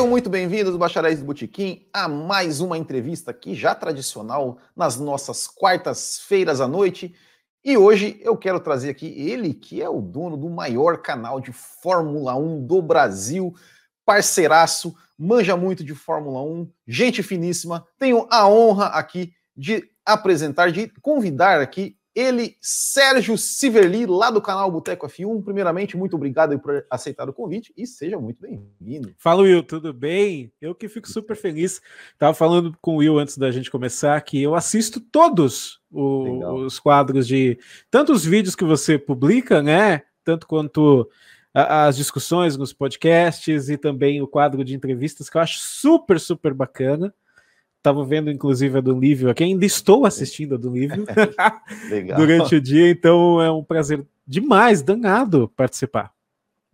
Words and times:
Sejam 0.00 0.08
muito 0.08 0.30
bem-vindos, 0.30 0.74
bacharéis 0.76 1.18
do 1.18 1.26
Botequim, 1.26 1.86
a 1.92 2.08
mais 2.08 2.60
uma 2.60 2.78
entrevista 2.78 3.32
aqui, 3.32 3.54
já 3.54 3.74
tradicional, 3.74 4.56
nas 4.74 4.98
nossas 4.98 5.46
quartas-feiras 5.46 6.58
à 6.58 6.66
noite. 6.66 7.14
E 7.62 7.76
hoje 7.76 8.18
eu 8.22 8.34
quero 8.34 8.58
trazer 8.60 8.88
aqui 8.88 9.08
ele, 9.08 9.52
que 9.52 9.82
é 9.82 9.90
o 9.90 10.00
dono 10.00 10.38
do 10.38 10.48
maior 10.48 11.02
canal 11.02 11.38
de 11.38 11.52
Fórmula 11.52 12.34
1 12.34 12.66
do 12.66 12.80
Brasil, 12.80 13.54
parceiraço, 14.02 14.94
manja 15.18 15.54
muito 15.54 15.84
de 15.84 15.94
Fórmula 15.94 16.42
1, 16.44 16.72
gente 16.88 17.22
finíssima. 17.22 17.86
Tenho 17.98 18.26
a 18.30 18.48
honra 18.48 18.86
aqui 18.86 19.34
de 19.54 19.84
apresentar, 20.02 20.72
de 20.72 20.90
convidar 21.02 21.60
aqui 21.60 21.98
ele, 22.20 22.56
Sérgio 22.60 23.38
Siverli, 23.38 24.04
lá 24.06 24.30
do 24.30 24.40
canal 24.40 24.70
Boteco 24.70 25.06
F1. 25.06 25.42
Primeiramente, 25.42 25.96
muito 25.96 26.16
obrigado 26.16 26.58
por 26.58 26.84
aceitar 26.90 27.28
o 27.28 27.32
convite 27.32 27.72
e 27.76 27.86
seja 27.86 28.18
muito 28.18 28.42
bem-vindo. 28.42 29.14
Fala, 29.16 29.42
Will, 29.42 29.62
tudo 29.62 29.92
bem? 29.92 30.52
Eu 30.60 30.74
que 30.74 30.88
fico 30.88 31.08
super 31.08 31.36
feliz. 31.36 31.80
Tava 32.18 32.34
falando 32.34 32.76
com 32.80 32.94
o 32.94 32.96
Will 32.98 33.18
antes 33.18 33.38
da 33.38 33.50
gente 33.50 33.70
começar 33.70 34.20
que 34.20 34.42
eu 34.42 34.54
assisto 34.54 35.00
todos 35.00 35.80
o, 35.90 36.64
os 36.64 36.78
quadros 36.78 37.26
de 37.26 37.58
tanto 37.90 38.12
os 38.12 38.24
vídeos 38.24 38.54
que 38.54 38.64
você 38.64 38.98
publica, 38.98 39.62
né? 39.62 40.02
Tanto 40.22 40.46
quanto 40.46 41.08
as 41.52 41.96
discussões 41.96 42.56
nos 42.56 42.72
podcasts 42.72 43.68
e 43.68 43.76
também 43.76 44.22
o 44.22 44.28
quadro 44.28 44.62
de 44.64 44.74
entrevistas 44.74 45.28
que 45.28 45.36
eu 45.36 45.40
acho 45.40 45.58
super, 45.58 46.20
super 46.20 46.54
bacana. 46.54 47.12
Estava 47.80 48.04
vendo, 48.04 48.30
inclusive, 48.30 48.76
a 48.76 48.80
do 48.82 48.92
Lívio 48.92 49.30
aqui. 49.30 49.42
Ainda 49.42 49.64
estou 49.64 50.04
assistindo 50.04 50.54
a 50.54 50.58
do 50.58 50.68
Lívio 50.68 51.06
durante 52.14 52.54
o 52.54 52.60
dia, 52.60 52.90
então 52.90 53.40
é 53.40 53.50
um 53.50 53.64
prazer 53.64 54.06
demais, 54.26 54.82
danado, 54.82 55.50
participar. 55.56 56.12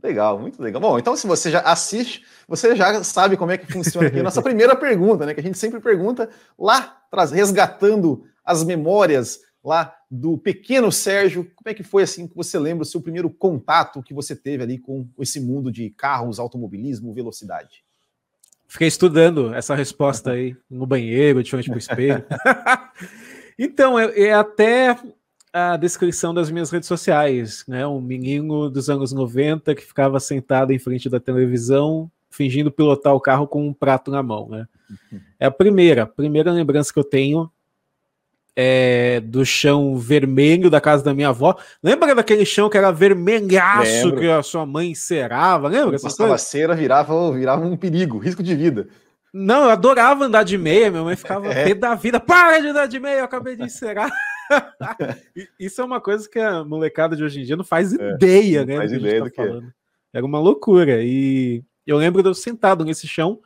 Legal, 0.02 0.36
muito 0.36 0.60
legal. 0.60 0.82
Bom, 0.82 0.98
então 0.98 1.16
se 1.16 1.24
você 1.24 1.48
já 1.48 1.60
assiste, 1.60 2.24
você 2.48 2.74
já 2.74 3.04
sabe 3.04 3.36
como 3.36 3.52
é 3.52 3.56
que 3.56 3.72
funciona 3.72 4.08
aqui. 4.08 4.20
Nossa 4.20 4.42
primeira 4.42 4.74
pergunta, 4.74 5.24
né? 5.24 5.32
Que 5.32 5.38
a 5.38 5.42
gente 5.44 5.56
sempre 5.56 5.78
pergunta 5.78 6.28
lá, 6.58 6.98
resgatando 7.32 8.24
as 8.44 8.64
memórias 8.64 9.38
lá 9.62 9.94
do 10.10 10.36
pequeno 10.36 10.90
Sérgio. 10.90 11.48
Como 11.54 11.70
é 11.70 11.74
que 11.74 11.84
foi 11.84 12.02
assim 12.02 12.26
que 12.26 12.34
você 12.34 12.58
lembra 12.58 12.82
o 12.82 12.86
seu 12.86 13.00
primeiro 13.00 13.30
contato 13.30 14.02
que 14.02 14.12
você 14.12 14.34
teve 14.34 14.64
ali 14.64 14.76
com 14.76 15.08
esse 15.20 15.38
mundo 15.38 15.70
de 15.70 15.88
carros, 15.90 16.40
automobilismo, 16.40 17.14
velocidade? 17.14 17.85
Fiquei 18.68 18.88
estudando 18.88 19.54
essa 19.54 19.74
resposta 19.74 20.32
aí 20.32 20.56
no 20.68 20.86
banheiro, 20.86 21.42
de 21.42 21.50
frente 21.50 21.68
para 21.68 21.76
o 21.76 21.78
espelho. 21.78 22.24
então, 23.58 23.98
é, 23.98 24.20
é, 24.20 24.32
até 24.34 24.98
a 25.52 25.76
descrição 25.76 26.34
das 26.34 26.50
minhas 26.50 26.70
redes 26.70 26.88
sociais, 26.88 27.64
né? 27.66 27.86
Um 27.86 28.00
menino 28.00 28.68
dos 28.68 28.90
anos 28.90 29.12
90 29.12 29.74
que 29.74 29.82
ficava 29.82 30.20
sentado 30.20 30.72
em 30.72 30.78
frente 30.78 31.08
da 31.08 31.18
televisão, 31.18 32.10
fingindo 32.30 32.70
pilotar 32.70 33.14
o 33.14 33.20
carro 33.20 33.46
com 33.46 33.66
um 33.66 33.72
prato 33.72 34.10
na 34.10 34.22
mão, 34.22 34.48
né? 34.48 34.66
Uhum. 34.90 35.20
É 35.40 35.46
a 35.46 35.50
primeira, 35.50 36.06
primeira 36.06 36.52
lembrança 36.52 36.92
que 36.92 36.98
eu 36.98 37.04
tenho 37.04 37.50
é, 38.56 39.20
do 39.20 39.44
chão 39.44 39.98
vermelho 39.98 40.70
da 40.70 40.80
casa 40.80 41.04
da 41.04 41.12
minha 41.12 41.28
avó. 41.28 41.54
Lembra 41.82 42.14
daquele 42.14 42.46
chão 42.46 42.70
que 42.70 42.78
era 42.78 42.90
vermelhaço 42.90 44.06
Lembro. 44.06 44.20
que 44.20 44.28
a 44.30 44.42
sua 44.42 44.64
mãe 44.64 44.92
encerava? 44.92 45.68
Lembra? 45.68 46.00
Passava 46.00 46.38
cera, 46.38 46.74
virava, 46.74 47.32
virava 47.32 47.66
um 47.66 47.76
perigo, 47.76 48.16
risco 48.18 48.42
de 48.42 48.54
vida. 48.54 48.88
Não, 49.32 49.64
eu 49.64 49.70
adorava 49.70 50.24
andar 50.24 50.44
de 50.44 50.56
meia, 50.56 50.90
minha 50.90 51.02
mãe 51.02 51.14
ficava 51.14 51.48
é. 51.52 51.74
da 51.74 51.94
vida. 51.94 52.18
Para 52.18 52.58
de 52.60 52.68
andar 52.68 52.86
de 52.86 52.98
meia, 52.98 53.18
eu 53.18 53.24
acabei 53.24 53.54
de 53.54 53.64
encerar. 53.64 54.10
Isso 55.60 55.82
é 55.82 55.84
uma 55.84 56.00
coisa 56.00 56.26
que 56.26 56.38
a 56.38 56.64
molecada 56.64 57.14
de 57.14 57.22
hoje 57.22 57.40
em 57.40 57.44
dia 57.44 57.56
não 57.56 57.64
faz 57.64 57.92
é, 57.92 58.10
ideia, 58.12 58.60
não 58.60 58.66
né? 58.68 58.76
Faz 58.78 58.92
ideia 58.92 59.18
tá 59.18 59.24
do 59.26 59.30
que 59.30 59.40
é. 59.42 59.60
Era 60.14 60.24
uma 60.24 60.40
loucura. 60.40 61.02
E 61.02 61.62
eu 61.86 61.98
lembro 61.98 62.22
de 62.22 62.28
eu 62.30 62.34
sentado 62.34 62.84
nesse 62.84 63.06
chão, 63.06 63.40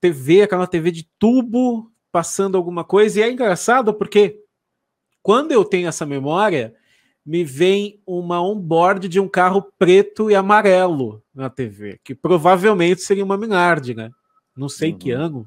TV, 0.00 0.42
aquela 0.42 0.66
TV 0.66 0.90
de 0.90 1.06
tubo, 1.18 1.92
passando 2.16 2.56
alguma 2.56 2.82
coisa. 2.82 3.20
E 3.20 3.22
é 3.22 3.30
engraçado 3.30 3.92
porque 3.92 4.40
quando 5.22 5.52
eu 5.52 5.62
tenho 5.66 5.86
essa 5.86 6.06
memória, 6.06 6.74
me 7.26 7.44
vem 7.44 8.00
uma 8.06 8.42
onboard 8.42 9.06
de 9.06 9.20
um 9.20 9.28
carro 9.28 9.70
preto 9.78 10.30
e 10.30 10.34
amarelo 10.34 11.22
na 11.34 11.50
TV, 11.50 12.00
que 12.02 12.14
provavelmente 12.14 13.02
seria 13.02 13.22
uma 13.22 13.36
Minardi, 13.36 13.94
né? 13.94 14.10
Não 14.56 14.66
sei 14.66 14.92
uhum. 14.92 14.98
que 14.98 15.10
ano, 15.10 15.46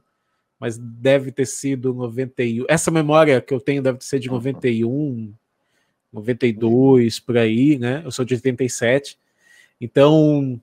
mas 0.59 0.78
deve 0.78 1.31
ter 1.31 1.47
sido 1.47 1.91
91. 1.91 2.66
Essa 2.69 2.91
memória 2.91 3.41
que 3.41 3.51
eu 3.51 3.59
tenho 3.59 3.81
deve 3.81 3.97
ser 4.01 4.19
de 4.19 4.30
91, 4.30 5.34
92, 6.13 7.19
por 7.19 7.36
aí, 7.36 7.80
né? 7.80 8.03
Eu 8.06 8.12
sou 8.12 8.24
de 8.24 8.36
87. 8.36 9.18
Então, 9.81 10.62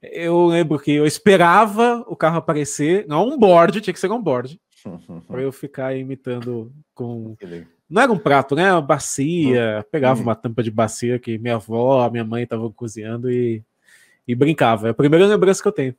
eu 0.00 0.46
lembro 0.46 0.78
que 0.78 0.92
eu 0.92 1.04
esperava 1.04 2.02
o 2.08 2.16
carro 2.16 2.38
aparecer, 2.38 3.06
não 3.06 3.28
um 3.28 3.38
board, 3.38 3.82
tinha 3.82 3.92
que 3.92 4.00
ser 4.00 4.10
um 4.10 4.22
board 4.22 4.58
para 5.26 5.42
eu 5.42 5.52
ficar 5.52 5.96
imitando 5.96 6.72
com. 6.94 7.36
Não 7.88 8.02
era 8.02 8.12
um 8.12 8.18
prato, 8.18 8.54
né? 8.54 8.72
Uma 8.72 8.82
bacia. 8.82 9.80
Hum. 9.80 9.88
Pegava 9.90 10.20
hum. 10.20 10.24
uma 10.24 10.34
tampa 10.34 10.62
de 10.62 10.70
bacia 10.70 11.18
que 11.18 11.38
minha 11.38 11.56
avó, 11.56 12.08
minha 12.10 12.24
mãe 12.24 12.44
estavam 12.44 12.70
cozinhando 12.70 13.30
e, 13.30 13.62
e 14.26 14.34
brincava. 14.34 14.88
É 14.88 14.90
a 14.90 14.94
primeira 14.94 15.26
lembrança 15.26 15.62
que 15.62 15.68
eu 15.68 15.72
tenho. 15.72 15.94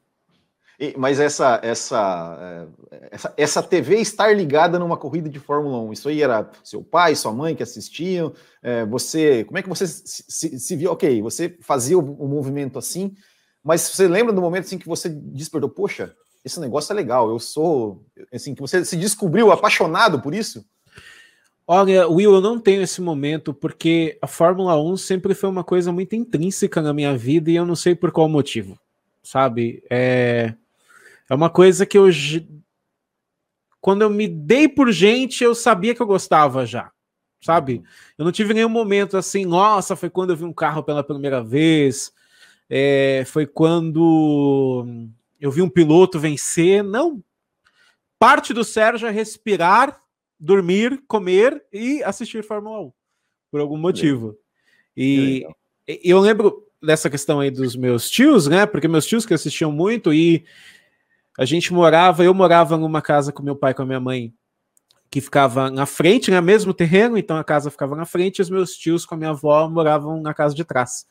E, 0.80 0.94
mas 0.98 1.20
essa, 1.20 1.60
essa, 1.64 2.68
é, 2.92 3.08
essa, 3.12 3.34
essa 3.38 3.64
TV 3.64 3.96
estar 3.98 4.36
ligada 4.36 4.78
numa 4.78 4.98
corrida 4.98 5.30
de 5.30 5.40
Fórmula 5.40 5.80
1, 5.80 5.94
isso 5.94 6.10
aí 6.10 6.22
era 6.22 6.50
seu 6.64 6.84
pai, 6.84 7.16
sua 7.16 7.32
mãe 7.32 7.56
que 7.56 7.64
assistiam? 7.64 8.34
É, 8.62 8.86
você, 8.86 9.46
como 9.46 9.58
é 9.58 9.62
que 9.62 9.70
você 9.70 9.88
se, 9.88 10.26
se, 10.28 10.60
se, 10.60 10.76
viu? 10.76 10.92
Ok, 10.92 11.22
você 11.22 11.58
fazia 11.62 11.98
o, 11.98 12.02
o 12.02 12.28
movimento 12.28 12.78
assim, 12.78 13.16
mas 13.64 13.82
você 13.82 14.08
lembra 14.08 14.34
do 14.34 14.42
momento 14.42 14.66
assim 14.66 14.78
que 14.78 14.88
você 14.88 15.08
despertou, 15.08 15.70
poxa, 15.70 16.14
esse 16.46 16.60
negócio 16.60 16.94
é 16.94 16.96
legal, 16.96 17.28
eu 17.28 17.40
sou, 17.40 18.06
assim, 18.32 18.54
que 18.54 18.62
você 18.62 18.86
se 18.86 18.96
descobriu 18.96 19.52
apaixonado 19.52 20.22
por 20.22 20.36
isso? 20.36 20.64
Olha, 21.68 22.08
Will, 22.08 22.36
eu 22.36 22.42
não 22.42 22.60
tenho 22.60 22.84
esse 22.84 23.02
momento 23.02 23.52
porque 23.52 24.20
a 24.22 24.28
Fórmula 24.28 24.80
1 24.80 24.98
sempre 24.98 25.34
foi 25.34 25.50
uma 25.50 25.64
coisa 25.64 25.92
muito 25.92 26.16
intrínseca 26.16 26.84
na 26.84 26.94
minha 26.94 27.18
vida 27.18 27.50
e 27.50 27.56
eu 27.56 27.66
não 27.66 27.76
sei 27.76 27.96
por 27.96 28.12
qual 28.12 28.30
motivo, 28.30 28.80
sabe? 29.24 29.84
É, 29.90 30.54
é 31.28 31.34
uma 31.34 31.50
coisa 31.50 31.84
que 31.84 31.98
eu. 31.98 32.08
Quando 33.82 34.04
eu 34.04 34.10
me 34.12 34.28
dei 34.28 34.70
por 34.70 34.92
gente, 34.92 35.44
eu 35.44 35.56
sabia 35.56 35.96
que 35.96 36.02
eu 36.02 36.06
gostava 36.06 36.64
já, 36.68 36.92
sabe? 37.42 37.82
Eu 38.16 38.24
não 38.24 38.32
tive 38.32 38.54
nenhum 38.54 38.70
momento 38.70 39.18
assim, 39.18 39.46
nossa, 39.46 39.96
foi 39.96 40.12
quando 40.12 40.30
eu 40.30 40.38
vi 40.38 40.44
um 40.44 40.54
carro 40.54 40.84
pela 40.84 41.04
primeira 41.04 41.44
vez, 41.44 42.12
é, 42.70 43.24
foi 43.26 43.48
quando 43.48 45.08
eu 45.46 45.52
vi 45.52 45.62
um 45.62 45.70
piloto 45.70 46.20
vencer. 46.20 46.84
Não. 46.84 47.24
Parte 48.18 48.52
do 48.52 48.64
Sérgio 48.64 49.08
é 49.08 49.12
respirar, 49.12 50.02
dormir, 50.40 51.04
comer 51.08 51.64
e 51.72 52.02
assistir 52.04 52.44
Fórmula 52.44 52.82
1, 52.82 52.92
por 53.52 53.62
algum 53.62 53.78
motivo. 53.78 54.36
E 54.98 55.46
eu 55.88 56.20
lembro 56.20 56.66
dessa 56.82 57.12
questão 57.12 57.40
aí 57.40 57.52
dos 57.52 57.76
meus 57.76 58.10
tios, 58.10 58.48
né? 58.48 58.66
Porque 58.66 58.88
meus 58.88 59.06
tios 59.06 59.24
que 59.24 59.36
assistiam 59.36 59.72
muito 59.72 60.12
e 60.12 60.44
a 61.38 61.46
gente 61.46 61.72
morava, 61.72 62.24
eu 62.24 62.34
morava 62.34 62.76
numa 62.76 63.02
casa 63.02 63.32
com 63.32 63.44
meu 63.44 63.56
pai 63.56 63.70
e 63.70 63.76
com 63.76 63.84
a 63.84 63.86
minha 63.86 64.00
mãe 64.00 64.34
que 65.12 65.22
ficava 65.22 65.70
na 65.70 65.86
frente, 65.86 66.32
né, 66.32 66.42
mesmo 66.42 66.74
terreno, 66.74 67.20
então 67.20 67.38
a 67.38 67.44
casa 67.44 67.70
ficava 67.70 67.96
na 67.96 68.06
frente, 68.06 68.40
e 68.40 68.42
os 68.42 68.50
meus 68.50 68.76
tios 68.76 69.06
com 69.06 69.14
a 69.14 69.18
minha 69.18 69.30
avó 69.30 69.70
moravam 69.70 70.20
na 70.20 70.34
casa 70.34 70.56
de 70.56 70.66
trás. 70.66 71.06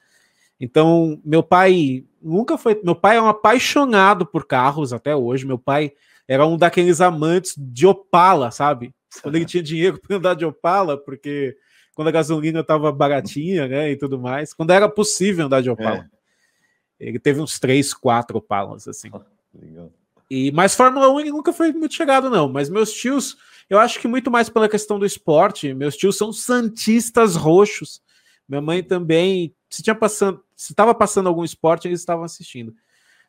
Então, 0.60 1.20
meu 1.24 1.42
pai 1.42 2.04
nunca 2.22 2.56
foi. 2.56 2.80
Meu 2.82 2.94
pai 2.94 3.16
é 3.16 3.22
um 3.22 3.28
apaixonado 3.28 4.24
por 4.24 4.46
carros 4.46 4.92
até 4.92 5.14
hoje. 5.14 5.46
Meu 5.46 5.58
pai 5.58 5.92
era 6.26 6.46
um 6.46 6.56
daqueles 6.56 7.00
amantes 7.00 7.54
de 7.56 7.86
Opala, 7.86 8.50
sabe? 8.50 8.94
Quando 9.22 9.36
ele 9.36 9.44
tinha 9.46 9.62
dinheiro 9.62 10.00
para 10.00 10.16
andar 10.16 10.34
de 10.34 10.44
Opala, 10.44 10.96
porque 10.96 11.56
quando 11.94 12.08
a 12.08 12.12
gasolina 12.12 12.60
estava 12.60 12.90
baratinha, 12.90 13.68
né, 13.68 13.90
e 13.90 13.96
tudo 13.96 14.18
mais, 14.18 14.52
quando 14.52 14.70
era 14.70 14.88
possível 14.88 15.46
andar 15.46 15.60
de 15.60 15.70
Opala. 15.70 16.08
É. 16.10 17.08
Ele 17.08 17.18
teve 17.18 17.40
uns 17.40 17.58
três, 17.58 17.92
quatro 17.92 18.38
Opalas, 18.38 18.88
assim. 18.88 19.10
Legal. 19.52 19.92
E, 20.30 20.50
mas 20.52 20.74
Fórmula 20.74 21.10
1 21.10 21.20
ele 21.20 21.30
nunca 21.30 21.52
foi 21.52 21.72
muito 21.72 21.94
chegado, 21.94 22.30
não. 22.30 22.48
Mas 22.48 22.70
meus 22.70 22.92
tios, 22.92 23.36
eu 23.68 23.78
acho 23.78 24.00
que 24.00 24.08
muito 24.08 24.30
mais 24.30 24.48
pela 24.48 24.68
questão 24.68 24.98
do 24.98 25.06
esporte. 25.06 25.74
Meus 25.74 25.96
tios 25.96 26.16
são 26.16 26.32
santistas 26.32 27.36
roxos. 27.36 28.00
Minha 28.48 28.60
mãe 28.60 28.82
também 28.82 29.54
se 29.68 29.82
tinha 29.82 29.94
passando, 29.94 30.42
se 30.56 30.72
estava 30.72 30.94
passando 30.94 31.28
algum 31.28 31.44
esporte, 31.44 31.88
eles 31.88 32.00
estavam 32.00 32.24
assistindo. 32.24 32.74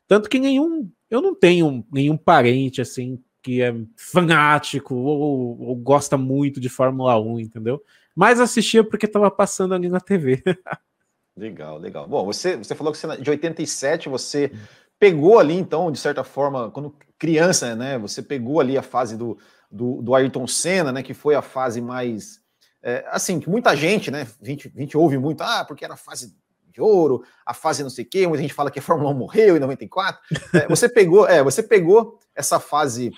Tanto 0.08 0.30
que 0.30 0.40
nenhum, 0.40 0.90
eu 1.10 1.22
não 1.22 1.34
tenho 1.34 1.86
nenhum 1.92 2.18
parente 2.18 2.82
assim 2.82 3.22
que 3.42 3.62
é 3.62 3.76
fanático 3.96 4.96
ou, 4.96 5.62
ou 5.62 5.76
gosta 5.76 6.18
muito 6.18 6.60
de 6.60 6.70
Fórmula 6.70 7.20
1, 7.20 7.40
entendeu? 7.40 7.84
Mas 8.16 8.40
assistia 8.40 8.84
porque 8.84 9.06
estava 9.06 9.30
passando 9.30 9.74
ali 9.74 9.88
na 9.88 10.00
TV. 10.00 10.42
legal, 11.38 11.78
legal. 11.78 12.08
Bom, 12.08 12.26
você, 12.26 12.56
você 12.56 12.74
falou 12.74 12.92
que 12.92 12.98
você, 12.98 13.18
de 13.18 13.30
87 13.30 14.10
você 14.10 14.52
pegou 14.98 15.40
ali, 15.40 15.54
então, 15.56 15.92
de 15.92 16.00
certa 16.00 16.24
forma, 16.24 16.72
quando 16.72 16.96
criança, 17.20 17.76
né? 17.76 18.00
Você 18.00 18.22
pegou 18.24 18.60
ali 18.60 18.78
a 18.78 18.82
fase 18.82 19.16
do, 19.16 19.38
do, 19.70 20.02
do 20.02 20.16
Ayrton 20.16 20.48
Senna, 20.48 20.92
né? 20.92 21.04
Que 21.04 21.14
foi 21.14 21.36
a 21.36 21.42
fase 21.42 21.82
mais 21.82 22.44
é, 22.86 23.04
assim, 23.10 23.40
que 23.40 23.50
muita 23.50 23.76
gente, 23.76 24.12
né, 24.12 24.28
a 24.40 24.46
gente, 24.46 24.72
a 24.76 24.80
gente 24.80 24.96
ouve 24.96 25.18
muito, 25.18 25.42
ah, 25.42 25.66
porque 25.66 25.84
era 25.84 25.98
fase 25.98 26.38
de 26.76 26.82
ouro, 26.82 27.24
a 27.46 27.54
fase 27.54 27.82
não 27.82 27.90
sei 27.90 28.04
o 28.04 28.08
quê, 28.08 28.28
muita 28.28 28.42
gente 28.42 28.54
fala 28.54 28.70
que 28.70 28.80
a 28.80 28.82
Fórmula 28.82 29.10
1 29.12 29.14
morreu 29.14 29.56
em 29.56 29.60
94. 29.60 30.20
É, 30.54 30.68
você 30.68 30.90
pegou, 30.90 31.28
é, 31.28 31.42
você 31.42 31.64
pegou 31.64 32.20
essa 32.36 32.60
fase 32.60 33.14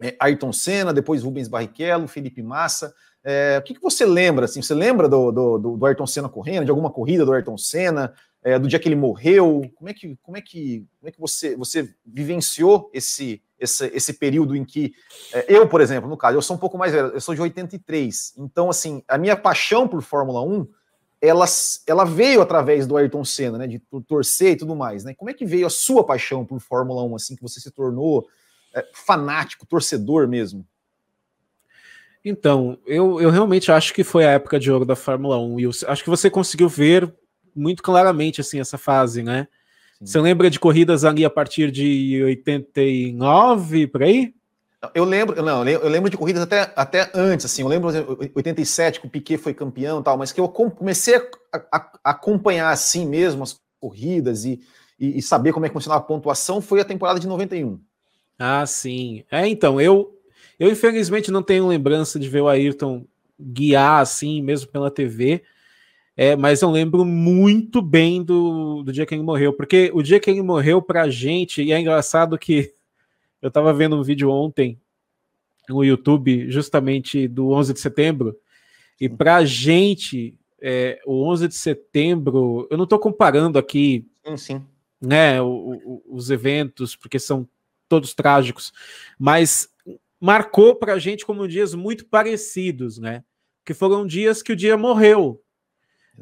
é, 0.00 0.16
Ayrton 0.20 0.52
Senna, 0.52 0.92
depois 0.92 1.22
Rubens 1.22 1.48
Barrichello, 1.48 2.06
Felipe 2.06 2.42
Massa. 2.42 2.94
É, 3.24 3.58
o 3.58 3.62
que, 3.62 3.74
que 3.74 3.82
você 3.82 4.06
lembra? 4.06 4.44
Assim, 4.44 4.62
você 4.62 4.74
lembra 4.74 5.08
do, 5.08 5.32
do, 5.32 5.76
do, 5.76 5.86
Ayrton 5.86 6.06
Senna 6.06 6.28
correndo, 6.28 6.64
de 6.64 6.70
alguma 6.70 6.90
corrida 6.90 7.24
do 7.24 7.32
Ayrton 7.32 7.58
Senna, 7.58 8.12
é, 8.42 8.58
do 8.58 8.68
dia 8.68 8.78
que 8.78 8.86
ele 8.86 8.94
morreu? 8.94 9.62
Como 9.74 9.88
é 9.88 9.94
que, 9.94 10.16
como 10.22 10.36
é 10.36 10.40
que, 10.40 10.86
como 11.00 11.08
é 11.08 11.10
que 11.10 11.20
você, 11.20 11.56
você 11.56 11.92
vivenciou 12.06 12.90
esse, 12.92 13.42
esse, 13.58 13.86
esse 13.86 14.12
período 14.12 14.54
em 14.54 14.64
que 14.64 14.92
é, 15.32 15.46
eu, 15.48 15.66
por 15.66 15.80
exemplo, 15.80 16.08
no 16.08 16.16
caso, 16.16 16.36
eu 16.36 16.42
sou 16.42 16.54
um 16.54 16.60
pouco 16.60 16.76
mais 16.76 16.92
velho, 16.92 17.08
eu 17.08 17.20
sou 17.20 17.34
de 17.34 17.40
83, 17.40 18.34
então 18.36 18.68
assim, 18.68 19.02
a 19.08 19.16
minha 19.16 19.36
paixão 19.36 19.88
por 19.88 20.02
Fórmula 20.02 20.42
1 20.42 20.68
ela, 21.26 21.46
ela 21.86 22.04
veio 22.04 22.40
através 22.40 22.86
do 22.86 22.96
Ayrton 22.96 23.24
Senna, 23.24 23.58
né, 23.58 23.66
de 23.66 23.78
torcer 24.06 24.52
e 24.52 24.56
tudo 24.56 24.74
mais, 24.74 25.04
né? 25.04 25.14
Como 25.14 25.30
é 25.30 25.34
que 25.34 25.46
veio 25.46 25.66
a 25.66 25.70
sua 25.70 26.04
paixão 26.04 26.44
por 26.44 26.60
Fórmula 26.60 27.02
1 27.04 27.16
assim 27.16 27.36
que 27.36 27.42
você 27.42 27.60
se 27.60 27.70
tornou 27.70 28.26
é, 28.74 28.86
fanático, 28.92 29.66
torcedor 29.66 30.28
mesmo? 30.28 30.66
Então, 32.24 32.78
eu, 32.86 33.20
eu 33.20 33.30
realmente 33.30 33.70
acho 33.70 33.92
que 33.92 34.02
foi 34.02 34.24
a 34.24 34.30
época 34.30 34.58
de 34.58 34.70
ouro 34.70 34.84
da 34.84 34.96
Fórmula 34.96 35.38
1 35.38 35.60
e 35.60 35.62
eu 35.64 35.70
acho 35.88 36.02
que 36.02 36.10
você 36.10 36.30
conseguiu 36.30 36.68
ver 36.68 37.12
muito 37.54 37.82
claramente 37.82 38.40
assim 38.40 38.58
essa 38.58 38.78
fase, 38.78 39.22
né? 39.22 39.46
Você 40.00 40.20
lembra 40.20 40.50
de 40.50 40.60
corridas 40.60 41.04
ali 41.04 41.24
a 41.24 41.30
partir 41.30 41.70
de 41.70 42.22
89, 42.24 43.86
por 43.86 44.02
aí? 44.02 44.34
Eu 44.94 45.04
lembro, 45.04 45.40
não, 45.42 45.66
eu 45.68 45.88
lembro 45.88 46.10
de 46.10 46.16
corridas 46.16 46.42
até, 46.42 46.72
até 46.74 47.10
antes, 47.14 47.46
assim, 47.46 47.62
eu 47.62 47.68
lembro 47.68 47.92
de 47.92 48.32
87 48.34 49.00
que 49.00 49.06
o 49.06 49.10
Piquet 49.10 49.38
foi 49.38 49.54
campeão 49.54 50.00
e 50.00 50.02
tal, 50.02 50.18
mas 50.18 50.32
que 50.32 50.40
eu 50.40 50.48
comecei 50.48 51.16
a, 51.16 51.22
a, 51.52 51.90
a 52.04 52.10
acompanhar 52.10 52.70
assim 52.70 53.06
mesmo 53.06 53.42
as 53.42 53.60
corridas 53.80 54.44
e, 54.44 54.60
e, 54.98 55.18
e, 55.18 55.22
saber 55.22 55.52
como 55.52 55.66
é 55.66 55.68
que 55.68 55.72
funcionava 55.72 56.02
a 56.02 56.06
pontuação 56.06 56.60
foi 56.60 56.80
a 56.80 56.84
temporada 56.84 57.20
de 57.20 57.26
91. 57.26 57.78
Ah, 58.38 58.66
sim. 58.66 59.24
É, 59.30 59.46
então, 59.46 59.80
eu, 59.80 60.18
eu 60.58 60.70
infelizmente 60.70 61.30
não 61.30 61.42
tenho 61.42 61.66
lembrança 61.66 62.18
de 62.18 62.28
ver 62.28 62.40
o 62.40 62.48
Ayrton 62.48 63.06
guiar 63.38 64.00
assim, 64.00 64.42
mesmo 64.42 64.70
pela 64.70 64.90
TV, 64.90 65.42
é, 66.16 66.36
mas 66.36 66.62
eu 66.62 66.70
lembro 66.70 67.04
muito 67.04 67.82
bem 67.82 68.22
do, 68.22 68.82
do 68.82 68.92
dia 68.92 69.04
que 69.04 69.14
ele 69.14 69.22
morreu, 69.22 69.52
porque 69.52 69.90
o 69.92 70.02
dia 70.02 70.20
que 70.20 70.30
ele 70.30 70.42
morreu 70.42 70.80
pra 70.80 71.08
gente, 71.10 71.62
e 71.62 71.72
é 71.72 71.80
engraçado 71.80 72.38
que 72.38 72.72
eu 73.44 73.50
tava 73.50 73.74
vendo 73.74 73.94
um 73.94 74.02
vídeo 74.02 74.30
ontem 74.30 74.80
no 75.68 75.84
YouTube, 75.84 76.50
justamente 76.50 77.28
do 77.28 77.50
11 77.50 77.74
de 77.74 77.80
setembro, 77.80 78.34
e 78.98 79.06
pra 79.06 79.44
gente, 79.44 80.34
é, 80.62 80.98
o 81.04 81.22
11 81.28 81.48
de 81.48 81.54
setembro, 81.54 82.66
eu 82.70 82.78
não 82.78 82.86
tô 82.86 82.98
comparando 82.98 83.58
aqui, 83.58 84.08
sim, 84.24 84.36
sim. 84.38 84.66
né, 84.98 85.42
o, 85.42 85.46
o, 85.46 86.02
os 86.08 86.30
eventos, 86.30 86.96
porque 86.96 87.18
são 87.18 87.46
todos 87.86 88.14
trágicos, 88.14 88.72
mas 89.18 89.68
marcou 90.18 90.74
pra 90.74 90.98
gente 90.98 91.26
como 91.26 91.46
dias 91.46 91.74
muito 91.74 92.06
parecidos, 92.06 92.96
né, 92.96 93.22
que 93.62 93.74
foram 93.74 94.06
dias 94.06 94.42
que 94.42 94.52
o 94.54 94.56
dia 94.56 94.78
morreu, 94.78 95.38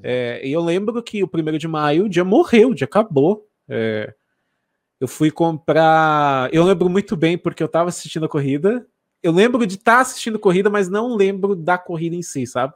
é, 0.02 0.44
e 0.44 0.50
eu 0.50 0.60
lembro 0.60 1.00
que 1.04 1.22
o 1.22 1.28
primeiro 1.28 1.56
de 1.56 1.68
maio 1.68 2.06
o 2.06 2.08
dia 2.08 2.24
morreu, 2.24 2.70
o 2.70 2.74
dia 2.74 2.86
acabou. 2.86 3.46
É, 3.68 4.12
eu 5.02 5.08
fui 5.08 5.32
comprar. 5.32 6.48
Eu 6.54 6.62
lembro 6.62 6.88
muito 6.88 7.16
bem 7.16 7.36
porque 7.36 7.60
eu 7.60 7.66
estava 7.66 7.88
assistindo 7.88 8.24
a 8.24 8.28
corrida. 8.28 8.86
Eu 9.20 9.32
lembro 9.32 9.66
de 9.66 9.74
estar 9.74 9.96
tá 9.96 10.00
assistindo 10.00 10.36
a 10.36 10.38
corrida, 10.38 10.70
mas 10.70 10.88
não 10.88 11.16
lembro 11.16 11.56
da 11.56 11.76
corrida 11.76 12.14
em 12.14 12.22
si, 12.22 12.46
sabe? 12.46 12.72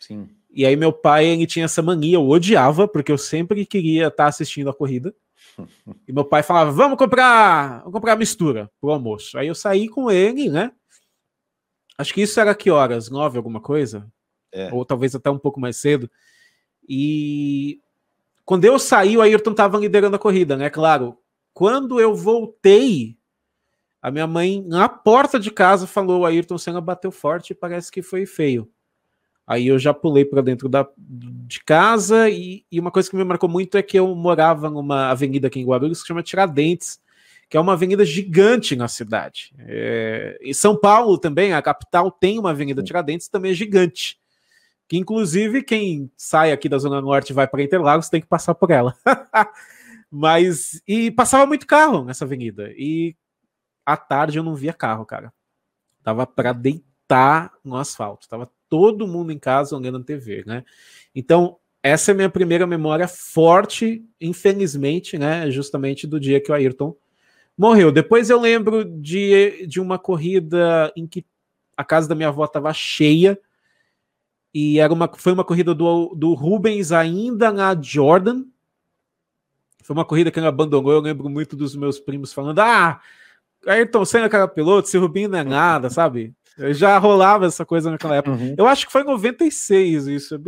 Sim. 0.00 0.28
E 0.50 0.66
aí 0.66 0.74
meu 0.74 0.92
pai 0.92 1.26
ele 1.26 1.46
tinha 1.46 1.66
essa 1.66 1.80
mania, 1.80 2.16
eu 2.16 2.28
odiava 2.28 2.88
porque 2.88 3.12
eu 3.12 3.18
sempre 3.18 3.64
queria 3.64 4.08
estar 4.08 4.24
tá 4.24 4.28
assistindo 4.28 4.68
a 4.68 4.74
corrida. 4.74 5.14
E 6.08 6.12
meu 6.12 6.24
pai 6.24 6.42
falava: 6.42 6.72
"Vamos 6.72 6.98
comprar, 6.98 7.78
vamos 7.78 7.92
comprar 7.92 8.16
mistura 8.16 8.68
pro 8.80 8.90
almoço". 8.90 9.38
Aí 9.38 9.46
eu 9.46 9.54
saí 9.54 9.88
com 9.88 10.10
ele, 10.10 10.48
né? 10.48 10.72
Acho 11.96 12.12
que 12.12 12.22
isso 12.22 12.40
era 12.40 12.56
que 12.56 12.72
horas? 12.72 13.08
Nove 13.08 13.36
alguma 13.36 13.60
coisa? 13.60 14.10
É. 14.52 14.72
Ou 14.72 14.84
talvez 14.84 15.14
até 15.14 15.30
um 15.30 15.38
pouco 15.38 15.60
mais 15.60 15.76
cedo. 15.76 16.10
E 16.88 17.80
quando 18.44 18.64
eu 18.64 18.80
saí, 18.80 19.16
o 19.16 19.20
Ayrton 19.20 19.52
estava 19.52 19.78
liderando 19.78 20.16
a 20.16 20.18
corrida, 20.18 20.56
né? 20.56 20.68
Claro. 20.70 21.16
Quando 21.58 22.00
eu 22.00 22.14
voltei, 22.14 23.16
a 24.00 24.12
minha 24.12 24.28
mãe, 24.28 24.64
na 24.64 24.88
porta 24.88 25.40
de 25.40 25.50
casa, 25.50 25.88
falou: 25.88 26.20
o 26.20 26.24
Ayrton 26.24 26.56
Senna 26.56 26.80
bateu 26.80 27.10
forte 27.10 27.50
e 27.50 27.54
parece 27.54 27.90
que 27.90 28.00
foi 28.00 28.26
feio. 28.26 28.70
Aí 29.44 29.66
eu 29.66 29.76
já 29.76 29.92
pulei 29.92 30.24
para 30.24 30.40
dentro 30.40 30.68
da, 30.68 30.88
de 30.96 31.58
casa 31.64 32.30
e, 32.30 32.64
e, 32.70 32.78
uma 32.78 32.92
coisa 32.92 33.10
que 33.10 33.16
me 33.16 33.24
marcou 33.24 33.48
muito 33.48 33.76
é 33.76 33.82
que 33.82 33.98
eu 33.98 34.14
morava 34.14 34.70
numa 34.70 35.10
avenida 35.10 35.48
aqui 35.48 35.58
em 35.58 35.66
Guarulhos 35.66 36.00
que 36.00 36.06
chama 36.06 36.22
Tiradentes, 36.22 37.00
que 37.50 37.56
é 37.56 37.60
uma 37.60 37.72
avenida 37.72 38.04
gigante 38.04 38.76
na 38.76 38.86
cidade. 38.86 39.52
É, 39.58 40.38
em 40.40 40.54
São 40.54 40.76
Paulo 40.76 41.18
também, 41.18 41.54
a 41.54 41.60
capital, 41.60 42.08
tem 42.08 42.38
uma 42.38 42.50
avenida 42.50 42.84
Tiradentes, 42.84 43.26
também 43.26 43.50
é 43.50 43.54
gigante 43.54 44.16
que 44.88 44.96
inclusive 44.96 45.62
quem 45.62 46.10
sai 46.16 46.50
aqui 46.50 46.66
da 46.66 46.78
Zona 46.78 47.00
Norte 47.00 47.30
e 47.30 47.34
vai 47.34 47.46
para 47.46 47.62
Interlagos 47.62 48.08
tem 48.08 48.22
que 48.22 48.26
passar 48.26 48.54
por 48.54 48.70
ela. 48.70 48.96
Mas, 50.10 50.82
e 50.86 51.10
passava 51.10 51.46
muito 51.46 51.66
carro 51.66 52.04
nessa 52.04 52.24
avenida. 52.24 52.72
E 52.76 53.16
à 53.84 53.96
tarde 53.96 54.38
eu 54.38 54.42
não 54.42 54.54
via 54.54 54.72
carro, 54.72 55.04
cara. 55.04 55.32
Tava 56.02 56.26
para 56.26 56.52
deitar 56.52 57.52
no 57.64 57.76
asfalto. 57.76 58.28
Tava 58.28 58.50
todo 58.68 59.06
mundo 59.06 59.32
em 59.32 59.38
casa 59.38 59.76
olhando 59.76 59.98
a 59.98 60.04
TV, 60.04 60.44
né? 60.46 60.64
Então, 61.14 61.58
essa 61.82 62.10
é 62.10 62.12
a 62.12 62.16
minha 62.16 62.30
primeira 62.30 62.66
memória 62.66 63.06
forte, 63.06 64.04
infelizmente, 64.20 65.18
né? 65.18 65.50
Justamente 65.50 66.06
do 66.06 66.18
dia 66.18 66.40
que 66.40 66.50
o 66.50 66.54
Ayrton 66.54 66.96
morreu. 67.56 67.90
Depois 67.90 68.30
eu 68.30 68.40
lembro 68.40 68.84
de, 68.84 69.66
de 69.66 69.80
uma 69.80 69.98
corrida 69.98 70.92
em 70.96 71.06
que 71.06 71.24
a 71.76 71.84
casa 71.84 72.08
da 72.08 72.14
minha 72.14 72.28
avó 72.28 72.44
estava 72.44 72.72
cheia 72.72 73.38
e 74.52 74.78
era 74.78 74.92
uma, 74.92 75.10
foi 75.16 75.32
uma 75.32 75.44
corrida 75.44 75.74
do, 75.74 76.14
do 76.14 76.34
Rubens 76.34 76.92
ainda 76.92 77.52
na 77.52 77.80
Jordan. 77.80 78.44
Foi 79.88 79.96
uma 79.96 80.04
corrida 80.04 80.30
que 80.30 80.38
ele 80.38 80.46
abandonou. 80.46 80.92
Eu 80.92 81.00
lembro 81.00 81.30
muito 81.30 81.56
dos 81.56 81.74
meus 81.74 81.98
primos 81.98 82.30
falando: 82.30 82.58
Ah, 82.58 83.00
Ayrton 83.66 84.04
Senna 84.04 84.28
cara 84.28 84.46
piloto, 84.46 84.86
se 84.86 84.98
Rubinho 84.98 85.30
não 85.30 85.38
é 85.38 85.42
nada, 85.42 85.88
sabe? 85.88 86.34
Eu 86.58 86.74
já 86.74 86.98
rolava 86.98 87.46
essa 87.46 87.64
coisa 87.64 87.90
naquela 87.90 88.16
época. 88.16 88.36
Uhum. 88.36 88.54
Eu 88.58 88.66
acho 88.66 88.84
que 88.84 88.92
foi 88.92 89.00
em 89.00 89.06
96 89.06 90.08
isso. 90.08 90.34
É 90.34 90.38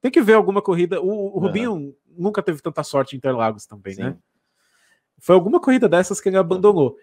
tem 0.00 0.12
que 0.12 0.22
ver 0.22 0.34
alguma 0.34 0.62
corrida. 0.62 1.00
O, 1.00 1.36
o 1.36 1.40
Rubinho 1.40 1.72
uhum. 1.72 1.94
nunca 2.16 2.40
teve 2.40 2.62
tanta 2.62 2.84
sorte 2.84 3.16
em 3.16 3.18
Interlagos 3.18 3.66
também, 3.66 3.96
né? 3.96 4.04
Sim. 4.04 4.10
né? 4.10 4.16
Foi 5.18 5.34
alguma 5.34 5.58
corrida 5.58 5.88
dessas 5.88 6.20
que 6.20 6.28
ele 6.28 6.36
abandonou. 6.36 6.96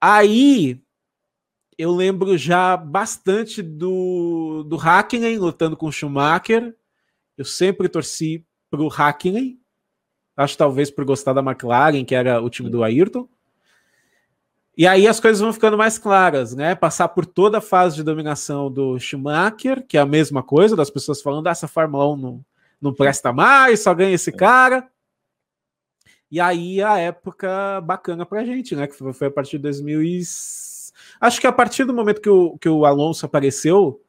Aí 0.00 0.82
eu 1.78 1.92
lembro 1.94 2.36
já 2.36 2.76
bastante 2.76 3.62
do, 3.62 4.64
do 4.64 4.74
Hackney 4.74 5.38
lutando 5.38 5.76
com 5.76 5.86
o 5.86 5.92
Schumacher. 5.92 6.74
Eu 7.38 7.44
sempre 7.44 7.88
torci 7.88 8.44
para 8.68 8.82
o 8.82 8.88
Hackney. 8.88 9.60
Acho 10.36 10.58
talvez 10.58 10.90
por 10.90 11.04
gostar 11.04 11.32
da 11.32 11.40
McLaren, 11.40 12.04
que 12.04 12.14
era 12.14 12.40
o 12.40 12.50
time 12.50 12.68
do 12.68 12.82
Ayrton. 12.82 13.28
E 14.76 14.86
aí 14.88 15.06
as 15.06 15.20
coisas 15.20 15.40
vão 15.40 15.52
ficando 15.52 15.78
mais 15.78 15.98
claras, 15.98 16.52
né? 16.54 16.74
Passar 16.74 17.08
por 17.08 17.24
toda 17.24 17.58
a 17.58 17.60
fase 17.60 17.94
de 17.94 18.02
dominação 18.02 18.70
do 18.70 18.98
Schumacher, 18.98 19.86
que 19.86 19.96
é 19.96 20.00
a 20.00 20.06
mesma 20.06 20.42
coisa, 20.42 20.74
das 20.74 20.90
pessoas 20.90 21.22
falando, 21.22 21.46
ah, 21.46 21.50
essa 21.52 21.68
Fórmula 21.68 22.12
1 22.12 22.16
não, 22.16 22.44
não 22.80 22.92
presta 22.92 23.32
mais, 23.32 23.80
só 23.80 23.94
ganha 23.94 24.14
esse 24.14 24.32
cara. 24.32 24.88
E 26.28 26.40
aí 26.40 26.82
a 26.82 26.98
época 26.98 27.80
bacana 27.82 28.26
pra 28.26 28.44
gente, 28.44 28.74
né? 28.74 28.88
Que 28.88 29.12
foi 29.12 29.28
a 29.28 29.30
partir 29.30 29.58
de 29.58 29.62
2006. 29.62 30.92
Acho 31.20 31.40
que 31.40 31.46
a 31.46 31.52
partir 31.52 31.84
do 31.84 31.94
momento 31.94 32.20
que 32.20 32.28
o, 32.28 32.58
que 32.58 32.68
o 32.68 32.84
Alonso 32.84 33.24
apareceu, 33.24 34.02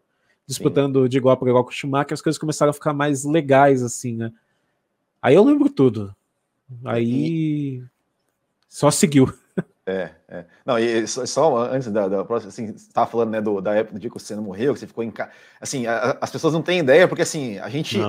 disputando 0.48 1.04
Sim. 1.04 1.10
de 1.10 1.18
igual 1.18 1.38
para 1.38 1.50
igual 1.50 1.64
com 1.64 1.70
o 1.70 1.74
Schumacher, 1.74 2.14
as 2.14 2.22
coisas 2.24 2.40
começaram 2.40 2.72
a 2.72 2.74
ficar 2.74 2.94
mais 2.94 3.24
legais, 3.24 3.84
assim, 3.84 4.16
né? 4.16 4.32
Aí 5.26 5.34
eu 5.34 5.44
lembro 5.44 5.70
tudo. 5.72 6.16
Aí 6.84 7.80
e... 7.80 7.84
só 8.70 8.92
seguiu. 8.92 9.34
É, 9.88 10.10
é. 10.28 10.46
Não, 10.66 10.80
e 10.80 11.06
só 11.08 11.58
antes 11.72 11.92
da, 11.92 12.08
da 12.08 12.26
próxima, 12.26 12.50
assim, 12.50 12.66
você 12.70 12.88
estava 12.88 13.06
falando, 13.06 13.30
né, 13.30 13.40
do, 13.40 13.62
da 13.62 13.76
época 13.76 13.94
do 13.94 14.00
dia 14.00 14.10
que 14.10 14.18
o 14.18 14.20
Senna 14.20 14.42
morreu, 14.42 14.74
que 14.74 14.80
você 14.80 14.88
ficou 14.88 15.04
em 15.04 15.12
casa. 15.12 15.30
Assim, 15.62 15.86
a, 15.86 16.18
as 16.20 16.32
pessoas 16.32 16.56
não 16.56 16.64
têm 16.64 16.80
ideia, 16.80 17.08
porque 17.08 17.22
assim, 17.22 17.60
a 17.60 17.70
gente. 17.70 18.00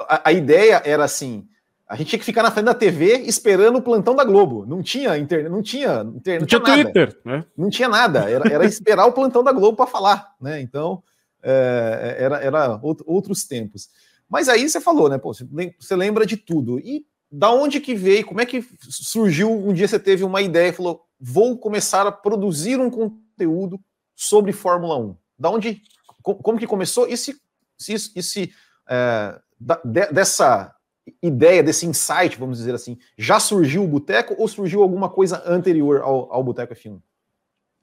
A, 0.00 0.30
a, 0.30 0.32
ideia 0.32 0.80
era 0.86 1.04
assim: 1.04 1.46
a 1.86 1.96
gente 1.96 2.08
tinha 2.08 2.18
que 2.18 2.24
ficar 2.24 2.42
na 2.42 2.50
frente 2.50 2.64
da 2.64 2.72
TV 2.72 3.18
esperando 3.26 3.76
o 3.76 3.82
plantão 3.82 4.16
da 4.16 4.24
Globo. 4.24 4.64
Não 4.64 4.82
tinha 4.82 5.18
internet, 5.18 5.50
não 5.50 5.60
tinha 5.60 6.00
internet, 6.00 6.40
não 6.40 6.46
tinha, 6.46 6.60
não 6.60 6.64
tinha 6.64 6.84
Twitter, 6.84 7.20
né? 7.22 7.44
Não 7.54 7.68
tinha 7.68 7.88
nada. 7.90 8.30
Era, 8.30 8.50
era 8.50 8.64
esperar 8.64 9.04
o 9.04 9.12
plantão 9.12 9.44
da 9.44 9.52
Globo 9.52 9.76
para 9.76 9.86
falar, 9.86 10.34
né? 10.40 10.62
Então 10.62 11.02
é, 11.42 12.16
era, 12.18 12.38
era 12.38 12.80
outros 13.04 13.44
tempos. 13.44 13.90
Mas 14.28 14.48
aí 14.48 14.68
você 14.68 14.80
falou, 14.80 15.08
né? 15.08 15.18
Pô, 15.18 15.32
você 15.32 15.96
lembra 15.96 16.26
de 16.26 16.36
tudo. 16.36 16.78
E 16.78 17.06
da 17.30 17.50
onde 17.50 17.80
que 17.80 17.94
veio? 17.94 18.26
Como 18.26 18.40
é 18.40 18.46
que 18.46 18.64
surgiu? 18.80 19.50
Um 19.50 19.72
dia 19.72 19.88
você 19.88 19.98
teve 19.98 20.24
uma 20.24 20.42
ideia 20.42 20.68
e 20.68 20.72
falou: 20.72 21.02
vou 21.18 21.56
começar 21.58 22.06
a 22.06 22.12
produzir 22.12 22.78
um 22.78 22.90
conteúdo 22.90 23.80
sobre 24.14 24.52
Fórmula 24.52 24.98
1. 24.98 25.16
Da 25.38 25.50
onde? 25.50 25.82
Como 26.22 26.58
que 26.58 26.66
começou? 26.66 27.08
E 27.08 27.16
se, 27.16 27.40
se, 27.78 28.12
e 28.14 28.22
se 28.22 28.52
é, 28.88 29.40
da, 29.58 29.80
de, 29.84 30.06
dessa 30.12 30.74
ideia, 31.22 31.62
desse 31.62 31.86
insight, 31.86 32.38
vamos 32.38 32.58
dizer 32.58 32.74
assim? 32.74 32.98
Já 33.16 33.40
surgiu 33.40 33.84
o 33.84 33.88
Boteco 33.88 34.34
ou 34.38 34.46
surgiu 34.46 34.82
alguma 34.82 35.08
coisa 35.08 35.42
anterior 35.46 36.00
ao, 36.02 36.32
ao 36.32 36.44
Boteco 36.44 36.74
F1? 36.74 37.00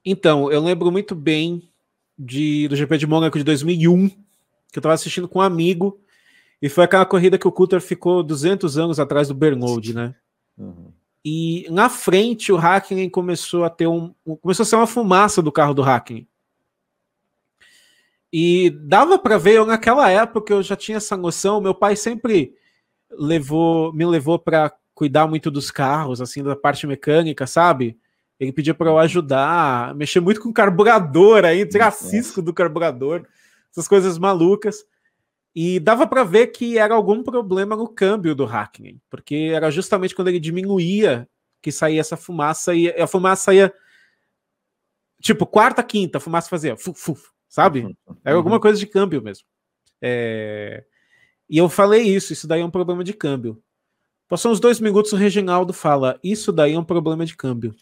Então, 0.04 0.50
eu 0.52 0.60
lembro 0.60 0.92
muito 0.92 1.14
bem 1.14 1.68
de, 2.16 2.68
do 2.68 2.76
GP 2.76 2.98
de 2.98 3.06
Mônaco 3.06 3.36
de 3.36 3.44
2001, 3.44 4.08
que 4.08 4.78
eu 4.78 4.80
estava 4.80 4.94
assistindo 4.94 5.28
com 5.28 5.40
um 5.40 5.42
amigo, 5.42 6.00
e 6.60 6.68
foi 6.68 6.84
aquela 6.84 7.04
corrida 7.04 7.38
que 7.38 7.46
o 7.46 7.52
Coulter 7.52 7.80
ficou 7.80 8.22
200 8.22 8.78
anos 8.78 8.98
atrás 8.98 9.28
do 9.28 9.34
Bernold, 9.34 9.94
né? 9.94 10.14
Uhum. 10.56 10.92
E 11.24 11.66
na 11.70 11.88
frente 11.88 12.52
o 12.52 12.56
Hackney 12.56 13.10
começou 13.10 13.64
a 13.64 13.70
ter 13.70 13.86
um. 13.86 14.14
Começou 14.40 14.62
a 14.62 14.66
ser 14.66 14.76
uma 14.76 14.86
fumaça 14.86 15.42
do 15.42 15.50
carro 15.50 15.74
do 15.74 15.82
Hackney. 15.82 16.26
E 18.32 18.70
dava 18.70 19.18
para 19.18 19.38
ver, 19.38 19.54
eu, 19.54 19.66
naquela 19.66 20.10
época 20.10 20.52
eu 20.52 20.62
já 20.62 20.76
tinha 20.76 20.98
essa 20.98 21.16
noção. 21.16 21.60
Meu 21.60 21.74
pai 21.74 21.96
sempre 21.96 22.54
levou, 23.10 23.92
me 23.92 24.04
levou 24.04 24.38
para 24.38 24.72
cuidar 24.94 25.26
muito 25.26 25.50
dos 25.50 25.70
carros, 25.70 26.20
assim, 26.20 26.42
da 26.42 26.56
parte 26.56 26.86
mecânica, 26.86 27.46
sabe? 27.46 27.98
Ele 28.38 28.52
pedia 28.52 28.74
para 28.74 28.90
eu 28.90 28.98
ajudar, 28.98 29.94
mexer 29.94 30.20
muito 30.20 30.40
com 30.40 30.52
carburador 30.52 31.44
aí, 31.44 31.66
tirar 31.66 31.90
cisco 31.90 32.40
do 32.40 32.52
carburador, 32.52 33.26
essas 33.70 33.88
coisas 33.88 34.18
malucas. 34.18 34.84
E 35.58 35.80
dava 35.80 36.06
para 36.06 36.22
ver 36.22 36.48
que 36.48 36.76
era 36.76 36.94
algum 36.94 37.22
problema 37.22 37.74
no 37.74 37.88
câmbio 37.88 38.34
do 38.34 38.44
Hackney, 38.44 39.00
porque 39.08 39.52
era 39.54 39.70
justamente 39.70 40.14
quando 40.14 40.28
ele 40.28 40.38
diminuía 40.38 41.26
que 41.62 41.72
saía 41.72 41.98
essa 41.98 42.14
fumaça 42.14 42.74
e 42.74 42.90
a 42.90 43.06
fumaça 43.06 43.54
ia 43.54 43.72
tipo 45.18 45.46
quarta, 45.46 45.82
quinta, 45.82 46.18
a 46.18 46.20
fumaça 46.20 46.50
fazia 46.50 46.76
fuf, 46.76 47.00
fuf, 47.00 47.30
sabe? 47.48 47.80
Uhum. 47.80 47.96
Era 48.22 48.36
alguma 48.36 48.60
coisa 48.60 48.78
de 48.78 48.86
câmbio 48.86 49.22
mesmo. 49.22 49.46
É... 50.02 50.84
E 51.48 51.56
eu 51.56 51.70
falei 51.70 52.02
isso, 52.02 52.34
isso 52.34 52.46
daí 52.46 52.60
é 52.60 52.64
um 52.64 52.70
problema 52.70 53.02
de 53.02 53.14
câmbio. 53.14 53.58
Passou 54.28 54.52
uns 54.52 54.60
dois 54.60 54.78
minutos, 54.78 55.14
o 55.14 55.16
Reginaldo 55.16 55.72
fala: 55.72 56.20
Isso 56.22 56.52
daí 56.52 56.74
é 56.74 56.78
um 56.78 56.84
problema 56.84 57.24
de 57.24 57.34
câmbio. 57.34 57.74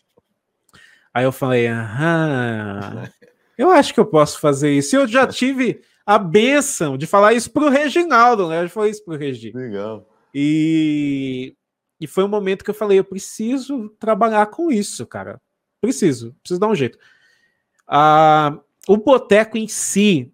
Aí 1.13 1.25
eu 1.25 1.33
falei: 1.33 1.67
Aham, 1.67 3.11
eu 3.59 3.73
acho 3.73 3.93
que 3.93 3.99
eu 3.99 4.07
posso 4.07 4.39
fazer 4.39 4.71
isso. 4.71 4.95
Eu 4.95 5.09
já 5.09 5.27
tive 5.27 5.83
a 6.07 6.19
benção 6.19 6.99
de 6.99 7.07
falar 7.07 7.35
isso 7.35 7.51
pro 7.51 7.69
Reginaldo, 7.69 8.49
né? 8.49 8.67
Falei 8.69 8.91
isso 8.91 9.05
pro 9.05 9.17
Regi. 9.17 9.53
Legal. 9.55 10.09
E, 10.35 11.57
e 12.01 12.07
foi 12.07 12.25
um 12.25 12.29
momento 12.29 12.65
que 12.65 12.71
eu 12.71 12.75
falei: 12.75 12.99
Eu 12.99 13.05
preciso 13.05 13.89
trabalhar 13.99 14.47
com 14.47 14.71
isso, 14.71 15.07
cara. 15.07 15.41
Preciso, 15.81 16.35
preciso 16.43 16.61
dar 16.61 16.69
um 16.69 16.75
jeito. 16.75 16.99
Ah, 17.87 18.59
o 18.89 18.97
boteco 18.97 19.59
em 19.59 19.69
si, 19.69 20.33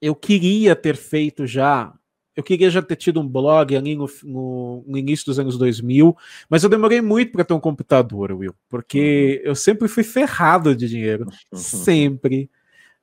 eu 0.00 0.14
queria 0.14 0.76
ter 0.76 0.96
feito 0.96 1.46
já 1.46 1.92
eu 2.36 2.42
queria 2.42 2.68
já 2.68 2.82
ter 2.82 2.96
tido 2.96 3.20
um 3.20 3.28
blog 3.28 3.76
ali 3.76 3.94
no, 3.94 4.10
no, 4.24 4.84
no 4.86 4.98
início 4.98 5.26
dos 5.26 5.38
anos 5.38 5.56
2000, 5.56 6.16
mas 6.48 6.64
eu 6.64 6.68
demorei 6.68 7.00
muito 7.00 7.32
para 7.32 7.44
ter 7.44 7.54
um 7.54 7.60
computador, 7.60 8.32
Will, 8.32 8.54
porque 8.68 9.40
uhum. 9.44 9.50
eu 9.50 9.54
sempre 9.54 9.86
fui 9.86 10.02
ferrado 10.02 10.74
de 10.74 10.88
dinheiro, 10.88 11.26
uhum. 11.52 11.58
sempre. 11.58 12.50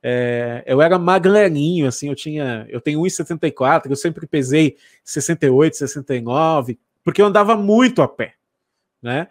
É, 0.04 0.64
eu 0.66 0.82
era 0.82 0.98
magrelinho, 0.98 1.88
assim, 1.88 2.10
eu 2.10 2.16
tinha, 2.16 2.66
eu 2.70 2.82
tenho 2.82 3.00
1,74, 3.02 3.90
eu 3.90 3.96
sempre 3.96 4.26
pesei 4.26 4.78
68, 5.04 5.78
69, 5.78 6.80
porque 7.04 7.22
eu 7.22 7.28
andava 7.28 7.56
muito 7.56 8.02
a 8.02 8.08
pé, 8.08 8.34
né? 9.02 9.28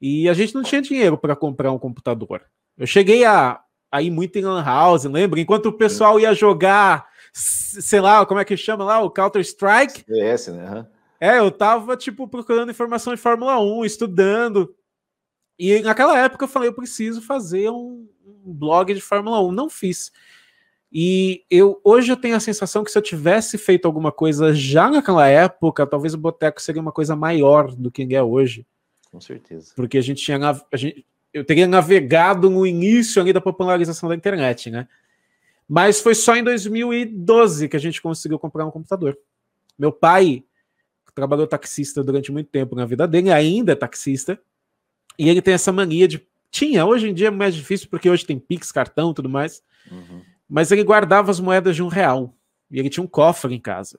E 0.00 0.28
a 0.28 0.34
gente 0.34 0.54
não 0.54 0.62
tinha 0.62 0.82
dinheiro 0.82 1.16
para 1.16 1.36
comprar 1.36 1.70
um 1.70 1.78
computador. 1.78 2.42
Eu 2.76 2.86
cheguei 2.86 3.24
a, 3.24 3.60
a 3.92 4.02
ir 4.02 4.10
muito 4.10 4.36
em 4.36 4.42
lan 4.42 4.64
house, 4.64 5.04
lembra? 5.04 5.38
Enquanto 5.38 5.66
o 5.66 5.72
pessoal 5.72 6.18
ia 6.18 6.34
jogar 6.34 7.10
sei 7.32 8.00
lá, 8.00 8.24
como 8.26 8.40
é 8.40 8.44
que 8.44 8.56
chama 8.56 8.84
lá? 8.84 9.00
O 9.00 9.10
Counter-Strike? 9.10 10.04
CS, 10.06 10.48
né? 10.48 10.70
Uhum. 10.70 10.86
É, 11.20 11.38
eu 11.38 11.50
tava, 11.50 11.96
tipo, 11.96 12.26
procurando 12.26 12.70
informação 12.70 13.14
de 13.14 13.20
Fórmula 13.20 13.60
1, 13.60 13.84
estudando. 13.84 14.74
E 15.58 15.80
naquela 15.80 16.18
época 16.18 16.44
eu 16.44 16.48
falei, 16.48 16.68
eu 16.70 16.74
preciso 16.74 17.20
fazer 17.20 17.70
um 17.70 18.08
blog 18.44 18.94
de 18.94 19.00
Fórmula 19.00 19.42
1. 19.42 19.52
Não 19.52 19.68
fiz. 19.68 20.12
E 20.92 21.44
eu 21.48 21.80
hoje 21.84 22.10
eu 22.10 22.16
tenho 22.16 22.34
a 22.34 22.40
sensação 22.40 22.82
que 22.82 22.90
se 22.90 22.98
eu 22.98 23.02
tivesse 23.02 23.56
feito 23.56 23.86
alguma 23.86 24.10
coisa 24.10 24.52
já 24.52 24.90
naquela 24.90 25.26
época, 25.28 25.86
talvez 25.86 26.14
o 26.14 26.18
Boteco 26.18 26.60
seria 26.60 26.82
uma 26.82 26.90
coisa 26.92 27.14
maior 27.14 27.74
do 27.74 27.90
que 27.90 28.14
é 28.14 28.22
hoje. 28.22 28.66
Com 29.10 29.20
certeza. 29.20 29.72
Porque 29.76 29.98
a 29.98 30.02
gente 30.02 30.22
tinha. 30.22 30.38
A 30.72 30.76
gente, 30.76 31.06
eu 31.32 31.44
teria 31.44 31.66
navegado 31.66 32.50
no 32.50 32.66
início 32.66 33.22
ali 33.22 33.32
da 33.32 33.40
popularização 33.40 34.08
da 34.08 34.16
internet, 34.16 34.70
né? 34.70 34.88
Mas 35.68 36.00
foi 36.00 36.16
só 36.16 36.34
em 36.34 36.42
2012 36.42 37.68
que 37.68 37.76
a 37.76 37.80
gente 37.80 38.02
conseguiu 38.02 38.38
comprar 38.38 38.66
um 38.66 38.70
computador. 38.70 39.16
Meu 39.78 39.92
pai 39.92 40.44
trabalhou 41.14 41.46
taxista 41.46 42.02
durante 42.02 42.32
muito 42.32 42.48
tempo 42.48 42.74
na 42.74 42.86
vida 42.86 43.06
dele, 43.06 43.30
ainda 43.30 43.72
é 43.72 43.76
taxista, 43.76 44.40
e 45.18 45.28
ele 45.28 45.42
tem 45.42 45.54
essa 45.54 45.70
mania 45.70 46.08
de. 46.08 46.26
Tinha, 46.50 46.84
hoje 46.84 47.08
em 47.08 47.14
dia 47.14 47.28
é 47.28 47.30
mais 47.30 47.54
difícil 47.54 47.88
porque 47.90 48.10
hoje 48.10 48.26
tem 48.26 48.38
Pix, 48.38 48.72
cartão 48.72 49.14
tudo 49.14 49.28
mais. 49.28 49.62
Uhum. 49.90 50.22
Mas 50.48 50.72
ele 50.72 50.82
guardava 50.82 51.30
as 51.30 51.38
moedas 51.38 51.76
de 51.76 51.82
um 51.82 51.88
real. 51.88 52.34
E 52.70 52.78
ele 52.78 52.90
tinha 52.90 53.04
um 53.04 53.08
cofre 53.08 53.54
em 53.54 53.60
casa. 53.60 53.98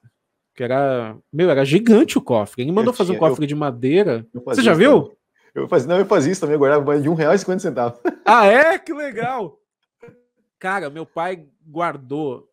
Que 0.53 0.63
era. 0.63 1.15
Meu, 1.31 1.49
era 1.49 1.63
gigante 1.63 2.17
o 2.17 2.21
cofre. 2.21 2.61
Ele 2.61 2.71
mandou 2.71 2.93
fazer 2.93 3.13
um 3.13 3.17
cofre 3.17 3.45
eu, 3.45 3.47
de 3.47 3.55
madeira. 3.55 4.27
Você 4.33 4.61
já 4.61 4.73
viu? 4.73 5.03
Também. 5.03 5.17
Eu 5.53 5.67
fazia, 5.67 5.87
não, 5.89 5.97
eu 5.97 6.05
fazia 6.05 6.31
isso 6.31 6.39
também, 6.39 6.53
eu 6.53 6.59
guardava 6.59 6.83
moeda 6.83 7.01
de 7.01 7.09
um 7.09 7.13
real 7.13 7.33
e 7.33 7.37
cinquenta 7.37 7.59
centavos. 7.59 7.99
Ah, 8.25 8.45
é? 8.45 8.77
Que 8.77 8.93
legal! 8.93 9.59
Cara, 10.57 10.89
meu 10.89 11.05
pai 11.05 11.45
guardou 11.67 12.47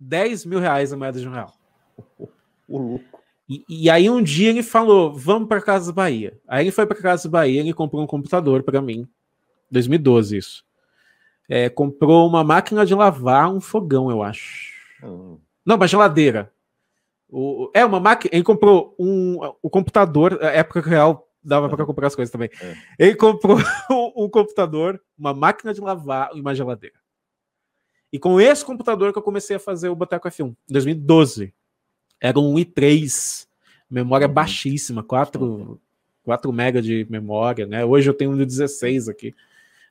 10 0.00 0.46
mil 0.46 0.58
reais 0.58 0.92
a 0.92 0.96
moeda 0.96 1.20
de 1.20 1.28
um 1.28 1.30
real. 1.30 1.52
O 2.66 2.78
louco. 2.78 3.04
E, 3.48 3.64
e, 3.68 3.90
aí 3.90 4.08
um 4.08 4.22
dia 4.22 4.48
ele 4.48 4.62
falou: 4.62 5.12
vamos 5.12 5.46
para 5.48 5.60
Casa 5.60 5.92
Bahia. 5.92 6.40
Aí 6.48 6.64
ele 6.64 6.72
foi 6.72 6.86
para 6.86 6.96
Casa 6.96 7.28
Bahia 7.28 7.62
e 7.62 7.72
comprou 7.74 8.02
um 8.02 8.06
computador 8.06 8.62
para 8.62 8.80
mim. 8.80 9.06
2012, 9.74 10.36
isso. 10.36 10.64
É, 11.48 11.68
comprou 11.68 12.26
uma 12.26 12.42
máquina 12.42 12.86
de 12.86 12.94
lavar, 12.94 13.52
um 13.52 13.60
fogão, 13.60 14.10
eu 14.10 14.22
acho. 14.22 14.72
Hum. 15.02 15.38
Não, 15.64 15.76
uma 15.76 15.86
geladeira. 15.86 16.52
O, 17.28 17.70
é 17.74 17.84
uma 17.84 18.00
máquina. 18.00 18.34
Ele 18.34 18.42
comprou 18.42 18.94
um, 18.98 19.38
o 19.62 19.68
computador, 19.68 20.38
época 20.40 20.80
real 20.80 21.28
dava 21.44 21.68
para 21.68 21.84
comprar 21.84 22.06
as 22.06 22.14
coisas 22.14 22.32
também. 22.32 22.48
É. 22.60 22.74
Ele 22.98 23.14
comprou 23.14 23.58
um, 23.90 24.24
um 24.24 24.28
computador, 24.28 25.00
uma 25.18 25.34
máquina 25.34 25.74
de 25.74 25.80
lavar 25.80 26.30
e 26.34 26.40
uma 26.40 26.54
geladeira. 26.54 26.96
E 28.10 28.18
com 28.18 28.40
esse 28.40 28.64
computador 28.64 29.12
que 29.12 29.18
eu 29.18 29.22
comecei 29.22 29.56
a 29.56 29.60
fazer 29.60 29.88
o 29.88 29.96
Boteco 29.96 30.28
F1, 30.28 30.50
em 30.50 30.72
2012. 30.72 31.52
Era 32.20 32.38
um 32.38 32.54
i3, 32.54 33.46
memória 33.90 34.26
uhum. 34.26 34.32
baixíssima, 34.32 35.02
4, 35.02 35.80
4 36.22 36.52
MB 36.52 36.80
de 36.80 37.06
memória, 37.10 37.66
né? 37.66 37.84
Hoje 37.84 38.08
eu 38.08 38.14
tenho 38.14 38.30
um 38.30 38.36
de 38.36 38.46
16 38.46 39.08
aqui, 39.08 39.34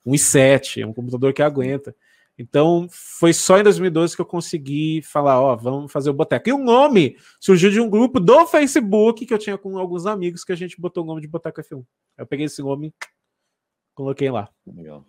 um 0.05 0.13
i7, 0.13 0.81
é 0.81 0.85
um 0.85 0.93
computador 0.93 1.33
que 1.33 1.41
aguenta. 1.41 1.95
Então, 2.37 2.87
foi 2.89 3.31
só 3.31 3.59
em 3.59 3.63
2012 3.63 4.15
que 4.15 4.21
eu 4.21 4.25
consegui 4.25 5.01
falar, 5.03 5.39
ó, 5.39 5.55
vamos 5.55 5.91
fazer 5.91 6.09
o 6.09 6.13
Boteco. 6.13 6.49
E 6.49 6.53
o 6.53 6.57
nome 6.57 7.15
surgiu 7.39 7.69
de 7.69 7.79
um 7.79 7.89
grupo 7.89 8.19
do 8.19 8.45
Facebook 8.47 9.25
que 9.25 9.33
eu 9.33 9.37
tinha 9.37 9.57
com 9.57 9.77
alguns 9.77 10.05
amigos 10.05 10.43
que 10.43 10.51
a 10.51 10.55
gente 10.55 10.79
botou 10.81 11.03
o 11.03 11.07
nome 11.07 11.21
de 11.21 11.27
Boteco 11.27 11.61
F1. 11.61 11.85
Eu 12.17 12.25
peguei 12.25 12.47
esse 12.47 12.61
nome, 12.61 12.93
coloquei 13.93 14.31
lá. 14.31 14.49
Legal. 14.65 15.05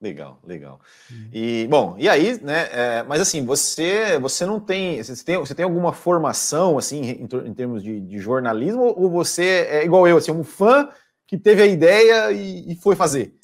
Legal, 0.00 0.40
legal. 0.46 0.80
Uhum. 1.10 1.28
E 1.30 1.66
bom, 1.68 1.94
e 1.98 2.08
aí, 2.08 2.42
né? 2.42 2.68
É, 2.72 3.02
mas 3.02 3.20
assim, 3.20 3.44
você 3.44 4.18
você 4.18 4.46
não 4.46 4.58
tem 4.58 5.02
você 5.02 5.22
tem, 5.22 5.36
você 5.36 5.54
tem 5.54 5.62
alguma 5.62 5.92
formação 5.92 6.78
assim 6.78 7.02
em, 7.02 7.24
em 7.24 7.54
termos 7.54 7.82
de, 7.82 8.00
de, 8.00 8.18
jornalismo 8.18 8.94
ou 8.96 9.10
você 9.10 9.66
é 9.68 9.84
igual 9.84 10.08
eu, 10.08 10.16
assim, 10.16 10.32
um 10.32 10.42
fã 10.42 10.88
que 11.26 11.36
teve 11.36 11.60
a 11.60 11.66
ideia 11.66 12.32
e, 12.32 12.72
e 12.72 12.76
foi 12.76 12.96
fazer? 12.96 13.38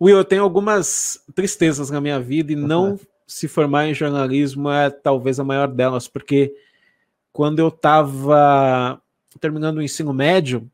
Will, 0.00 0.18
eu 0.18 0.24
tenho 0.24 0.42
algumas 0.42 1.22
tristezas 1.34 1.90
na 1.90 2.00
minha 2.00 2.20
vida 2.20 2.52
e 2.52 2.56
não 2.56 2.98
se 3.26 3.48
formar 3.48 3.88
em 3.88 3.94
jornalismo 3.94 4.70
é 4.70 4.88
talvez 4.88 5.40
a 5.40 5.44
maior 5.44 5.68
delas, 5.68 6.06
porque 6.06 6.54
quando 7.32 7.58
eu 7.58 7.68
estava 7.68 9.00
terminando 9.40 9.78
o 9.78 9.82
ensino 9.82 10.12
médio, 10.12 10.70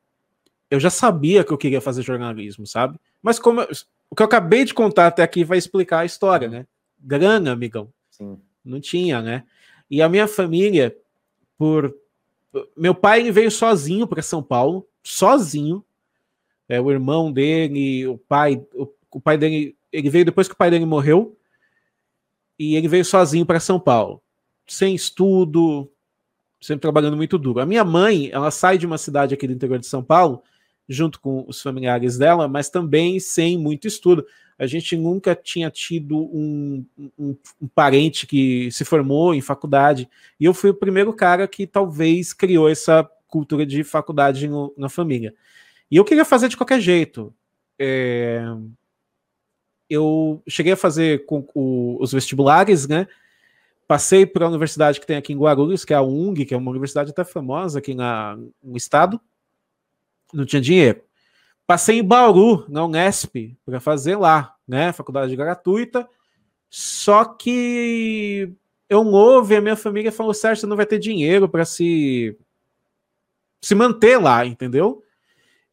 eu 0.71 0.79
já 0.79 0.91
sabia 0.91 1.45
que 1.45 1.53
eu 1.53 1.59
queria 1.59 1.81
fazer 1.81 2.03
jornalismo, 2.03 2.67
sabe? 2.67 2.99
Mas 3.23 3.39
como 3.39 3.61
eu, 3.61 3.69
o 4.11 4.15
que 4.15 4.23
eu 4.23 4.27
acabei 4.27 4.65
de 4.65 4.75
contar 4.75 5.07
até 5.07 5.23
aqui 5.23 5.43
vai 5.43 5.57
explicar 5.57 6.01
a 6.01 6.05
história, 6.05 6.49
né? 6.49 6.67
Grana, 7.01 7.53
amigão. 7.53 7.89
Sim. 8.11 8.39
Não 8.65 8.81
tinha, 8.81 9.23
né? 9.23 9.45
E 9.91 10.03
a 10.03 10.09
minha 10.09 10.29
família, 10.29 10.97
por. 11.57 11.95
Meu 12.77 12.95
pai 12.95 13.31
veio 13.31 13.51
sozinho 13.51 14.07
para 14.07 14.21
São 14.21 14.43
Paulo, 14.43 14.87
sozinho. 15.03 15.83
É, 16.69 16.81
o 16.81 16.91
irmão 16.91 17.33
dele, 17.33 18.07
o 18.07 18.19
pai, 18.19 18.63
o, 18.75 18.87
o 19.13 19.21
pai 19.21 19.37
dele, 19.37 19.77
ele 19.93 20.11
veio 20.11 20.25
depois 20.25 20.49
que 20.49 20.55
o 20.55 20.57
pai 20.57 20.71
dele 20.71 20.85
morreu, 20.85 21.37
e 22.59 22.77
ele 22.77 22.89
veio 22.89 23.05
sozinho 23.05 23.47
para 23.47 23.61
São 23.61 23.81
Paulo, 23.81 24.23
sem 24.67 24.95
estudo, 24.95 25.91
sempre 26.61 26.83
trabalhando 26.83 27.17
muito 27.17 27.37
duro. 27.39 27.61
A 27.61 27.67
minha 27.67 27.85
mãe, 27.85 28.31
ela 28.33 28.51
sai 28.51 28.79
de 28.79 28.87
uma 28.87 28.99
cidade 28.99 29.35
aqui 29.35 29.47
do 29.47 29.53
interior 29.53 29.79
de 29.79 29.87
São 29.87 30.03
Paulo, 30.03 30.43
junto 30.89 31.21
com 31.21 31.45
os 31.49 31.61
familiares 31.61 32.19
dela, 32.19 32.47
mas 32.47 32.69
também 32.69 33.19
sem 33.19 33.59
muito 33.59 33.87
estudo. 33.87 34.25
A 34.59 34.67
gente 34.67 34.97
nunca 34.97 35.35
tinha 35.35 35.71
tido 35.71 36.17
um, 36.17 36.85
um, 37.19 37.37
um, 37.61 37.69
parente 37.75 38.27
que 38.27 38.71
se 38.71 38.85
formou 38.85 39.35
em 39.35 39.41
faculdade, 39.41 40.09
e 40.39 40.45
eu 40.45 40.55
fui 40.55 40.71
o 40.71 40.75
primeiro 40.75 41.13
cara 41.13 41.49
que 41.49 41.67
talvez 41.67 42.33
criou 42.33 42.69
essa 42.69 43.09
cultura 43.27 43.67
de 43.67 43.83
faculdade 43.83 44.47
no, 44.47 44.73
na 44.77 44.89
família. 44.89 45.35
E 45.91 45.97
eu 45.97 46.05
queria 46.05 46.25
fazer 46.25 46.49
de 46.49 46.57
qualquer 46.57 46.81
jeito. 46.81 47.35
É... 47.79 48.45
Eu 49.93 50.43
cheguei 50.49 50.73
a 50.73 50.77
fazer 50.77 51.27
com 51.27 51.47
o, 51.55 51.99
os 52.01 52.13
vestibulares, 52.13 52.89
né? 52.89 53.07
Passei 53.87 54.25
para 54.25 54.47
a 54.47 54.49
universidade 54.49 54.99
que 54.99 55.07
tem 55.07 55.17
aqui 55.17 55.33
em 55.33 55.39
Guarulhos, 55.39 55.85
que 55.85 55.93
é 55.93 55.97
a 55.97 56.03
UNG, 56.03 56.47
que 56.47 56.55
é 56.55 56.57
uma 56.57 56.71
universidade 56.71 57.11
até 57.11 57.25
famosa 57.25 57.79
aqui 57.79 57.95
na, 57.95 58.39
no 58.63 58.77
estado. 58.77 59.21
Não 60.33 60.47
tinha 60.47 60.63
dinheiro. 60.63 61.03
Passei 61.67 61.99
em 61.99 62.05
Bauru, 62.05 62.65
na 62.69 62.85
Unesp, 62.85 63.57
para 63.65 63.81
fazer 63.81 64.17
lá, 64.17 64.55
né? 64.67 64.93
Faculdade 64.93 65.37
gratuita. 65.37 66.09
Só 66.71 67.25
que 67.25 68.51
eu 68.89 69.05
ouvi, 69.07 69.57
a 69.57 69.61
minha 69.61 69.77
família 69.77 70.11
falou: 70.11 70.33
Sérgio, 70.33 70.63
você 70.63 70.67
não 70.67 70.77
vai 70.77 70.87
ter 70.87 70.99
dinheiro 70.99 71.49
para 71.49 71.65
se, 71.65 72.37
se 73.61 73.75
manter 73.75 74.19
lá, 74.19 74.45
entendeu? 74.47 75.03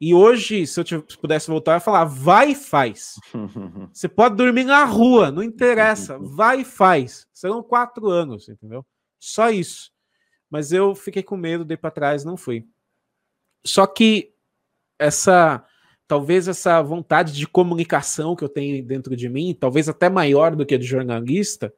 E 0.01 0.13
hoje, 0.13 0.65
se 0.65 0.79
eu 0.79 1.03
pudesse 1.19 1.47
voltar, 1.47 1.73
eu 1.73 1.75
ia 1.75 1.81
falar: 1.81 2.05
vai 2.05 2.51
e 2.51 2.55
faz. 2.55 3.15
Você 3.91 4.07
pode 4.07 4.35
dormir 4.35 4.63
na 4.63 4.85
rua, 4.85 5.29
não 5.29 5.43
interessa. 5.43 6.17
Vai 6.35 6.61
e 6.61 6.65
faz. 6.65 7.27
Serão 7.33 7.61
quatro 7.61 8.07
anos, 8.07 8.47
entendeu? 8.47 8.85
Só 9.19 9.49
isso. 9.49 9.91
Mas 10.49 10.71
eu 10.71 10.95
fiquei 10.95 11.21
com 11.21 11.35
medo, 11.35 11.65
dei 11.65 11.75
para 11.75 11.91
trás, 11.91 12.23
não 12.23 12.37
fui. 12.37 12.65
Só 13.65 13.85
que 13.85 14.33
essa, 14.97 15.65
talvez 16.07 16.47
essa 16.47 16.81
vontade 16.81 17.33
de 17.33 17.45
comunicação 17.45 18.35
que 18.35 18.43
eu 18.43 18.49
tenho 18.49 18.83
dentro 18.85 19.15
de 19.15 19.27
mim, 19.27 19.53
talvez 19.53 19.89
até 19.89 20.09
maior 20.09 20.55
do 20.55 20.65
que 20.65 20.75
a 20.75 20.79
de 20.79 20.85
jornalista, 20.85 21.73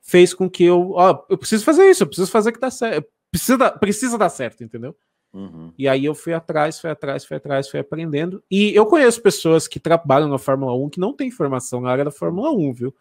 fez 0.00 0.34
com 0.34 0.50
que 0.50 0.64
eu, 0.64 0.90
ó, 0.90 1.24
eu 1.30 1.38
preciso 1.38 1.64
fazer 1.64 1.88
isso, 1.88 2.02
eu 2.02 2.06
preciso 2.08 2.30
fazer 2.30 2.50
que 2.50 2.58
dá 2.58 2.70
certo. 2.70 3.08
Precisa, 3.30 3.70
precisa 3.70 4.18
dar 4.18 4.28
certo, 4.28 4.64
entendeu? 4.64 4.96
Uhum. 5.32 5.72
E 5.78 5.88
aí 5.88 6.04
eu 6.04 6.14
fui 6.14 6.32
atrás, 6.32 6.80
fui 6.80 6.90
atrás, 6.90 7.24
fui 7.24 7.36
atrás, 7.36 7.68
fui 7.68 7.78
aprendendo. 7.78 8.42
E 8.50 8.74
eu 8.74 8.84
conheço 8.86 9.22
pessoas 9.22 9.68
que 9.68 9.78
trabalham 9.78 10.28
na 10.28 10.38
Fórmula 10.38 10.74
1 10.74 10.90
que 10.90 11.00
não 11.00 11.12
têm 11.12 11.30
formação 11.30 11.80
na 11.80 11.90
área 11.90 12.04
da 12.04 12.10
Fórmula 12.10 12.50
1, 12.50 12.72
viu? 12.72 12.94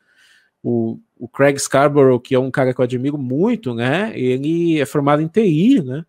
O, 0.64 1.00
o 1.18 1.28
Craig 1.28 1.58
Scarborough, 1.58 2.20
que 2.20 2.36
é 2.36 2.40
um 2.40 2.52
cara 2.52 2.74
que 2.74 2.80
eu 2.80 2.84
admiro 2.84 3.18
muito, 3.18 3.74
né? 3.74 4.12
Ele 4.18 4.80
é 4.80 4.86
formado 4.86 5.22
em 5.22 5.28
TI, 5.28 5.82
né? 5.82 6.06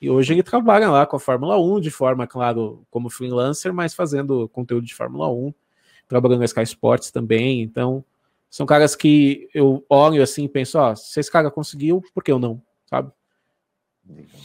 E 0.00 0.08
hoje 0.08 0.32
ele 0.32 0.42
trabalha 0.42 0.90
lá 0.90 1.06
com 1.06 1.16
a 1.16 1.20
Fórmula 1.20 1.58
1, 1.58 1.80
de 1.80 1.90
forma, 1.90 2.26
claro, 2.26 2.84
como 2.90 3.10
freelancer, 3.10 3.72
mas 3.72 3.94
fazendo 3.94 4.48
conteúdo 4.48 4.86
de 4.86 4.94
Fórmula 4.94 5.28
1, 5.30 5.52
trabalhando 6.08 6.40
na 6.40 6.46
Sky 6.46 6.62
Sports 6.62 7.10
também. 7.10 7.60
Então, 7.60 8.02
são 8.48 8.64
caras 8.64 8.96
que 8.96 9.48
eu 9.52 9.84
olho 9.88 10.22
assim 10.22 10.44
e 10.44 10.48
penso, 10.48 10.78
ó, 10.78 10.94
se 10.94 11.20
esse 11.20 11.30
cara 11.30 11.50
conseguiu, 11.50 12.02
por 12.14 12.24
que 12.24 12.32
eu 12.32 12.38
não? 12.38 12.62
Sabe? 12.86 13.12
Legal. 14.08 14.40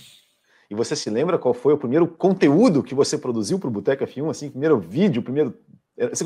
E 0.69 0.75
você 0.75 0.95
se 0.95 1.09
lembra 1.09 1.37
qual 1.37 1.53
foi 1.53 1.73
o 1.73 1.77
primeiro 1.77 2.07
conteúdo 2.07 2.83
que 2.83 2.95
você 2.95 3.17
produziu 3.17 3.59
para 3.59 3.67
o 3.67 3.71
Boteca 3.71 4.05
F1? 4.05 4.29
Assim, 4.29 4.49
primeiro 4.49 4.79
vídeo, 4.79 5.21
primeiro. 5.21 5.57
Eh, 5.97 6.09
você, 6.09 6.25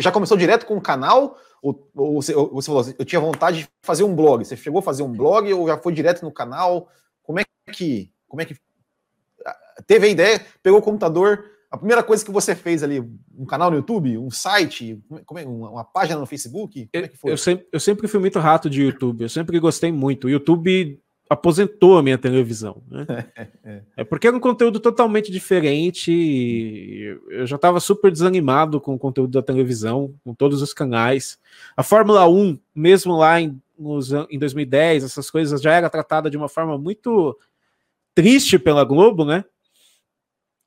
já 0.00 0.10
começou 0.10 0.36
direto 0.36 0.66
com 0.66 0.76
o 0.76 0.80
canal? 0.80 1.36
Ou, 1.60 1.90
ou, 1.94 2.22
você, 2.22 2.34
ou, 2.34 2.50
você, 2.52 2.66
falou 2.66 2.80
assim, 2.80 2.94
eu 2.98 3.04
tinha 3.04 3.20
vontade 3.20 3.58
de 3.58 3.68
fazer 3.82 4.04
um 4.04 4.14
blog? 4.14 4.44
Você 4.44 4.56
chegou 4.56 4.78
a 4.78 4.82
fazer 4.82 5.02
um 5.02 5.12
blog 5.12 5.52
ou 5.52 5.66
já 5.66 5.76
foi 5.76 5.92
direto 5.92 6.24
no 6.24 6.32
canal? 6.32 6.88
Como 7.22 7.40
é 7.40 7.44
que. 7.72 8.10
Como 8.26 8.40
é 8.40 8.44
que. 8.44 8.56
Ah, 9.44 9.56
teve 9.86 10.06
a 10.06 10.10
ideia, 10.10 10.44
pegou 10.62 10.78
o 10.78 10.82
computador. 10.82 11.44
A 11.70 11.76
primeira 11.76 12.02
coisa 12.02 12.24
que 12.24 12.30
você 12.30 12.54
fez 12.54 12.82
ali, 12.82 12.98
um 13.36 13.44
canal 13.44 13.70
no 13.70 13.76
YouTube, 13.76 14.16
um 14.16 14.30
site, 14.30 14.98
como 15.26 15.38
é, 15.38 15.44
uma, 15.44 15.84
página 15.84 16.18
no 16.18 16.24
Facebook? 16.24 16.88
Como 16.90 17.04
é 17.04 17.08
que 17.08 17.16
foi? 17.18 17.28
Eu, 17.28 17.34
eu, 17.34 17.36
sempre, 17.36 17.68
eu 17.70 17.78
sempre 17.78 18.08
fui 18.08 18.18
muito 18.18 18.38
rato 18.38 18.70
de 18.70 18.82
YouTube, 18.82 19.20
eu 19.20 19.28
sempre 19.28 19.60
gostei 19.60 19.92
muito. 19.92 20.26
O 20.26 20.30
YouTube 20.30 20.98
aposentou 21.28 21.98
a 21.98 22.02
minha 22.02 22.16
televisão. 22.16 22.82
Né? 22.88 23.06
é 23.96 24.04
porque 24.04 24.26
era 24.26 24.36
um 24.36 24.40
conteúdo 24.40 24.80
totalmente 24.80 25.30
diferente. 25.30 26.10
Eu 27.28 27.46
já 27.46 27.56
estava 27.56 27.80
super 27.80 28.10
desanimado 28.10 28.80
com 28.80 28.94
o 28.94 28.98
conteúdo 28.98 29.32
da 29.32 29.42
televisão, 29.42 30.14
com 30.24 30.34
todos 30.34 30.62
os 30.62 30.72
canais. 30.72 31.38
A 31.76 31.82
Fórmula 31.82 32.28
1, 32.28 32.58
mesmo 32.74 33.16
lá 33.16 33.40
em, 33.40 33.60
nos, 33.78 34.10
em 34.30 34.38
2010, 34.38 35.04
essas 35.04 35.30
coisas 35.30 35.60
já 35.60 35.72
era 35.72 35.90
tratada 35.90 36.30
de 36.30 36.36
uma 36.36 36.48
forma 36.48 36.78
muito 36.78 37.38
triste 38.14 38.58
pela 38.58 38.84
Globo, 38.84 39.24
né? 39.24 39.44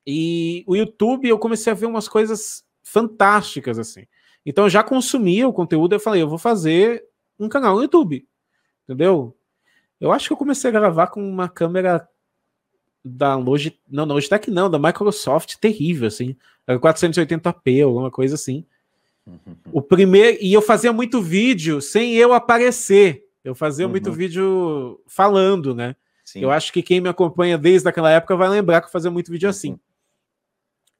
E 0.06 0.64
o 0.66 0.74
YouTube 0.74 1.28
eu 1.28 1.38
comecei 1.38 1.72
a 1.72 1.76
ver 1.76 1.86
umas 1.86 2.08
coisas 2.08 2.64
fantásticas 2.82 3.78
assim. 3.78 4.06
Então 4.44 4.64
eu 4.64 4.70
já 4.70 4.82
consumia 4.82 5.46
o 5.46 5.52
conteúdo, 5.52 5.94
eu 5.94 6.00
falei, 6.00 6.22
eu 6.22 6.28
vou 6.28 6.38
fazer 6.38 7.04
um 7.38 7.48
canal 7.48 7.76
no 7.76 7.82
YouTube. 7.82 8.26
Entendeu? 8.84 9.36
Eu 10.02 10.10
acho 10.10 10.26
que 10.26 10.32
eu 10.32 10.36
comecei 10.36 10.68
a 10.68 10.72
gravar 10.72 11.06
com 11.06 11.22
uma 11.22 11.48
câmera 11.48 12.08
da 13.04 13.36
Logitech, 13.36 13.80
não, 13.88 14.04
da 14.04 14.14
Logitech 14.14 14.50
não, 14.50 14.68
da 14.68 14.76
Microsoft, 14.76 15.54
terrível, 15.60 16.08
assim. 16.08 16.36
480p, 16.68 17.84
alguma 17.84 18.10
coisa 18.10 18.34
assim. 18.34 18.66
O 19.72 19.80
primeiro, 19.80 20.38
e 20.40 20.52
eu 20.52 20.60
fazia 20.60 20.92
muito 20.92 21.22
vídeo 21.22 21.80
sem 21.80 22.16
eu 22.16 22.32
aparecer. 22.32 23.24
Eu 23.44 23.54
fazia 23.54 23.84
uhum. 23.84 23.92
muito 23.92 24.10
vídeo 24.10 25.00
falando, 25.06 25.72
né? 25.72 25.94
Sim. 26.24 26.40
Eu 26.40 26.50
acho 26.50 26.72
que 26.72 26.82
quem 26.82 27.00
me 27.00 27.08
acompanha 27.08 27.56
desde 27.56 27.88
aquela 27.88 28.10
época 28.10 28.34
vai 28.34 28.48
lembrar 28.48 28.80
que 28.80 28.88
eu 28.88 28.92
fazia 28.92 29.10
muito 29.10 29.30
vídeo 29.30 29.48
assim. 29.48 29.78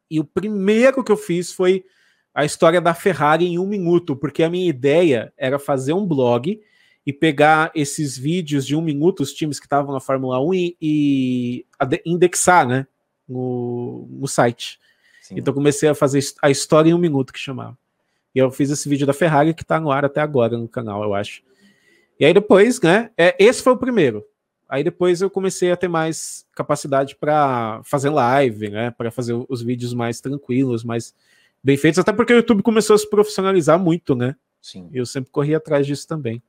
E 0.09 0.21
o 0.21 0.25
primeiro 0.25 1.03
que 1.03 1.11
eu 1.11 1.17
fiz 1.17 1.51
foi 1.51 1.85
a 2.33 2.45
história 2.45 2.81
da 2.81 2.95
Ferrari 2.95 3.47
em 3.47 3.59
um 3.59 3.67
minuto, 3.67 4.15
porque 4.15 4.45
a 4.45 4.49
minha 4.49 4.71
ideia 4.71 5.33
era 5.37 5.59
fazer 5.59 5.93
um 5.93 6.07
blog 6.07 6.61
e 7.07 7.13
pegar 7.13 7.71
esses 7.75 8.17
vídeos 8.17 8.67
de 8.67 8.77
um 8.77 8.81
minuto, 8.81 9.21
os 9.21 9.33
times 9.33 9.59
que 9.59 9.67
estavam 9.67 9.93
na 9.93 10.01
Fórmula 10.01 10.41
1 10.41 10.55
e, 10.55 10.77
e 10.81 11.67
indexar, 12.07 12.67
né, 12.67 12.87
no, 13.29 14.07
no 14.11 14.29
site. 14.29 14.79
Sim. 15.21 15.35
Então 15.39 15.53
comecei 15.53 15.89
a 15.89 15.95
fazer 15.95 16.21
a 16.41 16.51
história 16.51 16.91
em 16.91 16.95
um 16.95 16.99
minuto 16.99 17.33
que 17.33 17.39
chamava. 17.39 17.77
E 18.35 18.39
eu 18.39 18.51
fiz 18.51 18.71
esse 18.71 18.89
vídeo 18.89 19.07
da 19.07 19.13
Ferrari 19.13 19.53
que 19.53 19.63
está 19.63 19.81
no 19.81 19.91
ar 19.91 20.05
até 20.05 20.21
agora 20.21 20.57
no 20.57 20.69
canal, 20.69 21.03
eu 21.03 21.15
acho. 21.15 21.43
E 22.19 22.25
aí 22.25 22.33
depois, 22.33 22.81
né, 22.81 23.11
é, 23.17 23.35
esse 23.39 23.63
foi 23.63 23.73
o 23.73 23.77
primeiro. 23.77 24.25
Aí 24.69 24.83
depois 24.83 25.21
eu 25.21 25.29
comecei 25.29 25.71
a 25.71 25.77
ter 25.77 25.89
mais 25.89 26.47
capacidade 26.55 27.17
para 27.17 27.83
fazer 27.85 28.11
live, 28.11 28.71
né, 28.71 28.91
para 28.91 29.11
fazer 29.11 29.35
os 29.49 29.61
vídeos 29.61 29.93
mais 29.93 30.21
tranquilos, 30.21 30.85
mais 30.85 31.15
bem 31.63 31.77
feitos, 31.77 31.99
até 31.99 32.13
porque 32.13 32.33
o 32.33 32.37
YouTube 32.37 32.63
começou 32.63 32.95
a 32.95 32.99
se 32.99 33.09
profissionalizar 33.09 33.79
muito, 33.79 34.15
né? 34.15 34.35
Sim. 34.61 34.89
Eu 34.93 35.05
sempre 35.05 35.31
corri 35.31 35.55
atrás 35.55 35.87
disso 35.87 36.07
também. 36.07 36.43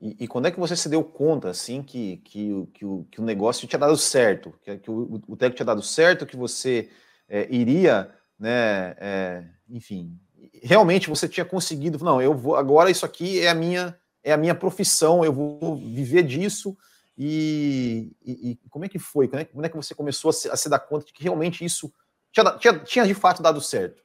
E, 0.00 0.16
e, 0.20 0.28
quando 0.28 0.46
é 0.46 0.50
que 0.50 0.60
você 0.60 0.76
se 0.76 0.88
deu 0.88 1.02
conta, 1.02 1.50
assim, 1.50 1.82
que, 1.82 2.18
que, 2.18 2.66
que, 2.72 2.84
o, 2.84 3.06
que 3.10 3.20
o 3.20 3.24
negócio 3.24 3.66
tinha 3.66 3.78
dado 3.78 3.96
certo, 3.96 4.54
que, 4.62 4.78
que 4.78 4.90
o, 4.90 5.20
o 5.26 5.36
tinha 5.36 5.66
dado 5.66 5.82
certo, 5.82 6.26
que 6.26 6.36
você 6.36 6.88
é, 7.28 7.48
iria, 7.50 8.10
né, 8.38 8.94
é, 8.98 9.44
enfim, 9.68 10.16
realmente 10.62 11.08
você 11.08 11.28
tinha 11.28 11.44
conseguido, 11.44 12.02
não, 12.04 12.22
eu 12.22 12.32
vou, 12.32 12.54
agora 12.54 12.90
isso 12.90 13.04
aqui 13.04 13.40
é 13.40 13.48
a 13.48 13.54
minha, 13.54 13.96
é 14.22 14.32
a 14.32 14.36
minha 14.36 14.54
profissão, 14.54 15.24
eu 15.24 15.32
vou 15.32 15.76
viver 15.76 16.22
disso, 16.22 16.76
e, 17.16 18.12
e, 18.24 18.50
e 18.50 18.58
como 18.70 18.84
é 18.84 18.88
que 18.88 19.00
foi? 19.00 19.26
Quando 19.26 19.40
é, 19.40 19.44
quando 19.44 19.64
é, 19.64 19.68
que 19.68 19.76
você 19.76 19.94
começou 19.94 20.28
a 20.28 20.32
se, 20.32 20.48
a 20.48 20.56
se, 20.56 20.68
dar 20.68 20.78
conta 20.78 21.06
de 21.06 21.12
que 21.12 21.24
realmente 21.24 21.64
isso 21.64 21.92
tinha, 22.30 22.52
tinha, 22.52 22.78
tinha 22.78 23.06
de 23.06 23.14
fato 23.14 23.42
dado 23.42 23.60
certo? 23.60 24.00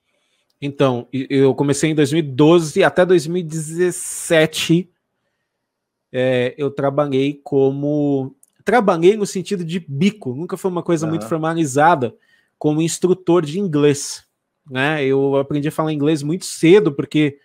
Então, 0.59 1.07
eu 1.11 1.53
comecei 1.53 1.91
em 1.91 1.95
2012 1.95 2.83
até 2.83 3.05
2017 3.05 4.92
é, 6.13 6.53
eu 6.59 6.69
trabalhei 6.69 7.41
como. 7.43 8.35
Trabalhei 8.63 9.17
no 9.17 9.25
sentido 9.25 9.65
de 9.65 9.79
bico, 9.79 10.35
nunca 10.35 10.55
foi 10.55 10.69
uma 10.69 10.83
coisa 10.83 11.05
uhum. 11.05 11.09
muito 11.09 11.27
formalizada, 11.27 12.15
como 12.57 12.81
instrutor 12.81 13.43
de 13.43 13.59
inglês. 13.59 14.23
Né? 14.69 15.03
Eu 15.03 15.35
aprendi 15.35 15.67
a 15.67 15.71
falar 15.71 15.91
inglês 15.91 16.23
muito 16.23 16.45
cedo, 16.45 16.93
porque 16.93 17.39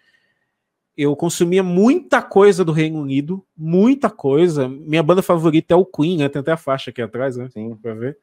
eu 0.97 1.17
consumia 1.17 1.63
muita 1.63 2.23
coisa 2.23 2.65
do 2.65 2.71
Reino 2.71 3.01
Unido, 3.01 3.45
muita 3.57 4.11
coisa. 4.11 4.69
Minha 4.69 5.03
banda 5.03 5.23
favorita 5.23 5.75
é 5.75 5.77
o 5.77 5.85
Queen, 5.85 6.19
né? 6.19 6.29
Tem 6.29 6.41
até 6.41 6.53
a 6.53 6.57
faixa 6.57 6.91
aqui 6.91 7.01
atrás, 7.01 7.37
né? 7.37 7.49
Sim. 7.53 7.75
Pra 7.77 7.95
ver. 7.95 8.19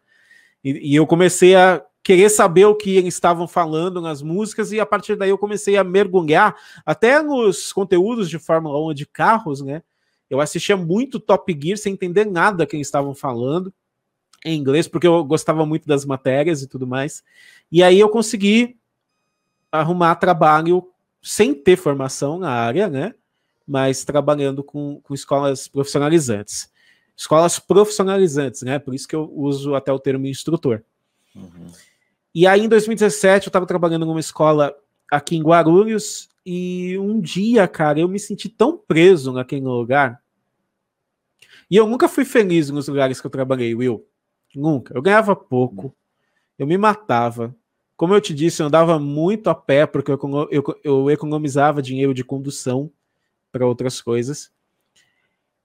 E, 0.64 0.92
e, 0.92 0.96
eu 0.96 1.08
comecei 1.08 1.56
a 1.56 1.84
querer 2.04 2.30
saber 2.30 2.66
o 2.66 2.76
que 2.76 2.96
eles 2.96 3.16
estavam 3.16 3.48
falando 3.48 4.00
nas 4.00 4.22
músicas, 4.22 4.72
e 4.72 4.80
a 4.80 4.86
partir 4.86 5.16
daí 5.16 5.32
eu 5.32 5.38
comecei 5.38 5.76
a 5.76 5.84
mergulhar 5.84 6.56
até 6.86 7.22
nos 7.22 7.74
conteúdos 7.74 8.30
de 8.30 8.38
Fórmula 8.38 8.80
1 8.92 8.94
de 8.94 9.06
carros, 9.06 9.62
né? 9.62 9.82
Eu 10.36 10.42
assistia 10.42 10.78
muito 10.78 11.20
Top 11.20 11.58
Gear 11.62 11.78
sem 11.78 11.94
entender 11.94 12.26
nada 12.26 12.66
que 12.66 12.76
eles 12.76 12.88
estavam 12.88 13.14
falando 13.14 13.74
em 14.44 14.58
inglês, 14.58 14.88
porque 14.88 15.08
eu 15.08 15.24
gostava 15.24 15.66
muito 15.66 15.88
das 15.88 16.06
matérias 16.06 16.62
e 16.62 16.68
tudo 16.68 16.86
mais. 16.86 17.24
E 17.72 17.82
aí 17.82 18.00
eu 18.00 18.10
consegui 18.10 18.78
arrumar 19.72 20.16
trabalho 20.16 20.88
sem 21.22 21.54
ter 21.54 21.76
formação 21.76 22.38
na 22.38 22.52
área, 22.52 22.88
né? 22.88 23.16
Mas 23.68 24.06
trabalhando 24.06 24.64
com, 24.64 25.02
com 25.02 25.14
escolas 25.14 25.68
profissionalizantes. 25.68 26.70
Escolas 27.18 27.58
profissionalizantes, 27.58 28.62
né? 28.62 28.78
Por 28.78 28.94
isso 28.94 29.08
que 29.08 29.16
eu 29.16 29.32
uso 29.34 29.74
até 29.74 29.92
o 29.92 30.00
termo 30.00 30.28
instrutor. 30.28 30.84
Uhum. 31.36 31.68
E 32.34 32.46
aí, 32.46 32.62
em 32.62 32.70
2017, 32.70 33.48
eu 33.48 33.50
estava 33.50 33.66
trabalhando 33.66 34.06
numa 34.06 34.20
escola 34.20 34.76
aqui 35.10 35.36
em 35.36 35.42
Guarulhos, 35.42 36.30
e 36.46 36.96
um 37.00 37.20
dia, 37.20 37.68
cara, 37.68 38.00
eu 38.00 38.08
me 38.08 38.20
senti 38.20 38.48
tão 38.48 38.78
preso 38.78 39.34
naquele 39.34 39.66
lugar. 39.66 40.22
E 41.70 41.76
eu 41.76 41.88
nunca 41.88 42.08
fui 42.08 42.26
feliz 42.26 42.70
nos 42.70 42.88
lugares 42.88 43.20
que 43.20 43.28
eu 43.28 43.32
trabalhei, 43.32 43.74
Will. 43.74 44.06
Nunca. 44.56 44.96
Eu 44.96 45.02
ganhava 45.02 45.36
pouco, 45.36 45.96
eu 46.58 46.66
me 46.66 46.78
matava. 46.78 47.56
Como 47.98 48.14
eu 48.14 48.22
te 48.22 48.34
disse, 48.34 48.62
eu 48.62 48.68
andava 48.68 49.00
muito 49.00 49.50
a 49.50 49.56
pé, 49.56 49.86
porque 49.86 50.12
eu, 50.12 50.20
eu, 50.52 50.64
eu 50.84 51.12
economizava 51.12 51.82
dinheiro 51.82 52.14
de 52.14 52.24
condução 52.24 52.92
para 53.52 53.66
outras 53.66 54.02
coisas. 54.02 54.52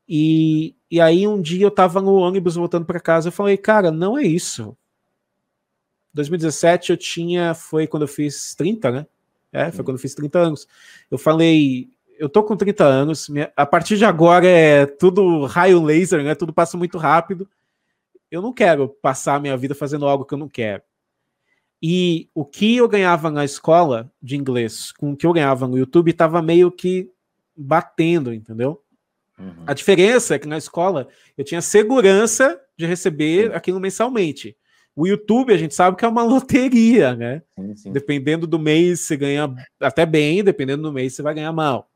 E, 0.09 0.75
e 0.91 1.01
aí 1.01 1.27
um 1.27 1.41
dia 1.41 1.65
eu 1.65 1.71
tava 1.71 2.01
no 2.01 2.15
ônibus 2.15 2.57
voltando 2.57 2.85
para 2.85 2.99
casa, 2.99 3.29
eu 3.29 3.33
falei, 3.33 3.57
cara, 3.57 3.91
não 3.91 4.19
é 4.19 4.23
isso. 4.23 4.77
2017 6.15 6.91
eu 6.91 6.97
tinha, 6.97 7.55
foi 7.55 7.87
quando 7.87 8.03
eu 8.03 8.09
fiz 8.09 8.55
30, 8.55 8.91
né? 8.91 9.07
É, 9.53 9.71
foi 9.71 9.85
quando 9.85 9.97
eu 9.97 10.01
fiz 10.01 10.15
30 10.15 10.39
anos. 10.39 10.69
Eu 11.11 11.19
falei, 11.19 11.91
eu 12.21 12.29
tô 12.29 12.43
com 12.43 12.55
30 12.55 12.85
anos, 12.85 13.31
minha, 13.31 13.51
a 13.57 13.65
partir 13.65 13.97
de 13.97 14.05
agora 14.05 14.47
é 14.47 14.85
tudo 14.85 15.47
raio 15.47 15.83
laser, 15.83 16.23
né? 16.23 16.35
Tudo 16.35 16.53
passa 16.53 16.77
muito 16.77 16.99
rápido. 16.99 17.49
Eu 18.31 18.43
não 18.43 18.53
quero 18.53 18.91
passar 18.91 19.37
a 19.37 19.41
minha 19.41 19.57
vida 19.57 19.75
fazendo 19.75 20.07
algo 20.07 20.27
que 20.27 20.35
eu 20.35 20.39
não 20.39 20.49
quero. 20.49 20.83
E 21.83 22.29
o 22.35 22.45
que 22.45 22.77
eu 22.77 22.87
ganhava 22.87 23.31
na 23.31 23.43
escola 23.43 24.13
de 24.23 24.37
inglês 24.37 24.93
com 24.93 25.13
o 25.13 25.17
que 25.17 25.27
eu 25.27 25.33
ganhava 25.33 25.67
no 25.67 25.79
YouTube 25.79 26.11
estava 26.11 26.43
meio 26.43 26.71
que 26.71 27.11
batendo, 27.57 28.35
entendeu? 28.35 28.83
Uhum. 29.39 29.65
A 29.67 29.73
diferença 29.73 30.35
é 30.35 30.39
que 30.39 30.47
na 30.47 30.59
escola 30.59 31.09
eu 31.39 31.45
tinha 31.45 31.63
segurança 31.63 32.61
de 32.77 32.85
receber 32.85 33.55
aquilo 33.55 33.81
mensalmente. 33.81 34.55
O 34.95 35.07
YouTube, 35.07 35.55
a 35.55 35.57
gente 35.57 35.75
sabe 35.75 35.97
que 35.97 36.05
é 36.05 36.09
uma 36.09 36.23
loteria, 36.23 37.17
né? 37.17 37.41
Sim, 37.55 37.75
sim. 37.75 37.93
Dependendo 37.93 38.47
do 38.47 38.59
mês, 38.59 39.01
você 39.01 39.17
ganha 39.17 39.51
até 39.81 40.05
bem, 40.05 40.45
dependendo 40.45 40.83
do 40.83 40.93
mês, 40.93 41.15
você 41.15 41.23
vai 41.23 41.33
ganhar 41.33 41.53
mal. 41.53 41.90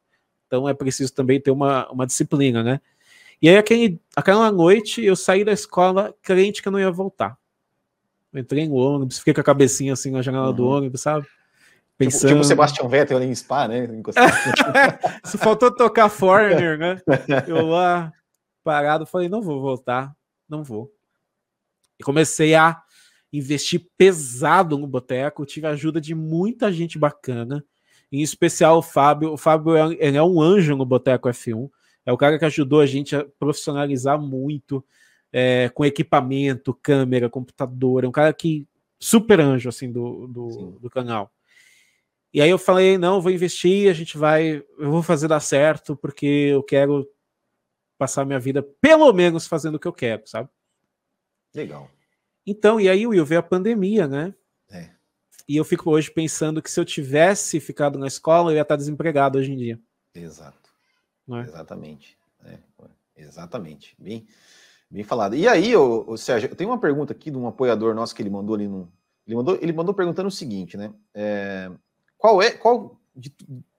Então 0.54 0.68
é 0.68 0.74
preciso 0.74 1.12
também 1.12 1.40
ter 1.40 1.50
uma, 1.50 1.90
uma 1.90 2.06
disciplina, 2.06 2.62
né? 2.62 2.80
E 3.42 3.48
aí, 3.48 3.56
aquele, 3.56 4.00
aquela 4.14 4.50
noite, 4.52 5.04
eu 5.04 5.16
saí 5.16 5.44
da 5.44 5.52
escola 5.52 6.14
crente 6.22 6.62
que 6.62 6.68
eu 6.68 6.72
não 6.72 6.78
ia 6.78 6.90
voltar. 6.90 7.36
Eu 8.32 8.40
entrei 8.40 8.68
no 8.68 8.76
ônibus, 8.76 9.18
fiquei 9.18 9.34
com 9.34 9.40
a 9.40 9.44
cabecinha 9.44 9.92
assim 9.92 10.12
na 10.12 10.22
janela 10.22 10.48
uhum. 10.48 10.54
do 10.54 10.66
ônibus, 10.66 11.00
sabe? 11.00 11.26
Pensando... 11.98 12.28
Tipo, 12.28 12.34
tipo 12.34 12.44
Sebastião 12.44 12.88
Vettel 12.88 13.16
ali 13.16 13.26
em 13.26 13.34
Spa, 13.34 13.66
né? 13.66 13.86
Se 15.24 15.36
faltou 15.36 15.74
tocar 15.74 16.08
Foreigner, 16.08 16.78
né? 16.78 17.00
Eu 17.46 17.66
lá 17.66 18.12
parado, 18.62 19.04
falei, 19.06 19.28
não 19.28 19.42
vou 19.42 19.60
voltar, 19.60 20.14
não 20.48 20.62
vou. 20.62 20.90
E 21.98 22.02
comecei 22.04 22.54
a 22.54 22.80
investir 23.32 23.86
pesado 23.98 24.78
no 24.78 24.86
boteco, 24.86 25.44
tive 25.44 25.66
a 25.66 25.70
ajuda 25.70 26.00
de 26.00 26.14
muita 26.14 26.72
gente 26.72 26.98
bacana, 26.98 27.64
em 28.14 28.22
especial 28.22 28.78
o 28.78 28.82
Fábio. 28.82 29.32
O 29.32 29.36
Fábio 29.36 29.76
é, 29.76 29.96
ele 29.98 30.16
é 30.16 30.22
um 30.22 30.40
anjo 30.40 30.76
no 30.76 30.86
Boteco 30.86 31.28
F1, 31.28 31.68
é 32.06 32.12
o 32.12 32.16
cara 32.16 32.38
que 32.38 32.44
ajudou 32.44 32.80
a 32.80 32.86
gente 32.86 33.16
a 33.16 33.24
profissionalizar 33.38 34.20
muito, 34.20 34.84
é, 35.32 35.68
com 35.70 35.84
equipamento, 35.84 36.72
câmera, 36.74 37.28
computador, 37.28 38.04
é 38.04 38.08
um 38.08 38.12
cara 38.12 38.32
que 38.32 38.66
super 39.00 39.40
anjo 39.40 39.68
assim 39.68 39.90
do, 39.90 40.28
do, 40.28 40.78
do 40.80 40.90
canal. 40.90 41.32
E 42.32 42.40
aí 42.40 42.50
eu 42.50 42.58
falei, 42.58 42.98
não, 42.98 43.20
vou 43.20 43.32
investir, 43.32 43.90
a 43.90 43.92
gente 43.92 44.16
vai, 44.16 44.62
eu 44.78 44.90
vou 44.90 45.02
fazer 45.02 45.28
dar 45.28 45.40
certo, 45.40 45.96
porque 45.96 46.26
eu 46.26 46.62
quero 46.62 47.08
passar 47.98 48.24
minha 48.24 48.40
vida 48.40 48.62
pelo 48.80 49.12
menos 49.12 49.46
fazendo 49.46 49.76
o 49.76 49.78
que 49.78 49.88
eu 49.88 49.92
quero, 49.92 50.22
sabe? 50.26 50.48
Legal. 51.54 51.90
Então, 52.46 52.80
e 52.80 52.88
aí, 52.88 53.06
Will, 53.06 53.24
veio 53.24 53.40
a 53.40 53.42
pandemia, 53.42 54.06
né? 54.06 54.34
E 55.48 55.56
eu 55.56 55.64
fico 55.64 55.90
hoje 55.90 56.10
pensando 56.10 56.62
que 56.62 56.70
se 56.70 56.80
eu 56.80 56.84
tivesse 56.84 57.60
ficado 57.60 57.98
na 57.98 58.06
escola, 58.06 58.50
eu 58.50 58.56
ia 58.56 58.62
estar 58.62 58.76
desempregado 58.76 59.38
hoje 59.38 59.52
em 59.52 59.56
dia. 59.56 59.80
Exato. 60.14 60.70
É? 61.30 61.40
Exatamente. 61.40 62.16
É. 62.44 62.58
Exatamente. 63.16 63.94
Bem, 63.98 64.26
bem 64.90 65.04
falado. 65.04 65.34
E 65.34 65.46
aí, 65.46 65.76
ô, 65.76 66.04
ô, 66.06 66.16
Sérgio, 66.16 66.48
eu 66.48 66.56
tenho 66.56 66.70
uma 66.70 66.80
pergunta 66.80 67.12
aqui 67.12 67.30
de 67.30 67.36
um 67.36 67.46
apoiador 67.46 67.94
nosso 67.94 68.14
que 68.14 68.22
ele 68.22 68.30
mandou 68.30 68.54
ali 68.54 68.66
no. 68.66 68.90
Ele 69.26 69.36
mandou, 69.36 69.58
ele 69.60 69.72
mandou 69.72 69.94
perguntando 69.94 70.28
o 70.28 70.32
seguinte, 70.32 70.76
né? 70.76 70.92
É, 71.14 71.70
qual 72.18 72.42
é. 72.42 72.50
Qual, 72.50 73.00
de 73.14 73.34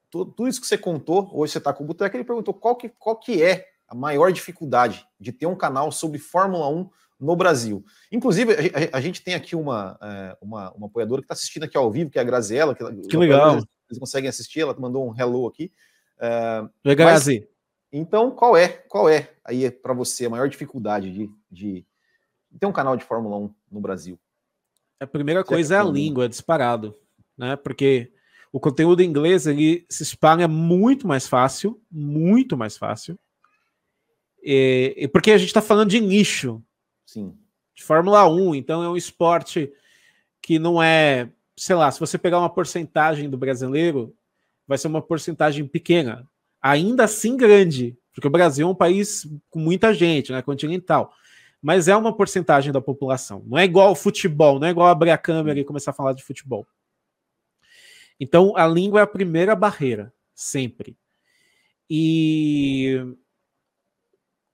tudo 0.09 0.47
isso 0.47 0.61
que 0.61 0.67
você 0.67 0.77
contou, 0.77 1.29
hoje 1.33 1.51
você 1.51 1.57
está 1.57 1.73
com 1.73 1.83
o 1.83 1.87
Boteco, 1.87 2.15
ele 2.15 2.23
perguntou 2.23 2.53
qual 2.53 2.75
que, 2.75 2.89
qual 2.89 3.17
que 3.17 3.43
é 3.43 3.67
a 3.87 3.93
maior 3.93 4.31
dificuldade 4.31 5.05
de 5.19 5.31
ter 5.31 5.45
um 5.45 5.55
canal 5.55 5.91
sobre 5.91 6.17
Fórmula 6.17 6.67
1 6.69 6.89
no 7.19 7.35
Brasil. 7.35 7.83
Inclusive, 8.11 8.53
a, 8.53 8.97
a, 8.97 9.01
gente 9.01 9.23
tem 9.23 9.33
aqui 9.33 9.55
uma, 9.55 9.97
é, 10.01 10.37
uma, 10.41 10.71
uma 10.73 10.87
apoiadora 10.87 11.21
que 11.21 11.25
está 11.25 11.33
assistindo 11.33 11.63
aqui 11.63 11.77
ao 11.77 11.91
vivo, 11.91 12.09
que 12.09 12.17
é 12.17 12.21
a 12.21 12.25
Graziella. 12.25 12.75
Que, 12.75 12.83
que 13.07 13.17
legal. 13.17 13.55
Eles 13.89 13.99
conseguem 13.99 14.29
assistir, 14.29 14.61
ela 14.61 14.75
mandou 14.77 15.09
um 15.09 15.15
hello 15.17 15.47
aqui. 15.47 15.71
Uh, 16.17 16.69
legal, 16.83 17.11
mas, 17.11 17.27
Então, 17.91 18.31
qual 18.31 18.57
é, 18.57 18.67
qual 18.67 19.07
é 19.07 19.31
aí 19.43 19.69
para 19.69 19.93
você 19.93 20.25
a 20.25 20.29
maior 20.29 20.49
dificuldade 20.49 21.11
de, 21.11 21.29
de, 21.51 21.85
ter 22.59 22.65
um 22.65 22.71
canal 22.71 22.97
de 22.97 23.03
Fórmula 23.03 23.37
1 23.37 23.53
no 23.71 23.79
Brasil? 23.79 24.19
A 24.99 25.05
primeira 25.05 25.43
coisa 25.43 25.75
é 25.75 25.79
a 25.79 25.83
língua, 25.83 26.25
é 26.25 26.29
disparado, 26.29 26.95
né? 27.37 27.55
Porque 27.57 28.11
o 28.51 28.59
conteúdo 28.59 29.01
em 29.01 29.09
inglês 29.09 29.45
ele 29.45 29.85
se 29.89 30.03
espalha 30.03 30.47
muito 30.47 31.05
mais 31.05 31.27
fácil, 31.27 31.79
muito 31.91 32.57
mais 32.57 32.77
fácil. 32.77 33.19
E, 34.41 34.93
e 34.95 35.07
porque 35.07 35.31
a 35.31 35.37
gente 35.37 35.47
está 35.47 35.61
falando 35.61 35.89
de 35.89 35.99
nicho, 35.99 36.63
Sim. 37.05 37.37
De 37.73 37.83
Fórmula 37.83 38.27
1, 38.27 38.55
então 38.55 38.83
é 38.83 38.89
um 38.89 38.97
esporte 38.97 39.71
que 40.41 40.57
não 40.59 40.81
é, 40.81 41.29
sei 41.57 41.75
lá, 41.75 41.91
se 41.91 41.99
você 41.99 42.17
pegar 42.17 42.39
uma 42.39 42.49
porcentagem 42.49 43.29
do 43.29 43.37
brasileiro, 43.37 44.15
vai 44.67 44.77
ser 44.77 44.87
uma 44.87 45.01
porcentagem 45.01 45.67
pequena, 45.67 46.27
ainda 46.61 47.03
assim 47.03 47.35
grande, 47.35 47.97
porque 48.13 48.27
o 48.27 48.31
Brasil 48.31 48.67
é 48.67 48.71
um 48.71 48.75
país 48.75 49.27
com 49.49 49.59
muita 49.59 49.93
gente, 49.93 50.31
né, 50.31 50.41
continental, 50.41 51.13
mas 51.61 51.87
é 51.87 51.95
uma 51.95 52.15
porcentagem 52.15 52.71
da 52.71 52.79
população. 52.79 53.43
Não 53.45 53.57
é 53.57 53.65
igual 53.65 53.87
ao 53.87 53.95
futebol, 53.95 54.59
não 54.59 54.67
é 54.67 54.71
igual 54.71 54.87
abrir 54.87 55.11
a 55.11 55.17
câmera 55.17 55.59
e 55.59 55.65
começar 55.65 55.91
a 55.91 55.95
falar 55.95 56.13
de 56.13 56.23
futebol. 56.23 56.65
Então, 58.19 58.55
a 58.55 58.67
língua 58.67 58.99
é 58.99 59.03
a 59.03 59.07
primeira 59.07 59.55
barreira, 59.55 60.13
sempre. 60.33 60.95
E 61.89 63.01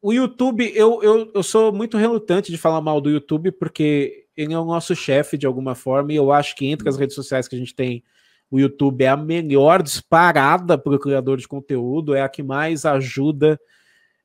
o 0.02 0.12
YouTube, 0.12 0.72
eu, 0.76 1.02
eu, 1.04 1.32
eu 1.34 1.44
sou 1.44 1.72
muito 1.72 1.98
relutante 1.98 2.52
de 2.52 2.58
falar 2.58 2.82
mal 2.82 3.00
do 3.00 3.10
YouTube, 3.10 3.52
porque 3.52 4.26
ele 4.36 4.54
é 4.54 4.58
o 4.58 4.66
nosso 4.66 4.96
chefe 4.96 5.38
de 5.38 5.46
alguma 5.46 5.76
forma, 5.76 6.12
e 6.12 6.16
eu 6.16 6.32
acho 6.32 6.56
que 6.56 6.66
entre 6.66 6.90
as 6.90 6.98
redes 6.98 7.16
sociais 7.16 7.48
que 7.48 7.56
a 7.56 7.60
gente 7.60 7.76
tem, 7.76 8.04
o 8.50 8.60
YouTube 8.60 9.04
é 9.04 9.08
a 9.08 9.16
melhor 9.16 9.84
disparada 9.84 10.78
para 10.78 10.96
o 10.96 11.00
criador 11.00 11.38
de 11.38 11.48
conteúdo, 11.48 12.16
é 12.16 12.22
a 12.22 12.30
que 12.30 12.42
mais 12.42 12.84
ajuda, 12.84 13.60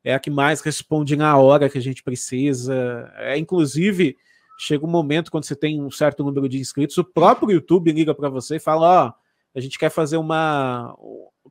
é 0.02 0.14
a 0.14 0.18
que 0.18 0.30
mais 0.30 0.60
responde 0.62 1.14
na 1.14 1.36
hora 1.36 1.68
que 1.68 1.78
a 1.78 1.82
gente 1.82 2.02
precisa. 2.02 3.12
É, 3.16 3.36
inclusive, 3.36 4.16
chega 4.58 4.84
um 4.84 4.90
momento 4.90 5.30
quando 5.30 5.44
você 5.44 5.54
tem 5.54 5.80
um 5.80 5.90
certo 5.90 6.24
número 6.24 6.48
de 6.48 6.58
inscritos, 6.58 6.96
o 6.96 7.04
próprio 7.04 7.52
YouTube 7.52 7.92
liga 7.92 8.14
para 8.14 8.28
você 8.28 8.56
e 8.56 8.60
fala: 8.60 9.04
Ó, 9.04 9.08
oh, 9.08 9.58
a 9.58 9.60
gente 9.60 9.78
quer 9.78 9.90
fazer 9.90 10.16
uma. 10.16 10.96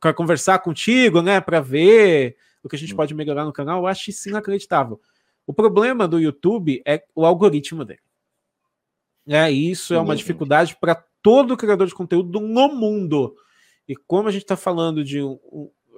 quer 0.02 0.14
conversar 0.14 0.60
contigo, 0.60 1.22
né, 1.22 1.40
para 1.40 1.62
ver 1.62 2.36
o 2.66 2.70
que 2.70 2.76
a 2.76 2.80
gente 2.80 2.94
hum. 2.94 2.98
pode 2.98 3.14
melhorar 3.14 3.46
no 3.46 3.54
canal, 3.54 3.82
eu 3.82 3.88
acho 3.88 4.10
isso 4.10 4.28
inacreditável. 4.28 5.00
O 5.46 5.54
problema 5.54 6.08
do 6.08 6.20
YouTube 6.20 6.82
é 6.86 7.06
o 7.14 7.24
algoritmo 7.24 7.86
dele. 7.86 8.00
É, 9.28 9.52
isso 9.52 9.94
é 9.94 10.00
uma 10.00 10.16
dificuldade 10.16 10.76
para 10.80 10.96
todo 11.22 11.58
criador 11.58 11.88
de 11.88 11.94
conteúdo 11.94 12.40
no 12.40 12.68
mundo. 12.70 13.36
E 13.88 13.96
como 13.96 14.28
a 14.28 14.32
gente 14.32 14.44
está 14.44 14.58
falando 14.58 15.04
de. 15.04 15.20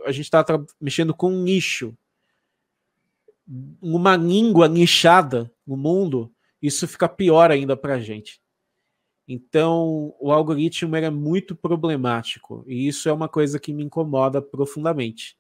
A 0.06 0.12
gente 0.12 0.26
está 0.26 0.44
mexendo 0.80 1.14
com 1.14 1.32
um 1.32 1.44
nicho, 1.44 1.98
uma 3.82 4.16
língua 4.16 4.68
nichada 4.68 5.52
no 5.66 5.76
mundo, 5.76 6.32
isso 6.62 6.88
fica 6.88 7.10
pior 7.10 7.52
ainda 7.52 7.76
para 7.76 7.96
a 7.96 8.00
gente. 8.00 8.42
Então, 9.28 10.16
o 10.20 10.32
algoritmo 10.32 10.96
é 10.96 11.10
muito 11.10 11.56
problemático. 11.56 12.64
E 12.66 12.88
isso 12.88 13.10
é 13.10 13.14
uma 13.14 13.28
coisa 13.28 13.60
que 13.60 13.74
me 13.74 13.84
incomoda 13.84 14.42
profundamente. 14.42 15.38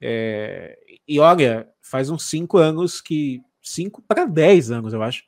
É, 0.00 0.78
e 1.06 1.18
olha, 1.18 1.68
faz 1.80 2.10
uns 2.10 2.24
5 2.28 2.58
anos 2.58 3.00
que. 3.00 3.40
5 3.60 4.02
para 4.02 4.24
10 4.24 4.70
anos, 4.70 4.94
eu 4.94 5.02
acho, 5.02 5.24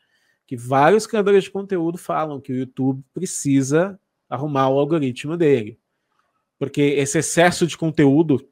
que 0.46 0.56
vários 0.56 1.06
criadores 1.06 1.44
de 1.44 1.50
conteúdo 1.50 1.98
falam 1.98 2.40
que 2.40 2.52
o 2.52 2.56
YouTube 2.56 3.04
precisa 3.12 4.00
arrumar 4.28 4.68
o 4.70 4.78
algoritmo 4.78 5.36
dele. 5.36 5.78
Porque 6.58 6.80
esse 6.80 7.18
excesso 7.18 7.66
de 7.66 7.76
conteúdo, 7.76 8.48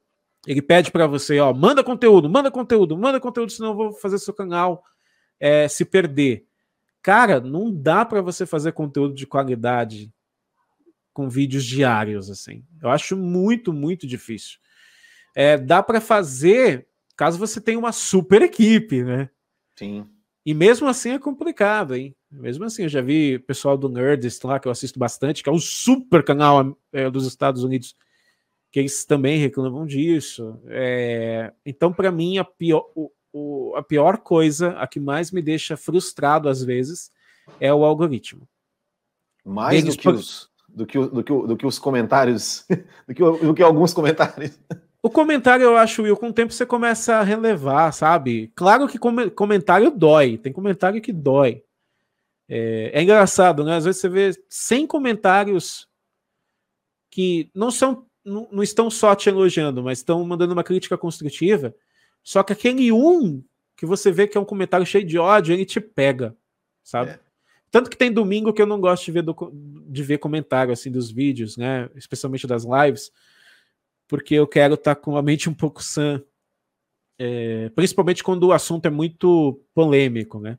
ele 0.47 0.61
pede 0.61 0.91
para 0.91 1.07
você, 1.07 1.41
ó, 1.41 1.55
manda 1.55 1.83
conteúdo, 1.83 2.29
manda 2.29 2.51
conteúdo, 2.51 2.99
manda 2.99 3.19
conteúdo, 3.19 3.51
senão 3.51 3.71
eu 3.71 3.77
vou 3.77 3.93
fazer 3.93 4.19
seu 4.19 4.35
canal 4.35 4.85
é, 5.41 5.69
se 5.69 5.85
perder. 5.85 6.47
Cara, 7.01 7.41
não 7.41 7.73
dá 7.73 8.05
para 8.05 8.21
você 8.21 8.45
fazer 8.45 8.73
conteúdo 8.73 9.15
de 9.15 9.27
qualidade 9.27 10.13
com 11.15 11.31
vídeos 11.31 11.65
diários 11.65 12.29
assim. 12.31 12.63
Eu 12.83 12.91
acho 12.91 13.17
muito, 13.17 13.73
muito 13.73 14.07
difícil 14.07 14.59
é, 15.39 15.57
dá 15.57 15.81
para 15.81 16.01
fazer 16.01 16.89
caso 17.17 17.39
você 17.39 17.61
tenha 17.61 17.79
uma 17.79 17.93
super 17.93 18.43
equipe, 18.43 19.05
né? 19.05 19.31
Sim. 19.77 20.05
E 20.45 20.53
mesmo 20.53 20.89
assim 20.89 21.11
é 21.11 21.19
complicado, 21.19 21.95
hein? 21.95 22.13
Mesmo 22.29 22.65
assim, 22.65 22.83
eu 22.83 22.89
já 22.89 23.01
vi 23.01 23.39
pessoal 23.39 23.79
do 23.79 23.89
Nerdist 23.89 24.43
lá, 24.45 24.59
que 24.59 24.67
eu 24.67 24.73
assisto 24.73 24.99
bastante, 24.99 25.41
que 25.41 25.49
é 25.49 25.53
um 25.53 25.61
super 25.61 26.25
canal 26.25 26.77
é, 26.93 27.09
dos 27.09 27.25
Estados 27.25 27.63
Unidos, 27.63 27.95
que 28.73 28.81
eles 28.81 29.05
também 29.05 29.39
reclamam 29.39 29.87
disso. 29.87 30.61
É, 30.67 31.53
então, 31.65 31.93
para 31.93 32.11
mim, 32.11 32.39
a 32.39 32.45
pior, 32.45 32.91
o, 32.97 33.13
o, 33.33 33.77
a 33.77 33.83
pior 33.83 34.19
coisa, 34.19 34.71
a 34.71 34.89
que 34.89 34.99
mais 34.99 35.31
me 35.31 35.41
deixa 35.41 35.77
frustrado 35.77 36.49
às 36.49 36.65
vezes, 36.65 37.13
é 37.61 37.73
o 37.73 37.85
algoritmo. 37.85 38.49
Mais 39.45 39.85
do 39.85 39.97
que, 39.97 40.09
os, 40.09 40.51
do, 40.69 40.85
que, 40.85 40.99
do, 40.99 41.23
que, 41.23 41.33
do 41.33 41.57
que 41.57 41.67
os 41.67 41.79
comentários, 41.79 42.67
do 43.07 43.15
que, 43.15 43.23
do 43.23 43.55
que 43.55 43.63
alguns 43.63 43.95
comentários. 43.95 44.59
O 45.09 45.11
comentário, 45.11 45.65
eu 45.65 45.75
acho, 45.75 46.03
Will, 46.03 46.19
com 46.19 46.29
o 46.29 46.33
tempo 46.35 46.53
você 46.53 46.67
começa 46.67 47.15
a 47.15 47.23
relevar, 47.23 47.91
sabe? 47.93 48.53
Claro 48.55 48.87
que 48.87 48.99
comentário 49.31 49.91
dói, 49.91 50.37
tem 50.37 50.53
comentário 50.53 51.01
que 51.01 51.15
dói. 51.15 51.63
É, 52.47 52.91
é, 52.93 53.03
engraçado, 53.03 53.65
né? 53.65 53.77
Às 53.77 53.87
vezes 53.87 54.03
você 54.03 54.09
vê 54.11 54.31
100 54.51 54.87
comentários 54.87 55.89
que 57.11 57.51
não 57.55 57.71
são, 57.71 58.05
não, 58.23 58.49
não, 58.53 58.63
estão 58.63 58.91
só 58.91 59.15
te 59.15 59.31
elogiando, 59.31 59.83
mas 59.83 60.01
estão 60.01 60.23
mandando 60.27 60.53
uma 60.53 60.63
crítica 60.63 60.99
construtiva. 60.99 61.75
Só 62.23 62.43
que 62.43 62.53
aquele 62.53 62.93
um 62.93 63.43
que 63.79 63.87
você 63.87 64.13
vê 64.13 64.29
que 64.29 64.37
é 64.37 64.41
um 64.41 64.45
comentário 64.45 64.85
cheio 64.85 65.07
de 65.07 65.17
ódio, 65.17 65.55
ele 65.55 65.65
te 65.65 65.81
pega, 65.81 66.37
sabe? 66.85 67.13
É. 67.13 67.21
Tanto 67.71 67.89
que 67.89 67.97
tem 67.97 68.13
domingo 68.13 68.53
que 68.53 68.61
eu 68.61 68.67
não 68.67 68.79
gosto 68.79 69.07
de 69.07 69.13
ver, 69.13 69.23
do, 69.23 69.35
de 69.89 70.03
ver 70.03 70.19
comentário 70.19 70.71
assim 70.71 70.91
dos 70.91 71.11
vídeos, 71.11 71.57
né? 71.57 71.89
Especialmente 71.97 72.47
das 72.47 72.65
lives, 72.65 73.11
porque 74.09 74.35
eu 74.35 74.47
quero 74.47 74.75
estar 74.75 74.95
tá 74.95 75.01
com 75.01 75.17
a 75.17 75.23
mente 75.23 75.49
um 75.49 75.55
pouco 75.55 75.83
sã. 75.83 76.21
É, 77.19 77.69
principalmente 77.71 78.25
quando 78.25 78.45
o 78.45 78.53
assunto 78.53 78.87
é 78.87 78.91
muito 78.91 79.61
polêmico, 79.75 80.41
né? 80.41 80.59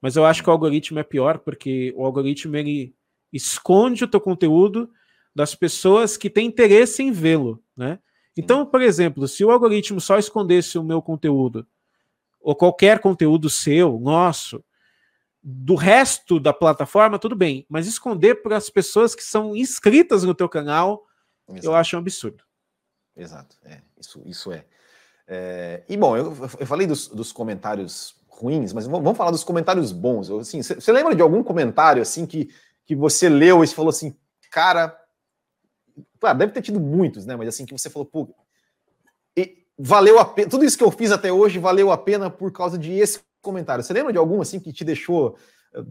Mas 0.00 0.16
eu 0.16 0.24
acho 0.24 0.42
que 0.42 0.48
o 0.48 0.52
algoritmo 0.52 0.98
é 0.98 1.02
pior, 1.02 1.38
porque 1.38 1.92
o 1.96 2.04
algoritmo 2.04 2.56
ele 2.56 2.94
esconde 3.32 4.04
o 4.04 4.08
teu 4.08 4.20
conteúdo 4.20 4.90
das 5.34 5.54
pessoas 5.54 6.16
que 6.16 6.30
têm 6.30 6.46
interesse 6.46 7.02
em 7.02 7.10
vê-lo, 7.10 7.62
né? 7.76 7.98
Então, 8.36 8.66
por 8.66 8.82
exemplo, 8.82 9.26
se 9.26 9.44
o 9.44 9.50
algoritmo 9.50 10.00
só 10.00 10.18
escondesse 10.18 10.76
o 10.78 10.84
meu 10.84 11.00
conteúdo, 11.00 11.66
ou 12.40 12.54
qualquer 12.54 12.98
conteúdo 12.98 13.48
seu, 13.48 13.98
nosso, 13.98 14.62
do 15.42 15.74
resto 15.74 16.38
da 16.38 16.52
plataforma, 16.52 17.18
tudo 17.18 17.34
bem, 17.34 17.64
mas 17.68 17.86
esconder 17.86 18.42
para 18.42 18.56
as 18.56 18.68
pessoas 18.68 19.14
que 19.14 19.22
são 19.22 19.56
inscritas 19.56 20.24
no 20.24 20.34
teu 20.34 20.48
canal, 20.48 21.04
Exato. 21.48 21.66
eu 21.66 21.74
acho 21.74 21.96
um 21.96 22.00
absurdo. 22.00 22.44
Exato, 23.16 23.56
é, 23.64 23.80
isso, 23.98 24.22
isso 24.26 24.52
é. 24.52 24.64
é. 25.26 25.82
E 25.88 25.96
bom, 25.96 26.16
eu, 26.16 26.34
eu 26.58 26.66
falei 26.66 26.86
dos, 26.86 27.08
dos 27.08 27.32
comentários 27.32 28.16
ruins, 28.28 28.72
mas 28.72 28.86
vamos 28.86 29.16
falar 29.16 29.30
dos 29.30 29.44
comentários 29.44 29.92
bons. 29.92 30.30
Assim, 30.30 30.62
você 30.62 30.92
lembra 30.92 31.14
de 31.14 31.22
algum 31.22 31.42
comentário 31.42 32.02
assim 32.02 32.26
que, 32.26 32.50
que 32.84 32.96
você 32.96 33.28
leu 33.28 33.62
e 33.62 33.66
falou 33.68 33.90
assim, 33.90 34.16
cara, 34.50 34.98
claro, 36.18 36.38
deve 36.38 36.52
ter 36.52 36.62
tido 36.62 36.80
muitos, 36.80 37.24
né? 37.24 37.36
Mas 37.36 37.48
assim 37.48 37.64
que 37.64 37.72
você 37.72 37.88
falou, 37.88 38.06
pô, 38.06 38.34
valeu 39.78 40.18
a 40.18 40.24
pena. 40.24 40.48
Tudo 40.48 40.64
isso 40.64 40.78
que 40.78 40.84
eu 40.84 40.90
fiz 40.90 41.12
até 41.12 41.32
hoje 41.32 41.58
valeu 41.58 41.90
a 41.90 41.98
pena 41.98 42.30
por 42.30 42.52
causa 42.52 42.78
de 42.78 42.92
esse 42.92 43.20
comentário. 43.42 43.82
Você 43.82 43.92
lembra 43.92 44.12
de 44.12 44.18
algum 44.18 44.40
assim 44.40 44.60
que 44.60 44.72
te 44.72 44.84
deixou 44.84 45.36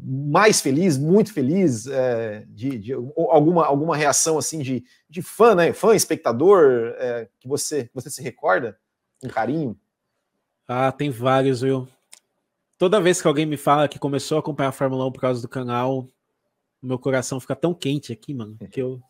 mais 0.01 0.61
feliz, 0.61 0.97
muito 0.97 1.33
feliz, 1.33 1.87
é, 1.87 2.45
de, 2.47 2.77
de, 2.77 2.93
alguma, 2.93 3.65
alguma 3.65 3.97
reação 3.97 4.37
assim 4.37 4.59
de, 4.59 4.83
de 5.09 5.21
fã, 5.21 5.55
né? 5.55 5.73
Fã, 5.73 5.93
espectador, 5.93 6.93
é, 6.97 7.27
que 7.39 7.47
você, 7.47 7.89
você 7.93 8.09
se 8.09 8.21
recorda 8.21 8.77
com 9.21 9.27
carinho? 9.27 9.77
Ah, 10.67 10.91
tem 10.91 11.09
vários, 11.09 11.61
viu? 11.61 11.87
Toda 12.77 13.01
vez 13.01 13.21
que 13.21 13.27
alguém 13.27 13.45
me 13.45 13.57
fala 13.57 13.87
que 13.87 13.99
começou 13.99 14.37
a 14.37 14.39
acompanhar 14.39 14.69
a 14.69 14.73
Fórmula 14.73 15.05
1 15.07 15.11
por 15.11 15.21
causa 15.21 15.41
do 15.41 15.49
canal, 15.49 16.07
meu 16.81 16.97
coração 16.97 17.39
fica 17.39 17.55
tão 17.55 17.73
quente 17.73 18.13
aqui, 18.13 18.33
mano, 18.33 18.57
que 18.71 18.81
eu, 18.81 19.01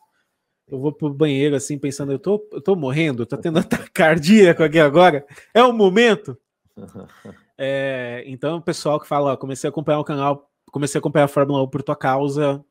eu 0.67 0.79
vou 0.79 0.91
pro 0.91 1.13
banheiro 1.13 1.55
assim, 1.55 1.77
pensando, 1.77 2.11
eu 2.11 2.19
tô, 2.19 2.47
eu 2.51 2.61
tô 2.61 2.75
morrendo, 2.75 3.25
tô 3.25 3.37
tendo 3.37 3.57
ataque 3.59 3.91
cardíaco 3.91 4.63
aqui 4.63 4.79
agora. 4.79 5.25
É 5.53 5.63
o 5.63 5.73
momento. 5.73 6.37
É, 7.55 8.23
então, 8.25 8.57
o 8.57 8.61
pessoal 8.61 8.99
que 8.99 9.07
fala, 9.07 9.31
ó, 9.31 9.37
comecei 9.37 9.67
a 9.67 9.69
acompanhar 9.69 9.99
o 9.99 10.03
canal, 10.03 10.51
comecei 10.73 10.97
a 10.97 10.99
acompanhar 10.99 11.25
a 11.25 11.29
Fórmula 11.29 11.63
1 11.63 11.67
por 11.67 11.83
tua 11.83 11.95
causa, 11.95 12.65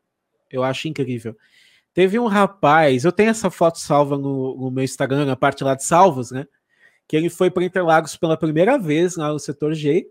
eu 0.50 0.64
acho 0.64 0.88
incrível. 0.88 1.36
Teve 1.94 2.18
um 2.18 2.26
rapaz, 2.26 3.04
eu 3.04 3.12
tenho 3.12 3.30
essa 3.30 3.48
foto 3.48 3.78
salva 3.78 4.18
no, 4.18 4.56
no 4.56 4.70
meu 4.72 4.82
Instagram, 4.82 5.24
na 5.24 5.36
parte 5.36 5.62
lá 5.62 5.76
de 5.76 5.84
salvos, 5.84 6.32
né? 6.32 6.48
Que 7.06 7.16
ele 7.16 7.30
foi 7.30 7.48
para 7.48 7.64
Interlagos 7.64 8.16
pela 8.16 8.36
primeira 8.36 8.76
vez 8.76 9.16
lá 9.16 9.32
no 9.32 9.38
setor 9.38 9.72
G 9.72 10.10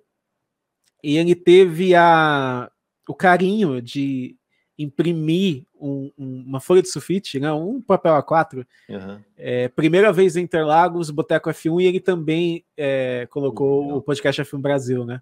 e 1.04 1.18
ele 1.18 1.36
teve 1.36 1.94
a, 1.94 2.72
o 3.10 3.14
carinho 3.14 3.82
de 3.82 4.38
imprimir 4.78 5.66
um, 5.76 6.12
um, 6.18 6.44
uma 6.48 6.60
folha 6.62 6.82
de 6.82 6.88
sulfite, 6.88 7.40
né, 7.40 7.52
um 7.52 7.82
papel 7.82 8.14
A4. 8.14 8.66
Uhum. 8.88 9.20
É, 9.38 9.68
primeira 9.68 10.14
vez 10.14 10.38
em 10.38 10.44
Interlagos, 10.44 11.10
Boteco 11.10 11.50
F1, 11.50 11.82
e 11.82 11.86
ele 11.86 12.00
também 12.00 12.64
é, 12.78 13.28
colocou 13.30 13.84
uhum. 13.84 13.96
o 13.96 14.02
podcast 14.02 14.42
F1 14.44 14.62
Brasil, 14.62 15.06
né? 15.06 15.22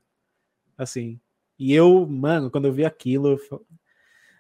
Assim. 0.78 1.20
E 1.60 1.74
eu, 1.74 2.08
mano, 2.08 2.50
quando 2.50 2.66
eu 2.66 2.74
vi 2.74 2.86
aquilo, 2.86 3.38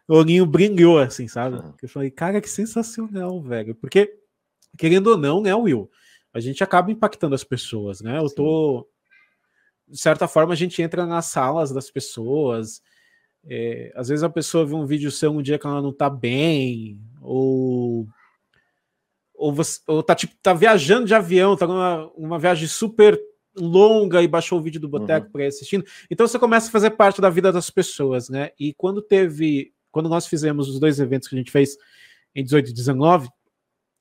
o 0.07 0.15
olhinho 0.15 0.45
brilhou, 0.45 0.99
assim, 0.99 1.27
sabe? 1.27 1.57
Uhum. 1.57 1.73
Eu 1.81 1.89
falei, 1.89 2.09
cara, 2.09 2.39
que 2.39 2.49
sensacional, 2.49 3.41
velho. 3.41 3.75
Porque, 3.75 4.17
querendo 4.77 5.07
ou 5.07 5.17
não, 5.17 5.41
né, 5.41 5.53
Will? 5.53 5.91
A 6.33 6.39
gente 6.39 6.63
acaba 6.63 6.91
impactando 6.91 7.35
as 7.35 7.43
pessoas, 7.43 8.01
né? 8.01 8.17
Eu 8.17 8.33
tô 8.33 8.87
de 9.89 9.97
certa 9.97 10.27
forma, 10.27 10.53
a 10.53 10.55
gente 10.55 10.81
entra 10.81 11.05
nas 11.05 11.25
salas 11.25 11.71
das 11.71 11.89
pessoas. 11.89 12.81
É, 13.45 13.91
às 13.95 14.09
vezes 14.09 14.23
a 14.23 14.29
pessoa 14.29 14.65
vê 14.65 14.75
um 14.75 14.85
vídeo 14.85 15.09
seu 15.09 15.31
um 15.31 15.41
dia 15.41 15.57
que 15.57 15.65
ela 15.65 15.81
não 15.81 15.91
tá 15.91 16.09
bem, 16.09 17.01
ou 17.21 18.07
ou, 19.33 19.53
você, 19.53 19.79
ou 19.87 20.03
tá 20.03 20.13
tipo 20.13 20.35
tá 20.41 20.53
viajando 20.53 21.07
de 21.07 21.15
avião, 21.15 21.55
tá 21.55 21.65
numa 21.65 22.11
uma 22.15 22.37
viagem 22.37 22.67
super 22.67 23.19
longa 23.59 24.21
e 24.21 24.27
baixou 24.27 24.59
o 24.59 24.61
vídeo 24.61 24.79
do 24.79 24.87
Boteco 24.87 25.27
uhum. 25.27 25.31
para 25.31 25.43
ir 25.43 25.47
assistindo. 25.47 25.85
Então 26.09 26.27
você 26.27 26.39
começa 26.39 26.69
a 26.69 26.71
fazer 26.71 26.91
parte 26.91 27.21
da 27.21 27.29
vida 27.29 27.51
das 27.51 27.69
pessoas, 27.69 28.29
né? 28.29 28.51
E 28.59 28.73
quando 28.73 29.01
teve, 29.01 29.73
quando 29.91 30.09
nós 30.09 30.27
fizemos 30.27 30.69
os 30.69 30.79
dois 30.79 30.99
eventos 30.99 31.27
que 31.27 31.35
a 31.35 31.37
gente 31.37 31.51
fez 31.51 31.77
em 32.35 32.43
18 32.43 32.69
e 32.69 32.73
19, 32.73 33.29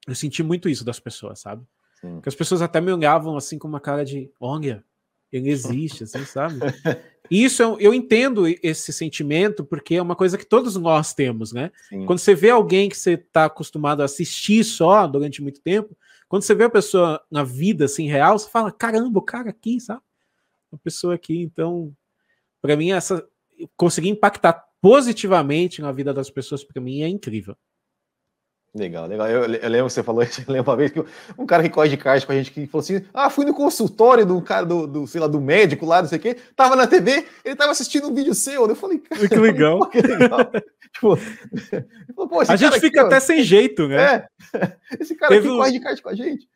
eu 0.06 0.14
senti 0.14 0.42
muito 0.42 0.68
isso 0.68 0.84
das 0.84 1.00
pessoas, 1.00 1.40
sabe? 1.40 1.62
Sim. 2.00 2.20
Que 2.20 2.28
as 2.28 2.34
pessoas 2.34 2.62
até 2.62 2.80
me 2.80 2.92
olhavam 2.92 3.36
assim 3.36 3.58
com 3.58 3.68
uma 3.68 3.80
cara 3.80 4.04
de, 4.04 4.30
olha, 4.40 4.84
ele 5.30 5.50
existe, 5.50 6.04
assim, 6.04 6.24
sabe? 6.24 6.54
Isso 7.30 7.62
eu, 7.62 7.78
eu, 7.78 7.92
entendo 7.92 8.46
esse 8.62 8.90
sentimento, 8.90 9.62
porque 9.62 9.96
é 9.96 10.02
uma 10.02 10.16
coisa 10.16 10.38
que 10.38 10.46
todos 10.46 10.76
nós 10.76 11.12
temos, 11.12 11.52
né? 11.52 11.70
Sim. 11.90 12.06
Quando 12.06 12.20
você 12.20 12.34
vê 12.34 12.48
alguém 12.48 12.88
que 12.88 12.96
você 12.96 13.12
está 13.12 13.44
acostumado 13.44 14.00
a 14.00 14.06
assistir 14.06 14.64
só 14.64 15.06
durante 15.06 15.42
muito 15.42 15.60
tempo, 15.60 15.94
quando 16.28 16.42
você 16.42 16.54
vê 16.54 16.64
a 16.64 16.70
pessoa 16.70 17.24
na 17.30 17.42
vida 17.42 17.86
assim 17.86 18.06
real, 18.06 18.38
você 18.38 18.48
fala: 18.48 18.70
caramba, 18.70 19.18
o 19.18 19.22
cara 19.22 19.50
aqui, 19.50 19.80
sabe? 19.80 20.02
Uma 20.70 20.78
pessoa 20.78 21.14
aqui. 21.14 21.40
Então, 21.40 21.94
para 22.60 22.76
mim, 22.76 22.92
essa 22.92 23.26
conseguir 23.76 24.10
impactar 24.10 24.64
positivamente 24.80 25.82
na 25.82 25.90
vida 25.90 26.14
das 26.14 26.30
pessoas, 26.30 26.62
para 26.62 26.80
mim, 26.80 27.02
é 27.02 27.08
incrível. 27.08 27.56
Legal, 28.78 29.06
legal. 29.08 29.28
Eu, 29.28 29.42
eu, 29.42 29.68
lembro 29.68 29.86
que 29.88 29.92
você 29.92 30.02
falou, 30.02 30.22
eu 30.22 30.28
lembro 30.46 30.70
uma 30.70 30.76
vez 30.76 30.92
que 30.92 31.04
um 31.36 31.44
cara 31.44 31.62
que 31.64 31.68
corre 31.68 31.88
de 31.88 31.96
kart 31.96 32.24
com 32.24 32.32
a 32.32 32.34
gente 32.36 32.52
que 32.52 32.66
falou 32.66 32.82
assim: 32.82 33.04
ah, 33.12 33.28
fui 33.28 33.44
no 33.44 33.52
consultório 33.52 34.24
do 34.24 34.40
cara, 34.40 34.64
do, 34.64 34.86
do, 34.86 35.06
sei 35.06 35.20
lá, 35.20 35.26
do 35.26 35.40
médico 35.40 35.84
lá, 35.84 36.00
não 36.00 36.08
sei 36.08 36.18
o 36.18 36.20
quê, 36.20 36.36
tava 36.54 36.76
na 36.76 36.86
TV, 36.86 37.26
ele 37.44 37.56
tava 37.56 37.72
assistindo 37.72 38.08
um 38.08 38.14
vídeo 38.14 38.34
seu. 38.34 38.68
Eu 38.68 38.76
falei, 38.76 38.98
cara, 38.98 39.28
que 39.28 39.34
legal. 39.34 39.80
que 39.90 40.00
legal. 40.00 40.40
tipo, 40.92 41.16
falou, 42.14 42.40
a 42.40 42.56
gente 42.56 42.80
fica 42.80 43.00
aqui, 43.00 43.06
até 43.06 43.16
ó, 43.16 43.20
sem 43.20 43.42
jeito, 43.42 43.88
né? 43.88 44.26
É, 44.54 44.76
esse 45.00 45.16
cara 45.16 45.34
Teve 45.34 45.48
aqui 45.48 45.56
um... 45.56 45.58
corre 45.58 45.72
de 45.72 45.80
kart 45.80 46.00
com 46.00 46.08
a 46.08 46.14
gente. 46.14 46.48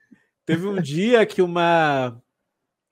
Teve 0.46 0.66
um 0.66 0.80
dia 0.80 1.26
que 1.26 1.42
uma, 1.42 2.16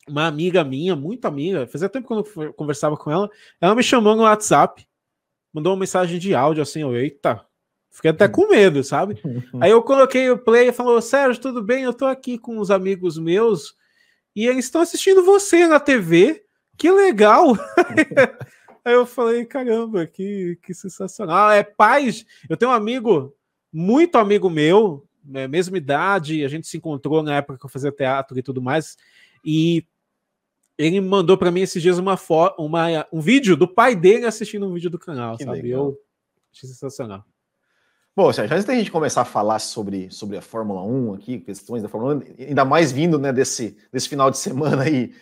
uma 0.09 0.27
amiga 0.27 0.65
minha, 0.65 0.97
muito 0.97 1.25
amiga, 1.27 1.67
fazia 1.67 1.89
tempo 1.89 2.09
que 2.09 2.41
eu 2.41 2.53
conversava 2.55 2.97
com 2.97 3.11
ela, 3.11 3.31
ela 3.61 3.75
me 3.75 3.83
chamou 3.83 4.17
no 4.17 4.23
WhatsApp, 4.23 4.87
mandou 5.53 5.73
uma 5.73 5.81
mensagem 5.81 6.19
de 6.19 6.35
áudio 6.35 6.63
assim, 6.63 6.83
eu, 6.83 6.97
eita, 6.97 7.45
Fiquei 7.91 8.13
até 8.13 8.29
com 8.29 8.49
medo, 8.49 8.85
sabe? 8.85 9.21
Aí 9.61 9.71
eu 9.71 9.83
coloquei 9.83 10.31
o 10.31 10.39
play 10.39 10.69
e 10.69 10.73
falou: 10.73 11.01
Sérgio, 11.03 11.43
tudo 11.43 11.63
bem? 11.63 11.83
Eu 11.83 11.93
tô 11.93 12.07
aqui 12.07 12.39
com 12.39 12.59
uns 12.59 12.71
amigos 12.71 13.19
meus 13.19 13.75
e 14.35 14.47
eles 14.47 14.67
estão 14.67 14.81
assistindo 14.81 15.25
você 15.25 15.67
na 15.67 15.81
TV. 15.81 16.45
Que 16.77 16.91
legal! 16.91 17.53
Aí 18.85 18.95
eu 18.95 19.05
falei: 19.05 19.45
caramba, 19.45 20.07
que, 20.07 20.59
que 20.63 20.73
sensacional. 20.73 21.51
É 21.51 21.63
paz. 21.63 22.25
Eu 22.49 22.57
tenho 22.57 22.71
um 22.71 22.75
amigo, 22.75 23.35
muito 23.73 24.17
amigo 24.17 24.49
meu, 24.49 25.07
né, 25.25 25.47
mesma 25.47 25.77
idade, 25.77 26.45
a 26.45 26.49
gente 26.49 26.67
se 26.67 26.77
encontrou 26.77 27.23
na 27.23 27.37
época 27.37 27.59
que 27.59 27.67
eu 27.67 27.71
fazia 27.71 27.93
teatro 27.93 28.39
e 28.39 28.43
tudo 28.43 28.63
mais. 28.63 28.97
E 29.45 29.85
ele 30.79 31.01
mandou 31.01 31.37
para 31.37 31.51
mim 31.51 31.61
esses 31.61 31.83
dias 31.83 31.99
uma, 31.99 32.19
uma 32.57 33.07
um 33.13 33.21
vídeo 33.21 33.57
do 33.57 33.69
pai 33.69 33.95
dele 33.95 34.25
assistindo 34.25 34.67
um 34.67 34.73
vídeo 34.73 34.89
do 34.89 34.99
canal, 34.99 35.37
que 35.37 35.45
sabe? 35.45 35.63
Legal. 35.63 35.89
Eu 35.89 35.99
achei 36.53 36.69
sensacional. 36.69 37.25
Bom, 38.17 38.33
Sérgio, 38.33 38.55
antes 38.55 38.67
da 38.67 38.75
gente 38.75 38.91
começar 38.91 39.23
a 39.23 39.25
falar 39.25 39.61
sobre, 39.61 40.11
sobre 40.11 40.37
a 40.37 40.43
Fórmula 40.43 40.83
1 40.83 41.15
aqui, 41.15 41.39
questões 41.39 41.81
da 41.81 41.89
Fórmula 41.89 42.17
1, 42.17 42.45
ainda 42.49 42.65
mais 42.65 42.91
vindo 42.91 43.21
né, 43.21 43.33
desse, 43.33 43.77
desse 43.93 44.09
final 44.09 44.33
de 44.33 44.39
semana 44.39 44.83
aí 44.83 45.15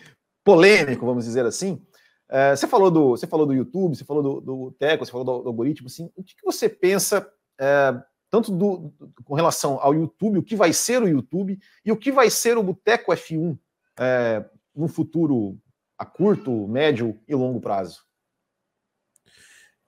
polêmico, 0.43 1.05
vamos 1.05 1.25
dizer 1.25 1.45
assim, 1.45 1.79
É, 2.27 2.55
você, 2.55 2.67
falou 2.67 2.89
do, 2.89 3.09
você 3.11 3.27
falou 3.27 3.45
do 3.45 3.53
YouTube, 3.53 3.95
você 3.95 4.03
falou 4.03 4.23
do, 4.23 4.41
do 4.41 4.71
Teco, 4.71 5.05
você 5.05 5.11
falou 5.11 5.25
do, 5.25 5.43
do 5.43 5.49
algoritmo. 5.49 5.87
Assim, 5.87 6.11
o 6.15 6.23
que, 6.23 6.35
que 6.35 6.43
você 6.43 6.67
pensa 6.67 7.31
é, 7.59 7.93
tanto 8.29 8.51
do, 8.51 8.91
com 9.23 9.35
relação 9.35 9.79
ao 9.79 9.93
YouTube, 9.93 10.39
o 10.39 10.43
que 10.43 10.55
vai 10.55 10.73
ser 10.73 11.01
o 11.01 11.07
YouTube 11.07 11.59
e 11.85 11.91
o 11.91 11.97
que 11.97 12.11
vai 12.11 12.29
ser 12.29 12.57
o 12.57 12.63
Boteco 12.63 13.11
F1 13.11 13.57
é, 13.99 14.43
no 14.75 14.87
futuro 14.87 15.59
a 15.97 16.05
curto, 16.05 16.67
médio 16.67 17.19
e 17.27 17.35
longo 17.35 17.61
prazo? 17.61 18.03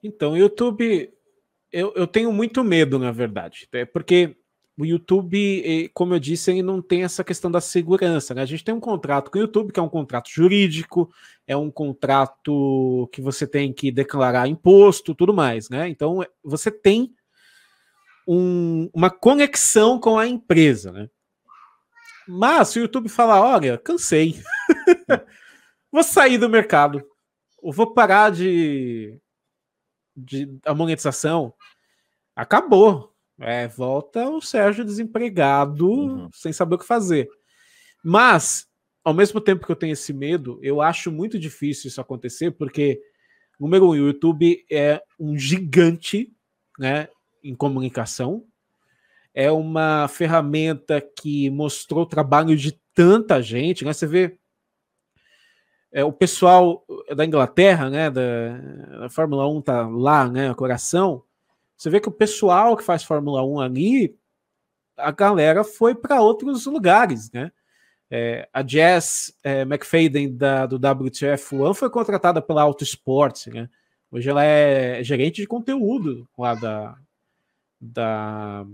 Então, 0.03 0.33
o 0.33 0.37
YouTube, 0.37 1.11
eu, 1.71 1.93
eu 1.95 2.07
tenho 2.07 2.31
muito 2.31 2.63
medo, 2.63 2.99
na 2.99 3.11
verdade, 3.11 3.67
é 3.71 3.85
porque 3.85 4.35
o 4.77 4.85
YouTube, 4.85 5.91
como 5.93 6.15
eu 6.15 6.19
disse, 6.19 6.49
ele 6.49 6.63
não 6.63 6.81
tem 6.81 7.03
essa 7.03 7.23
questão 7.23 7.51
da 7.51 7.61
segurança. 7.61 8.33
Né? 8.33 8.41
A 8.41 8.45
gente 8.45 8.63
tem 8.63 8.73
um 8.73 8.79
contrato 8.79 9.29
com 9.29 9.37
o 9.37 9.41
YouTube, 9.41 9.71
que 9.71 9.79
é 9.79 9.83
um 9.83 9.89
contrato 9.89 10.29
jurídico, 10.29 11.11
é 11.45 11.55
um 11.55 11.69
contrato 11.69 13.07
que 13.11 13.21
você 13.21 13.45
tem 13.45 13.71
que 13.71 13.91
declarar 13.91 14.47
imposto, 14.47 15.13
tudo 15.13 15.33
mais. 15.33 15.69
Né? 15.69 15.89
Então, 15.89 16.25
você 16.43 16.71
tem 16.71 17.13
um, 18.27 18.89
uma 18.93 19.09
conexão 19.09 19.99
com 19.99 20.17
a 20.17 20.27
empresa, 20.27 20.91
né? 20.91 21.09
Mas 22.27 22.69
se 22.69 22.79
o 22.79 22.83
YouTube 22.83 23.09
falar, 23.09 23.41
olha, 23.41 23.77
cansei, 23.77 24.39
vou 25.91 26.03
sair 26.03 26.37
do 26.37 26.49
mercado, 26.49 27.03
ou 27.61 27.73
vou 27.73 27.93
parar 27.93 28.31
de, 28.31 29.19
de 30.23 30.59
a 30.65 30.73
monetização, 30.73 31.53
acabou. 32.35 33.11
É, 33.39 33.67
volta 33.67 34.29
o 34.29 34.39
Sérgio 34.39 34.85
desempregado, 34.85 35.89
uhum. 35.89 36.29
sem 36.31 36.53
saber 36.53 36.75
o 36.75 36.77
que 36.77 36.85
fazer. 36.85 37.27
Mas, 38.03 38.67
ao 39.03 39.13
mesmo 39.13 39.41
tempo 39.41 39.65
que 39.65 39.71
eu 39.71 39.75
tenho 39.75 39.93
esse 39.93 40.13
medo, 40.13 40.59
eu 40.61 40.79
acho 40.79 41.11
muito 41.11 41.39
difícil 41.39 41.87
isso 41.87 41.99
acontecer, 41.99 42.51
porque, 42.51 43.01
número 43.59 43.85
um, 43.85 43.89
o 43.89 43.95
YouTube 43.95 44.63
é 44.69 45.01
um 45.19 45.35
gigante, 45.37 46.31
né? 46.77 47.07
em 47.43 47.55
comunicação. 47.55 48.45
É 49.33 49.51
uma 49.51 50.07
ferramenta 50.07 51.01
que 51.01 51.49
mostrou 51.49 52.03
o 52.03 52.07
trabalho 52.07 52.55
de 52.55 52.79
tanta 52.93 53.41
gente, 53.41 53.85
né? 53.85 53.93
Você 53.93 54.05
vê 54.05 54.37
é, 55.91 56.03
o 56.03 56.11
pessoal 56.11 56.85
da 57.15 57.25
Inglaterra, 57.25 57.89
né, 57.89 58.09
da, 58.09 59.09
Fórmula 59.09 59.47
1 59.47 59.61
tá 59.61 59.87
lá, 59.87 60.27
né, 60.27 60.53
coração. 60.53 61.23
Você 61.75 61.89
vê 61.89 61.99
que 61.99 62.09
o 62.09 62.13
pessoal 62.13 62.77
que 62.77 62.83
faz 62.83 63.03
Fórmula 63.03 63.43
1 63.43 63.59
ali, 63.59 64.15
a 64.95 65.11
galera 65.11 65.63
foi 65.63 65.95
para 65.95 66.21
outros 66.21 66.65
lugares, 66.65 67.31
né? 67.31 67.51
É, 68.13 68.47
a 68.53 68.65
Jess 68.65 69.33
é, 69.41 69.61
McFadden 69.61 70.35
da, 70.35 70.65
do 70.65 70.75
WTF 70.75 71.55
One 71.55 71.73
foi 71.73 71.89
contratada 71.89 72.41
pela 72.41 72.61
Auto 72.61 72.83
Sports, 72.83 73.47
né? 73.47 73.69
Hoje 74.11 74.29
ela 74.29 74.43
é 74.43 75.01
gerente 75.01 75.41
de 75.41 75.47
conteúdo 75.47 76.27
lá 76.37 76.53
da, 76.53 76.97
da, 77.79 78.65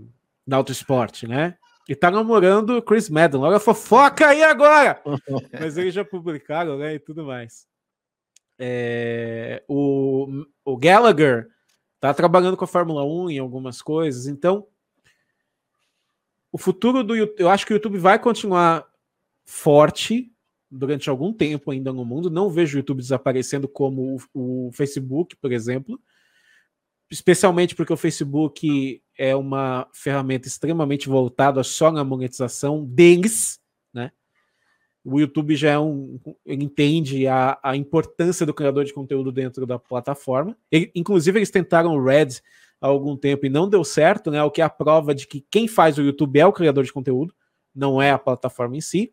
da 0.44 0.56
Autosport, 0.56 1.22
né? 1.22 1.56
E 1.88 1.96
tá 1.96 2.10
namorando 2.10 2.76
o 2.76 2.82
Chris 2.82 3.08
Madden. 3.08 3.40
Olha 3.40 3.56
a 3.56 3.60
fofoca 3.60 4.28
aí 4.28 4.42
agora! 4.42 5.02
Mas 5.58 5.78
eles 5.78 5.94
já 5.94 6.04
publicaram, 6.04 6.76
né? 6.76 6.94
E 6.94 6.98
tudo 6.98 7.24
mais. 7.24 7.66
É, 8.58 9.62
o, 9.66 10.44
o 10.64 10.76
Gallagher 10.76 11.48
tá 11.98 12.12
trabalhando 12.12 12.56
com 12.56 12.64
a 12.64 12.68
Fórmula 12.68 13.04
1 13.04 13.30
em 13.30 13.38
algumas 13.38 13.80
coisas. 13.80 14.26
Então, 14.26 14.66
o 16.52 16.58
futuro 16.58 17.02
do 17.02 17.16
YouTube, 17.16 17.40
eu 17.40 17.48
acho 17.48 17.64
que 17.64 17.72
o 17.72 17.76
YouTube 17.76 17.96
vai 17.96 18.18
continuar 18.18 18.86
forte 19.46 20.30
durante 20.70 21.08
algum 21.08 21.32
tempo 21.32 21.70
ainda 21.70 21.90
no 21.90 22.04
mundo. 22.04 22.28
Não 22.28 22.50
vejo 22.50 22.76
o 22.76 22.80
YouTube 22.80 23.00
desaparecendo 23.00 23.66
como 23.66 24.18
o, 24.34 24.68
o 24.68 24.72
Facebook, 24.72 25.34
por 25.36 25.52
exemplo 25.52 25.98
especialmente 27.10 27.74
porque 27.74 27.92
o 27.92 27.96
Facebook 27.96 29.02
é 29.18 29.34
uma 29.34 29.88
ferramenta 29.92 30.46
extremamente 30.46 31.08
voltada 31.08 31.64
só 31.64 31.90
na 31.90 32.04
monetização 32.04 32.84
deles, 32.84 33.60
né? 33.92 34.12
O 35.04 35.18
YouTube 35.18 35.56
já 35.56 35.72
é 35.72 35.78
um, 35.78 36.20
entende 36.46 37.26
a, 37.26 37.58
a 37.62 37.76
importância 37.76 38.46
do 38.46 38.54
criador 38.54 38.84
de 38.84 38.94
conteúdo 38.94 39.32
dentro 39.32 39.66
da 39.66 39.78
plataforma. 39.78 40.56
Ele, 40.70 40.90
inclusive, 40.94 41.38
eles 41.38 41.50
tentaram 41.50 41.94
o 41.94 42.04
Red 42.04 42.40
há 42.80 42.86
algum 42.86 43.16
tempo 43.16 43.44
e 43.44 43.48
não 43.48 43.68
deu 43.68 43.82
certo, 43.82 44.30
né? 44.30 44.42
O 44.44 44.50
que 44.50 44.60
é 44.60 44.64
a 44.64 44.70
prova 44.70 45.12
de 45.12 45.26
que 45.26 45.44
quem 45.50 45.66
faz 45.66 45.98
o 45.98 46.02
YouTube 46.02 46.38
é 46.38 46.46
o 46.46 46.52
criador 46.52 46.84
de 46.84 46.92
conteúdo, 46.92 47.34
não 47.74 48.00
é 48.00 48.12
a 48.12 48.18
plataforma 48.18 48.76
em 48.76 48.80
si. 48.80 49.12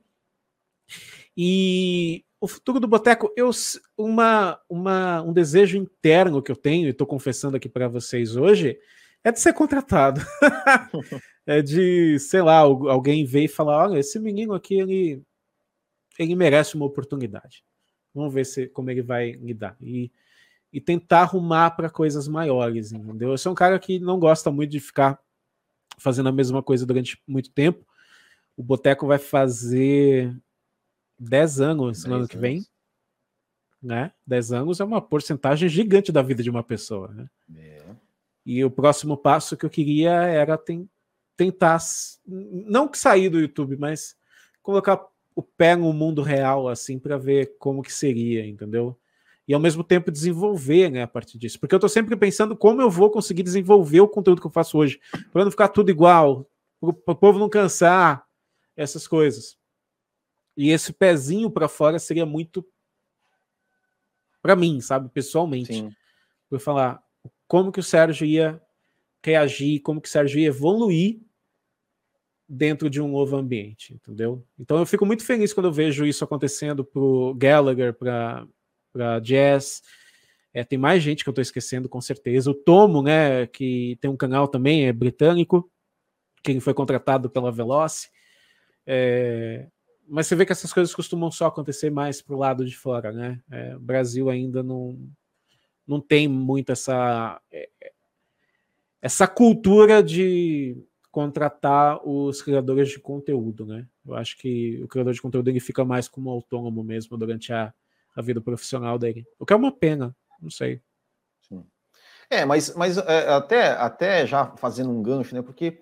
E 1.35 2.23
o 2.39 2.47
futuro 2.47 2.79
do 2.79 2.87
boteco, 2.87 3.31
eu 3.35 3.49
uma, 3.97 4.59
uma, 4.69 5.21
um 5.23 5.33
desejo 5.33 5.77
interno 5.77 6.43
que 6.43 6.51
eu 6.51 6.55
tenho, 6.55 6.85
e 6.85 6.91
estou 6.91 7.07
confessando 7.07 7.57
aqui 7.57 7.67
para 7.67 7.87
vocês 7.87 8.35
hoje, 8.35 8.77
é 9.25 9.31
de 9.31 9.39
ser 9.39 9.53
contratado. 9.53 10.21
é 11.47 11.59
de, 11.59 12.19
sei 12.19 12.43
lá, 12.43 12.59
alguém 12.59 13.25
ver 13.25 13.45
e 13.45 13.47
falar: 13.47 13.89
olha, 13.89 13.99
esse 13.99 14.19
menino 14.19 14.53
aqui, 14.53 14.75
ele, 14.75 15.23
ele 16.19 16.35
merece 16.35 16.75
uma 16.75 16.85
oportunidade. 16.85 17.65
Vamos 18.13 18.31
ver 18.31 18.45
se, 18.45 18.67
como 18.67 18.91
ele 18.91 19.01
vai 19.01 19.31
lidar. 19.31 19.75
E, 19.81 20.11
e 20.71 20.79
tentar 20.79 21.21
arrumar 21.21 21.71
para 21.71 21.89
coisas 21.89 22.27
maiores, 22.27 22.91
entendeu? 22.91 23.31
Eu 23.31 23.37
sou 23.37 23.51
um 23.51 23.55
cara 23.55 23.79
que 23.79 23.99
não 23.99 24.19
gosta 24.19 24.51
muito 24.51 24.69
de 24.69 24.79
ficar 24.79 25.19
fazendo 25.97 26.29
a 26.29 26.31
mesma 26.31 26.61
coisa 26.61 26.85
durante 26.85 27.19
muito 27.27 27.49
tempo. 27.49 27.83
O 28.55 28.61
Boteco 28.61 29.07
vai 29.07 29.17
fazer 29.17 30.37
10 31.17 31.61
anos 31.61 32.05
no 32.05 32.15
ano 32.15 32.27
que 32.27 32.37
vem. 32.37 32.63
Né? 33.81 34.11
10 34.25 34.51
anos 34.53 34.79
é 34.79 34.83
uma 34.83 35.01
porcentagem 35.01 35.67
gigante 35.67 36.11
da 36.11 36.21
vida 36.21 36.43
de 36.43 36.49
uma 36.49 36.63
pessoa. 36.63 37.07
Né? 37.09 37.27
É. 37.57 37.84
E 38.45 38.63
o 38.63 38.69
próximo 38.69 39.17
passo 39.17 39.57
que 39.57 39.65
eu 39.65 39.69
queria 39.69 40.11
era 40.11 40.57
tem, 40.57 40.89
tentar, 41.35 41.79
não 42.25 42.87
que 42.87 42.97
sair 42.97 43.29
do 43.29 43.39
YouTube, 43.39 43.75
mas 43.77 44.15
colocar 44.61 45.03
o 45.35 45.41
pé 45.41 45.75
no 45.75 45.91
mundo 45.91 46.21
real, 46.21 46.67
assim, 46.67 46.99
para 46.99 47.17
ver 47.17 47.57
como 47.57 47.81
que 47.81 47.91
seria, 47.91 48.45
entendeu? 48.45 48.97
E 49.47 49.53
ao 49.53 49.59
mesmo 49.59 49.83
tempo 49.83 50.11
desenvolver, 50.11 50.89
né, 50.89 51.03
a 51.03 51.07
partir 51.07 51.37
disso. 51.37 51.59
Porque 51.59 51.75
eu 51.75 51.77
estou 51.77 51.89
sempre 51.89 52.15
pensando 52.15 52.55
como 52.55 52.81
eu 52.81 52.89
vou 52.89 53.11
conseguir 53.11 53.43
desenvolver 53.43 54.01
o 54.01 54.07
conteúdo 54.07 54.41
que 54.41 54.47
eu 54.47 54.51
faço 54.51 54.77
hoje, 54.77 54.99
para 55.31 55.43
não 55.43 55.51
ficar 55.51 55.67
tudo 55.67 55.89
igual, 55.89 56.49
para 56.79 57.13
o 57.13 57.15
povo 57.15 57.37
não 57.39 57.49
cansar, 57.49 58.25
essas 58.75 59.07
coisas. 59.07 59.57
E 60.57 60.69
esse 60.69 60.93
pezinho 60.93 61.49
para 61.49 61.67
fora 61.67 61.99
seria 61.99 62.25
muito 62.25 62.65
para 64.41 64.55
mim, 64.55 64.79
sabe, 64.79 65.09
pessoalmente. 65.09 65.73
Sim. 65.73 65.91
Por 66.49 66.59
falar 66.59 67.01
como 67.47 67.71
que 67.71 67.79
o 67.79 67.83
Sérgio 67.83 68.25
ia 68.25 68.61
reagir, 69.23 69.81
como 69.81 70.01
que 70.01 70.07
o 70.07 70.11
Sérgio 70.11 70.39
ia 70.39 70.47
evoluir 70.47 71.19
dentro 72.47 72.89
de 72.89 73.01
um 73.01 73.07
novo 73.07 73.35
ambiente, 73.35 73.93
entendeu? 73.93 74.45
Então 74.57 74.77
eu 74.77 74.85
fico 74.85 75.05
muito 75.05 75.25
feliz 75.25 75.51
quando 75.51 75.67
eu 75.67 75.71
vejo 75.71 76.05
isso 76.05 76.23
acontecendo 76.23 76.85
pro 76.85 77.33
Gallagher, 77.35 77.93
para 77.93 78.47
para 78.93 79.19
Jazz. 79.19 79.81
É, 80.53 80.63
tem 80.63 80.79
mais 80.79 81.03
gente 81.03 81.21
que 81.21 81.29
eu 81.29 81.31
estou 81.31 81.41
esquecendo, 81.41 81.89
com 81.89 81.99
certeza. 81.99 82.49
O 82.49 82.53
Tomo, 82.53 83.01
né, 83.03 83.45
que 83.47 83.97
tem 83.99 84.09
um 84.09 84.15
canal 84.15 84.47
também, 84.47 84.87
é 84.87 84.93
britânico, 84.93 85.69
que 86.41 86.57
foi 86.61 86.73
contratado 86.73 87.29
pela 87.29 87.51
Veloce. 87.51 88.09
É, 88.87 89.67
mas 90.07 90.27
você 90.27 90.35
vê 90.35 90.45
que 90.45 90.53
essas 90.53 90.71
coisas 90.71 90.95
costumam 90.95 91.29
só 91.29 91.47
acontecer 91.47 91.89
mais 91.89 92.21
pro 92.21 92.37
lado 92.37 92.65
de 92.65 92.77
fora, 92.77 93.11
né? 93.11 93.41
É, 93.51 93.75
o 93.75 93.79
Brasil 93.79 94.29
ainda 94.29 94.63
não, 94.63 94.97
não 95.87 95.99
tem 95.99 96.27
muito 96.27 96.71
essa, 96.71 97.41
é, 97.51 97.69
essa 99.01 99.27
cultura 99.27 100.01
de 100.01 100.77
contratar 101.11 102.05
os 102.05 102.41
criadores 102.41 102.89
de 102.89 102.99
conteúdo, 102.99 103.65
né? 103.65 103.87
Eu 104.05 104.15
acho 104.15 104.37
que 104.37 104.81
o 104.83 104.87
criador 104.87 105.13
de 105.13 105.21
conteúdo 105.21 105.47
ele 105.47 105.59
fica 105.59 105.85
mais 105.85 106.07
como 106.07 106.29
autônomo 106.29 106.83
mesmo 106.83 107.17
durante 107.17 107.53
a, 107.53 107.73
a 108.15 108.21
vida 108.21 108.41
profissional 108.41 108.99
dele. 108.99 109.25
O 109.39 109.45
que 109.45 109.53
é 109.53 109.55
uma 109.55 109.71
pena, 109.71 110.15
não 110.41 110.49
sei. 110.49 110.81
Sim. 111.47 111.65
É, 112.29 112.43
mas, 112.45 112.75
mas 112.75 112.97
é, 112.97 113.29
até, 113.29 113.67
até 113.69 114.27
já 114.27 114.47
fazendo 114.57 114.89
um 114.89 115.01
gancho, 115.01 115.33
né? 115.33 115.41
Porque 115.41 115.81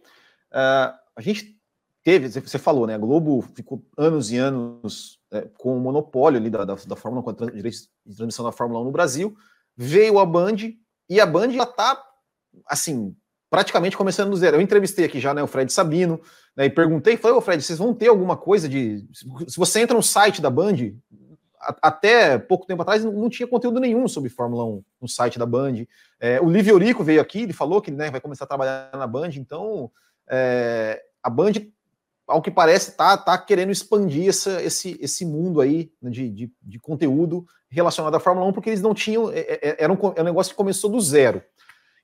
uh, 0.52 0.94
a 1.16 1.22
gente 1.22 1.58
teve, 2.04 2.28
você 2.30 2.60
falou, 2.60 2.86
né? 2.86 2.96
A 2.96 3.00
Globo 3.00 3.42
ficou 3.42 3.84
anos 3.98 4.32
e 4.32 4.38
anos 4.38 5.20
é, 5.32 5.42
com 5.58 5.76
o 5.76 5.80
monopólio 5.80 6.40
ali 6.40 6.50
da, 6.50 6.66
da, 6.66 6.76
da 6.76 6.96
Fórmula 6.96 7.22
1, 7.22 7.24
com 7.24 7.44
a 7.46 7.50
de 7.50 8.16
transmissão 8.16 8.46
da 8.46 8.52
Fórmula 8.52 8.82
1 8.82 8.84
no 8.84 8.92
Brasil. 8.92 9.36
Veio 9.76 10.20
a 10.20 10.26
Band 10.26 10.58
e 11.10 11.20
a 11.20 11.26
Band 11.26 11.52
já 11.52 11.64
está, 11.64 12.02
assim, 12.68 13.16
praticamente 13.50 13.96
começando 13.96 14.32
do 14.32 14.36
zero. 14.36 14.58
Eu 14.58 14.62
entrevistei 14.62 15.06
aqui 15.06 15.20
já 15.20 15.34
né, 15.34 15.44
o 15.44 15.48
Fred 15.48 15.72
Sabino 15.72 16.20
né, 16.56 16.66
e 16.66 16.70
perguntei, 16.70 17.18
falei, 17.18 17.38
ô 17.38 17.42
Fred, 17.42 17.62
vocês 17.62 17.78
vão 17.78 17.94
ter 17.94 18.08
alguma 18.08 18.36
coisa 18.36 18.68
de. 18.68 19.06
Se 19.48 19.58
você 19.58 19.82
entra 19.82 19.96
no 19.96 20.02
site 20.02 20.42
da 20.42 20.50
Band, 20.50 20.94
a, 21.60 21.76
até 21.84 22.38
pouco 22.38 22.66
tempo 22.66 22.82
atrás 22.82 23.04
não, 23.04 23.30
tinha 23.30 23.48
conteúdo 23.48 23.80
nenhum 23.80 24.08
sobre 24.08 24.30
Fórmula 24.30 24.66
1 24.66 24.84
no 25.02 25.08
site 25.08 25.38
da 25.38 25.46
Band. 25.46 25.86
É, 26.20 26.42
o 26.42 26.50
Livio 26.50 26.76
Orico 26.76 27.04
veio 27.04 27.22
aqui, 27.22 27.42
ele 27.44 27.54
falou 27.54 27.82
que 27.82 27.92
né, 27.92 28.10
vai 28.10 28.20
começar 28.20 28.46
a 28.46 28.48
trabalhar 28.48 28.90
na 28.94 29.06
Band, 29.06 29.30
então 29.36 29.92
é, 30.28 31.02
a 31.22 31.30
Band 31.30 31.54
ao 32.34 32.42
que 32.42 32.50
parece, 32.50 32.98
tá, 32.98 33.16
tá 33.16 33.38
querendo 33.38 33.72
expandir 33.72 34.28
essa, 34.28 34.60
esse, 34.64 34.98
esse 35.00 35.24
mundo 35.24 35.62
aí 35.62 35.92
né, 36.02 36.10
de, 36.10 36.30
de, 36.30 36.52
de, 36.64 36.80
conteúdo 36.80 37.46
relacionado 37.70 38.16
à 38.16 38.20
Fórmula 38.20 38.48
1, 38.48 38.54
porque 38.54 38.72
eles 38.72 38.82
não 38.82 38.94
tinham. 38.94 39.32
É, 39.32 39.60
é, 39.62 39.84
era 39.84 39.94
um, 39.94 39.98
é 40.16 40.22
um 40.22 40.26
negócio 40.26 40.52
que 40.52 40.58
começou 40.58 40.90
do 40.90 41.00
zero. 41.00 41.44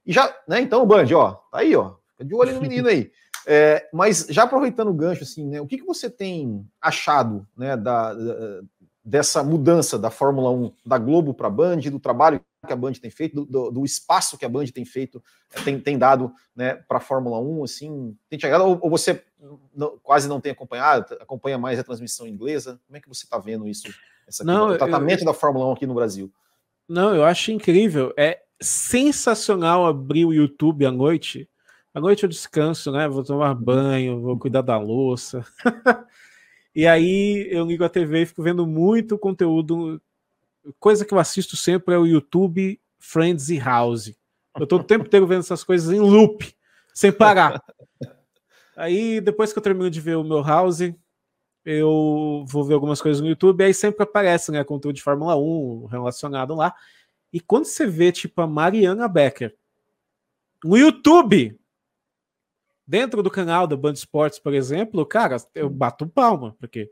E 0.06 0.14
já, 0.14 0.32
né? 0.48 0.62
Então, 0.62 0.86
Band, 0.86 1.08
ó, 1.16 1.32
tá 1.32 1.60
aí, 1.60 1.76
ó. 1.76 1.96
De 2.20 2.36
olho 2.36 2.54
no 2.54 2.62
menino 2.62 2.88
aí. 2.88 3.12
É, 3.48 3.90
mas 3.92 4.28
já 4.30 4.44
aproveitando 4.44 4.90
o 4.90 4.94
gancho, 4.94 5.24
assim, 5.24 5.48
né? 5.48 5.60
O 5.60 5.66
que, 5.66 5.80
que 5.80 5.86
você 5.86 6.12
tem 6.12 6.64
achado 6.80 7.48
né, 7.58 7.76
da, 7.76 8.14
da 8.14 8.62
dessa 9.10 9.44
mudança 9.44 9.98
da 9.98 10.12
Fórmula 10.12 10.52
1 10.52 10.72
da 10.86 11.00
Globo 11.00 11.34
para 11.34 11.48
a 11.48 11.50
Band, 11.50 11.80
do 11.80 12.00
trabalho 12.00 12.40
que 12.66 12.72
a 12.72 12.76
Band 12.76 12.94
tem 12.94 13.10
feito, 13.10 13.44
do, 13.44 13.72
do, 13.72 13.84
espaço 13.84 14.38
que 14.38 14.46
a 14.46 14.50
Band 14.50 14.68
tem 14.68 14.86
feito, 14.86 15.24
tem, 15.66 15.80
tem 15.80 15.98
dado 15.98 16.32
né, 16.56 16.76
para 16.76 17.00
a 17.00 17.02
Fórmula 17.02 17.40
1, 17.40 17.64
assim, 17.64 18.16
tem 18.30 18.40
chegado, 18.40 18.66
ou, 18.66 18.78
ou 18.82 18.90
você 18.90 19.24
não, 19.74 19.98
quase 20.04 20.28
não 20.30 20.40
tem 20.40 20.52
acompanhado, 20.52 21.18
acompanha 21.20 21.58
mais 21.58 21.80
a 21.80 21.84
transmissão 21.84 22.28
inglesa? 22.28 22.80
Como 22.86 22.98
é 22.98 23.02
que 23.02 23.10
você 23.10 23.26
está 23.26 23.40
vendo 23.40 23.68
isso, 23.68 23.92
essa, 24.28 24.44
não, 24.44 24.70
o 24.70 24.78
tratamento 24.78 25.22
eu, 25.22 25.26
da 25.26 25.34
Fórmula 25.34 25.66
1 25.70 25.72
aqui 25.72 25.88
no 25.88 25.96
Brasil? 25.96 26.32
Não, 26.88 27.16
eu 27.16 27.24
acho 27.26 27.52
incrível, 27.52 28.14
é 28.16 28.44
sensacional 28.62 29.88
abrir 29.88 30.26
o 30.26 30.34
YouTube 30.34 30.86
à 30.86 30.92
noite, 30.92 31.50
à 31.96 32.00
noite 32.00 32.24
eu 32.24 32.30
descanso, 32.30 32.92
né, 32.92 33.08
vou 33.08 33.24
tomar 33.24 33.56
banho, 33.56 34.22
vou 34.22 34.38
cuidar 34.38 34.62
da 34.62 34.78
louça, 34.78 35.44
E 36.76 36.88
aí 36.88 37.48
eu 37.52 37.66
ligo 37.66 37.84
a 37.84 37.90
TV 37.90 38.22
e 38.22 38.26
fico 38.26 38.44
vendo 38.44 38.66
muito 38.66 39.18
conteúdo. 39.18 40.02
Coisa 40.80 41.04
que 41.04 41.14
eu 41.14 41.20
assisto 41.20 41.58
sempre 41.58 41.96
é 41.96 41.98
o 41.98 42.06
YouTube, 42.06 42.80
Friends 43.00 43.50
e 43.50 43.58
House. 43.58 44.16
Eu 44.60 44.68
tô 44.68 44.78
o 44.78 44.84
tempo 44.84 45.06
inteiro 45.06 45.28
vendo 45.28 45.40
essas 45.40 45.64
coisas 45.64 45.92
em 45.94 46.00
loop, 46.00 46.54
sem 46.94 47.12
parar. 47.12 47.62
Aí 48.76 49.20
depois 49.20 49.52
que 49.52 49.60
eu 49.60 49.64
termino 49.64 49.90
de 49.90 50.00
ver 50.00 50.16
o 50.16 50.24
meu 50.24 50.42
House, 50.42 50.80
eu 51.66 52.46
vou 52.48 52.64
ver 52.64 52.74
algumas 52.76 53.02
coisas 53.02 53.22
no 53.22 53.28
YouTube, 53.28 53.62
aí 53.62 53.74
sempre 53.74 54.04
aparece, 54.04 54.52
né, 54.52 54.64
conteúdo 54.64 54.96
de 54.96 55.04
Fórmula 55.04 55.36
1 55.36 55.86
relacionado 55.88 56.56
lá. 56.56 56.74
E 57.32 57.42
quando 57.42 57.66
você 57.66 57.86
vê, 57.86 58.10
tipo, 58.10 58.42
a 58.42 58.48
Mariana 58.48 59.06
Becker 59.10 59.54
no 60.64 60.78
YouTube, 60.78 61.59
Dentro 62.90 63.22
do 63.22 63.30
canal 63.30 63.68
da 63.68 63.78
Band 63.78 63.94
Esportes, 63.94 64.40
por 64.40 64.52
exemplo, 64.52 65.06
cara, 65.06 65.38
eu 65.54 65.70
bato 65.70 66.08
palma, 66.08 66.56
porque 66.60 66.90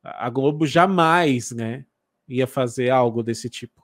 a 0.00 0.30
Globo 0.30 0.64
jamais, 0.64 1.50
né, 1.50 1.84
ia 2.28 2.46
fazer 2.46 2.90
algo 2.90 3.20
desse 3.20 3.50
tipo. 3.50 3.82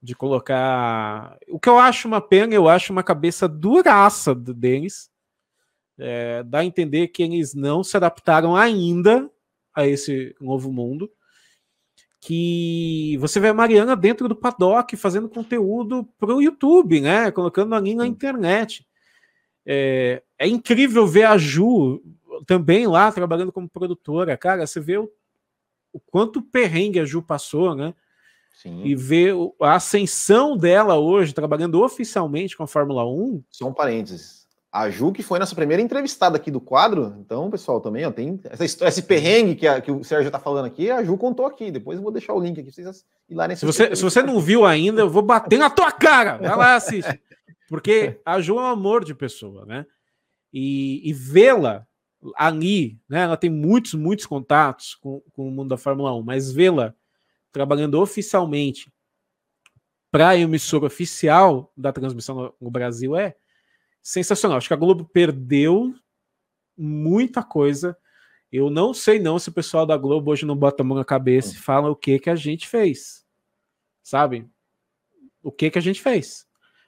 De 0.00 0.14
colocar. 0.14 1.36
O 1.48 1.58
que 1.58 1.68
eu 1.68 1.80
acho 1.80 2.06
uma 2.06 2.20
pena, 2.20 2.54
eu 2.54 2.68
acho 2.68 2.92
uma 2.92 3.02
cabeça 3.02 3.48
duraça 3.48 4.36
deles. 4.36 5.10
É, 5.98 6.44
dá 6.44 6.60
a 6.60 6.64
entender 6.64 7.08
que 7.08 7.24
eles 7.24 7.54
não 7.54 7.82
se 7.82 7.96
adaptaram 7.96 8.54
ainda 8.54 9.28
a 9.74 9.84
esse 9.84 10.32
novo 10.40 10.72
mundo. 10.72 11.10
Que 12.20 13.16
você 13.18 13.40
vê 13.40 13.48
a 13.48 13.54
Mariana 13.54 13.96
dentro 13.96 14.28
do 14.28 14.36
paddock 14.36 14.96
fazendo 14.96 15.28
conteúdo 15.28 16.08
para 16.20 16.32
o 16.32 16.40
YouTube, 16.40 17.00
né? 17.00 17.32
Colocando 17.32 17.74
ali 17.74 17.96
na 17.96 18.06
internet. 18.06 18.86
É, 19.66 20.22
é 20.38 20.46
incrível 20.46 21.06
ver 21.06 21.24
a 21.24 21.38
Ju 21.38 22.02
também 22.46 22.86
lá 22.86 23.10
trabalhando 23.12 23.52
como 23.52 23.68
produtora. 23.68 24.36
Cara, 24.36 24.66
você 24.66 24.80
vê 24.80 24.98
o, 24.98 25.10
o 25.92 26.00
quanto 26.00 26.42
perrengue 26.42 27.00
a 27.00 27.04
Ju 27.04 27.22
passou, 27.22 27.74
né? 27.74 27.94
Sim. 28.62 28.82
E 28.84 28.94
ver 28.94 29.34
a 29.60 29.74
ascensão 29.74 30.56
dela 30.56 30.96
hoje, 30.96 31.32
trabalhando 31.32 31.82
oficialmente 31.82 32.56
com 32.56 32.62
a 32.62 32.66
Fórmula 32.66 33.04
1. 33.04 33.42
Só 33.50 33.66
um 33.66 33.72
parênteses. 33.72 34.42
A 34.70 34.88
Ju, 34.88 35.12
que 35.12 35.22
foi 35.22 35.38
nossa 35.38 35.54
primeira 35.54 35.82
entrevistada 35.82 36.36
aqui 36.36 36.50
do 36.50 36.60
quadro, 36.60 37.14
então, 37.20 37.50
pessoal, 37.50 37.78
também 37.78 38.06
ó, 38.06 38.10
tem 38.10 38.40
essa 38.44 38.64
história, 38.64 38.88
esse 38.88 39.02
perrengue 39.02 39.54
que, 39.54 39.66
a, 39.66 39.82
que 39.82 39.90
o 39.90 40.02
Sérgio 40.02 40.28
está 40.28 40.38
falando 40.38 40.64
aqui, 40.64 40.90
a 40.90 41.04
Ju 41.04 41.18
contou 41.18 41.44
aqui. 41.44 41.70
Depois 41.70 41.98
eu 41.98 42.02
vou 42.02 42.10
deixar 42.10 42.32
o 42.32 42.40
link 42.40 42.58
aqui 42.58 42.72
pra 42.72 42.72
vocês 42.72 43.04
irem 43.28 43.56
se 43.56 43.66
você, 43.66 43.94
se 43.94 44.02
você 44.02 44.22
não 44.22 44.40
viu 44.40 44.64
ainda, 44.64 45.02
eu 45.02 45.10
vou 45.10 45.22
bater 45.22 45.58
na 45.58 45.68
tua 45.68 45.92
cara. 45.92 46.38
Vai 46.38 46.56
lá 46.56 46.76
assiste. 46.76 47.20
Porque 47.72 48.20
a 48.22 48.38
Ju 48.38 48.58
é 48.58 48.60
um 48.60 48.66
amor 48.66 49.02
de 49.02 49.14
pessoa, 49.14 49.64
né? 49.64 49.86
E, 50.52 51.08
e 51.08 51.10
vê-la 51.10 51.86
ali, 52.36 53.00
né? 53.08 53.22
Ela 53.22 53.36
tem 53.38 53.48
muitos, 53.48 53.94
muitos 53.94 54.26
contatos 54.26 54.94
com, 54.94 55.22
com 55.32 55.48
o 55.48 55.50
mundo 55.50 55.70
da 55.70 55.78
Fórmula 55.78 56.14
1, 56.14 56.22
mas 56.22 56.52
vê-la 56.52 56.94
trabalhando 57.50 57.98
oficialmente 57.98 58.92
para 60.10 60.28
a 60.28 60.36
emissora 60.36 60.84
oficial 60.84 61.72
da 61.74 61.90
transmissão 61.90 62.36
no, 62.36 62.54
no 62.60 62.70
Brasil 62.70 63.16
é 63.16 63.36
sensacional. 64.02 64.58
Acho 64.58 64.68
que 64.68 64.74
a 64.74 64.76
Globo 64.76 65.06
perdeu 65.06 65.94
muita 66.76 67.42
coisa. 67.42 67.96
Eu 68.52 68.68
não 68.68 68.92
sei 68.92 69.18
não 69.18 69.38
se 69.38 69.48
o 69.48 69.52
pessoal 69.52 69.86
da 69.86 69.96
Globo 69.96 70.30
hoje 70.30 70.44
não 70.44 70.54
bota 70.54 70.82
a 70.82 70.84
mão 70.84 70.98
na 70.98 71.06
cabeça 71.06 71.54
e 71.54 71.58
fala 71.58 71.88
o 71.88 71.96
que 71.96 72.18
que 72.18 72.28
a 72.28 72.36
gente 72.36 72.68
fez. 72.68 73.24
Sabe? 74.02 74.46
O 75.42 75.50
que 75.50 75.70
que 75.70 75.78
a 75.78 75.82
gente 75.82 76.02
fez? 76.02 76.46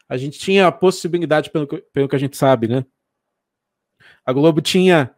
A 0.09 0.16
gente 0.16 0.38
tinha 0.38 0.66
a 0.66 0.72
possibilidade, 0.72 1.50
pelo 1.50 1.66
que, 1.66 1.78
pelo 1.92 2.09
que 2.09 2.16
a 2.16 2.18
gente 2.18 2.36
sabe, 2.36 2.68
né? 2.68 2.84
A 4.24 4.32
Globo 4.32 4.61
tinha 4.61 5.14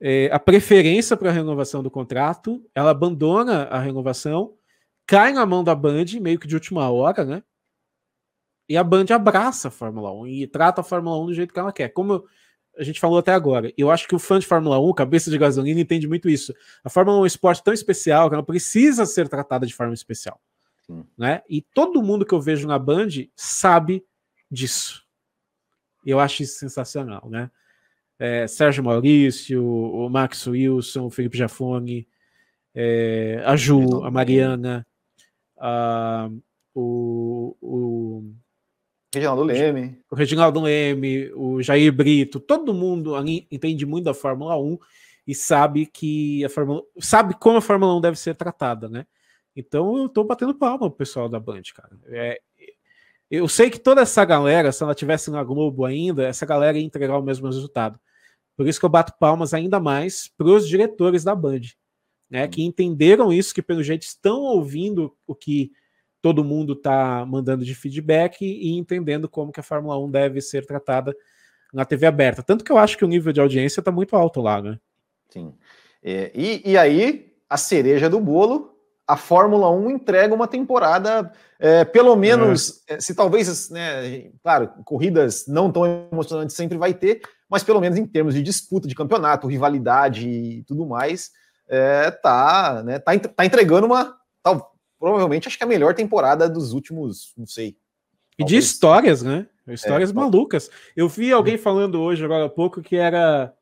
é, 0.00 0.30
a 0.32 0.38
preferência 0.38 1.16
para 1.16 1.30
a 1.30 1.32
renovação 1.32 1.82
do 1.82 1.90
contrato, 1.90 2.64
ela 2.74 2.90
abandona 2.90 3.64
a 3.64 3.78
renovação, 3.78 4.54
cai 5.06 5.32
na 5.32 5.44
mão 5.44 5.64
da 5.64 5.74
Band, 5.74 6.06
meio 6.20 6.38
que 6.38 6.46
de 6.46 6.54
última 6.54 6.90
hora, 6.90 7.24
né? 7.24 7.42
E 8.68 8.76
a 8.76 8.84
Band 8.84 9.06
abraça 9.10 9.68
a 9.68 9.70
Fórmula 9.70 10.12
1 10.12 10.26
e 10.26 10.46
trata 10.46 10.82
a 10.82 10.84
Fórmula 10.84 11.18
1 11.22 11.26
do 11.26 11.34
jeito 11.34 11.54
que 11.54 11.58
ela 11.58 11.72
quer. 11.72 11.88
Como 11.88 12.24
a 12.76 12.84
gente 12.84 13.00
falou 13.00 13.18
até 13.18 13.32
agora, 13.32 13.72
eu 13.76 13.90
acho 13.90 14.06
que 14.06 14.14
o 14.14 14.18
fã 14.18 14.38
de 14.38 14.46
Fórmula 14.46 14.78
1, 14.78 14.92
cabeça 14.92 15.30
de 15.30 15.38
gasolina, 15.38 15.80
entende 15.80 16.06
muito 16.06 16.28
isso. 16.28 16.54
A 16.84 16.90
Fórmula 16.90 17.16
1 17.16 17.20
é 17.20 17.22
um 17.22 17.26
esporte 17.26 17.64
tão 17.64 17.72
especial 17.72 18.28
que 18.28 18.34
ela 18.34 18.42
precisa 18.42 19.06
ser 19.06 19.28
tratada 19.28 19.66
de 19.66 19.74
forma 19.74 19.94
especial. 19.94 20.40
Né? 21.16 21.42
E 21.48 21.60
todo 21.60 22.02
mundo 22.02 22.24
que 22.24 22.32
eu 22.32 22.40
vejo 22.40 22.66
na 22.66 22.78
Band 22.78 23.08
sabe 23.34 24.04
disso. 24.50 25.04
Eu 26.04 26.20
acho 26.20 26.42
isso 26.42 26.58
sensacional, 26.58 27.28
né? 27.28 27.50
É, 28.18 28.46
Sérgio 28.46 28.82
Maurício, 28.82 29.64
o 29.64 30.08
Max 30.08 30.46
Wilson, 30.46 31.06
o 31.06 31.10
Felipe 31.10 31.38
Jafone, 31.38 32.08
é, 32.74 33.42
a 33.44 33.54
Ju, 33.56 34.04
a 34.04 34.10
Mariana, 34.10 34.86
a, 35.56 36.28
o, 36.74 37.56
o 37.60 38.34
Reginaldo 39.14 39.42
Leme. 39.42 39.98
O 40.10 40.14
Reginaldo 40.14 40.60
Leme, 40.60 41.32
o 41.34 41.62
Jair 41.62 41.92
Brito, 41.92 42.38
todo 42.38 42.74
mundo 42.74 43.14
ali 43.16 43.46
entende 43.50 43.86
muito 43.86 44.04
da 44.04 44.14
Fórmula 44.14 44.56
1 44.56 44.78
e 45.26 45.34
sabe 45.34 45.86
que 45.86 46.44
a 46.44 46.48
Fórmula 46.48 46.82
sabe 47.00 47.34
como 47.34 47.58
a 47.58 47.62
Fórmula 47.62 47.96
1 47.96 48.00
deve 48.00 48.18
ser 48.18 48.34
tratada, 48.34 48.88
né? 48.88 49.06
Então 49.56 49.96
eu 49.98 50.08
tô 50.08 50.24
batendo 50.24 50.54
palma 50.54 50.88
pro 50.88 50.98
pessoal 50.98 51.28
da 51.28 51.40
Band, 51.40 51.62
cara. 51.74 51.98
É, 52.06 52.40
eu 53.30 53.48
sei 53.48 53.70
que 53.70 53.78
toda 53.78 54.00
essa 54.00 54.24
galera, 54.24 54.72
se 54.72 54.82
ela 54.82 54.94
tivesse 54.94 55.30
na 55.30 55.42
Globo 55.44 55.84
ainda, 55.84 56.26
essa 56.26 56.46
galera 56.46 56.78
ia 56.78 56.84
entregar 56.84 57.18
o 57.18 57.22
mesmo 57.22 57.46
resultado. 57.46 57.98
Por 58.56 58.66
isso 58.66 58.80
que 58.80 58.86
eu 58.86 58.90
bato 58.90 59.12
palmas 59.18 59.54
ainda 59.54 59.78
mais 59.78 60.28
para 60.36 60.48
os 60.48 60.66
diretores 60.66 61.22
da 61.22 61.34
Band, 61.34 61.60
né, 62.28 62.48
que 62.48 62.62
entenderam 62.62 63.32
isso, 63.32 63.54
que 63.54 63.62
pelo 63.62 63.82
jeito 63.82 64.02
estão 64.02 64.40
ouvindo 64.40 65.16
o 65.26 65.34
que 65.34 65.70
todo 66.20 66.44
mundo 66.44 66.72
está 66.72 67.24
mandando 67.24 67.64
de 67.64 67.74
feedback 67.74 68.42
e 68.42 68.76
entendendo 68.76 69.28
como 69.28 69.52
que 69.52 69.60
a 69.60 69.62
Fórmula 69.62 69.98
1 69.98 70.10
deve 70.10 70.40
ser 70.40 70.66
tratada 70.66 71.14
na 71.72 71.84
TV 71.84 72.06
aberta. 72.06 72.42
Tanto 72.42 72.64
que 72.64 72.72
eu 72.72 72.78
acho 72.78 72.96
que 72.98 73.04
o 73.04 73.08
nível 73.08 73.32
de 73.32 73.40
audiência 73.40 73.80
está 73.80 73.92
muito 73.92 74.16
alto 74.16 74.40
lá, 74.40 74.60
né? 74.60 74.78
Sim. 75.28 75.54
É, 76.02 76.32
e, 76.34 76.72
e 76.72 76.78
aí, 76.78 77.32
a 77.48 77.56
cereja 77.56 78.08
do 78.08 78.18
bolo 78.18 78.77
a 79.08 79.16
Fórmula 79.16 79.70
1 79.70 79.90
entrega 79.90 80.34
uma 80.34 80.46
temporada, 80.46 81.32
é, 81.58 81.82
pelo 81.82 82.14
menos, 82.14 82.84
é. 82.86 83.00
se 83.00 83.14
talvez, 83.14 83.70
né, 83.70 84.30
claro, 84.42 84.70
corridas 84.84 85.46
não 85.48 85.72
tão 85.72 86.06
emocionantes 86.12 86.54
sempre 86.54 86.76
vai 86.76 86.92
ter, 86.92 87.22
mas 87.48 87.64
pelo 87.64 87.80
menos 87.80 87.98
em 87.98 88.04
termos 88.04 88.34
de 88.34 88.42
disputa 88.42 88.86
de 88.86 88.94
campeonato, 88.94 89.46
rivalidade 89.46 90.28
e 90.28 90.62
tudo 90.64 90.86
mais, 90.86 91.30
é, 91.66 92.10
tá, 92.10 92.82
né, 92.84 92.98
tá, 92.98 93.18
tá 93.18 93.46
entregando 93.46 93.86
uma, 93.86 94.14
tal, 94.42 94.74
provavelmente 94.98 95.48
acho 95.48 95.56
que 95.56 95.64
a 95.64 95.66
melhor 95.66 95.94
temporada 95.94 96.46
dos 96.46 96.74
últimos, 96.74 97.32
não 97.34 97.46
sei. 97.46 97.78
E 98.38 98.44
de 98.44 98.58
histórias, 98.58 99.22
né? 99.22 99.46
Histórias 99.66 100.10
é, 100.10 100.12
malucas. 100.12 100.70
Eu 100.96 101.08
vi 101.08 101.32
alguém 101.32 101.58
falando 101.58 102.00
hoje, 102.00 102.24
agora 102.24 102.44
há 102.44 102.48
pouco, 102.48 102.80
que 102.80 102.96
era 102.96 103.52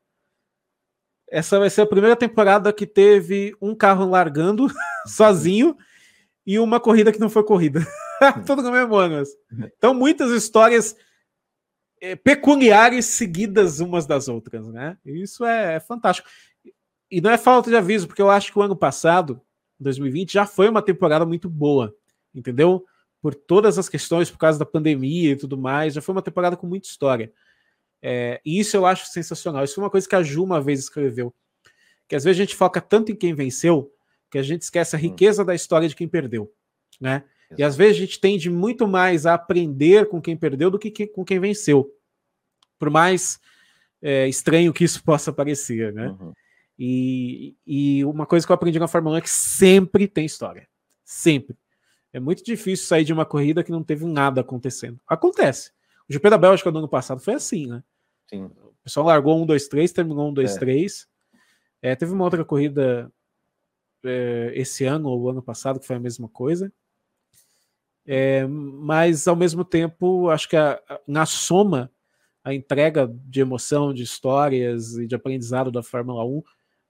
essa 1.37 1.59
vai 1.59 1.68
ser 1.68 1.82
a 1.82 1.87
primeira 1.87 2.16
temporada 2.16 2.72
que 2.72 2.87
teve 2.87 3.55
um 3.61 3.74
carro 3.74 4.09
largando 4.09 4.68
sozinho 5.07 5.76
e 6.47 6.59
uma 6.59 6.80
corrida 6.80 7.12
que 7.12 7.20
não 7.20 7.28
foi 7.28 7.45
corrida. 7.45 7.87
Tudo 8.47 8.62
no 8.62 8.72
mesmo 8.72 8.97
ano. 8.97 9.22
Então, 9.76 9.93
muitas 9.93 10.30
histórias 10.30 10.97
é, 12.01 12.16
peculiares 12.16 13.05
seguidas 13.05 13.80
umas 13.80 14.07
das 14.07 14.28
outras, 14.28 14.66
né? 14.68 14.97
Isso 15.05 15.45
é, 15.45 15.74
é, 15.74 15.80
fantástico. 15.80 16.26
E 17.11 17.20
não 17.20 17.30
é 17.30 17.37
falta 17.37 17.68
de 17.68 17.76
aviso, 17.76 18.07
porque 18.07 18.22
eu 18.22 18.30
acho 18.30 18.51
que 18.51 18.59
o 18.59 18.62
ano 18.62 18.74
passado, 18.74 19.39
2020, 19.78 20.32
já 20.32 20.47
foi 20.47 20.70
uma 20.70 20.80
temporada 20.80 21.26
muito 21.26 21.51
boa, 21.51 21.95
entendeu? 22.34 22.82
Por 23.20 23.34
todas 23.34 23.76
as 23.76 23.91
questões, 23.91 24.30
por 24.30 24.39
causa 24.39 24.59
da 24.59 24.64
pandemia 24.64 25.32
e 25.32 25.37
tudo 25.37 25.59
mais, 25.59 25.93
já 25.93 26.01
foi 26.01 26.14
uma 26.14 26.22
temporada 26.22 26.57
com 26.57 26.66
muita 26.66 26.89
história. 26.89 27.30
É, 28.03 28.41
e 28.45 28.59
isso 28.59 28.77
eu 28.77 28.87
acho 28.87 29.07
sensacional. 29.07 29.65
Isso 29.65 29.75
foi 29.75 29.85
uma 29.85 29.91
coisa 29.91 30.09
que 30.09 30.15
a 30.15 30.23
Ju 30.23 30.45
uma 30.45 30.61
vez 30.61 30.81
escreveu. 30.81 31.35
que 32.09 32.15
às 32.15 32.25
vezes 32.25 32.41
a 32.41 32.45
gente 32.45 32.55
foca 32.55 32.81
tanto 32.81 33.11
em 33.11 33.17
quem 33.17 33.35
venceu 33.35 33.93
que 34.31 34.39
a 34.39 34.43
gente 34.43 34.63
esquece 34.63 34.95
a 34.95 34.99
hum. 34.99 35.03
riqueza 35.03 35.45
da 35.45 35.55
história 35.55 35.89
de 35.89 35.97
quem 35.97 36.09
perdeu, 36.09 36.53
né? 37.01 37.25
E 37.57 37.63
às 37.63 37.77
vezes 37.77 37.97
a 37.97 38.01
gente 38.01 38.21
tende 38.21 38.51
muito 38.51 38.89
mais 38.89 39.25
a 39.25 39.35
aprender 39.35 40.09
com 40.09 40.21
quem 40.21 40.37
perdeu 40.37 40.71
do 40.71 40.79
que 40.79 41.07
com 41.07 41.25
quem 41.25 41.39
venceu. 41.39 41.93
Por 42.79 42.91
mais 42.91 43.39
é, 44.03 44.29
estranho 44.29 44.73
que 44.73 44.85
isso 44.85 45.03
possa 45.05 45.33
parecer, 45.33 45.93
né? 45.93 46.09
Uhum. 46.09 46.33
E, 46.79 47.57
e 47.67 48.05
uma 48.05 48.27
coisa 48.27 48.45
que 48.45 48.53
eu 48.53 48.55
aprendi 48.55 48.79
na 48.79 48.89
Fórmula 48.89 49.17
1 49.17 49.19
é 49.19 49.21
que 49.23 49.31
sempre 49.31 50.07
tem 50.07 50.27
história. 50.27 50.69
Sempre. 51.05 51.57
É 52.13 52.21
muito 52.21 52.45
difícil 52.45 52.87
sair 52.87 53.05
de 53.05 53.13
uma 53.13 53.25
corrida 53.25 53.63
que 53.63 53.71
não 53.71 53.83
teve 53.83 54.05
nada 54.05 54.41
acontecendo. 54.41 54.99
Acontece. 55.07 55.73
O 56.09 56.13
GP 56.13 56.31
da 56.31 56.39
Bélgica 56.39 56.71
do 56.71 56.79
ano 56.79 56.89
passado 56.89 57.21
foi 57.21 57.35
assim, 57.35 57.67
né? 57.67 57.83
Sim. 58.29 58.45
O 58.45 58.75
pessoal 58.85 59.07
largou 59.07 59.41
um, 59.41 59.47
dois, 59.47 59.69
três, 59.69 59.93
terminou 59.93 60.31
um, 60.31 60.33
dois, 60.33 60.57
é. 60.57 60.59
três. 60.59 61.09
É, 61.83 61.95
teve 61.95 62.13
uma 62.13 62.25
outra 62.25 62.45
corrida 62.45 63.13
é, 64.05 64.53
esse 64.55 64.85
ano 64.85 65.09
ou 65.09 65.29
ano 65.29 65.43
passado 65.43 65.81
que 65.81 65.87
foi 65.87 65.97
a 65.97 66.01
mesma 66.01 66.29
coisa. 66.29 66.73
É, 68.07 68.47
mas 68.47 69.27
ao 69.27 69.35
mesmo 69.35 69.65
tempo, 69.65 70.31
acho 70.31 70.49
que 70.49 70.57
a, 70.57 70.81
a, 70.89 71.01
na 71.07 71.27
soma, 71.27 71.91
a 72.45 72.55
entrega 72.55 73.13
de 73.25 73.41
emoção, 73.41 73.93
de 73.93 74.05
histórias 74.05 74.97
e 74.97 75.07
de 75.07 75.15
aprendizado 75.17 75.73
da 75.73 75.83
Fórmula 75.83 76.25
1 76.25 76.43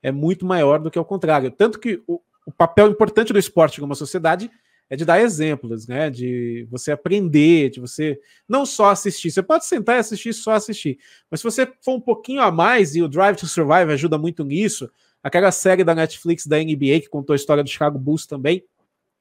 é 0.02 0.12
muito 0.12 0.44
maior 0.44 0.78
do 0.78 0.90
que 0.90 0.98
o 0.98 1.04
contrário. 1.04 1.50
Tanto 1.50 1.80
que 1.80 2.02
o, 2.06 2.20
o 2.44 2.52
papel 2.52 2.90
importante 2.90 3.32
do 3.32 3.38
esporte 3.38 3.80
como 3.80 3.94
sociedade 3.94 4.50
é 4.88 4.96
de 4.96 5.04
dar 5.04 5.20
exemplos, 5.20 5.86
né? 5.86 6.10
De 6.10 6.66
você 6.70 6.92
aprender, 6.92 7.70
de 7.70 7.80
você 7.80 8.20
não 8.48 8.64
só 8.64 8.90
assistir. 8.90 9.30
Você 9.30 9.42
pode 9.42 9.66
sentar 9.66 9.96
e 9.96 9.98
assistir 9.98 10.32
só 10.32 10.52
assistir. 10.52 10.98
Mas 11.30 11.40
se 11.40 11.44
você 11.44 11.66
for 11.80 11.96
um 11.96 12.00
pouquinho 12.00 12.40
a 12.40 12.50
mais, 12.50 12.94
e 12.94 13.02
o 13.02 13.08
Drive 13.08 13.36
to 13.36 13.46
Survive 13.46 13.92
ajuda 13.92 14.16
muito 14.16 14.44
nisso, 14.44 14.88
aquela 15.22 15.50
série 15.50 15.82
da 15.82 15.94
Netflix 15.94 16.46
da 16.46 16.56
NBA 16.58 17.00
que 17.00 17.08
contou 17.08 17.32
a 17.34 17.36
história 17.36 17.64
do 17.64 17.68
Chicago 17.68 17.98
Bulls 17.98 18.26
também, 18.26 18.64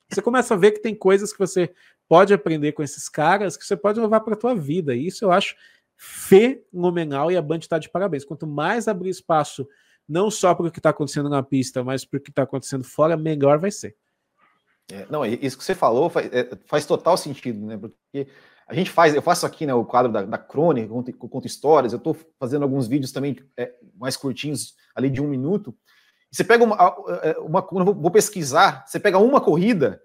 você 0.07 0.21
começa 0.21 0.53
a 0.53 0.57
ver 0.57 0.71
que 0.71 0.81
tem 0.81 0.93
coisas 0.93 1.33
que 1.33 1.39
você 1.39 1.71
pode 2.07 2.33
aprender 2.33 2.73
com 2.73 2.83
esses 2.83 3.09
caras 3.09 3.57
que 3.57 3.65
você 3.65 3.75
pode 3.75 3.99
levar 3.99 4.19
para 4.19 4.35
a 4.35 4.37
tua 4.37 4.53
vida. 4.53 4.95
E 4.95 5.07
isso 5.07 5.25
eu 5.25 5.31
acho 5.31 5.55
fenomenal 5.97 7.31
e 7.31 7.37
a 7.37 7.41
Band 7.41 7.57
está 7.57 7.79
de 7.79 7.89
parabéns. 7.89 8.23
Quanto 8.23 8.45
mais 8.45 8.87
abrir 8.87 9.09
espaço, 9.09 9.67
não 10.07 10.29
só 10.29 10.53
para 10.53 10.67
o 10.67 10.71
que 10.71 10.79
está 10.79 10.91
acontecendo 10.91 11.29
na 11.29 11.41
pista, 11.41 11.83
mas 11.83 12.05
para 12.05 12.17
o 12.17 12.21
que 12.21 12.29
está 12.29 12.43
acontecendo 12.43 12.83
fora, 12.83 13.17
melhor 13.17 13.57
vai 13.57 13.71
ser. 13.71 13.95
É, 14.91 15.05
não, 15.09 15.25
isso 15.25 15.57
que 15.57 15.63
você 15.63 15.73
falou 15.73 16.09
faz, 16.09 16.31
é, 16.31 16.49
faz, 16.65 16.85
total 16.85 17.17
sentido, 17.17 17.65
né? 17.65 17.77
Porque 17.77 18.27
a 18.67 18.73
gente 18.73 18.89
faz, 18.89 19.15
eu 19.15 19.21
faço 19.21 19.45
aqui 19.45 19.65
né, 19.65 19.73
o 19.73 19.85
quadro 19.85 20.11
da, 20.11 20.23
da 20.23 20.37
crônica, 20.37 20.87
conto, 20.87 21.13
conto 21.13 21.47
histórias, 21.47 21.93
eu 21.93 21.97
estou 21.97 22.15
fazendo 22.39 22.63
alguns 22.63 22.87
vídeos 22.87 23.11
também 23.11 23.37
é, 23.57 23.71
mais 23.95 24.15
curtinhos, 24.15 24.75
ali 24.95 25.09
de 25.09 25.21
um 25.21 25.27
minuto. 25.27 25.75
Você 26.31 26.43
pega 26.43 26.63
uma, 26.63 26.75
é, 27.23 27.37
uma, 27.39 27.65
uma 27.71 27.85
vou 27.85 28.11
pesquisar, 28.11 28.85
você 28.85 28.99
pega 28.99 29.17
uma 29.17 29.41
corrida 29.41 30.01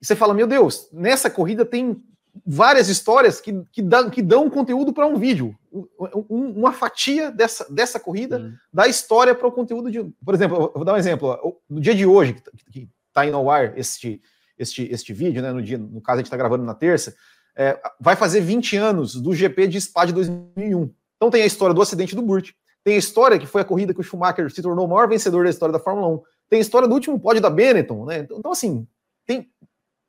e 0.00 0.06
você 0.06 0.16
fala, 0.16 0.34
meu 0.34 0.46
Deus, 0.46 0.88
nessa 0.92 1.30
corrida 1.30 1.64
tem 1.64 2.02
várias 2.44 2.88
histórias 2.88 3.40
que, 3.40 3.62
que, 3.72 3.80
dão, 3.80 4.10
que 4.10 4.22
dão 4.22 4.50
conteúdo 4.50 4.92
para 4.92 5.06
um 5.06 5.16
vídeo. 5.16 5.56
Um, 5.72 6.52
uma 6.56 6.72
fatia 6.72 7.30
dessa, 7.30 7.66
dessa 7.72 8.00
corrida 8.00 8.38
uhum. 8.38 8.54
dá 8.72 8.88
história 8.88 9.34
para 9.34 9.46
o 9.46 9.52
conteúdo 9.52 9.90
de. 9.90 10.02
Por 10.24 10.34
exemplo, 10.34 10.56
eu 10.56 10.72
vou 10.74 10.84
dar 10.84 10.94
um 10.94 10.98
exemplo. 10.98 11.58
No 11.68 11.80
dia 11.80 11.94
de 11.94 12.06
hoje, 12.06 12.36
que 12.70 12.88
está 13.16 13.26
indo 13.26 13.36
ao 13.36 13.50
ar 13.50 13.76
este, 13.78 14.20
este, 14.58 14.88
este 14.92 15.12
vídeo, 15.14 15.40
né? 15.40 15.50
No, 15.52 15.62
dia, 15.62 15.78
no 15.78 16.02
caso, 16.02 16.16
a 16.16 16.18
gente 16.18 16.26
está 16.26 16.36
gravando 16.36 16.64
na 16.64 16.74
terça, 16.74 17.14
é, 17.56 17.80
vai 17.98 18.14
fazer 18.14 18.40
20 18.40 18.76
anos 18.76 19.14
do 19.14 19.34
GP 19.34 19.66
de 19.68 19.80
Spa 19.80 20.04
de 20.04 20.12
2001. 20.12 20.92
Então 21.16 21.30
tem 21.30 21.42
a 21.42 21.46
história 21.46 21.74
do 21.74 21.80
acidente 21.80 22.14
do 22.14 22.20
Burt, 22.20 22.50
tem 22.84 22.94
a 22.94 22.98
história 22.98 23.38
que 23.38 23.46
foi 23.46 23.62
a 23.62 23.64
corrida 23.64 23.94
que 23.94 24.00
o 24.00 24.02
Schumacher 24.02 24.50
se 24.52 24.60
tornou 24.60 24.84
o 24.84 24.88
maior 24.88 25.08
vencedor 25.08 25.44
da 25.44 25.50
história 25.50 25.72
da 25.72 25.78
Fórmula 25.78 26.08
1. 26.08 26.22
Tem 26.50 26.58
a 26.58 26.62
história 26.62 26.86
do 26.86 26.94
último 26.94 27.18
pódio 27.18 27.40
da 27.40 27.50
Benetton, 27.50 28.04
né? 28.04 28.28
Então, 28.30 28.52
assim, 28.52 28.86
tem 29.26 29.50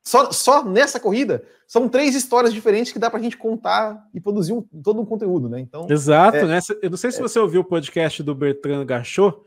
só, 0.04 0.32
só 0.32 0.64
nessa 0.64 1.00
corrida, 1.00 1.44
são 1.66 1.90
três 1.90 2.14
histórias 2.14 2.54
diferentes 2.54 2.92
que 2.92 3.00
dá 3.00 3.10
para 3.10 3.20
a 3.20 3.24
gente 3.24 3.36
contar 3.36 4.06
e 4.14 4.22
produzir 4.22 4.54
um, 4.54 4.62
todo 4.62 5.02
um 5.02 5.06
conteúdo, 5.06 5.50
né? 5.50 5.60
Então, 5.60 5.88
Exato, 5.90 6.38
é, 6.38 6.46
né? 6.46 6.60
Eu 6.82 6.90
não 6.90 6.98
sei 6.98 7.12
se 7.12 7.20
é, 7.20 7.22
você 7.22 7.40
ouviu 7.40 7.62
o 7.62 7.66
podcast 7.66 8.22
do 8.22 8.36
Bertrand 8.36 8.86
Gachot, 8.86 9.38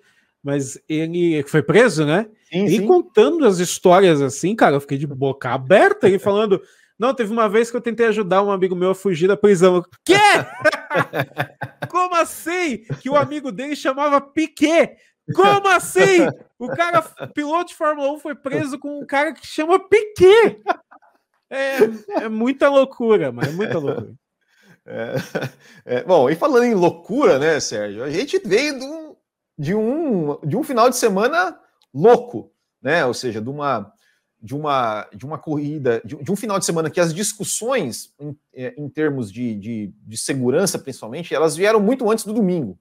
mas 0.43 0.81
ele 0.89 1.43
foi 1.45 1.63
preso, 1.63 2.05
né? 2.05 2.27
Sim, 2.53 2.65
e 2.65 2.79
sim. 2.79 2.87
contando 2.87 3.47
as 3.47 3.59
histórias 3.59 4.21
assim, 4.21 4.57
cara, 4.57 4.77
eu 4.77 4.81
fiquei 4.81 4.99
de 4.99 5.07
boca 5.07 5.51
aberta 5.51 6.09
e 6.09 6.19
falando. 6.19 6.61
Não, 6.99 7.15
teve 7.15 7.33
uma 7.33 7.49
vez 7.49 7.71
que 7.71 7.77
eu 7.77 7.81
tentei 7.81 8.07
ajudar 8.07 8.43
um 8.43 8.51
amigo 8.51 8.77
meu 8.77 8.91
a 8.91 8.95
fugir 8.95 9.27
da 9.27 9.37
prisão. 9.37 9.83
Quê? 10.05 10.15
Como 11.89 12.15
assim? 12.15 12.79
Que 13.01 13.09
o 13.09 13.17
amigo 13.17 13.51
dele 13.51 13.75
chamava 13.75 14.21
Piquet. 14.21 14.97
Como 15.35 15.69
assim? 15.69 16.27
O 16.59 16.69
cara, 16.69 17.01
piloto 17.33 17.67
de 17.67 17.75
Fórmula 17.75 18.13
1, 18.13 18.19
foi 18.19 18.35
preso 18.35 18.79
com 18.79 19.01
um 19.01 19.07
cara 19.07 19.33
que 19.33 19.47
chama 19.47 19.79
Piquet. 19.79 20.61
É, 21.49 22.25
é 22.25 22.29
muita 22.29 22.69
loucura, 22.69 23.33
mas 23.33 23.49
é 23.49 23.53
muita 23.53 23.79
loucura. 23.79 24.15
É, 24.87 25.15
é, 25.85 26.05
bom, 26.05 26.29
e 26.29 26.35
falando 26.35 26.65
em 26.65 26.75
loucura, 26.75 27.39
né, 27.39 27.61
Sérgio? 27.61 28.03
A 28.03 28.11
gente 28.11 28.39
veio 28.45 28.79
do, 28.79 29.17
de, 29.59 29.75
um, 29.75 30.39
de 30.45 30.57
um 30.57 30.63
final 30.63 30.91
de 30.91 30.97
semana 30.97 31.59
louco, 31.93 32.53
né? 32.83 33.05
Ou 33.05 33.15
seja, 33.15 33.41
de 33.41 33.49
uma, 33.49 33.93
de 34.43 34.55
uma, 34.55 35.09
de 35.15 35.27
uma 35.27 35.39
corrida, 35.39 36.01
de, 36.05 36.17
de 36.17 36.33
um 36.33 36.37
final 36.37 36.59
de 36.59 36.65
semana 36.65 36.91
que 36.91 37.01
as 37.01 37.13
discussões 37.13 38.15
em, 38.19 38.37
é, 38.55 38.75
em 38.77 38.89
termos 38.89 39.31
de, 39.31 39.55
de, 39.55 39.95
de 40.03 40.17
segurança, 40.17 40.79
principalmente, 40.79 41.35
elas 41.35 41.57
vieram 41.57 41.81
muito 41.81 42.11
antes 42.11 42.25
do 42.25 42.33
domingo. 42.33 42.79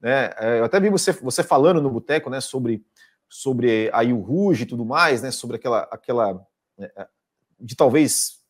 Né? 0.00 0.30
É, 0.38 0.58
eu 0.58 0.64
até 0.64 0.80
vi 0.80 0.90
você, 0.90 1.12
você 1.12 1.42
falando 1.42 1.80
no 1.80 1.90
boteco 1.90 2.28
né, 2.28 2.40
sobre, 2.40 2.84
sobre 3.28 3.88
a 3.92 4.02
Il 4.02 4.18
Rouge 4.18 4.64
e 4.64 4.66
tudo 4.66 4.84
mais, 4.84 5.22
né, 5.22 5.30
sobre 5.30 5.56
aquela, 5.56 5.80
aquela 5.90 6.44
é, 6.78 7.08
de 7.60 7.76
talvez 7.76 8.40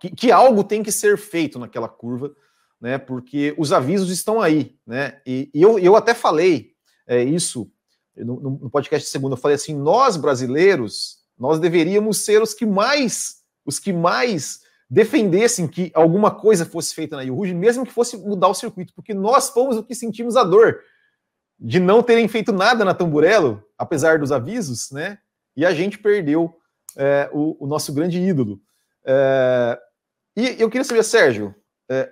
que, 0.00 0.10
que, 0.10 0.32
algo 0.32 0.62
tem 0.62 0.82
que 0.82 0.92
ser 0.92 1.18
feito 1.18 1.58
naquela 1.58 1.88
curva, 1.88 2.34
né, 2.80 2.96
porque 2.96 3.54
os 3.58 3.72
avisos 3.72 4.10
estão 4.10 4.40
aí, 4.40 4.78
né, 4.86 5.20
e, 5.26 5.50
e 5.52 5.60
eu, 5.60 5.78
eu 5.78 5.96
até 5.96 6.14
falei 6.14 6.72
é, 7.06 7.22
isso 7.22 7.70
no, 8.16 8.40
no, 8.40 8.70
podcast 8.70 9.08
segunda, 9.08 9.34
eu 9.34 9.40
falei 9.40 9.56
assim, 9.56 9.74
nós 9.74 10.16
brasileiros, 10.16 11.18
nós 11.38 11.58
deveríamos 11.58 12.24
ser 12.24 12.40
os 12.42 12.54
que 12.54 12.64
mais, 12.64 13.36
os 13.64 13.78
que 13.78 13.92
mais 13.92 14.60
defendessem 14.88 15.66
que 15.66 15.90
alguma 15.94 16.30
coisa 16.30 16.64
fosse 16.64 16.94
feita 16.94 17.16
na 17.16 17.24
Rouge, 17.24 17.54
mesmo 17.54 17.84
que 17.84 17.92
fosse 17.92 18.16
mudar 18.16 18.48
o 18.48 18.54
circuito, 18.54 18.92
porque 18.94 19.14
nós 19.14 19.50
fomos 19.50 19.76
o 19.76 19.82
que 19.82 19.94
sentimos 19.94 20.36
a 20.36 20.44
dor 20.44 20.80
de 21.58 21.80
não 21.80 22.02
terem 22.02 22.28
feito 22.28 22.52
nada 22.52 22.84
na 22.84 22.94
Tamburello, 22.94 23.62
apesar 23.78 24.18
dos 24.18 24.30
avisos, 24.30 24.90
né? 24.90 25.18
E 25.56 25.64
a 25.64 25.72
gente 25.72 25.98
perdeu 25.98 26.54
é, 26.96 27.28
o, 27.32 27.64
o, 27.64 27.66
nosso 27.66 27.92
grande 27.92 28.20
ídolo. 28.20 28.60
É, 29.04 29.78
e 30.36 30.56
eu 30.60 30.68
queria 30.68 30.84
saber, 30.84 31.02
Sérgio, 31.04 31.54
é, 31.88 32.10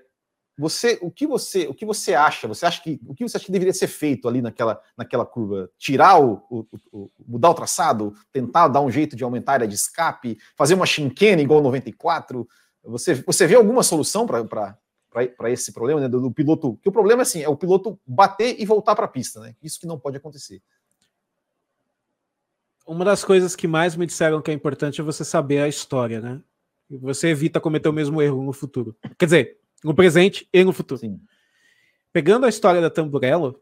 você, 0.56 0.98
o 1.00 1.10
que 1.10 1.26
você, 1.26 1.66
o 1.66 1.74
que 1.74 1.86
você 1.86 2.14
acha? 2.14 2.46
Você 2.46 2.66
acha 2.66 2.82
que 2.82 3.00
o 3.06 3.14
que 3.14 3.26
você 3.26 3.36
acha 3.36 3.46
que 3.46 3.52
deveria 3.52 3.72
ser 3.72 3.86
feito 3.86 4.28
ali 4.28 4.42
naquela, 4.42 4.80
naquela 4.96 5.24
curva? 5.24 5.70
Tirar 5.78 6.22
o, 6.22 6.42
o, 6.50 6.66
o 6.92 7.10
mudar 7.26 7.50
o 7.50 7.54
traçado, 7.54 8.14
tentar 8.30 8.68
dar 8.68 8.80
um 8.80 8.90
jeito 8.90 9.16
de 9.16 9.24
aumentar 9.24 9.52
a 9.52 9.54
área 9.54 9.68
de 9.68 9.74
escape, 9.74 10.38
fazer 10.54 10.74
uma 10.74 10.86
chinquene 10.86 11.42
igual 11.42 11.62
94? 11.62 12.46
Você, 12.84 13.14
você 13.14 13.46
vê 13.46 13.54
alguma 13.54 13.82
solução 13.82 14.26
para 14.26 14.76
para 15.36 15.50
esse 15.50 15.72
problema 15.72 16.00
né, 16.00 16.08
do, 16.08 16.20
do, 16.22 16.30
piloto. 16.30 16.78
Que 16.82 16.88
o 16.88 16.92
problema 16.92 17.20
é 17.20 17.24
assim, 17.24 17.42
é 17.42 17.48
o 17.48 17.56
piloto 17.56 18.00
bater 18.06 18.58
e 18.58 18.64
voltar 18.64 18.94
para 18.94 19.04
a 19.04 19.08
pista, 19.08 19.40
né? 19.40 19.54
Isso 19.62 19.78
que 19.78 19.86
não 19.86 19.98
pode 19.98 20.16
acontecer. 20.16 20.62
Uma 22.86 23.04
das 23.04 23.22
coisas 23.22 23.54
que 23.54 23.68
mais 23.68 23.94
me 23.94 24.06
disseram 24.06 24.40
que 24.40 24.50
é 24.50 24.54
importante 24.54 25.02
é 25.02 25.04
você 25.04 25.22
saber 25.22 25.58
a 25.58 25.68
história, 25.68 26.20
né? 26.20 26.40
Você 26.90 27.28
evita 27.28 27.60
cometer 27.60 27.88
o 27.88 27.92
mesmo 27.92 28.20
erro 28.22 28.42
no 28.42 28.52
futuro. 28.52 28.96
Quer 29.18 29.26
dizer, 29.26 29.58
no 29.84 29.94
presente 29.94 30.48
e 30.52 30.64
no 30.64 30.72
futuro. 30.72 31.00
Sim. 31.00 31.20
Pegando 32.12 32.46
a 32.46 32.48
história 32.48 32.80
da 32.80 32.90
Tamburello, 32.90 33.60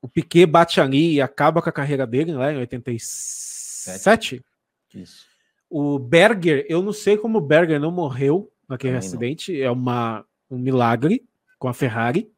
o 0.00 0.08
Piquet 0.08 0.46
bate 0.46 0.80
ali 0.80 1.14
e 1.14 1.20
acaba 1.20 1.62
com 1.62 1.68
a 1.68 1.72
carreira 1.72 2.06
dele, 2.06 2.32
né, 2.34 2.54
em 2.54 2.58
87. 2.58 4.44
Isso. 4.94 5.26
O 5.70 5.98
Berger, 5.98 6.66
eu 6.68 6.82
não 6.82 6.92
sei 6.92 7.16
como 7.16 7.38
o 7.38 7.40
Berger 7.40 7.80
não 7.80 7.90
morreu, 7.90 8.52
naquele 8.68 8.94
Também 8.94 9.08
acidente. 9.08 9.52
Não. 9.52 9.64
É 9.64 9.70
uma, 9.70 10.24
um 10.50 10.58
milagre 10.58 11.24
com 11.58 11.68
a 11.68 11.74
Ferrari. 11.74 12.30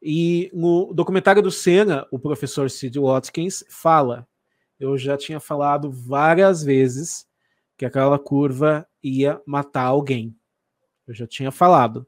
E 0.00 0.50
no 0.52 0.92
documentário 0.92 1.42
do 1.42 1.50
Senna, 1.50 2.06
o 2.10 2.18
professor 2.18 2.70
Sid 2.70 2.98
Watkins 2.98 3.64
fala: 3.68 4.26
eu 4.78 4.96
já 4.98 5.16
tinha 5.16 5.40
falado 5.40 5.90
várias 5.90 6.62
vezes 6.62 7.26
que 7.76 7.84
aquela 7.84 8.18
curva 8.18 8.86
ia 9.02 9.40
matar 9.46 9.84
alguém. 9.84 10.36
Eu 11.06 11.14
já 11.14 11.26
tinha 11.26 11.50
falado. 11.50 12.06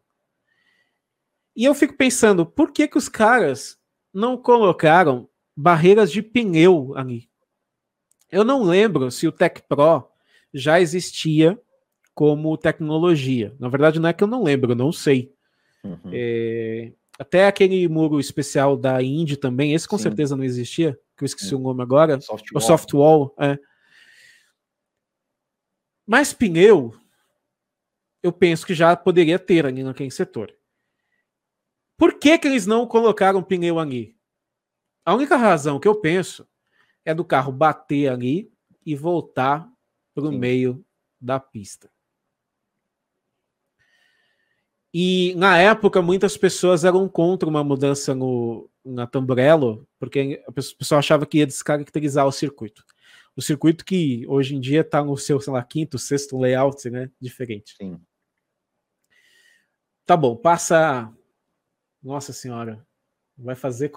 E 1.54 1.64
eu 1.64 1.74
fico 1.74 1.94
pensando, 1.94 2.44
por 2.44 2.70
que 2.72 2.86
que 2.86 2.98
os 2.98 3.08
caras 3.08 3.78
não 4.12 4.36
colocaram 4.36 5.28
barreiras 5.56 6.12
de 6.12 6.20
pneu 6.20 6.92
ali? 6.96 7.30
Eu 8.30 8.44
não 8.44 8.62
lembro 8.62 9.10
se 9.10 9.26
o 9.26 9.32
Tech 9.32 9.62
Pro 9.68 10.08
já 10.52 10.80
existia 10.80 11.58
como 12.14 12.56
tecnologia. 12.56 13.54
Na 13.58 13.68
verdade, 13.68 14.00
não 14.00 14.08
é 14.08 14.12
que 14.12 14.24
eu 14.24 14.28
não 14.28 14.42
lembro, 14.42 14.72
eu 14.72 14.76
não 14.76 14.92
sei. 14.92 15.32
Uhum. 15.84 16.10
É, 16.12 16.92
Até 17.18 17.46
aquele 17.46 17.86
muro 17.88 18.18
especial 18.18 18.76
da 18.76 19.02
Indy 19.02 19.36
também, 19.36 19.74
esse 19.74 19.86
com 19.88 19.96
Sim. 19.96 20.04
certeza 20.04 20.36
não 20.36 20.44
existia, 20.44 20.98
que 21.16 21.24
eu 21.24 21.26
esqueci 21.26 21.50
Sim. 21.50 21.56
o 21.56 21.60
nome 21.60 21.82
agora. 21.82 22.20
Soft 22.20 22.46
o 22.54 22.60
Softwall. 22.60 23.34
É. 23.38 23.58
Mas 26.06 26.32
pneu, 26.32 26.94
eu 28.26 28.32
penso 28.32 28.66
que 28.66 28.74
já 28.74 28.94
poderia 28.96 29.38
ter 29.38 29.66
ali 29.66 29.82
naquele 29.82 30.10
setor. 30.10 30.54
Por 31.96 32.18
que, 32.18 32.38
que 32.38 32.46
eles 32.46 32.66
não 32.66 32.86
colocaram 32.86 33.42
pneu 33.42 33.78
ali? 33.78 34.16
A 35.04 35.14
única 35.14 35.36
razão 35.36 35.80
que 35.80 35.88
eu 35.88 35.94
penso 35.94 36.46
é 37.04 37.14
do 37.14 37.24
carro 37.24 37.52
bater 37.52 38.08
ali 38.08 38.52
e 38.84 38.94
voltar 38.94 39.70
para 40.14 40.24
o 40.24 40.32
meio 40.32 40.84
da 41.20 41.38
pista. 41.38 41.90
E 44.92 45.34
na 45.36 45.58
época, 45.58 46.00
muitas 46.00 46.36
pessoas 46.36 46.84
eram 46.84 47.08
contra 47.08 47.48
uma 47.48 47.62
mudança 47.62 48.14
no, 48.14 48.68
na 48.84 49.06
Tamburello, 49.06 49.86
porque 49.98 50.42
a 50.46 50.52
pessoa 50.52 50.98
achava 50.98 51.26
que 51.26 51.38
ia 51.38 51.46
descaracterizar 51.46 52.26
o 52.26 52.32
circuito. 52.32 52.82
O 53.36 53.42
circuito 53.42 53.84
que 53.84 54.24
hoje 54.26 54.56
em 54.56 54.60
dia 54.60 54.80
está 54.80 55.04
no 55.04 55.16
seu, 55.16 55.38
sei 55.38 55.52
lá, 55.52 55.62
quinto, 55.62 55.98
sexto 55.98 56.38
layout, 56.38 56.88
né? 56.88 57.10
Diferente. 57.20 57.74
Sim. 57.76 58.00
Tá 60.06 60.16
bom, 60.16 60.36
passa. 60.36 61.12
Nossa 62.00 62.32
Senhora, 62.32 62.86
vai 63.36 63.56
fazer. 63.56 63.90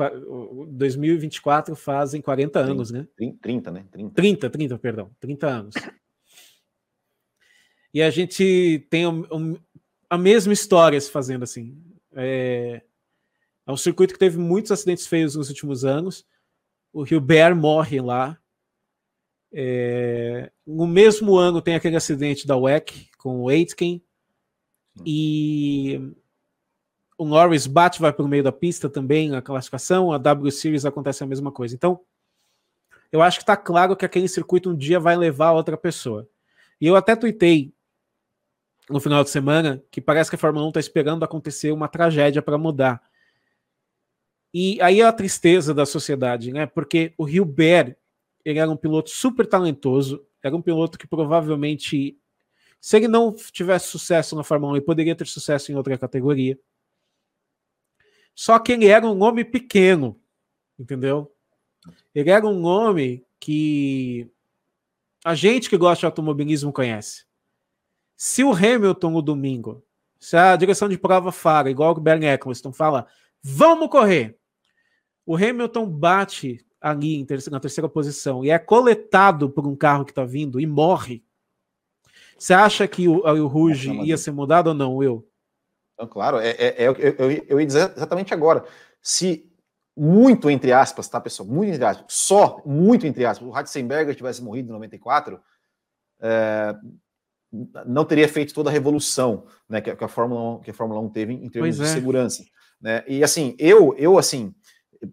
2024 0.72 1.76
fazem 1.76 2.22
40 2.22 2.60
anos, 2.60 2.90
30, 2.90 3.02
né? 3.02 3.38
30, 3.40 3.72
né? 3.72 3.86
30. 3.92 4.16
30, 4.16 4.50
30, 4.50 4.80
perdão. 4.80 5.12
30 5.20 5.48
anos. 5.48 5.76
E 7.94 8.02
a 8.02 8.10
gente 8.10 8.86
tem 8.90 9.08
um, 9.08 9.26
um, 9.32 9.58
a 10.10 10.18
mesma 10.18 10.54
história 10.54 11.00
se 11.00 11.10
fazendo 11.10 11.44
assim. 11.44 11.76
É, 12.14 12.82
é 13.66 13.72
um 13.72 13.78
circuito 13.78 14.14
que 14.14 14.20
teve 14.20 14.38
muitos 14.38 14.72
acidentes 14.72 15.08
feios 15.08 15.36
nos 15.36 15.50
últimos 15.50 15.86
anos. 15.86 16.26
O 16.92 17.06
Hilbert 17.06 17.56
morre 17.56 18.02
lá. 18.02 18.38
É, 19.52 20.52
no 20.66 20.86
mesmo 20.86 21.36
ano 21.36 21.62
tem 21.62 21.76
aquele 21.76 21.96
acidente 21.96 22.46
da 22.46 22.56
WEC 22.58 23.10
com 23.18 23.42
o 23.42 23.50
Aitken. 23.50 24.04
E 25.06 26.14
o 27.18 27.26
Norris 27.26 27.68
bate, 27.68 28.00
vai 28.00 28.14
para 28.14 28.26
o 28.26 28.28
meio 28.28 28.44
da 28.44 28.52
pista 28.52 28.90
também 28.90 29.30
na 29.30 29.42
classificação. 29.42 30.12
A 30.12 30.18
W 30.18 30.52
Series 30.52 30.86
acontece 30.86 31.24
a 31.24 31.28
mesma 31.28 31.52
coisa. 31.52 31.76
Então, 31.76 32.00
eu 33.12 33.22
acho 33.22 33.38
que 33.40 33.44
está 33.44 33.58
claro 33.58 33.96
que 33.96 34.06
aquele 34.06 34.28
circuito 34.28 34.70
um 34.70 34.76
dia 34.76 35.00
vai 35.00 35.16
levar 35.18 35.52
outra 35.52 35.78
pessoa. 35.78 36.28
E 36.80 36.88
eu 36.88 36.96
até 36.96 37.16
tuitei 37.16 37.74
no 38.90 39.00
final 39.00 39.24
de 39.24 39.30
semana 39.30 39.84
que 39.92 40.02
parece 40.02 40.30
que 40.30 40.36
a 40.36 40.40
Fórmula 40.40 40.66
1 40.66 40.70
está 40.70 40.80
esperando 40.80 41.24
acontecer 41.24 41.72
uma 41.72 41.88
tragédia 41.88 42.42
para 42.42 42.58
mudar. 42.58 43.02
E 44.54 44.82
aí 44.82 45.02
é 45.02 45.06
a 45.06 45.14
tristeza 45.14 45.74
da 45.74 45.86
sociedade, 45.86 46.52
né? 46.52 46.66
Porque 46.66 47.14
o 47.18 47.28
Hilbert, 47.30 47.96
ele 48.44 48.60
era 48.60 48.70
um 48.70 48.78
piloto 48.78 49.10
super 49.10 49.46
talentoso, 49.46 50.26
era 50.42 50.56
um 50.56 50.62
piloto 50.62 50.98
que 50.98 51.06
provavelmente, 51.08 52.18
se 52.80 52.98
ele 52.98 53.08
não 53.08 53.34
tivesse 53.34 53.88
sucesso 53.88 54.36
na 54.36 54.44
Fórmula 54.44 54.74
1, 54.74 54.76
ele 54.78 54.86
poderia 54.86 55.16
ter 55.16 55.28
sucesso 55.28 55.72
em 55.72 55.76
outra 55.76 55.98
categoria. 55.98 56.58
Só 58.34 58.58
que 58.58 58.72
ele 58.72 58.88
era 58.88 59.06
um 59.06 59.22
homem 59.22 59.44
pequeno, 59.44 60.20
entendeu? 60.78 61.34
Ele 62.16 62.30
era 62.30 62.46
um 62.48 62.66
homem 62.66 63.26
que 63.40 64.30
a 65.24 65.36
gente 65.36 65.70
que 65.70 65.78
gosta 65.78 66.02
de 66.02 66.06
automobilismo 66.06 66.72
conhece. 66.72 67.26
Se 68.16 68.44
o 68.44 68.52
Hamilton 68.52 69.12
no 69.12 69.22
domingo, 69.22 69.84
se 70.20 70.36
a 70.36 70.56
direção 70.56 70.90
de 70.90 70.98
prova 70.98 71.32
fala, 71.32 71.70
igual 71.70 71.92
o 71.92 72.00
Bernie 72.00 72.30
Eccleston 72.30 72.72
fala, 72.72 73.08
vamos 73.42 73.90
correr. 73.90 74.38
O 75.26 75.36
Hamilton 75.36 75.90
bate 75.90 76.66
ali 76.82 77.26
na 77.52 77.60
terceira 77.60 77.90
posição 77.90 78.44
e 78.44 78.50
é 78.50 78.58
coletado 78.58 79.50
por 79.50 79.68
um 79.68 79.76
carro 79.76 80.06
que 80.06 80.12
está 80.12 80.24
vindo 80.26 80.60
e 80.60 80.66
morre. 80.66 81.24
Você 82.40 82.54
acha 82.54 82.88
que 82.88 83.08
o, 83.08 83.26
o 83.26 83.48
Ruge 83.48 83.92
ia 84.02 84.18
ser 84.18 84.32
mudado 84.32 84.68
ou 84.68 84.74
não, 84.74 84.96
Will? 84.96 85.28
Então, 85.94 86.08
claro, 86.08 86.38
é, 86.38 86.52
é, 86.52 86.84
é 86.84 86.88
eu, 86.88 86.94
eu, 86.94 87.32
eu 87.48 87.60
ia 87.60 87.66
dizer 87.66 87.92
exatamente 87.96 88.34
agora. 88.34 88.64
Se 89.02 89.46
muito 89.96 90.50
entre 90.50 90.72
aspas, 90.72 91.10
tá, 91.10 91.20
pessoal? 91.20 91.50
Muito 91.50 91.74
entre 91.74 91.84
aspas, 91.84 92.06
só 92.08 92.62
muito 92.66 93.06
entre 93.06 93.26
aspas, 93.26 93.46
o 93.46 93.52
Ratzenberger 93.52 94.16
tivesse 94.16 94.42
morrido 94.42 94.70
em 94.70 94.72
94, 94.72 95.40
é, 96.22 96.74
não 97.86 98.06
teria 98.06 98.28
feito 98.30 98.54
toda 98.54 98.70
a 98.70 98.74
revolução 98.74 99.46
né, 99.68 99.82
que, 99.82 99.94
que, 99.94 100.04
a 100.04 100.08
Fórmula 100.08 100.58
1, 100.58 100.62
que 100.62 100.72
a 100.72 100.74
Fórmula 100.74 101.02
1 101.02 101.10
teve 101.10 101.34
em 101.34 101.50
termos 101.50 101.76
de 101.76 101.84
é. 101.84 101.86
segurança. 101.86 102.44
Né? 102.80 103.04
E 103.08 103.24
assim, 103.24 103.56
eu, 103.60 103.94
eu 103.98 104.18
assim, 104.18 104.56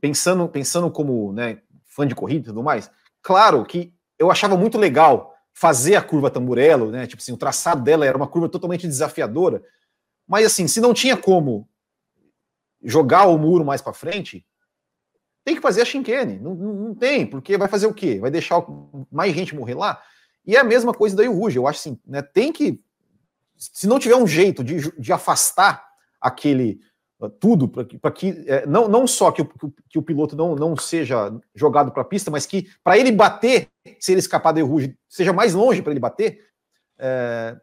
pensando, 0.01 0.49
pensando 0.49 0.89
como 0.91 1.33
né, 1.33 1.61
fã 1.85 2.07
de 2.07 2.15
corrida 2.15 2.43
e 2.43 2.49
tudo 2.49 2.63
mais, 2.63 2.89
claro 3.23 3.65
que 3.65 3.93
eu 4.19 4.31
achava 4.31 4.57
muito 4.57 4.79
legal 4.79 5.36
fazer 5.57 5.97
a 5.97 6.03
curva 6.03 6.31
Tamburello, 6.31 6.91
né? 6.91 7.07
Tipo 7.07 7.23
assim, 7.23 7.33
o 7.33 7.37
traçado 7.37 7.83
dela 7.83 8.05
era 8.05 8.17
uma 8.17 8.29
curva 8.29 8.47
totalmente 8.47 8.87
desafiadora, 8.87 9.65
mas 10.29 10.45
assim, 10.45 10.69
se 10.69 10.83
não 10.83 10.93
tinha 10.93 11.17
como 11.17 11.67
jogar 12.85 13.27
o 13.27 13.39
muro 13.39 13.65
mais 13.65 13.81
para 13.81 13.95
frente, 13.95 14.47
tem 15.43 15.55
que 15.55 15.63
fazer 15.63 15.81
a 15.81 15.85
chicane. 15.87 16.39
Não, 16.39 16.55
não, 16.55 16.75
não, 16.75 16.95
tem, 16.95 17.27
porque 17.27 17.57
vai 17.57 17.69
fazer 17.69 17.87
o 17.87 17.95
quê? 17.95 18.19
Vai 18.19 18.31
deixar 18.31 18.63
mais 19.11 19.35
gente 19.35 19.55
morrer 19.55 19.75
lá? 19.75 20.03
E 20.47 20.55
é 20.55 20.61
a 20.61 20.65
mesma 20.65 20.93
coisa 20.93 21.17
da 21.17 21.27
Ruge. 21.27 21.57
Eu 21.57 21.67
acho 21.67 21.81
assim, 21.81 21.99
né, 22.07 22.21
tem 22.21 22.53
que. 22.53 22.79
Se 23.57 23.87
não 23.87 23.99
tiver 23.99 24.17
um 24.17 24.27
jeito 24.27 24.63
de, 24.63 24.93
de 25.01 25.13
afastar 25.13 25.89
aquele 26.21 26.81
tudo 27.41 27.67
para 27.69 28.11
que 28.11 28.45
é, 28.47 28.67
não, 28.67 28.89
não 28.89 29.07
só 29.07 29.33
que 29.33 29.41
o, 29.41 29.49
que 29.89 29.99
o 29.99 30.03
piloto 30.03 30.37
não, 30.37 30.55
não 30.55 30.77
seja 30.77 31.33
jogado 31.55 31.91
para 31.91 32.03
a 32.03 32.05
pista, 32.05 32.31
mas 32.31 32.45
que 32.45 32.69
para 32.85 32.99
ele 32.99 33.11
bater, 33.11 33.69
se 33.99 34.13
ele 34.13 34.21
escapar 34.21 34.53
da 34.53 34.63
Ruge, 34.63 34.95
seja 35.09 35.33
mais 35.33 35.55
longe 35.55 35.81
para 35.81 35.93
ele 35.93 36.01
bater, 36.01 36.45
é, 36.99 37.57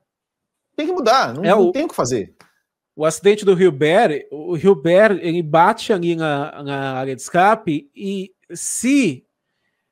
tem 0.75 0.87
que 0.87 0.93
mudar, 0.93 1.33
não, 1.35 1.43
é 1.43 1.53
o, 1.53 1.65
não 1.65 1.71
tem 1.71 1.85
o 1.85 1.87
que 1.87 1.95
fazer. 1.95 2.33
O 2.95 3.05
acidente 3.05 3.45
do 3.45 3.59
Hilbert, 3.59 4.27
o 4.31 4.57
Hilbert 4.57 5.19
ele 5.21 5.43
bate 5.43 5.93
ali 5.93 6.15
na, 6.15 6.63
na 6.63 6.93
área 6.93 7.15
de 7.15 7.21
escape 7.21 7.89
e 7.95 8.33
se 8.53 9.25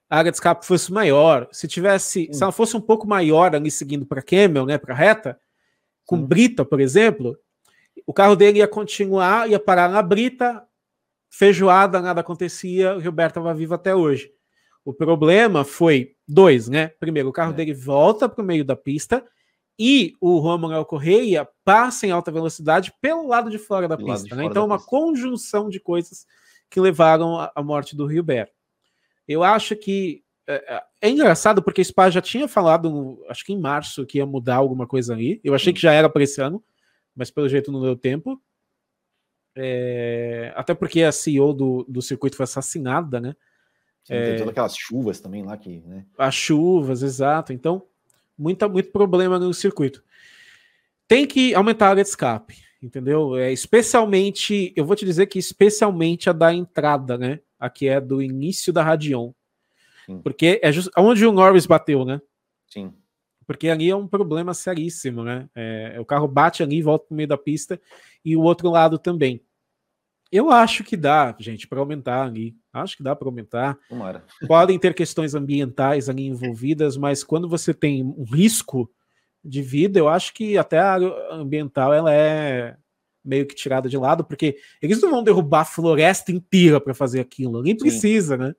a 0.10 0.18
área 0.18 0.32
de 0.32 0.38
escape 0.38 0.66
fosse 0.66 0.92
maior, 0.92 1.48
se 1.52 1.68
tivesse, 1.68 2.28
hum. 2.30 2.34
se 2.34 2.42
ela 2.42 2.52
fosse 2.52 2.76
um 2.76 2.82
pouco 2.82 3.08
maior 3.08 3.56
ali 3.56 3.70
seguindo 3.70 4.08
para 4.08 4.24
Camel, 4.24 4.66
né, 4.66 4.78
para 4.78 4.96
reta, 4.96 5.40
com 6.04 6.18
Sim. 6.18 6.26
brita, 6.26 6.66
por 6.66 6.82
exemplo, 6.82 7.38
o 8.12 8.14
carro 8.14 8.36
dele 8.36 8.60
ia 8.60 8.68
continuar, 8.68 9.50
ia 9.50 9.58
parar 9.58 9.90
na 9.90 10.02
brita, 10.02 10.62
feijoada, 11.30 12.02
nada 12.02 12.20
acontecia, 12.20 12.98
o 12.98 13.00
Gilberto 13.00 13.40
estava 13.40 13.54
vivo 13.54 13.74
até 13.74 13.96
hoje. 13.96 14.30
O 14.84 14.94
problema 14.94 15.64
foi 15.64 16.18
dois, 16.28 16.68
né? 16.68 16.90
Primeiro, 17.00 17.30
o 17.30 17.32
carro 17.32 17.54
é. 17.54 17.56
dele 17.56 17.74
volta 17.74 18.28
para 18.28 18.44
o 18.44 18.46
meio 18.46 18.66
da 18.66 18.76
pista 18.76 19.26
e 19.80 20.14
o 20.20 20.40
Romulo 20.40 20.84
Correia 20.84 21.48
passa 21.64 22.06
em 22.06 22.12
alta 22.12 22.34
velocidade 22.34 22.92
pelo 23.00 23.26
lado 23.26 23.50
de 23.50 23.58
fora 23.58 23.88
da 23.88 23.96
pista. 23.96 24.36
Né? 24.36 24.42
Fora 24.42 24.46
então, 24.46 24.68
da 24.68 24.74
uma 24.74 24.78
pista. 24.78 24.90
conjunção 24.90 25.70
de 25.70 25.80
coisas 25.80 26.28
que 26.70 26.82
levaram 26.82 27.50
à 27.56 27.64
morte 27.64 27.96
do 27.96 28.10
Gilberto. 28.10 28.52
Eu 29.26 29.42
acho 29.42 29.74
que 29.74 30.22
é, 30.46 30.76
é, 30.76 30.84
é 31.04 31.10
engraçado 31.10 31.64
porque 31.64 31.80
o 31.80 31.86
Spa 31.86 32.10
já 32.10 32.20
tinha 32.20 32.46
falado, 32.46 33.24
acho 33.30 33.46
que 33.46 33.54
em 33.54 33.58
março, 33.58 34.06
que 34.06 34.18
ia 34.18 34.26
mudar 34.26 34.58
alguma 34.58 34.86
coisa 34.86 35.14
ali. 35.14 35.40
Eu 35.46 35.56
achei 35.56 35.72
que 35.72 35.80
já 35.80 35.94
era 35.94 36.10
para 36.10 36.24
esse 36.24 36.42
ano, 36.42 36.62
mas 37.16 37.32
pelo 37.32 37.50
jeito 37.50 37.72
não 37.72 37.82
deu 37.82 37.96
tempo. 37.96 38.42
É, 39.56 40.54
até 40.56 40.74
porque 40.74 41.04
a 41.04 41.12
CEO 41.12 41.54
do, 41.54 41.86
do 41.88 42.02
circuito 42.02 42.38
foi 42.38 42.46
assassinada, 42.46 43.20
né? 43.20 43.36
Sim, 44.04 44.14
é, 44.14 44.26
tem 44.26 44.38
todas 44.38 44.52
aquelas 44.52 44.76
chuvas 44.76 45.20
também 45.20 45.44
lá 45.44 45.58
que. 45.58 45.82
Né? 45.82 46.06
As 46.18 46.34
chuvas, 46.34 47.04
exato. 47.04 47.54
Então, 47.54 47.86
muita, 48.38 48.68
muito 48.68 48.92
problema 48.92 49.38
no 49.38 49.54
circuito. 49.54 50.04
Tem 51.08 51.28
que 51.28 51.54
aumentar 51.54 51.88
a 51.88 51.90
área 51.90 52.04
de 52.04 52.10
escape, 52.10 52.58
entendeu? 52.82 53.36
É, 53.36 53.52
especialmente, 53.52 54.74
eu 54.76 54.86
vou 54.86 54.96
te 54.96 55.06
dizer 55.06 55.28
que 55.28 55.38
especialmente 55.38 56.30
a 56.30 56.34
da 56.34 56.54
entrada, 56.54 57.18
né? 57.18 57.40
Aqui 57.60 57.88
é 57.88 58.00
do 58.00 58.22
início 58.22 58.72
da 58.72 58.82
Radion. 58.82 59.32
Sim. 60.06 60.22
Porque 60.22 60.60
é 60.64 60.72
just, 60.72 60.90
onde 60.98 61.26
o 61.26 61.32
Norris 61.32 61.66
bateu, 61.66 62.06
né? 62.06 62.22
Sim. 62.68 62.94
Porque 63.46 63.70
ali 63.70 63.90
é 63.90 63.96
um 63.96 64.08
problema 64.08 64.54
seríssimo, 64.54 65.24
né? 65.24 65.50
É, 65.56 65.98
o 66.00 66.06
carro 66.06 66.28
bate 66.28 66.64
ali, 66.64 66.82
volta 66.82 67.06
para 67.08 67.14
o 67.14 67.18
meio 67.18 67.28
da 67.28 67.38
pista 67.38 67.80
e 68.24 68.36
o 68.36 68.42
outro 68.42 68.70
lado 68.70 68.98
também. 68.98 69.44
Eu 70.32 70.50
acho 70.50 70.84
que 70.84 70.96
dá, 70.96 71.36
gente, 71.38 71.68
para 71.68 71.80
aumentar 71.80 72.24
ali. 72.24 72.56
Acho 72.72 72.96
que 72.96 73.04
dá 73.04 73.14
para 73.14 73.28
aumentar. 73.28 73.78
Tomara. 73.90 74.24
Podem 74.48 74.80
ter 74.80 74.94
questões 74.94 75.36
ambientais 75.36 76.08
ali 76.08 76.26
envolvidas, 76.26 76.96
mas 76.96 77.24
quando 77.24 77.50
você 77.50 77.74
tem 77.74 78.02
um 78.02 78.24
risco 78.24 78.90
de 79.44 79.62
vida, 79.62 80.00
eu 80.00 80.08
acho 80.08 80.34
que 80.34 80.58
até 80.58 80.80
a 80.80 80.94
área 80.94 81.14
ambiental 81.32 81.94
ela 81.94 82.14
é 82.14 82.78
meio 83.24 83.46
que 83.46 83.54
tirada 83.54 83.90
de 83.90 83.98
lado, 83.98 84.24
porque 84.24 84.58
eles 84.82 85.02
não 85.02 85.12
vão 85.12 85.24
derrubar 85.24 85.62
a 85.62 85.66
floresta 85.66 86.32
inteira 86.32 86.80
para 86.80 86.94
fazer 86.94 87.20
aquilo, 87.20 87.62
nem 87.62 87.76
precisa, 87.76 88.36
Sim. 88.36 88.44
né? 88.44 88.56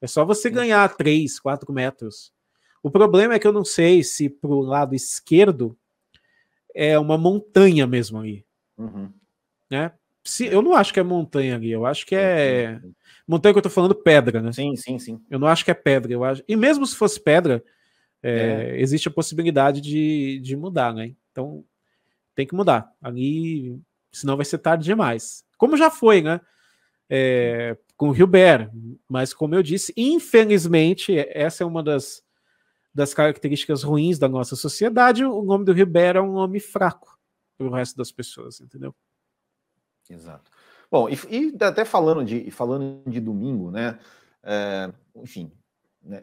É 0.00 0.06
só 0.06 0.24
você 0.24 0.48
ganhar 0.48 0.88
3, 0.96 1.40
4 1.40 1.72
metros. 1.72 2.32
O 2.88 2.90
problema 2.90 3.34
é 3.34 3.38
que 3.38 3.46
eu 3.46 3.52
não 3.52 3.66
sei 3.66 4.02
se 4.02 4.30
para 4.30 4.48
o 4.48 4.62
lado 4.62 4.94
esquerdo 4.94 5.76
é 6.74 6.98
uma 6.98 7.18
montanha 7.18 7.86
mesmo 7.86 8.18
aí. 8.18 8.42
Uhum. 8.78 9.12
Né? 9.70 9.92
Se, 10.24 10.46
eu 10.46 10.62
não 10.62 10.72
acho 10.72 10.94
que 10.94 10.98
é 10.98 11.02
montanha 11.02 11.56
ali, 11.56 11.70
eu 11.70 11.84
acho 11.84 12.06
que 12.06 12.16
é. 12.16 12.80
Montanha 13.26 13.52
que 13.52 13.58
eu 13.58 13.62
tô 13.62 13.68
falando 13.68 13.94
pedra, 13.94 14.40
né? 14.40 14.52
Sim, 14.52 14.74
sim, 14.74 14.98
sim. 14.98 15.20
Eu 15.28 15.38
não 15.38 15.48
acho 15.48 15.66
que 15.66 15.70
é 15.70 15.74
pedra, 15.74 16.10
eu 16.10 16.24
acho. 16.24 16.42
E 16.48 16.56
mesmo 16.56 16.86
se 16.86 16.96
fosse 16.96 17.20
pedra, 17.20 17.62
é, 18.22 18.30
é. 18.76 18.80
existe 18.80 19.06
a 19.06 19.10
possibilidade 19.12 19.82
de, 19.82 20.40
de 20.40 20.56
mudar, 20.56 20.94
né? 20.94 21.12
Então 21.30 21.62
tem 22.34 22.46
que 22.46 22.54
mudar. 22.54 22.90
Ali, 23.02 23.78
senão 24.10 24.34
vai 24.34 24.46
ser 24.46 24.56
tarde 24.56 24.82
demais. 24.84 25.44
Como 25.58 25.76
já 25.76 25.90
foi, 25.90 26.22
né? 26.22 26.40
É, 27.10 27.76
com 27.98 28.08
o 28.08 28.16
Hilbert, 28.16 28.70
mas 29.06 29.34
como 29.34 29.54
eu 29.54 29.62
disse, 29.62 29.92
infelizmente, 29.94 31.18
essa 31.18 31.64
é 31.64 31.66
uma 31.66 31.82
das, 31.82 32.22
das 32.98 33.14
características 33.14 33.82
ruins 33.82 34.18
da 34.18 34.28
nossa 34.28 34.56
sociedade. 34.56 35.24
O 35.24 35.42
nome 35.42 35.64
do 35.64 35.76
Hilbert 35.76 36.16
é 36.16 36.20
um 36.20 36.32
nome 36.32 36.60
fraco 36.60 37.18
para 37.56 37.66
o 37.66 37.70
resto 37.70 37.96
das 37.96 38.12
pessoas, 38.12 38.60
entendeu? 38.60 38.94
Exato. 40.10 40.50
Bom, 40.90 41.08
e, 41.08 41.14
e 41.30 41.56
até 41.62 41.84
falando 41.84 42.24
de, 42.24 42.50
falando 42.50 43.02
de 43.06 43.20
domingo, 43.20 43.70
né? 43.70 43.98
É, 44.42 44.92
enfim, 45.16 45.52
né, 46.02 46.22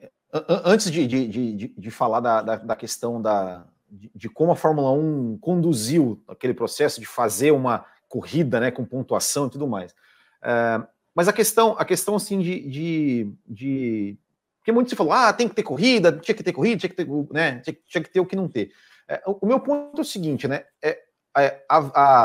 antes 0.64 0.92
de, 0.92 1.06
de, 1.06 1.28
de, 1.28 1.68
de, 1.68 1.92
falar 1.92 2.20
da, 2.20 2.42
da, 2.42 2.56
da 2.56 2.76
questão 2.76 3.22
da, 3.22 3.66
de, 3.90 4.12
de, 4.16 4.30
como 4.30 4.52
a 4.52 4.56
Fórmula 4.56 4.92
1 4.92 5.38
conduziu 5.40 6.24
aquele 6.28 6.54
processo 6.54 7.00
de 7.00 7.06
fazer 7.06 7.52
uma 7.52 7.86
corrida 8.08 8.60
né, 8.60 8.72
com 8.72 8.86
pontuação 8.86 9.48
e 9.48 9.50
tudo 9.50 9.68
mais. 9.68 9.94
É, 10.42 10.82
mas 11.14 11.28
a 11.28 11.34
questão, 11.34 11.76
a 11.78 11.86
questão 11.86 12.16
assim 12.16 12.40
de, 12.40 12.70
de, 12.70 13.34
de. 13.48 14.18
Porque 14.66 14.72
muito 14.72 14.90
se 14.90 14.96
falou, 14.96 15.14
ah, 15.14 15.32
tem 15.32 15.48
que 15.48 15.54
ter 15.54 15.62
corrida, 15.62 16.12
tinha 16.12 16.34
que 16.34 16.44
ter 16.44 16.52
corrida, 16.52 16.80
tinha 16.80 16.90
que 16.90 16.96
ter, 16.96 17.08
né, 17.32 17.60
tinha, 17.60 17.78
tinha 17.88 18.04
que 18.04 18.10
ter 18.10 18.20
o 18.20 18.26
que 18.26 18.36
não 18.36 18.48
ter. 18.48 18.72
É, 19.08 19.22
o 19.28 19.46
meu 19.46 19.60
ponto 19.60 20.00
é 20.00 20.02
o 20.02 20.04
seguinte, 20.04 20.48
né? 20.48 20.64
É, 20.82 20.98
é, 21.38 21.64
há, 21.70 21.78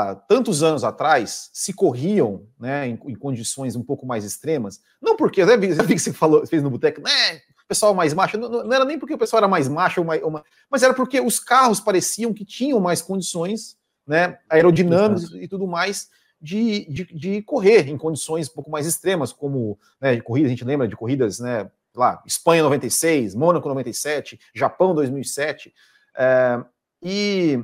há, 0.09 0.15
tantos 0.27 0.63
anos 0.63 0.83
atrás 0.83 1.51
se 1.53 1.71
corriam 1.71 2.47
né, 2.59 2.87
em, 2.87 2.99
em, 3.05 3.13
condições 3.13 3.75
um 3.75 3.83
pouco 3.83 4.07
mais 4.07 4.25
extremas, 4.25 4.79
não 4.99 5.15
porque, 5.15 5.45
vi 5.55 5.93
que 5.93 5.99
você 5.99 6.11
falou, 6.11 6.47
fez 6.47 6.63
no 6.63 6.71
boteco, 6.71 6.99
né, 6.99 7.41
pessoal 7.67 7.93
mais 7.93 8.11
macho, 8.11 8.39
não, 8.39 8.49
não, 8.49 8.73
era 8.73 8.85
nem 8.85 8.97
porque 8.97 9.13
o 9.13 9.19
pessoal 9.19 9.41
era 9.41 9.47
mais 9.47 9.67
macho, 9.67 10.01
ou 10.01 10.07
mais, 10.07 10.23
uma, 10.23 10.43
mas 10.67 10.81
era 10.81 10.95
porque 10.95 11.21
os 11.21 11.39
carros 11.39 11.79
pareciam 11.79 12.33
que 12.33 12.43
tinham 12.43 12.79
mais 12.79 13.03
condições 13.03 13.77
né, 14.07 14.39
aerodinâmicas 14.49 15.31
e 15.33 15.47
tudo 15.47 15.67
mais 15.67 16.09
de, 16.41 16.85
de, 16.91 17.05
de, 17.05 17.41
correr 17.43 17.87
em 17.87 17.97
condições 17.97 18.49
um 18.49 18.53
pouco 18.53 18.71
mais 18.71 18.87
extremas, 18.87 19.31
como 19.31 19.77
né, 20.01 20.15
de 20.15 20.23
corrida, 20.23 20.47
a 20.47 20.49
gente 20.49 20.65
lembra 20.65 20.87
de 20.87 20.95
corridas, 20.95 21.39
né, 21.39 21.69
lá, 21.95 22.21
Espanha 22.25 22.63
96, 22.63 23.35
Mônaco 23.35 23.67
97, 23.67 24.39
Japão 24.53 24.95
2007, 24.95 25.73
é, 26.15 26.63
e 27.01 27.63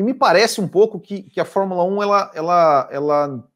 e 0.00 0.02
me 0.02 0.14
parece 0.14 0.62
um 0.62 0.66
pouco 0.66 0.98
que, 0.98 1.24
que 1.24 1.38
a 1.38 1.44
Fórmula 1.44 1.84
1, 1.84 2.02
ela, 2.02 2.30
ela, 2.34 2.88
ela 2.90 3.50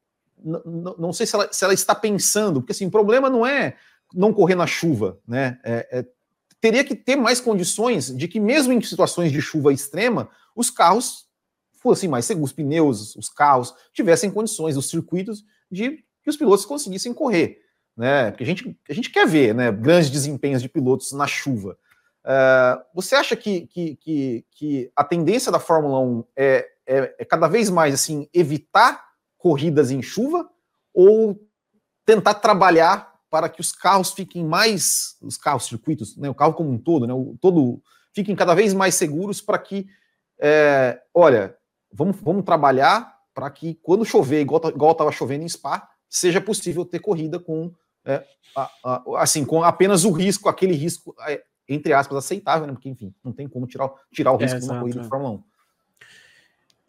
não 0.99 1.11
sei 1.11 1.27
se 1.27 1.35
ela, 1.35 1.51
se 1.51 1.65
ela 1.65 1.73
está 1.73 1.95
pensando, 1.95 2.61
porque 2.61 2.73
assim, 2.73 2.85
o 2.85 2.91
problema 2.91 3.31
não 3.31 3.47
é 3.47 3.79
não 4.13 4.31
correr 4.31 4.55
na 4.55 4.67
chuva, 4.67 5.19
né? 5.27 5.59
É, 5.65 5.89
é, 5.91 6.07
teria 6.61 6.85
que 6.85 6.95
ter 6.95 7.17
mais 7.17 7.41
condições 7.41 8.15
de 8.15 8.29
que, 8.29 8.39
mesmo 8.39 8.75
em 8.75 8.83
situações 8.83 9.33
de 9.33 9.41
chuva 9.41 9.73
extrema, 9.73 10.29
os 10.55 10.69
carros 10.69 11.27
fossem 11.81 12.11
mais 12.11 12.27
seguros, 12.27 12.51
os 12.51 12.55
pneus, 12.55 13.17
os 13.17 13.31
carros 13.31 13.75
tivessem 13.95 14.31
condições, 14.31 14.77
os 14.77 14.91
circuitos, 14.91 15.45
de 15.71 16.05
que 16.23 16.29
os 16.29 16.37
pilotos 16.37 16.67
conseguissem 16.67 17.15
correr. 17.15 17.64
Né? 17.97 18.31
Porque 18.31 18.43
a 18.43 18.47
gente, 18.47 18.77
a 18.89 18.93
gente 18.93 19.11
quer 19.11 19.27
ver 19.27 19.55
né, 19.55 19.71
grandes 19.71 20.11
desempenhos 20.11 20.61
de 20.61 20.69
pilotos 20.69 21.13
na 21.13 21.27
chuva. 21.27 21.77
Uh, 22.25 22.83
você 22.95 23.15
acha 23.15 23.37
que, 23.37 23.67
que, 23.67 23.97
que, 23.97 24.47
que, 24.51 24.93
a 24.97 25.05
tendência 25.05 25.53
da 25.53 25.61
Fórmula 25.61 26.01
1 26.01 26.25
é, 26.35 26.69
é, 26.87 27.15
é, 27.19 27.25
cada 27.25 27.47
vez 27.49 27.69
mais 27.69 27.93
assim 27.93 28.29
evitar 28.33 29.05
corridas 29.37 29.91
em 29.91 30.01
chuva 30.01 30.49
ou 30.93 31.39
tentar 32.07 32.35
trabalhar 32.35 33.13
para 33.29 33.49
que 33.49 33.61
os 33.61 33.73
carros 33.73 34.13
fiquem 34.13 34.43
mais, 34.43 35.17
os 35.21 35.37
carros, 35.37 35.67
circuitos, 35.67 36.17
né, 36.17 36.31
o 36.31 36.35
carro 36.35 36.55
como 36.55 36.71
um 36.71 36.79
todo, 36.79 37.07
né, 37.07 37.13
o, 37.13 37.37
todo 37.41 37.83
fiquem 38.15 38.35
cada 38.35 38.55
vez 38.55 38.73
mais 38.73 38.95
seguros 38.95 39.41
para 39.43 39.59
que, 39.59 39.87
é, 40.41 41.01
olha, 41.13 41.55
vamos, 41.93 42.17
vamos 42.23 42.45
trabalhar 42.45 43.19
para 43.35 43.51
que 43.51 43.75
quando 43.83 44.05
chover, 44.05 44.41
igual 44.41 44.93
estava 44.93 45.13
chovendo 45.13 45.45
em 45.45 45.49
Spa, 45.49 45.89
seja 46.09 46.41
possível 46.41 46.85
ter 46.85 47.01
corrida 47.01 47.39
com, 47.41 47.73
é, 48.05 48.25
a, 48.57 48.71
a, 48.85 49.03
assim, 49.19 49.45
com 49.45 49.63
apenas 49.63 50.05
o 50.05 50.13
risco, 50.13 50.49
aquele 50.49 50.75
risco 50.75 51.15
é, 51.27 51.43
entre 51.69 51.93
aspas, 51.93 52.19
aceitável, 52.19 52.67
né? 52.67 52.73
Porque, 52.73 52.89
enfim, 52.89 53.15
não 53.23 53.33
tem 53.33 53.49
como 53.49 53.67
tirar, 53.67 53.91
tirar 54.13 54.33
o 54.33 54.37
risco 54.37 54.57
é, 54.57 54.61
de 54.61 54.67
uma 54.67 54.81
corrida 54.81 55.01
de 55.01 55.09
Fórmula 55.09 55.43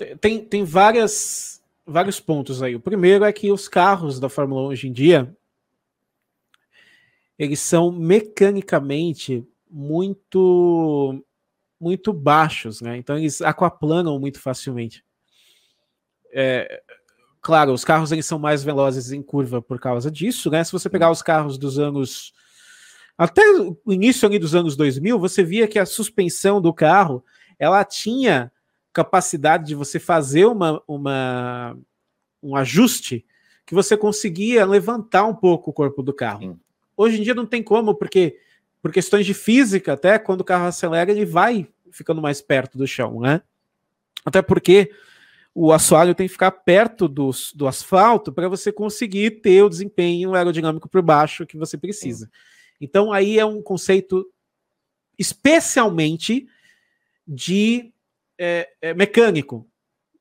1. 0.01 0.15
Tem, 0.19 0.43
tem 0.43 0.63
várias, 0.63 1.63
vários 1.85 2.19
pontos 2.19 2.61
aí. 2.61 2.75
O 2.75 2.81
primeiro 2.81 3.23
é 3.23 3.31
que 3.31 3.51
os 3.51 3.67
carros 3.67 4.19
da 4.19 4.27
Fórmula 4.27 4.63
1 4.63 4.65
hoje 4.65 4.87
em 4.87 4.91
dia 4.91 5.35
eles 7.37 7.59
são 7.59 7.91
mecanicamente 7.91 9.45
muito 9.69 11.21
muito 11.79 12.13
baixos, 12.13 12.81
né? 12.81 12.97
Então 12.97 13.17
eles 13.17 13.41
aquaplanam 13.41 14.17
muito 14.17 14.39
facilmente. 14.39 15.03
É, 16.31 16.81
claro, 17.45 17.73
os 17.73 17.85
carros 17.85 18.11
eles 18.11 18.25
são 18.25 18.39
mais 18.39 18.63
velozes 18.63 19.11
em 19.11 19.21
curva 19.21 19.61
por 19.61 19.79
causa 19.79 20.09
disso, 20.09 20.49
né? 20.49 20.63
Se 20.63 20.71
você 20.71 20.89
pegar 20.89 21.11
os 21.11 21.21
carros 21.21 21.59
dos 21.59 21.77
anos 21.77 22.33
até 23.15 23.43
o 23.85 23.93
início 23.93 24.27
ali 24.27 24.39
dos 24.39 24.55
anos 24.55 24.75
2000, 24.75 25.19
você 25.19 25.43
via 25.43 25.67
que 25.67 25.77
a 25.77 25.85
suspensão 25.85 26.59
do 26.59 26.73
carro 26.73 27.23
ela 27.59 27.85
tinha 27.85 28.51
capacidade 28.91 29.67
de 29.67 29.75
você 29.75 29.99
fazer 29.99 30.47
uma, 30.47 30.81
uma, 30.87 31.77
um 32.41 32.55
ajuste 32.55 33.23
que 33.63 33.75
você 33.75 33.95
conseguia 33.95 34.65
levantar 34.65 35.25
um 35.25 35.35
pouco 35.35 35.69
o 35.69 35.73
corpo 35.73 36.01
do 36.01 36.15
carro. 36.15 36.39
Sim. 36.39 36.59
Hoje 36.97 37.19
em 37.19 37.21
dia 37.21 37.35
não 37.35 37.45
tem 37.45 37.61
como, 37.61 37.93
porque 37.93 38.39
por 38.81 38.91
questões 38.91 39.23
de 39.23 39.35
física, 39.35 39.93
até 39.93 40.17
quando 40.17 40.41
o 40.41 40.45
carro 40.45 40.65
acelera, 40.65 41.11
ele 41.11 41.25
vai 41.25 41.67
ficando 41.91 42.23
mais 42.23 42.41
perto 42.41 42.75
do 42.75 42.87
chão, 42.87 43.19
né? 43.19 43.43
Até 44.25 44.41
porque 44.41 44.89
o 45.57 45.71
assoalho 45.71 46.13
tem 46.13 46.27
que 46.27 46.33
ficar 46.33 46.51
perto 46.51 47.07
do, 47.07 47.31
do 47.55 47.65
asfalto 47.65 48.33
para 48.33 48.49
você 48.49 48.73
conseguir 48.73 49.39
ter 49.39 49.63
o 49.63 49.69
desempenho 49.69 50.35
aerodinâmico 50.35 50.89
por 50.89 51.01
baixo 51.01 51.45
que 51.45 51.55
você 51.55 51.77
precisa. 51.77 52.25
Sim. 52.25 52.31
Então, 52.81 53.13
aí 53.13 53.39
é 53.39 53.45
um 53.45 53.61
conceito 53.61 54.29
especialmente 55.17 56.45
de 57.25 57.93
é, 58.37 58.69
é, 58.81 58.93
mecânico. 58.93 59.65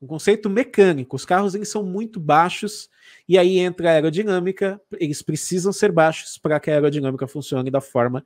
Um 0.01 0.07
conceito 0.07 0.49
mecânico. 0.49 1.17
Os 1.17 1.25
carros 1.25 1.53
eles 1.53 1.67
são 1.67 1.83
muito 1.83 2.17
baixos 2.17 2.89
e 3.27 3.37
aí 3.37 3.59
entra 3.59 3.89
a 3.89 3.93
aerodinâmica. 3.93 4.79
Eles 4.97 5.21
precisam 5.21 5.73
ser 5.73 5.91
baixos 5.91 6.37
para 6.37 6.61
que 6.61 6.71
a 6.71 6.75
aerodinâmica 6.75 7.27
funcione 7.27 7.69
da 7.69 7.81
forma 7.81 8.25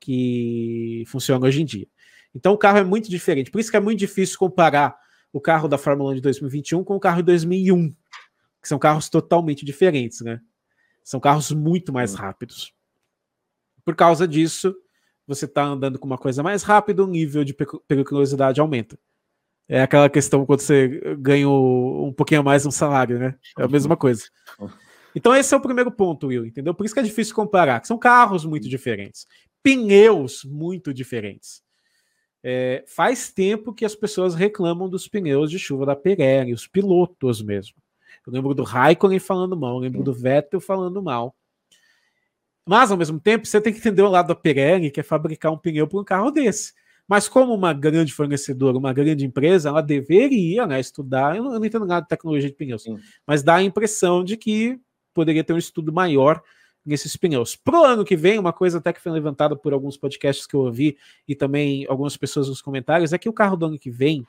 que 0.00 1.04
funciona 1.08 1.46
hoje 1.46 1.60
em 1.60 1.66
dia. 1.66 1.86
Então 2.34 2.54
o 2.54 2.58
carro 2.58 2.78
é 2.78 2.84
muito 2.84 3.10
diferente. 3.10 3.50
Por 3.50 3.60
isso 3.60 3.70
que 3.70 3.76
é 3.76 3.80
muito 3.80 3.98
difícil 3.98 4.38
comparar 4.38 4.96
o 5.32 5.40
carro 5.40 5.68
da 5.68 5.78
Fórmula 5.78 6.12
1 6.12 6.14
de 6.16 6.20
2021 6.22 6.84
com 6.84 6.96
o 6.96 7.00
carro 7.00 7.18
de 7.18 7.24
2001, 7.24 7.90
que 8.60 8.68
são 8.68 8.78
carros 8.78 9.08
totalmente 9.08 9.64
diferentes, 9.64 10.20
né? 10.20 10.40
São 11.04 11.20
carros 11.20 11.50
muito 11.52 11.92
mais 11.92 12.14
rápidos. 12.14 12.72
Por 13.84 13.94
causa 13.94 14.28
disso, 14.28 14.74
você 15.26 15.44
está 15.44 15.64
andando 15.64 15.98
com 15.98 16.06
uma 16.06 16.18
coisa 16.18 16.42
mais 16.42 16.62
rápida, 16.62 17.04
o 17.04 17.06
nível 17.06 17.44
de 17.44 17.54
periculosidade 17.86 18.60
aumenta. 18.60 18.98
É 19.68 19.82
aquela 19.82 20.08
questão 20.08 20.46
quando 20.46 20.60
você 20.60 21.16
ganha 21.18 21.48
um 21.48 22.12
pouquinho 22.16 22.40
a 22.40 22.44
mais 22.44 22.64
um 22.64 22.70
salário, 22.70 23.18
né? 23.18 23.34
É 23.58 23.64
a 23.64 23.68
mesma 23.68 23.96
coisa. 23.96 24.24
Então 25.14 25.34
esse 25.34 25.52
é 25.52 25.56
o 25.56 25.60
primeiro 25.60 25.90
ponto, 25.90 26.28
Will, 26.28 26.46
entendeu? 26.46 26.74
Por 26.74 26.86
isso 26.86 26.94
que 26.94 27.00
é 27.00 27.02
difícil 27.02 27.34
comparar, 27.34 27.84
são 27.84 27.98
carros 27.98 28.46
muito 28.46 28.68
diferentes, 28.68 29.26
pneus 29.62 30.44
muito 30.44 30.94
diferentes. 30.94 31.62
É, 32.50 32.82
faz 32.86 33.30
tempo 33.30 33.74
que 33.74 33.84
as 33.84 33.94
pessoas 33.94 34.34
reclamam 34.34 34.88
dos 34.88 35.06
pneus 35.06 35.50
de 35.50 35.58
chuva 35.58 35.84
da 35.84 35.94
Pirelli, 35.94 36.54
os 36.54 36.66
pilotos 36.66 37.42
mesmo. 37.42 37.76
Eu 38.26 38.32
lembro 38.32 38.54
do 38.54 38.62
Raikkonen 38.62 39.18
falando 39.18 39.54
mal, 39.54 39.74
eu 39.74 39.80
lembro 39.80 40.02
do 40.02 40.14
Vettel 40.14 40.58
falando 40.58 41.02
mal. 41.02 41.36
Mas, 42.64 42.90
ao 42.90 42.96
mesmo 42.96 43.20
tempo, 43.20 43.46
você 43.46 43.60
tem 43.60 43.70
que 43.70 43.78
entender 43.80 44.00
o 44.00 44.08
lado 44.08 44.28
da 44.28 44.34
Pirelli, 44.34 44.90
que 44.90 44.98
é 44.98 45.02
fabricar 45.02 45.52
um 45.52 45.58
pneu 45.58 45.86
para 45.86 46.00
um 46.00 46.04
carro 46.04 46.30
desse. 46.30 46.72
Mas 47.06 47.28
como 47.28 47.52
uma 47.52 47.74
grande 47.74 48.14
fornecedora, 48.14 48.78
uma 48.78 48.94
grande 48.94 49.26
empresa, 49.26 49.68
ela 49.68 49.82
deveria 49.82 50.66
né, 50.66 50.80
estudar, 50.80 51.36
eu 51.36 51.42
não, 51.42 51.52
eu 51.52 51.58
não, 51.58 51.66
entendo 51.66 51.84
nada 51.84 52.00
de 52.00 52.08
tecnologia 52.08 52.48
de 52.48 52.56
pneus, 52.56 52.84
Sim. 52.84 52.98
mas 53.26 53.42
dá 53.42 53.56
a 53.56 53.62
impressão 53.62 54.24
de 54.24 54.38
que 54.38 54.80
poderia 55.12 55.44
ter 55.44 55.52
um 55.52 55.58
estudo 55.58 55.92
maior 55.92 56.42
nesses 56.88 57.16
pneus. 57.16 57.54
Pro 57.54 57.84
ano 57.84 58.04
que 58.04 58.16
vem, 58.16 58.38
uma 58.38 58.52
coisa 58.52 58.78
até 58.78 58.92
que 58.92 59.00
foi 59.00 59.12
levantada 59.12 59.54
por 59.54 59.72
alguns 59.72 59.96
podcasts 59.96 60.46
que 60.46 60.54
eu 60.54 60.60
ouvi 60.60 60.96
e 61.26 61.34
também 61.34 61.86
algumas 61.88 62.16
pessoas 62.16 62.48
nos 62.48 62.62
comentários, 62.62 63.12
é 63.12 63.18
que 63.18 63.28
o 63.28 63.32
carro 63.32 63.56
do 63.56 63.66
ano 63.66 63.78
que 63.78 63.90
vem, 63.90 64.26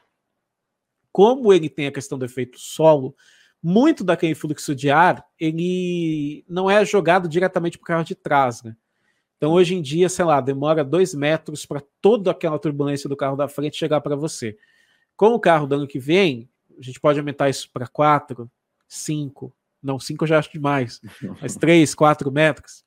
como 1.11 1.51
ele 1.53 1.69
tem 1.69 1.87
a 1.87 1.91
questão 1.91 2.17
do 2.17 2.25
efeito 2.25 2.59
solo, 2.59 3.15
muito 3.61 4.03
daquele 4.03 4.35
fluxo 4.35 4.75
de 4.75 4.89
ar, 4.89 5.25
ele 5.39 6.45
não 6.47 6.69
é 6.69 6.85
jogado 6.85 7.27
diretamente 7.27 7.77
para 7.77 7.83
o 7.83 7.87
carro 7.87 8.03
de 8.03 8.15
trás, 8.15 8.63
né? 8.63 8.75
Então, 9.37 9.53
hoje 9.53 9.73
em 9.73 9.81
dia, 9.81 10.09
sei 10.09 10.25
lá, 10.25 10.41
demora 10.41 10.83
dois 10.83 11.13
metros 11.13 11.65
para 11.65 11.81
toda 12.01 12.31
aquela 12.31 12.59
turbulência 12.59 13.07
do 13.07 13.15
carro 13.15 13.37
da 13.37 13.47
frente 13.47 13.77
chegar 13.77 14.01
para 14.01 14.15
você. 14.15 14.57
Com 15.15 15.27
o 15.27 15.39
carro 15.39 15.65
do 15.65 15.75
ano 15.75 15.87
que 15.87 15.97
vem, 15.97 16.49
a 16.77 16.81
gente 16.81 16.99
pode 16.99 17.19
aumentar 17.19 17.49
isso 17.49 17.69
para 17.71 17.87
quatro, 17.87 18.51
5. 18.87 19.53
Não, 19.81 19.99
5 19.99 20.23
eu 20.23 20.27
já 20.27 20.39
acho 20.39 20.51
demais. 20.51 21.01
Mas 21.41 21.55
3, 21.55 21.95
4 21.95 22.31
metros. 22.31 22.83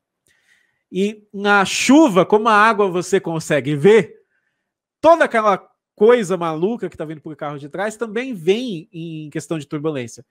E 0.91 1.27
na 1.33 1.65
chuva, 1.65 2.27
como 2.27 2.49
a 2.49 2.55
água 2.55 2.91
você 2.91 3.19
consegue 3.19 3.75
ver, 3.75 4.21
toda 5.01 5.25
aquela 5.25 5.71
coisa 5.95 6.37
maluca 6.37 6.89
que 6.89 6.95
está 6.95 7.05
vindo 7.05 7.21
por 7.21 7.35
carro 7.37 7.59
de 7.59 7.69
trás 7.69 7.97
também 7.97 8.35
vem 8.35 8.89
em 8.93 9.31
questão 9.31 9.59
de 9.59 9.67
turbulência. 9.67 10.25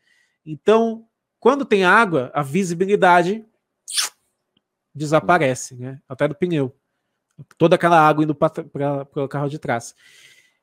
Então, 0.45 1.07
quando 1.39 1.65
tem 1.65 1.83
água, 1.83 2.29
a 2.33 2.43
visibilidade 2.43 3.43
desaparece, 4.93 5.75
né? 5.75 5.99
Até 6.07 6.27
do 6.27 6.35
pneu. 6.35 6.75
Toda 7.57 7.75
aquela 7.75 7.99
água 7.99 8.23
indo 8.23 8.35
para 8.35 9.07
o 9.15 9.27
carro 9.27 9.49
de 9.49 9.57
trás. 9.57 9.95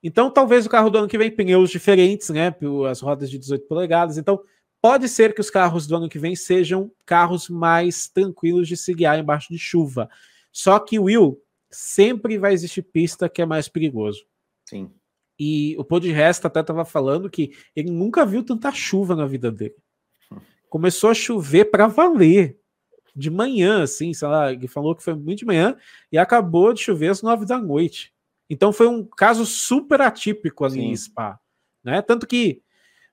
Então, 0.00 0.30
talvez 0.30 0.64
o 0.64 0.70
carro 0.70 0.90
do 0.90 0.98
ano 0.98 1.08
que 1.08 1.18
vem 1.18 1.30
pneus 1.30 1.70
diferentes, 1.70 2.28
né? 2.28 2.54
As 2.88 3.00
rodas 3.00 3.28
de 3.28 3.38
18 3.38 3.66
polegadas. 3.66 4.16
Então, 4.16 4.40
pode 4.80 5.08
ser 5.08 5.34
que 5.34 5.40
os 5.40 5.50
carros 5.50 5.86
do 5.86 5.96
ano 5.96 6.08
que 6.08 6.18
vem 6.18 6.36
sejam 6.36 6.90
carros 7.04 7.48
mais 7.48 8.08
tranquilos 8.08 8.68
de 8.68 8.76
se 8.76 8.94
guiar 8.94 9.18
embaixo 9.18 9.52
de 9.52 9.58
chuva. 9.58 10.08
Só 10.52 10.78
que, 10.78 10.98
Will, 10.98 11.40
sempre 11.70 12.38
vai 12.38 12.52
existir 12.52 12.82
pista 12.82 13.28
que 13.28 13.42
é 13.42 13.46
mais 13.46 13.68
perigoso. 13.68 14.24
Sim. 14.68 14.90
E 15.38 15.76
o 15.78 15.84
Pô 15.84 16.00
de 16.00 16.10
Resta 16.10 16.48
até 16.48 16.60
estava 16.60 16.84
falando 16.84 17.30
que 17.30 17.52
ele 17.74 17.90
nunca 17.90 18.26
viu 18.26 18.42
tanta 18.42 18.72
chuva 18.72 19.14
na 19.14 19.26
vida 19.26 19.52
dele. 19.52 19.76
Começou 20.68 21.10
a 21.10 21.14
chover 21.14 21.66
para 21.66 21.86
valer. 21.86 22.58
De 23.14 23.30
manhã, 23.30 23.82
assim, 23.82 24.14
sei 24.14 24.28
lá, 24.28 24.52
ele 24.52 24.68
falou 24.68 24.94
que 24.94 25.02
foi 25.02 25.12
muito 25.12 25.40
de 25.40 25.44
manhã 25.44 25.76
e 26.12 26.16
acabou 26.16 26.72
de 26.72 26.80
chover 26.80 27.08
às 27.08 27.20
nove 27.20 27.44
da 27.44 27.58
noite. 27.58 28.12
Então 28.48 28.72
foi 28.72 28.86
um 28.86 29.04
caso 29.04 29.44
super 29.44 30.00
atípico 30.00 30.64
ali 30.64 30.80
Sim. 30.80 30.86
em 30.90 30.96
Spa. 30.96 31.40
Né? 31.82 32.00
Tanto 32.00 32.28
que 32.28 32.62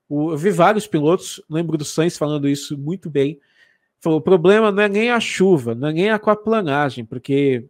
o, 0.08 0.32
eu 0.32 0.38
vi 0.38 0.51
vários 0.51 0.86
pilotos, 0.88 1.41
lembro 1.49 1.78
do 1.78 1.86
Sainz 1.86 2.18
falando 2.18 2.47
isso 2.47 2.78
muito 2.78 3.10
bem. 3.10 3.39
Falou: 3.99 4.20
o 4.20 4.22
problema 4.22 4.72
não 4.72 4.84
é 4.84 4.89
nem 4.89 5.10
a 5.10 5.20
chuva, 5.20 5.74
não 5.74 5.88
é 5.88 5.93
nem 5.93 6.10
a 6.10 6.16
aquaplanagem, 6.16 7.06
porque 7.06 7.68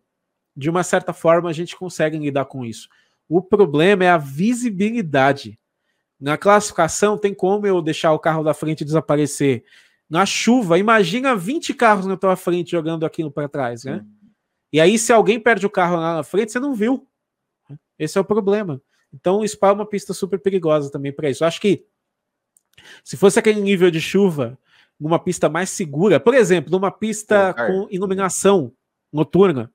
de 0.56 0.70
uma 0.70 0.84
certa 0.84 1.14
forma 1.14 1.50
a 1.50 1.54
gente 1.54 1.76
consegue 1.76 2.18
lidar 2.18 2.46
com 2.46 2.66
isso. 2.66 2.90
O 3.28 3.42
problema 3.42 4.06
é 4.06 4.10
a 4.10 4.18
visibilidade. 4.18 5.60
Na 6.20 6.38
classificação, 6.38 7.18
tem 7.18 7.34
como 7.34 7.68
eu 7.68 7.82
deixar 7.82 8.14
o 8.14 8.20
carro 8.20 8.44
da 8.44 8.54
frente 8.54 8.86
desaparecer. 8.86 9.66
Na 10.10 10.26
chuva, 10.26 10.78
imagina 10.78 11.36
20 11.36 11.74
carros 11.74 12.06
na 12.06 12.16
tua 12.16 12.36
frente 12.36 12.72
jogando 12.72 13.06
aquilo 13.06 13.32
para 13.32 13.50
trás, 13.50 13.84
né? 13.84 14.06
E 14.72 14.80
aí, 14.80 14.98
se 14.98 15.12
alguém 15.12 15.40
perde 15.40 15.66
o 15.66 15.70
carro 15.70 15.98
lá 15.98 16.16
na 16.16 16.24
frente, 16.24 16.52
você 16.52 16.60
não 16.60 16.74
viu. 16.74 17.08
Esse 17.98 18.18
é 18.18 18.22
o 18.22 18.26
problema. 18.26 18.82
Então, 19.14 19.40
o 19.40 19.48
Spa 19.48 19.70
é 19.70 19.72
uma 19.72 19.86
pista 19.86 20.14
super 20.14 20.40
perigosa 20.40 20.92
também 20.92 21.12
para 21.12 21.30
isso. 21.30 21.44
Eu 21.44 21.48
acho 21.48 21.60
que 21.60 21.86
se 23.04 23.18
fosse 23.18 23.40
aquele 23.40 23.62
nível 23.62 23.90
de 23.90 24.02
chuva, 24.02 24.58
numa 25.00 25.20
pista 25.20 25.50
mais 25.50 25.70
segura, 25.70 26.20
por 26.20 26.34
exemplo, 26.34 26.72
numa 26.72 26.92
pista 26.92 27.54
com 27.54 27.88
iluminação 27.92 28.72
noturna, 29.12 29.72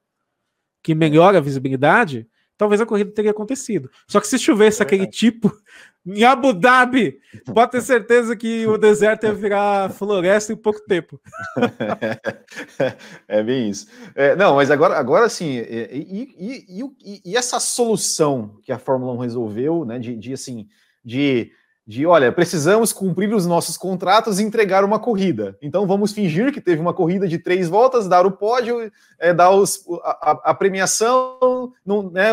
que 0.82 0.94
melhora 0.94 1.38
a 1.38 1.42
visibilidade, 1.42 2.26
talvez 2.56 2.80
a 2.80 2.86
corrida 2.86 3.10
teria 3.10 3.30
acontecido. 3.30 3.90
Só 4.06 4.20
que 4.20 4.26
se 4.26 4.38
chovesse 4.38 4.82
é 4.82 4.84
aquele 4.84 5.06
tipo 5.06 5.50
em 6.06 6.24
Abu 6.24 6.52
Dhabi, 6.52 7.18
pode 7.54 7.72
ter 7.72 7.82
certeza 7.82 8.34
que 8.34 8.66
o 8.66 8.78
deserto 8.78 9.24
ia 9.24 9.32
virar 9.32 9.90
floresta 9.90 10.52
em 10.52 10.56
pouco 10.56 10.80
tempo. 10.80 11.20
é 13.28 13.42
bem 13.42 13.70
isso. 13.70 13.86
É, 14.14 14.34
não, 14.36 14.56
mas 14.56 14.70
agora, 14.70 14.96
agora 14.98 15.28
sim, 15.28 15.58
e, 15.58 16.32
e, 16.38 16.84
e, 17.02 17.22
e, 17.24 17.36
essa 17.36 17.60
solução 17.60 18.58
que 18.62 18.72
a 18.72 18.78
Fórmula 18.78 19.12
1 19.14 19.18
resolveu, 19.18 19.84
né, 19.84 19.98
de, 19.98 20.16
de 20.16 20.32
assim, 20.32 20.66
de 21.04 21.52
de 21.90 22.06
olha, 22.06 22.30
precisamos 22.30 22.92
cumprir 22.92 23.34
os 23.34 23.46
nossos 23.46 23.76
contratos 23.76 24.38
e 24.38 24.44
entregar 24.44 24.84
uma 24.84 25.00
corrida. 25.00 25.58
Então 25.60 25.88
vamos 25.88 26.12
fingir 26.12 26.52
que 26.52 26.60
teve 26.60 26.80
uma 26.80 26.94
corrida 26.94 27.26
de 27.26 27.36
três 27.36 27.68
voltas, 27.68 28.06
dar 28.06 28.24
o 28.24 28.30
pódio, 28.30 28.92
é, 29.18 29.34
dar 29.34 29.50
os, 29.50 29.84
a, 30.04 30.50
a, 30.50 30.54
premiação, 30.54 31.72
não, 31.84 32.08
né, 32.08 32.28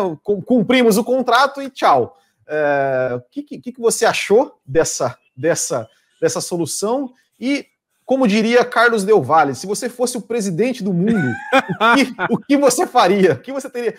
cumprimos 0.46 0.96
o 0.96 1.02
contrato 1.02 1.60
e 1.60 1.68
tchau. 1.68 2.16
É, 2.46 3.14
o 3.16 3.20
que, 3.32 3.42
que, 3.42 3.72
que 3.72 3.80
você 3.80 4.06
achou 4.06 4.60
dessa, 4.64 5.18
dessa, 5.36 5.88
dessa 6.22 6.40
solução? 6.40 7.12
E, 7.40 7.66
como 8.04 8.28
diria 8.28 8.64
Carlos 8.64 9.02
Del 9.02 9.20
Valle, 9.20 9.56
se 9.56 9.66
você 9.66 9.88
fosse 9.88 10.16
o 10.16 10.22
presidente 10.22 10.84
do 10.84 10.92
mundo, 10.92 11.34
o 11.50 11.96
que, 11.96 12.32
o 12.34 12.38
que 12.38 12.56
você 12.56 12.86
faria? 12.86 13.32
O 13.32 13.40
que 13.40 13.52
você 13.52 13.68
teria, 13.68 13.94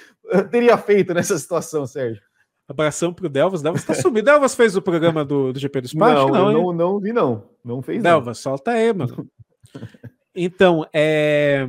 teria 0.49 0.77
feito 0.77 1.13
nessa 1.13 1.37
situação, 1.37 1.85
Sérgio? 1.85 2.28
Abração 2.69 3.11
pro 3.11 3.27
Delvas. 3.27 3.63
Delvas 3.63 3.83
tá 3.83 3.95
subindo. 3.95 4.25
Delvas 4.25 4.53
fez 4.53 4.75
o 4.75 4.81
programa 4.81 5.25
do, 5.25 5.51
do 5.51 5.59
GP 5.59 5.81
do 5.81 5.85
Espaço? 5.87 6.13
Não, 6.13 6.29
não, 6.29 6.53
não, 6.53 6.73
não, 6.73 6.99
vi, 6.99 7.11
não. 7.11 7.49
Não 7.65 7.81
fez. 7.81 8.03
Delvas, 8.03 8.37
não. 8.37 8.51
solta 8.51 8.71
aí, 8.71 8.93
mano. 8.93 9.27
Então, 10.41 10.87
é. 10.93 11.67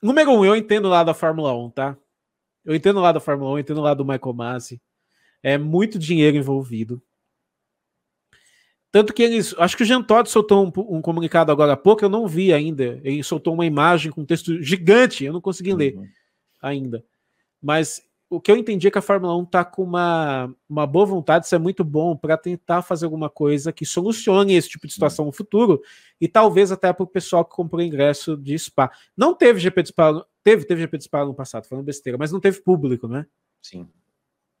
Número 0.00 0.30
um, 0.30 0.44
eu 0.44 0.54
entendo 0.54 0.88
lá 0.88 1.02
da 1.02 1.14
Fórmula 1.14 1.52
1, 1.56 1.70
tá? 1.70 1.96
Eu 2.64 2.76
entendo 2.76 3.00
lá 3.00 3.10
da 3.10 3.18
Fórmula 3.18 3.52
1, 3.52 3.54
eu 3.54 3.58
entendo 3.58 3.80
lá 3.80 3.94
do 3.94 4.04
Michael 4.04 4.34
Masi. 4.34 4.80
É 5.42 5.56
muito 5.58 5.98
dinheiro 5.98 6.36
envolvido. 6.36 7.02
Tanto 8.92 9.12
que 9.12 9.22
eles. 9.22 9.54
Acho 9.58 9.76
que 9.76 9.82
o 9.82 9.86
Jean 9.86 10.02
Todt 10.02 10.30
soltou 10.30 10.64
um, 10.64 10.96
um, 10.96 11.02
comunicado 11.02 11.50
agora 11.50 11.72
há 11.72 11.76
pouco, 11.76 12.04
eu 12.04 12.08
não 12.08 12.28
vi 12.28 12.52
ainda. 12.52 13.00
Ele 13.02 13.22
soltou 13.24 13.54
uma 13.54 13.66
imagem 13.66 14.12
com 14.12 14.24
texto 14.24 14.62
gigante, 14.62 15.24
eu 15.24 15.32
não 15.32 15.40
consegui 15.40 15.72
uhum. 15.72 15.78
ler 15.78 15.98
ainda. 16.62 17.04
Mas 17.60 18.05
o 18.28 18.40
que 18.40 18.50
eu 18.50 18.56
entendi 18.56 18.88
é 18.88 18.90
que 18.90 18.98
a 18.98 19.02
Fórmula 19.02 19.36
1 19.36 19.42
está 19.44 19.64
com 19.64 19.82
uma, 19.84 20.52
uma 20.68 20.86
boa 20.86 21.06
vontade, 21.06 21.46
isso 21.46 21.54
é 21.54 21.58
muito 21.58 21.84
bom 21.84 22.16
para 22.16 22.36
tentar 22.36 22.82
fazer 22.82 23.04
alguma 23.04 23.30
coisa 23.30 23.72
que 23.72 23.86
solucione 23.86 24.54
esse 24.54 24.68
tipo 24.68 24.86
de 24.86 24.92
situação 24.92 25.24
no 25.24 25.32
futuro 25.32 25.80
e 26.20 26.26
talvez 26.26 26.72
até 26.72 26.92
para 26.92 27.04
o 27.04 27.06
pessoal 27.06 27.44
que 27.44 27.54
comprou 27.54 27.80
ingresso 27.80 28.36
de 28.36 28.58
Spa. 28.58 28.90
Não 29.16 29.32
teve 29.32 29.60
GP 29.60 29.82
de 29.82 29.88
Spa, 29.90 30.26
teve, 30.42 30.64
teve 30.64 30.80
GP 30.80 30.98
de 30.98 31.04
Spa 31.04 31.24
no 31.24 31.34
passado, 31.34 31.66
falando 31.66 31.84
besteira, 31.84 32.18
mas 32.18 32.32
não 32.32 32.40
teve 32.40 32.60
público, 32.60 33.06
né? 33.06 33.26
Sim. 33.62 33.88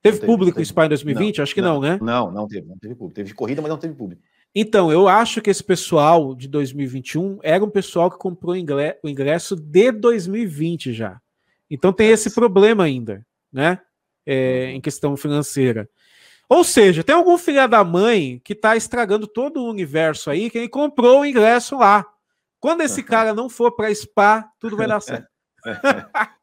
Teve, 0.00 0.18
teve 0.18 0.26
público 0.26 0.54
teve. 0.54 0.62
em 0.62 0.66
Spa 0.66 0.86
em 0.86 0.90
2020? 0.90 1.38
Não, 1.38 1.42
Acho 1.42 1.54
que 1.54 1.62
não, 1.62 1.74
não, 1.74 1.80
né? 1.80 1.98
Não, 2.00 2.30
não 2.30 2.46
teve, 2.46 2.68
não 2.68 2.78
teve 2.78 2.94
público. 2.94 3.16
Teve 3.16 3.34
corrida, 3.34 3.60
mas 3.60 3.68
não 3.68 3.78
teve 3.78 3.94
público. 3.94 4.22
Então, 4.54 4.92
eu 4.92 5.08
acho 5.08 5.42
que 5.42 5.50
esse 5.50 5.62
pessoal 5.62 6.36
de 6.36 6.46
2021 6.46 7.40
era 7.42 7.64
um 7.64 7.68
pessoal 7.68 8.10
que 8.10 8.16
comprou 8.16 8.54
o 8.54 9.08
ingresso 9.08 9.56
de 9.56 9.90
2020 9.90 10.92
já. 10.92 11.20
Então 11.68 11.92
tem 11.92 12.10
esse 12.10 12.32
problema 12.32 12.84
ainda 12.84 13.26
né? 13.56 13.80
É, 14.26 14.70
em 14.72 14.80
questão 14.82 15.16
financeira. 15.16 15.88
Ou 16.46 16.62
seja, 16.62 17.02
tem 17.02 17.14
algum 17.14 17.38
filho 17.38 17.66
da 17.66 17.82
mãe 17.82 18.40
que 18.44 18.52
está 18.52 18.76
estragando 18.76 19.26
todo 19.26 19.60
o 19.60 19.70
universo 19.70 20.30
aí, 20.30 20.50
que 20.50 20.58
ele 20.58 20.68
comprou 20.68 21.20
o 21.20 21.24
ingresso 21.24 21.78
lá. 21.78 22.06
Quando 22.60 22.82
esse 22.82 23.02
cara 23.02 23.32
não 23.32 23.48
for 23.48 23.74
para 23.74 23.92
Spa, 23.94 24.42
tudo 24.60 24.76
vai 24.76 24.86
dar 24.86 25.00
certo. 25.00 25.26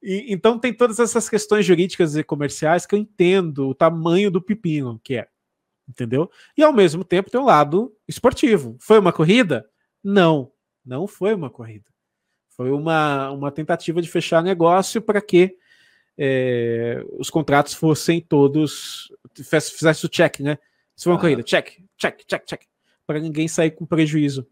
e, 0.00 0.32
então 0.32 0.58
tem 0.58 0.72
todas 0.72 1.00
essas 1.00 1.28
questões 1.28 1.66
jurídicas 1.66 2.16
e 2.16 2.22
comerciais 2.22 2.86
que 2.86 2.94
eu 2.94 2.98
entendo 2.98 3.68
o 3.68 3.74
tamanho 3.74 4.30
do 4.30 4.40
pepino 4.40 5.00
que 5.02 5.16
é. 5.16 5.28
Entendeu? 5.88 6.30
E 6.56 6.62
ao 6.62 6.72
mesmo 6.72 7.02
tempo 7.02 7.30
tem 7.30 7.40
o 7.40 7.42
um 7.42 7.46
lado 7.46 7.92
esportivo. 8.06 8.76
Foi 8.78 8.98
uma 8.98 9.12
corrida? 9.12 9.68
Não, 10.04 10.52
não 10.84 11.06
foi 11.08 11.34
uma 11.34 11.50
corrida. 11.50 11.86
Foi 12.50 12.70
uma, 12.70 13.30
uma 13.30 13.50
tentativa 13.50 14.00
de 14.00 14.08
fechar 14.08 14.42
negócio 14.42 15.00
para 15.00 15.20
que 15.20 15.56
é, 16.18 17.00
os 17.16 17.30
contratos 17.30 17.74
fossem 17.74 18.20
todos. 18.20 19.12
Fizesse 19.34 20.04
o 20.04 20.08
check, 20.08 20.40
né? 20.40 20.58
Se 20.96 21.04
for 21.04 21.10
uma 21.10 21.16
ah. 21.16 21.20
corrida, 21.20 21.44
check, 21.44 21.78
check, 21.96 22.24
check, 22.26 22.44
check. 22.44 22.62
Para 23.06 23.20
ninguém 23.20 23.46
sair 23.46 23.70
com 23.70 23.86
prejuízo. 23.86 24.46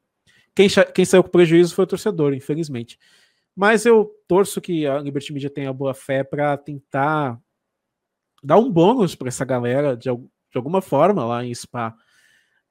Quem, 0.55 0.69
quem 0.95 1.05
saiu 1.05 1.25
com 1.25 1.29
prejuízo 1.29 1.75
foi 1.75 1.85
o 1.85 1.89
torcedor, 1.89 2.33
infelizmente. 2.33 2.99
Mas 3.55 3.85
eu 3.85 4.15
torço 4.29 4.61
que 4.61 4.87
a 4.87 4.99
Liberty 5.01 5.33
Media 5.33 5.51
tenha 5.51 5.73
boa 5.73 5.93
fé 5.93 6.23
para 6.23 6.57
tentar 6.57 7.39
dar 8.43 8.59
um 8.59 8.71
bônus 8.71 9.15
para 9.15 9.29
essa 9.29 9.45
galera 9.45 9.97
de, 9.97 10.05
de, 10.05 10.57
alguma 10.57 10.81
forma 10.81 11.25
lá 11.25 11.45
em 11.45 11.53
Spa. 11.53 11.95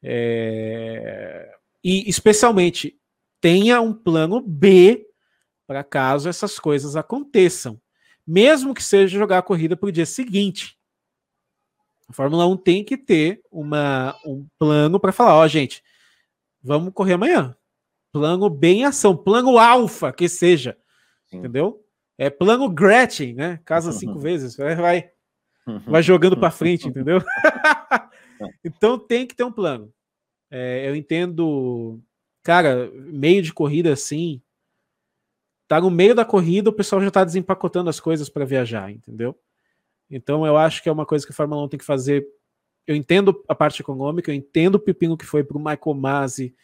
É... 0.01 1.51
E 1.83 2.09
especialmente 2.09 2.97
tenha 3.41 3.81
um 3.81 3.93
plano 3.93 4.41
B 4.41 5.05
para 5.67 5.83
caso 5.83 6.29
essas 6.29 6.57
coisas 6.59 6.95
aconteçam 6.95 7.79
mesmo 8.25 8.73
que 8.73 8.83
seja 8.83 9.17
jogar 9.17 9.39
a 9.39 9.43
corrida 9.43 9.75
para 9.75 9.87
o 9.87 9.91
dia 9.91 10.05
seguinte. 10.05 10.77
A 12.07 12.13
Fórmula 12.13 12.47
1 12.47 12.57
tem 12.57 12.83
que 12.83 12.97
ter 12.97 13.41
uma, 13.51 14.15
um 14.25 14.47
plano 14.59 14.99
para 14.99 15.11
falar, 15.11 15.35
ó, 15.35 15.47
gente, 15.47 15.83
vamos 16.61 16.93
correr 16.93 17.13
amanhã. 17.13 17.55
Plano 18.11 18.49
bem 18.49 18.85
ação, 18.85 19.15
plano 19.15 19.57
alfa 19.57 20.13
que 20.13 20.29
seja. 20.29 20.77
Sim. 21.25 21.37
Entendeu? 21.37 21.83
É 22.17 22.29
plano 22.29 22.69
Gretchen, 22.69 23.33
né? 23.33 23.59
Casa 23.65 23.91
cinco 23.93 24.19
vezes, 24.19 24.55
vai, 24.55 24.75
vai, 24.75 25.11
vai 25.85 26.03
jogando 26.03 26.37
para 26.37 26.51
frente, 26.51 26.87
entendeu? 26.87 27.19
então 28.63 28.97
tem 28.97 29.25
que 29.25 29.35
ter 29.35 29.43
um 29.43 29.51
plano. 29.51 29.91
É, 30.49 30.87
eu 30.87 30.95
entendo, 30.95 31.99
cara, 32.43 32.89
meio 32.93 33.41
de 33.41 33.51
corrida 33.51 33.91
assim, 33.91 34.41
tá 35.67 35.81
no 35.81 35.89
meio 35.89 36.15
da 36.15 36.25
corrida, 36.25 36.69
o 36.69 36.73
pessoal 36.73 37.01
já 37.01 37.07
está 37.07 37.23
desempacotando 37.23 37.89
as 37.89 37.99
coisas 37.99 38.29
para 38.29 38.45
viajar, 38.45 38.91
entendeu? 38.91 39.37
Então 40.09 40.45
eu 40.45 40.57
acho 40.57 40.83
que 40.83 40.89
é 40.89 40.91
uma 40.91 41.05
coisa 41.05 41.25
que 41.25 41.31
a 41.31 41.35
Fórmula 41.35 41.63
1 41.63 41.69
tem 41.69 41.79
que 41.79 41.85
fazer 41.85 42.27
eu 42.87 42.95
entendo 42.95 43.43
a 43.47 43.55
parte 43.55 43.81
econômica, 43.81 44.31
eu 44.31 44.35
entendo 44.35 44.75
o 44.75 44.79
pepino 44.79 45.17
que 45.17 45.25
foi 45.25 45.43
para 45.43 45.57
o 45.57 45.59
Michael 45.59 45.95
Masi, 45.95 46.55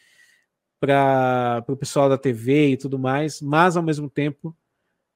para 0.80 1.64
o 1.68 1.76
pessoal 1.76 2.10
da 2.10 2.18
TV 2.18 2.70
e 2.70 2.78
tudo 2.78 2.97
mais, 2.97 3.41
mas 3.41 3.76
ao 3.76 3.84
mesmo 3.84 4.10
tempo 4.10 4.56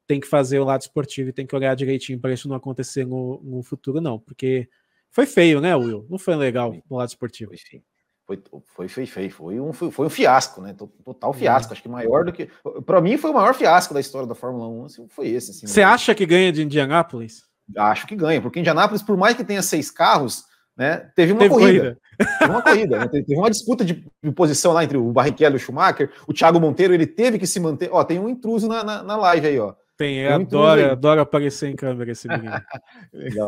tem 0.08 0.20
que 0.20 0.28
fazer 0.28 0.60
o 0.60 0.64
lado 0.64 0.82
esportivo 0.82 1.30
e 1.30 1.34
tem 1.34 1.46
que 1.46 1.56
olhar 1.56 1.76
direitinho 1.76 2.20
para 2.20 2.34
isso 2.34 2.48
não 2.48 2.56
acontecer 2.56 3.06
no, 3.06 3.42
no 3.44 3.64
futuro, 3.64 4.00
não, 4.00 4.20
porque 4.20 4.70
foi 5.10 5.26
feio, 5.26 5.60
né, 5.60 5.76
Will? 5.76 6.06
Não 6.10 6.20
foi 6.20 6.36
legal 6.36 6.76
no 6.90 6.98
lado 6.98 7.10
esportivo. 7.10 7.52
Foi, 7.70 7.82
foi, 8.26 8.88
foi 8.88 9.06
feio, 9.06 9.30
foi 9.30 9.60
um, 9.60 9.72
foi, 9.72 9.92
foi 9.92 10.08
um 10.08 10.10
fiasco, 10.10 10.62
né? 10.62 10.76
Total 11.04 11.32
fiasco. 11.32 11.70
Uhum. 11.70 11.74
Acho 11.74 11.84
que 11.84 11.90
maior 11.90 12.26
do 12.26 12.34
que. 12.34 12.50
Para 12.86 13.00
mim, 13.00 13.18
foi 13.18 13.30
o 13.30 13.34
maior 13.34 13.54
fiasco 13.54 13.94
da 13.94 14.00
história 14.00 14.28
da 14.28 14.34
Fórmula 14.34 14.68
1. 14.68 14.86
Assim, 14.86 15.08
foi 15.10 15.28
esse. 15.28 15.52
Assim, 15.52 15.68
Você 15.68 15.84
acha 15.84 16.16
que 16.16 16.26
ganha 16.26 16.52
de 16.52 16.64
Indianápolis? 16.64 17.44
Acho 17.78 18.08
que 18.08 18.16
ganha, 18.16 18.42
porque 18.42 18.60
Indianápolis, 18.60 19.02
por 19.02 19.18
mais 19.18 19.36
que 19.36 19.44
tenha 19.44 19.62
seis 19.62 19.90
carros, 19.90 20.46
né, 20.78 21.10
teve 21.16 21.32
uma 21.32 21.40
teve 21.40 21.54
corrida. 21.54 21.98
corrida. 22.18 22.38
Teve 22.40 22.52
uma 22.52 22.62
corrida, 22.62 23.00
né? 23.00 23.08
teve 23.08 23.36
uma 23.36 23.50
disputa 23.50 23.84
de, 23.84 24.06
de, 24.24 24.32
posição 24.32 24.72
lá 24.72 24.84
entre 24.84 24.98
o 24.98 25.12
Barrichello 25.12 25.56
e 25.56 25.58
o 25.58 25.60
Schumacher. 25.60 26.12
O 26.28 26.34
Thiago 26.34 26.60
Monteiro 26.60 26.94
ele 26.94 27.08
teve 27.08 27.40
que 27.40 27.48
se 27.48 27.60
manter. 27.60 27.90
Ó, 27.92 28.04
tem 28.04 28.20
um 28.20 28.30
intruso 28.30 28.68
na, 28.68 28.84
na, 28.84 29.04
na 29.04 29.16
live 29.18 29.48
aí, 29.48 29.60
ó. 29.60 29.74
Tem, 29.98 30.16
tem 30.16 30.30
um 30.30 30.36
adora, 30.36 30.92
adora 30.92 31.22
aparecer 31.22 31.70
em 31.70 31.76
câmera 31.76 32.12
esse 32.12 32.28
menino. 32.28 32.62
Legal. 33.14 33.48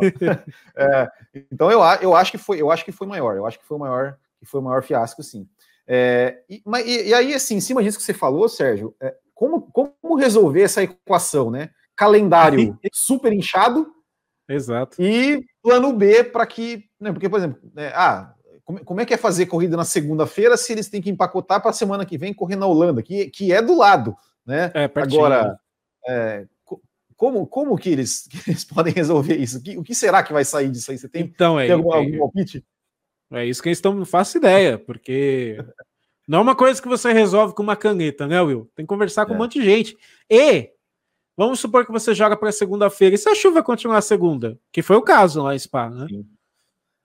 É, 0.76 1.10
então 1.52 1.70
eu, 1.70 1.82
eu 2.02 2.16
acho 2.16 2.32
que 2.32 2.38
foi, 2.38 2.62
eu 2.62 2.72
acho 2.72 2.86
que 2.86 2.92
foi 2.92 3.06
maior. 3.06 3.36
Eu 3.36 3.46
acho 3.46 3.60
que 3.60 3.66
foi 3.66 3.78
o 3.78 3.80
maior, 3.80 4.18
que 4.40 4.46
foi 4.46 4.60
o 4.60 4.64
maior 4.64 4.84
fiasco, 4.84 5.24
sim. 5.24 5.48
É, 5.88 6.44
e, 6.50 6.62
e, 6.86 7.10
e, 7.10 7.14
aí, 7.14 7.34
assim, 7.34 7.56
em 7.56 7.62
cima 7.62 7.82
disso 7.82 7.98
que 7.98 8.04
você 8.04 8.14
falou, 8.14 8.50
Sérgio, 8.50 8.96
é, 9.02 9.16
como, 9.34 9.62
como 9.72 10.16
resolver 10.16 10.64
essa 10.64 10.84
equação, 10.84 11.50
né? 11.50 11.70
Calendário 11.96 12.78
super 12.94 13.32
inchado 13.34 13.92
Exato. 14.50 15.02
E 15.02 15.46
plano 15.62 15.92
B 15.94 16.24
para 16.24 16.46
que. 16.46 16.86
Né, 17.00 17.12
porque, 17.12 17.28
por 17.28 17.38
exemplo, 17.38 17.60
né, 17.76 17.92
ah, 17.94 18.34
como, 18.64 18.84
como, 18.84 19.02
é 19.02 19.06
que 19.06 19.14
é 19.14 19.18
fazer 19.18 19.46
corrida 19.46 19.76
na 19.76 19.84
segunda-feira 19.84 20.56
se 20.56 20.72
eles 20.72 20.88
têm 20.88 21.02
que 21.02 21.10
empacotar 21.10 21.62
para 21.62 21.72
a 21.72 21.74
semana 21.74 22.06
que 22.06 22.18
vem 22.18 22.34
correr 22.34 22.56
na 22.56 22.66
Holanda, 22.66 23.04
que, 23.04 23.30
que 23.30 23.52
é 23.52 23.62
do 23.62 23.78
lado, 23.78 24.16
né? 24.46 24.72
É, 24.74 24.90
Agora, 24.96 25.60
é, 26.08 26.46
como, 27.16 27.46
como 27.46 27.78
que 27.78 27.90
eles, 27.90 28.28
que 28.32 28.50
eles 28.50 28.64
podem 28.64 28.94
resolver 28.94 29.36
isso? 29.36 29.58
O 29.58 29.62
que, 29.62 29.78
o 29.78 29.84
que, 29.84 29.94
será 29.94 30.24
que 30.24 30.32
vai 30.32 30.46
sair 30.46 30.70
disso 30.70 30.92
aí? 30.92 30.98
Você 30.98 31.10
tem, 31.10 31.24
então, 31.24 31.60
é, 31.60 31.66
tem 31.66 31.76
algum, 31.76 31.94
é, 31.94 31.98
algum 31.98 32.18
palpite? 32.20 32.66
É 33.32 33.46
isso 33.46 33.62
que 33.62 33.70
eles 33.70 33.78
estão, 33.78 33.94
não 33.94 34.06
faço 34.06 34.38
ideia, 34.38 34.78
porque 34.78 35.58
não 36.28 36.40
é 36.40 36.42
uma 36.42 36.56
coisa 36.56 36.82
que 36.82 36.88
você 36.88 37.12
resolve 37.12 37.54
com 37.54 37.64
uma 37.64 37.76
caneta, 37.76 38.26
né, 38.26 38.42
Will? 38.42 38.70
Tem 38.76 38.86
que 38.86 38.90
conversar 38.90 39.26
com 39.26 39.34
é. 39.34 39.36
um 39.36 39.40
monte 39.40 39.60
de 39.60 39.66
gente. 39.66 39.98
E 40.30 40.72
Vamos 41.38 41.60
supor 41.60 41.86
que 41.86 41.92
você 41.92 42.16
joga 42.16 42.36
para 42.36 42.52
segunda-feira. 42.52 43.14
E 43.14 43.18
se 43.18 43.30
a 43.30 43.36
chuva 43.36 43.62
continuar 43.62 44.02
segunda? 44.02 44.60
Que 44.72 44.82
foi 44.82 44.96
o 44.96 45.04
caso 45.04 45.44
lá 45.44 45.54
em 45.54 45.60
Spa, 45.60 45.88
né? 45.88 46.08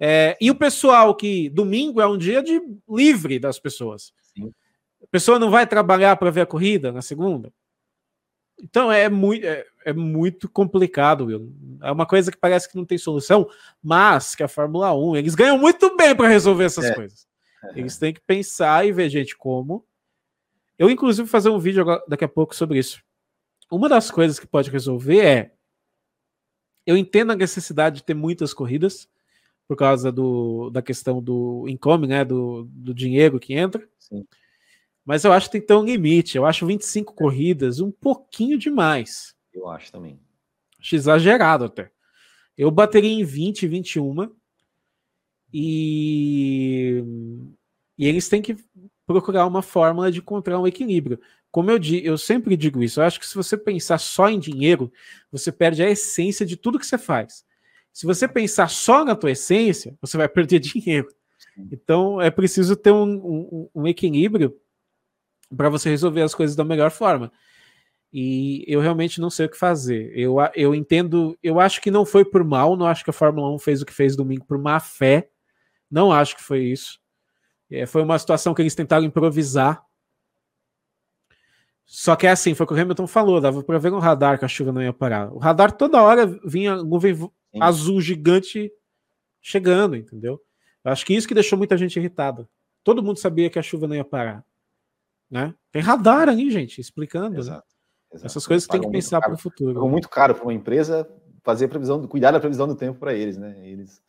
É, 0.00 0.38
e 0.40 0.50
o 0.50 0.54
pessoal 0.54 1.14
que 1.14 1.50
domingo 1.50 2.00
é 2.00 2.06
um 2.08 2.16
dia 2.16 2.42
de 2.42 2.58
livre 2.88 3.38
das 3.38 3.58
pessoas. 3.58 4.10
Sim. 4.34 4.50
A 5.02 5.06
pessoa 5.08 5.38
não 5.38 5.50
vai 5.50 5.66
trabalhar 5.66 6.16
para 6.16 6.30
ver 6.30 6.40
a 6.40 6.46
corrida 6.46 6.90
na 6.90 7.02
segunda. 7.02 7.52
Então 8.58 8.90
é 8.90 9.10
muito, 9.10 9.44
é, 9.44 9.66
é, 9.84 9.92
muito 9.92 10.48
complicado, 10.48 11.26
Will. 11.26 11.52
É 11.82 11.90
uma 11.90 12.06
coisa 12.06 12.30
que 12.30 12.38
parece 12.38 12.68
que 12.68 12.76
não 12.76 12.84
tem 12.84 12.98
solução, 12.98 13.48
mas 13.82 14.34
que 14.34 14.42
a 14.42 14.48
Fórmula 14.48 14.94
1, 14.94 15.16
eles 15.16 15.34
ganham 15.34 15.58
muito 15.58 15.96
bem 15.96 16.14
para 16.14 16.28
resolver 16.28 16.64
essas 16.64 16.86
é. 16.86 16.94
coisas. 16.94 17.26
Eles 17.74 17.96
têm 17.96 18.12
que 18.12 18.20
pensar 18.20 18.86
e 18.86 18.92
ver, 18.92 19.08
gente, 19.08 19.36
como. 19.36 19.86
Eu, 20.78 20.90
inclusive, 20.90 21.24
vou 21.24 21.30
fazer 21.30 21.48
um 21.48 21.58
vídeo 21.58 21.84
daqui 22.08 22.24
a 22.24 22.28
pouco 22.28 22.56
sobre 22.56 22.78
isso 22.78 23.00
uma 23.72 23.88
das 23.88 24.10
coisas 24.10 24.38
que 24.38 24.46
pode 24.46 24.70
resolver 24.70 25.24
é. 25.24 25.54
Eu 26.84 26.96
entendo 26.96 27.32
a 27.32 27.36
necessidade 27.36 27.96
de 27.96 28.04
ter 28.04 28.14
muitas 28.14 28.52
corridas, 28.52 29.08
por 29.66 29.76
causa 29.76 30.12
do, 30.12 30.68
da 30.70 30.82
questão 30.82 31.22
do 31.22 31.64
income, 31.68 32.06
né? 32.06 32.24
Do, 32.24 32.64
do 32.70 32.92
dinheiro 32.92 33.40
que 33.40 33.54
entra. 33.54 33.88
Sim. 33.98 34.26
Mas 35.04 35.24
eu 35.24 35.32
acho 35.32 35.46
que 35.46 35.52
tem 35.52 35.60
que 35.60 35.66
ter 35.66 35.74
um 35.74 35.84
limite. 35.84 36.36
Eu 36.36 36.44
acho 36.44 36.66
25 36.66 37.14
corridas 37.14 37.80
um 37.80 37.90
pouquinho 37.90 38.58
demais. 38.58 39.31
Eu 39.52 39.68
acho 39.68 39.90
também. 39.92 40.18
Acho 40.80 40.96
exagerado 40.96 41.64
até. 41.64 41.90
Eu 42.56 42.70
bateria 42.70 43.10
em 43.10 43.24
20, 43.24 43.66
21. 43.66 44.30
E, 45.52 47.02
e 47.98 48.06
eles 48.06 48.28
têm 48.28 48.40
que 48.40 48.56
procurar 49.06 49.46
uma 49.46 49.62
fórmula 49.62 50.10
de 50.10 50.18
encontrar 50.18 50.58
um 50.58 50.66
equilíbrio. 50.66 51.20
Como 51.50 51.70
eu, 51.70 51.78
digo, 51.78 52.06
eu 52.06 52.16
sempre 52.16 52.56
digo 52.56 52.82
isso, 52.82 53.00
eu 53.00 53.04
acho 53.04 53.20
que 53.20 53.26
se 53.26 53.34
você 53.34 53.58
pensar 53.58 53.98
só 53.98 54.30
em 54.30 54.38
dinheiro, 54.38 54.90
você 55.30 55.52
perde 55.52 55.82
a 55.82 55.90
essência 55.90 56.46
de 56.46 56.56
tudo 56.56 56.78
que 56.78 56.86
você 56.86 56.96
faz. 56.96 57.44
Se 57.92 58.06
você 58.06 58.26
pensar 58.26 58.68
só 58.70 59.04
na 59.04 59.14
tua 59.14 59.32
essência, 59.32 59.94
você 60.00 60.16
vai 60.16 60.28
perder 60.28 60.58
dinheiro. 60.60 61.08
Então 61.70 62.20
é 62.20 62.30
preciso 62.30 62.74
ter 62.74 62.90
um, 62.90 63.04
um, 63.04 63.70
um 63.74 63.86
equilíbrio 63.86 64.58
para 65.54 65.68
você 65.68 65.90
resolver 65.90 66.22
as 66.22 66.34
coisas 66.34 66.56
da 66.56 66.64
melhor 66.64 66.90
forma. 66.90 67.30
E 68.12 68.64
eu 68.66 68.80
realmente 68.80 69.20
não 69.20 69.30
sei 69.30 69.46
o 69.46 69.48
que 69.48 69.56
fazer. 69.56 70.12
Eu, 70.14 70.36
eu 70.54 70.74
entendo, 70.74 71.36
eu 71.42 71.58
acho 71.58 71.80
que 71.80 71.90
não 71.90 72.04
foi 72.04 72.24
por 72.24 72.44
mal, 72.44 72.76
não 72.76 72.86
acho 72.86 73.02
que 73.02 73.10
a 73.10 73.12
Fórmula 73.12 73.50
1 73.54 73.58
fez 73.58 73.80
o 73.80 73.86
que 73.86 73.92
fez 73.92 74.14
domingo 74.14 74.44
por 74.44 74.58
má 74.58 74.78
fé. 74.78 75.30
Não 75.90 76.12
acho 76.12 76.36
que 76.36 76.42
foi 76.42 76.60
isso. 76.64 77.00
É, 77.70 77.86
foi 77.86 78.02
uma 78.02 78.18
situação 78.18 78.52
que 78.52 78.60
eles 78.60 78.74
tentaram 78.74 79.04
improvisar 79.04 79.82
só 81.94 82.16
que 82.16 82.26
é 82.26 82.30
assim, 82.30 82.54
foi 82.54 82.64
o 82.64 82.66
que 82.66 82.72
o 82.72 82.80
Hamilton 82.80 83.06
falou, 83.06 83.38
dava 83.38 83.62
para 83.62 83.78
ver 83.78 83.90
no 83.90 83.98
radar 83.98 84.38
que 84.38 84.46
a 84.46 84.48
chuva 84.48 84.72
não 84.72 84.82
ia 84.82 84.94
parar. 84.94 85.30
O 85.30 85.36
radar 85.36 85.70
toda 85.72 86.02
hora 86.02 86.26
vinha 86.42 86.76
nuvem 86.76 87.14
Sim. 87.14 87.30
azul 87.60 88.00
gigante 88.00 88.72
chegando, 89.42 89.94
entendeu? 89.94 90.40
Eu 90.82 90.90
acho 90.90 91.04
que 91.04 91.14
isso 91.14 91.28
que 91.28 91.34
deixou 91.34 91.58
muita 91.58 91.76
gente 91.76 91.98
irritada. 91.98 92.48
Todo 92.82 93.02
mundo 93.02 93.18
sabia 93.18 93.50
que 93.50 93.58
a 93.58 93.62
chuva 93.62 93.86
não 93.86 93.94
ia 93.94 94.06
parar. 94.06 94.42
Né? 95.30 95.54
Tem 95.70 95.82
radar 95.82 96.30
ali, 96.30 96.50
gente, 96.50 96.80
explicando. 96.80 97.44
Né? 97.44 97.60
Exato. 98.12 98.26
Essas 98.26 98.46
coisas 98.46 98.66
que 98.66 98.72
tem 98.72 98.80
que 98.80 98.90
pensar 98.90 99.20
para 99.20 99.34
o 99.34 99.38
futuro. 99.38 99.74
Ficou 99.74 99.88
muito 99.88 100.08
caro 100.08 100.34
para 100.34 100.44
uma 100.44 100.52
empresa 100.52 101.08
fazer 101.42 101.68
previsão, 101.68 102.06
cuidar 102.06 102.30
da 102.30 102.40
previsão 102.40 102.68
do 102.68 102.74
tempo 102.74 102.98
para 102.98 103.14
eles, 103.14 103.36
né? 103.36 103.56
Eles, 103.66 104.02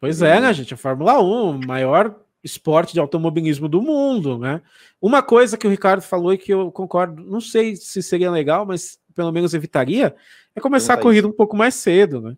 pois 0.00 0.22
é, 0.22 0.40
né, 0.40 0.52
gente? 0.52 0.72
A 0.72 0.76
Fórmula 0.76 1.20
1, 1.20 1.66
maior 1.66 2.14
esporte 2.42 2.92
de 2.92 3.00
automobilismo 3.00 3.68
do 3.68 3.82
mundo, 3.82 4.38
né? 4.38 4.62
Uma 5.00 5.22
coisa 5.22 5.58
que 5.58 5.66
o 5.66 5.70
Ricardo 5.70 6.00
falou 6.00 6.32
e 6.32 6.38
que 6.38 6.52
eu 6.52 6.70
concordo, 6.70 7.22
não 7.22 7.40
sei 7.40 7.76
se 7.76 8.02
seria 8.02 8.30
legal, 8.30 8.64
mas 8.64 8.98
pelo 9.14 9.32
menos 9.32 9.52
evitaria, 9.52 10.14
é 10.54 10.60
começar 10.60 10.94
a 10.94 11.00
corrida 11.00 11.26
um 11.26 11.32
pouco 11.32 11.56
mais 11.56 11.74
cedo, 11.74 12.20
né? 12.20 12.36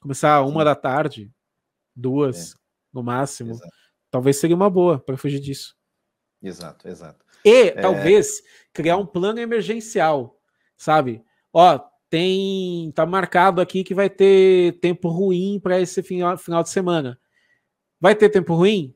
Começar 0.00 0.42
uma 0.42 0.60
Sim. 0.60 0.64
da 0.64 0.74
tarde, 0.74 1.32
duas, 1.96 2.52
é. 2.52 2.54
no 2.92 3.02
máximo. 3.02 3.52
Exato. 3.52 3.70
Talvez 4.10 4.36
seria 4.36 4.56
uma 4.56 4.68
boa 4.68 4.98
para 4.98 5.16
fugir 5.16 5.40
disso. 5.40 5.74
Exato, 6.42 6.88
exato. 6.88 7.24
E 7.44 7.68
é... 7.68 7.70
talvez 7.72 8.42
criar 8.72 8.96
um 8.96 9.06
plano 9.06 9.40
emergencial, 9.40 10.38
sabe? 10.76 11.24
Ó, 11.52 11.78
tem 12.08 12.90
tá 12.92 13.06
marcado 13.06 13.60
aqui 13.60 13.84
que 13.84 13.94
vai 13.94 14.10
ter 14.10 14.78
tempo 14.80 15.08
ruim 15.08 15.60
para 15.62 15.80
esse 15.80 16.02
final, 16.02 16.36
final 16.36 16.62
de 16.62 16.70
semana. 16.70 17.18
Vai 18.00 18.14
ter 18.14 18.28
tempo 18.28 18.54
ruim? 18.54 18.94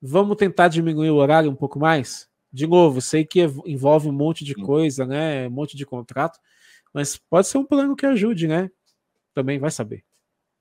Vamos 0.00 0.36
tentar 0.36 0.68
diminuir 0.68 1.10
o 1.10 1.16
horário 1.16 1.50
um 1.50 1.54
pouco 1.54 1.78
mais? 1.78 2.28
De 2.52 2.66
novo, 2.66 3.00
sei 3.00 3.24
que 3.24 3.40
envolve 3.66 4.08
um 4.08 4.12
monte 4.12 4.44
de 4.44 4.54
coisa, 4.54 5.06
né? 5.06 5.46
Um 5.46 5.50
monte 5.50 5.76
de 5.76 5.86
contrato, 5.86 6.38
mas 6.92 7.16
pode 7.16 7.46
ser 7.46 7.58
um 7.58 7.64
plano 7.64 7.96
que 7.96 8.04
ajude, 8.04 8.46
né? 8.46 8.70
Também 9.34 9.58
vai 9.58 9.70
saber. 9.70 10.04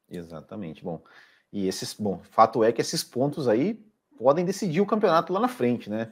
Exatamente. 0.10 0.84
Bom, 0.84 1.02
e 1.52 1.68
esses, 1.68 1.94
bom, 1.94 2.22
fato 2.32 2.64
é 2.64 2.72
que 2.72 2.82
esses 2.82 3.04
pontos 3.04 3.48
aí 3.48 3.84
podem 4.18 4.46
decidir 4.46 4.82
o 4.82 4.86
campeonato 4.86 5.34
lá 5.34 5.40
na 5.40 5.48
frente, 5.48 5.90
né? 5.90 6.12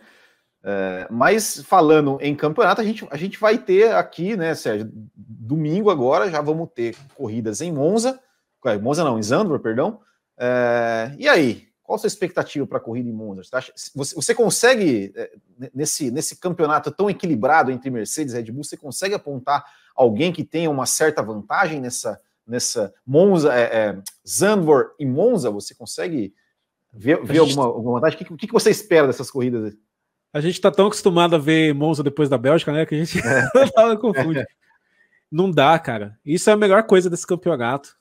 É, 0.64 1.08
mas 1.10 1.62
falando 1.62 2.18
em 2.22 2.36
campeonato, 2.36 2.82
a 2.82 2.84
gente, 2.84 3.08
a 3.10 3.18
gente 3.18 3.40
vai 3.40 3.58
ter 3.58 3.94
aqui, 3.94 4.36
né, 4.36 4.54
Sérgio? 4.54 4.92
Domingo 5.16 5.90
agora 5.90 6.30
já 6.30 6.42
vamos 6.42 6.70
ter 6.76 6.96
corridas 7.16 7.62
em 7.62 7.72
Monza, 7.72 8.20
Monza 8.82 9.04
não, 9.04 9.18
em 9.18 9.24
Zandvoort, 9.24 9.64
perdão, 9.64 10.02
é, 10.38 11.14
e 11.18 11.28
aí, 11.28 11.68
qual 11.84 11.96
a 11.96 12.00
sua 12.00 12.08
expectativa 12.08 12.66
para 12.66 12.78
a 12.78 12.82
corrida 12.82 13.10
em 13.10 13.14
Monza? 13.14 13.42
Você, 13.96 14.16
você, 14.16 14.36
consegue, 14.36 15.12
é, 15.16 15.32
nesse, 15.74 16.12
nesse 16.12 16.38
campeonato 16.38 16.92
tão 16.92 17.10
equilibrado 17.10 17.72
entre 17.72 17.90
Mercedes 17.90 18.34
e 18.34 18.38
Red 18.38 18.52
Bull, 18.52 18.64
você 18.64 18.78
consegue 18.78 19.16
apontar 19.16 19.66
alguém 19.96 20.32
que 20.32 20.46
tenha 20.46 20.70
uma 20.70 20.86
certa 20.86 21.22
vantagem 21.22 21.82
nessa, 21.82 22.22
nessa 22.48 22.94
Monza, 23.06 23.54
é, 23.54 23.64
é, 23.64 24.02
Zandvoort 24.28 24.94
e 25.00 25.06
Monza? 25.06 25.50
Você 25.50 25.76
consegue 25.76 26.34
ver, 26.94 27.22
ver 27.26 27.40
gente... 27.40 27.58
alguma, 27.58 27.66
alguma 27.66 27.94
vantagem? 27.96 28.22
O 28.22 28.26
que, 28.26 28.34
o 28.34 28.38
que 28.38 28.54
você 28.54 28.70
espera 28.70 29.08
dessas 29.08 29.30
corridas? 29.30 29.76
A 30.32 30.42
gente 30.42 30.54
está 30.54 30.70
tão 30.70 30.88
acostumado 30.88 31.36
a 31.36 31.40
ver 31.40 31.74
Monza 31.74 32.04
depois 32.04 32.30
da 32.30 32.38
Bélgica, 32.38 32.72
né? 32.72 32.86
Que 32.86 32.96
a 32.96 33.04
gente 33.04 33.20
é. 33.20 33.50
confunde. 33.98 34.46
Não 35.32 35.50
dá, 35.50 35.78
cara. 35.80 36.20
Isso 36.26 36.50
é 36.50 36.54
a 36.54 36.58
melhor 36.58 36.84
coisa 36.84 37.10
desse 37.10 37.26
campeonato. 37.26 37.98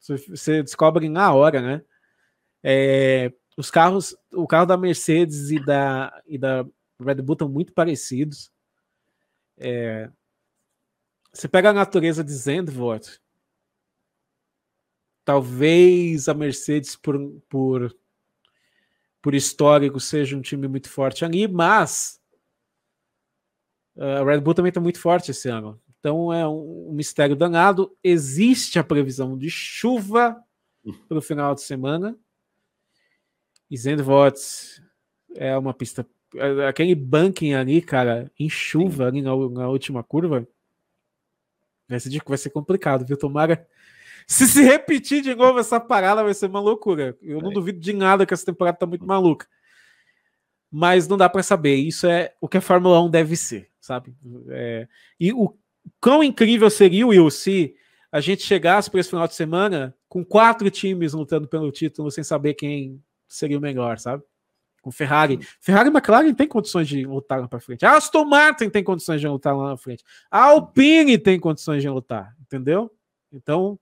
Você 0.00 0.62
descobre 0.62 1.08
na 1.08 1.32
hora, 1.32 1.60
né? 1.60 1.82
É, 2.62 3.32
os 3.56 3.70
carros, 3.70 4.16
o 4.32 4.46
carro 4.46 4.66
da 4.66 4.76
Mercedes 4.76 5.50
e 5.50 5.64
da, 5.64 6.22
e 6.26 6.38
da 6.38 6.64
Red 7.00 7.16
Bull 7.16 7.34
estão 7.34 7.48
muito 7.48 7.72
parecidos. 7.72 8.50
É, 9.56 10.10
você 11.32 11.48
pega 11.48 11.70
a 11.70 11.72
natureza 11.72 12.22
de 12.22 12.32
Zandvoort, 12.32 13.20
talvez 15.24 16.28
a 16.28 16.34
Mercedes, 16.34 16.96
por, 16.96 17.18
por, 17.48 17.96
por 19.24 19.34
histórico, 19.34 19.98
seja 19.98 20.36
um 20.36 20.42
time 20.42 20.68
muito 20.68 20.90
forte 20.90 21.24
ali, 21.24 21.48
mas 21.48 22.20
a 23.96 24.22
Red 24.22 24.42
Bull 24.42 24.52
também 24.52 24.68
está 24.68 24.82
muito 24.82 25.00
forte 25.00 25.30
esse 25.30 25.48
ano. 25.48 25.80
Então 25.98 26.30
é 26.30 26.46
um, 26.46 26.90
um 26.90 26.92
mistério 26.92 27.34
danado. 27.34 27.96
Existe 28.04 28.78
a 28.78 28.84
previsão 28.84 29.38
de 29.38 29.48
chuva 29.48 30.38
para 31.08 31.16
o 31.16 31.22
final 31.22 31.54
de 31.54 31.62
semana. 31.62 32.18
E 33.70 33.78
Zandvoort 33.78 34.38
é 35.34 35.56
uma 35.56 35.72
pista. 35.72 36.06
É, 36.34 36.66
aquele 36.66 36.94
banking 36.94 37.54
ali, 37.54 37.80
cara, 37.80 38.30
em 38.38 38.50
chuva 38.50 39.06
ali 39.06 39.22
na, 39.22 39.30
na 39.30 39.68
última 39.70 40.04
curva. 40.04 40.46
Vai 41.88 41.98
ser, 41.98 42.22
vai 42.26 42.36
ser 42.36 42.50
complicado, 42.50 43.06
viu? 43.06 43.16
Tomara. 43.16 43.66
Se 44.26 44.46
se 44.46 44.62
repetir 44.62 45.22
de 45.22 45.34
novo 45.34 45.58
essa 45.58 45.78
parada, 45.78 46.22
vai 46.22 46.34
ser 46.34 46.46
uma 46.46 46.60
loucura. 46.60 47.16
Eu 47.20 47.40
não 47.40 47.50
é. 47.50 47.54
duvido 47.54 47.78
de 47.78 47.92
nada 47.92 48.24
que 48.24 48.32
essa 48.32 48.46
temporada 48.46 48.78
tá 48.78 48.86
muito 48.86 49.06
maluca. 49.06 49.46
Mas 50.70 51.06
não 51.06 51.16
dá 51.16 51.28
para 51.28 51.42
saber. 51.42 51.76
Isso 51.76 52.06
é 52.06 52.34
o 52.40 52.48
que 52.48 52.56
a 52.56 52.60
Fórmula 52.60 53.00
1 53.02 53.10
deve 53.10 53.36
ser, 53.36 53.70
sabe? 53.80 54.14
É... 54.48 54.88
E 55.20 55.32
o 55.32 55.56
quão 56.00 56.22
incrível 56.22 56.68
seria, 56.70 57.06
Will, 57.06 57.30
se 57.30 57.74
a 58.10 58.20
gente 58.20 58.42
chegasse 58.42 58.90
para 58.90 59.00
esse 59.00 59.10
final 59.10 59.26
de 59.26 59.34
semana 59.34 59.94
com 60.08 60.24
quatro 60.24 60.70
times 60.70 61.12
lutando 61.12 61.48
pelo 61.48 61.72
título 61.72 62.10
sem 62.10 62.22
saber 62.22 62.54
quem 62.54 63.02
seria 63.26 63.58
o 63.58 63.60
melhor, 63.60 63.98
sabe? 63.98 64.22
Com 64.80 64.92
Ferrari. 64.92 65.40
Ferrari 65.60 65.88
e 65.88 65.92
McLaren 65.92 66.32
tem 66.34 66.46
condições 66.46 66.86
de 66.86 67.04
lutar 67.04 67.40
lá 67.40 67.48
para 67.48 67.58
frente. 67.58 67.84
A 67.84 67.96
Aston 67.96 68.24
Martin 68.24 68.70
tem 68.70 68.84
condições 68.84 69.20
de 69.20 69.26
lutar 69.26 69.56
lá 69.56 69.70
na 69.70 69.76
frente. 69.76 70.04
A 70.30 70.44
Alpine 70.44 71.18
tem 71.18 71.40
condições 71.40 71.82
de 71.82 71.88
lutar, 71.88 72.36
entendeu? 72.40 72.90
Então, 73.32 73.80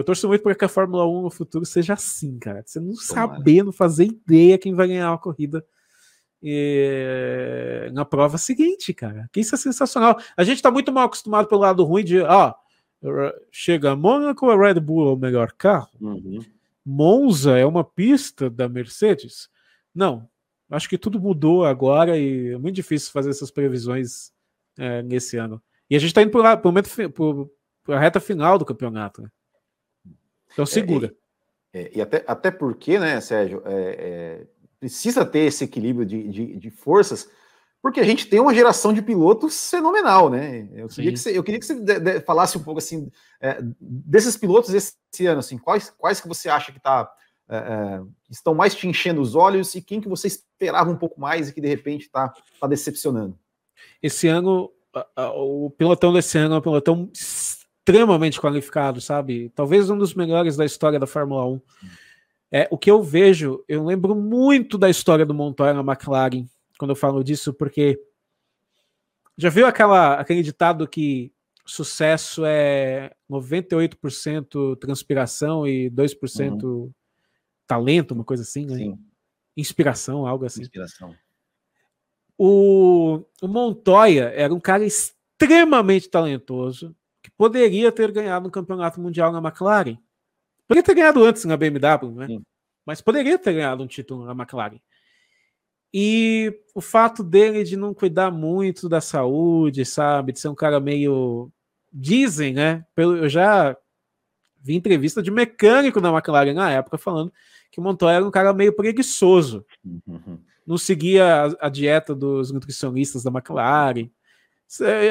eu 0.00 0.04
torço 0.04 0.26
muito 0.26 0.42
para 0.42 0.54
que 0.54 0.64
a 0.64 0.68
Fórmula 0.68 1.06
1 1.06 1.22
no 1.22 1.30
futuro 1.30 1.64
seja 1.64 1.92
assim, 1.92 2.38
cara. 2.38 2.62
Você 2.64 2.80
não 2.80 2.94
Tomara. 2.94 3.34
saber, 3.34 3.62
não 3.62 3.72
fazer 3.72 4.06
ideia 4.06 4.58
quem 4.58 4.74
vai 4.74 4.88
ganhar 4.88 5.12
a 5.12 5.18
corrida 5.18 5.64
e, 6.42 7.90
na 7.92 8.04
prova 8.04 8.38
seguinte, 8.38 8.94
cara. 8.94 9.28
Que 9.30 9.40
isso 9.40 9.54
é 9.54 9.58
sensacional. 9.58 10.18
A 10.36 10.42
gente 10.42 10.56
está 10.56 10.70
muito 10.70 10.90
mal 10.90 11.04
acostumado 11.04 11.46
pelo 11.46 11.60
lado 11.60 11.84
ruim 11.84 12.02
de, 12.02 12.20
ó, 12.20 12.54
chega 13.50 13.92
a 13.92 13.96
Mônaco, 13.96 14.48
a 14.48 14.56
Red 14.56 14.80
Bull 14.80 15.10
é 15.10 15.12
o 15.12 15.16
melhor 15.16 15.52
carro. 15.52 15.90
Uhum. 16.00 16.40
Monza 16.84 17.58
é 17.58 17.66
uma 17.66 17.84
pista 17.84 18.48
da 18.48 18.68
Mercedes. 18.68 19.50
Não, 19.94 20.28
acho 20.70 20.88
que 20.88 20.96
tudo 20.96 21.20
mudou 21.20 21.64
agora 21.64 22.18
e 22.18 22.52
é 22.54 22.58
muito 22.58 22.76
difícil 22.76 23.12
fazer 23.12 23.30
essas 23.30 23.50
previsões 23.50 24.32
é, 24.78 25.02
nesse 25.02 25.36
ano. 25.36 25.62
E 25.90 25.96
a 25.96 25.98
gente 25.98 26.08
está 26.08 26.22
indo 26.22 26.30
para 26.30 27.96
a 27.96 28.00
reta 28.00 28.20
final 28.20 28.56
do 28.56 28.64
campeonato. 28.64 29.22
Né? 29.22 29.28
Então 30.52 30.66
segura. 30.66 31.14
É, 31.72 31.90
e, 31.94 31.98
e 31.98 32.00
até, 32.00 32.24
até 32.26 32.50
porque, 32.50 32.98
né, 32.98 33.20
Sérgio, 33.20 33.62
é, 33.64 34.44
é 34.44 34.46
precisa 34.80 35.26
ter 35.26 35.40
esse 35.40 35.62
equilíbrio 35.62 36.06
de, 36.06 36.26
de, 36.28 36.56
de, 36.56 36.70
forças, 36.70 37.28
porque 37.82 38.00
a 38.00 38.04
gente 38.04 38.26
tem 38.26 38.40
uma 38.40 38.54
geração 38.54 38.94
de 38.94 39.02
pilotos 39.02 39.68
fenomenal, 39.68 40.30
né? 40.30 40.68
Eu 40.72 40.88
queria, 40.88 41.12
que 41.12 41.18
você, 41.18 41.36
eu 41.36 41.44
queria 41.44 41.60
que 41.60 41.66
você 41.66 41.74
de, 41.74 42.00
de, 42.00 42.20
falasse 42.20 42.56
um 42.56 42.62
pouco 42.62 42.78
assim 42.78 43.10
é, 43.40 43.58
desses 43.78 44.38
pilotos 44.38 44.72
esse 44.72 45.26
ano, 45.26 45.40
assim, 45.40 45.58
quais, 45.58 45.90
quais 45.90 46.18
que 46.18 46.26
você 46.26 46.48
acha 46.48 46.72
que 46.72 46.80
tá, 46.80 47.10
é, 47.48 47.56
é, 47.56 48.00
estão 48.30 48.54
mais 48.54 48.74
te 48.74 48.88
enchendo 48.88 49.20
os 49.20 49.34
olhos 49.34 49.74
e 49.74 49.82
quem 49.82 50.00
que 50.00 50.08
você 50.08 50.26
esperava 50.26 50.90
um 50.90 50.96
pouco 50.96 51.20
mais 51.20 51.48
e 51.48 51.52
que 51.52 51.60
de 51.60 51.68
repente 51.68 52.06
está 52.06 52.32
tá 52.58 52.66
decepcionando? 52.66 53.38
Esse 54.02 54.28
ano, 54.28 54.70
o 55.34 55.70
pilotão 55.70 56.12
desse 56.12 56.38
ano 56.38 56.54
é 56.54 56.58
um 56.58 56.62
pilotão 56.62 57.10
extremamente 57.80 58.40
qualificado, 58.40 59.00
sabe? 59.00 59.50
Talvez 59.54 59.90
um 59.90 59.98
dos 59.98 60.14
melhores 60.14 60.56
da 60.56 60.64
história 60.64 60.98
da 60.98 61.06
Fórmula 61.06 61.46
1. 61.46 61.60
É, 62.52 62.68
o 62.70 62.76
que 62.76 62.90
eu 62.90 63.02
vejo, 63.02 63.64
eu 63.68 63.84
lembro 63.84 64.14
muito 64.14 64.76
da 64.76 64.90
história 64.90 65.24
do 65.24 65.34
Montoya 65.34 65.72
na 65.72 65.80
McLaren, 65.80 66.46
quando 66.78 66.90
eu 66.90 66.96
falo 66.96 67.22
disso, 67.22 67.54
porque 67.54 68.00
já 69.36 69.48
viu 69.48 69.66
aquela, 69.66 70.14
aquele 70.14 70.42
ditado 70.42 70.86
que 70.86 71.32
sucesso 71.64 72.44
é 72.44 73.12
98% 73.30 74.76
transpiração 74.76 75.66
e 75.66 75.90
2% 75.90 76.62
uhum. 76.62 76.92
talento, 77.66 78.12
uma 78.12 78.24
coisa 78.24 78.42
assim, 78.42 78.66
né? 78.66 78.76
Sim. 78.76 78.98
Inspiração, 79.56 80.26
algo 80.26 80.44
assim. 80.44 80.62
Inspiração. 80.62 81.14
O, 82.36 83.22
o 83.40 83.48
Montoya 83.48 84.32
era 84.34 84.52
um 84.52 84.60
cara 84.60 84.84
extremamente 84.84 86.08
talentoso 86.08 86.94
poderia 87.40 87.90
ter 87.90 88.12
ganhado 88.12 88.48
um 88.48 88.50
campeonato 88.50 89.00
mundial 89.00 89.32
na 89.32 89.38
McLaren. 89.38 89.96
Poderia 90.68 90.82
ter 90.82 90.94
ganhado 90.94 91.24
antes 91.24 91.46
na 91.46 91.56
BMW, 91.56 92.14
né? 92.14 92.26
Sim. 92.26 92.42
Mas 92.84 93.00
poderia 93.00 93.38
ter 93.38 93.54
ganhado 93.54 93.82
um 93.82 93.86
título 93.86 94.26
na 94.26 94.32
McLaren. 94.32 94.78
E 95.90 96.52
o 96.74 96.82
fato 96.82 97.24
dele 97.24 97.64
de 97.64 97.78
não 97.78 97.94
cuidar 97.94 98.30
muito 98.30 98.90
da 98.90 99.00
saúde, 99.00 99.86
sabe? 99.86 100.32
De 100.32 100.38
ser 100.38 100.48
um 100.48 100.54
cara 100.54 100.78
meio. 100.80 101.50
Dizem, 101.90 102.52
né? 102.52 102.84
Eu 102.94 103.26
já 103.26 103.74
vi 104.60 104.74
entrevista 104.74 105.22
de 105.22 105.30
mecânico 105.30 105.98
na 105.98 106.10
McLaren 106.10 106.52
na 106.52 106.70
época 106.70 106.98
falando 106.98 107.32
que 107.72 107.80
o 107.80 107.82
Montoya 107.82 108.16
era 108.16 108.26
um 108.26 108.30
cara 108.30 108.52
meio 108.52 108.74
preguiçoso. 108.74 109.64
Uhum. 109.82 110.38
Não 110.66 110.76
seguia 110.76 111.46
a, 111.46 111.66
a, 111.66 111.68
dieta 111.70 112.14
dos 112.14 112.52
nutricionistas 112.52 113.22
da 113.22 113.30
McLaren. 113.30 114.10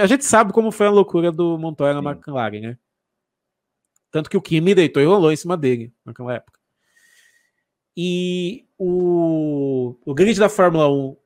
A 0.01 0.05
gente 0.05 0.24
sabe 0.24 0.53
como 0.53 0.72
foi 0.72 0.88
a 0.88 0.91
loucura 0.91 1.32
do 1.32 1.57
Montoya 1.57 2.01
na. 2.01 2.12
McLaren, 2.12 2.62
né? 2.62 2.78
Tanto 4.10 4.30
que 4.30 4.38
o 4.38 4.41
Kimi 4.41 4.74
deitou 4.74 5.03
e 5.03 5.05
rolou 5.05 5.32
em 5.32 5.36
cima 5.36 5.57
dele 5.57 5.93
naquela 6.05 6.34
época. 6.34 6.60
E 7.95 8.66
o, 8.78 9.95
o 10.05 10.14
grid 10.14 10.39
da 10.39 10.47
Fórmula 10.47 10.89
1 10.89 11.18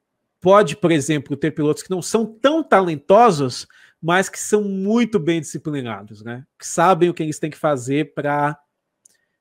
pode, 0.42 0.76
por 0.76 0.92
exemplo, 0.92 1.38
ter 1.38 1.52
pilotos 1.52 1.84
que 1.84 1.92
não 1.92 2.02
são 2.02 2.26
tão 2.26 2.64
talentosos, 2.64 3.68
mas 4.02 4.28
que 4.28 4.40
são 4.40 4.64
muito 4.64 5.20
bem 5.20 5.40
disciplinados, 5.40 6.24
né? 6.24 6.46
Que 6.58 6.68
sabem 6.68 7.10
o 7.10 7.14
que 7.14 7.22
eles 7.22 7.40
têm 7.40 7.52
que 7.52 7.58
fazer 7.58 8.14
para 8.14 8.60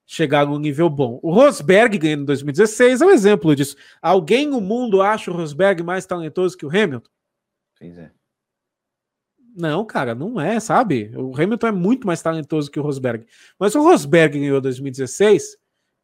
chegar 0.07 0.47
num 0.47 0.59
nível 0.59 0.91
bom. 0.91 1.19
O 1.23 1.33
Rosberg 1.33 1.97
ganhando 1.97 2.23
em 2.23 2.27
2016 2.27 3.01
é 3.01 3.07
um 3.07 3.11
exemplo 3.11 3.57
disso. 3.57 3.77
Alguém 4.01 4.47
no 4.47 4.61
mundo 4.61 5.01
acha 5.01 5.31
o 5.31 5.35
Rosberg 5.35 5.83
mais 5.83 6.05
talentoso 6.05 6.57
que 6.57 6.67
o 6.67 6.69
Hamilton? 6.69 7.11
Pois 7.79 7.97
é. 7.97 8.13
Não, 9.55 9.85
cara, 9.85 10.15
não 10.15 10.41
é, 10.41 10.59
sabe? 10.59 11.13
O 11.15 11.35
Hamilton 11.39 11.67
é 11.67 11.73
muito 11.73 12.07
mais 12.07 12.23
talentoso 12.23 12.71
que 12.71 12.81
o 12.81 12.83
Rosberg. 12.83 13.27
Mas 13.59 13.75
o 13.75 13.83
Rosberg 13.83 14.39
ganhou 14.39 14.61
2016 14.61 15.59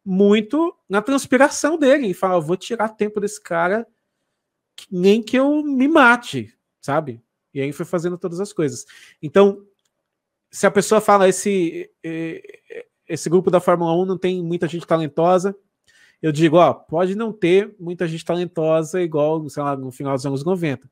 muito 0.05 0.75
na 0.87 1.01
transpiração 1.01 1.77
dele. 1.77 2.07
E 2.07 2.13
fala, 2.13 2.39
vou 2.39 2.55
tirar 2.55 2.89
tempo 2.89 3.19
desse 3.19 3.41
cara 3.41 3.87
nem 4.89 5.21
que 5.21 5.37
eu 5.37 5.63
me 5.63 5.87
mate, 5.87 6.55
sabe? 6.79 7.21
E 7.53 7.59
aí 7.59 7.71
foi 7.73 7.85
fazendo 7.85 8.17
todas 8.17 8.39
as 8.39 8.53
coisas. 8.53 8.85
Então, 9.21 9.65
se 10.51 10.65
a 10.67 10.71
pessoa 10.71 11.01
fala 11.01 11.27
esse 11.27 11.89
esse 13.07 13.27
grupo 13.27 13.49
da 13.49 13.59
Fórmula 13.59 13.95
1 13.95 14.05
não 14.05 14.17
tem 14.17 14.43
muita 14.43 14.67
gente 14.67 14.85
talentosa, 14.85 15.55
eu 16.21 16.31
digo, 16.31 16.57
ó, 16.57 16.73
pode 16.73 17.15
não 17.15 17.33
ter 17.33 17.75
muita 17.79 18.07
gente 18.07 18.23
talentosa 18.23 19.01
igual, 19.01 19.49
sei 19.49 19.63
lá, 19.63 19.75
no 19.75 19.91
final 19.91 20.13
dos 20.13 20.25
anos 20.27 20.45
90 20.45 20.87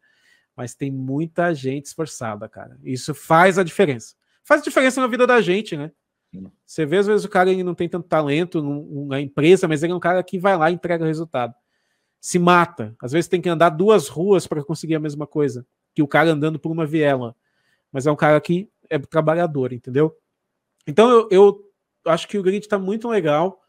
mas 0.57 0.73
tem 0.73 0.91
muita 0.91 1.53
gente 1.53 1.85
esforçada, 1.85 2.49
cara. 2.49 2.79
Isso 2.83 3.13
faz 3.13 3.59
a 3.59 3.63
diferença. 3.63 4.15
Faz 4.43 4.61
a 4.61 4.63
diferença 4.63 4.99
na 4.99 5.05
vida 5.05 5.27
da 5.27 5.39
gente, 5.39 5.77
né? 5.77 5.91
Você 6.65 6.85
vê, 6.85 6.97
às 6.97 7.07
vezes, 7.07 7.25
o 7.25 7.29
cara 7.29 7.49
ele 7.51 7.63
não 7.63 7.75
tem 7.75 7.87
tanto 7.87 8.07
talento 8.07 8.61
na 9.07 9.21
empresa, 9.21 9.67
mas 9.67 9.83
ele 9.83 9.93
é 9.93 9.95
um 9.95 9.99
cara 9.99 10.21
que 10.23 10.39
vai 10.39 10.57
lá 10.57 10.69
e 10.69 10.73
entrega 10.73 11.03
o 11.03 11.07
resultado. 11.07 11.53
Se 12.19 12.39
mata. 12.39 12.95
Às 13.01 13.11
vezes 13.11 13.27
tem 13.27 13.39
que 13.39 13.49
andar 13.49 13.69
duas 13.69 14.07
ruas 14.07 14.47
para 14.47 14.63
conseguir 14.63 14.95
a 14.95 14.99
mesma 14.99 15.27
coisa 15.27 15.65
que 15.93 16.01
o 16.01 16.07
cara 16.07 16.31
andando 16.31 16.59
por 16.59 16.71
uma 16.71 16.85
viela. 16.85 17.35
Mas 17.91 18.07
é 18.07 18.11
um 18.11 18.15
cara 18.15 18.39
que 18.41 18.69
é 18.89 18.97
trabalhador, 18.97 19.71
entendeu? 19.71 20.15
Então 20.85 21.09
eu, 21.09 21.27
eu 21.31 21.71
acho 22.05 22.27
que 22.27 22.37
o 22.37 22.43
grid 22.43 22.65
está 22.65 22.77
muito 22.77 23.07
legal. 23.07 23.61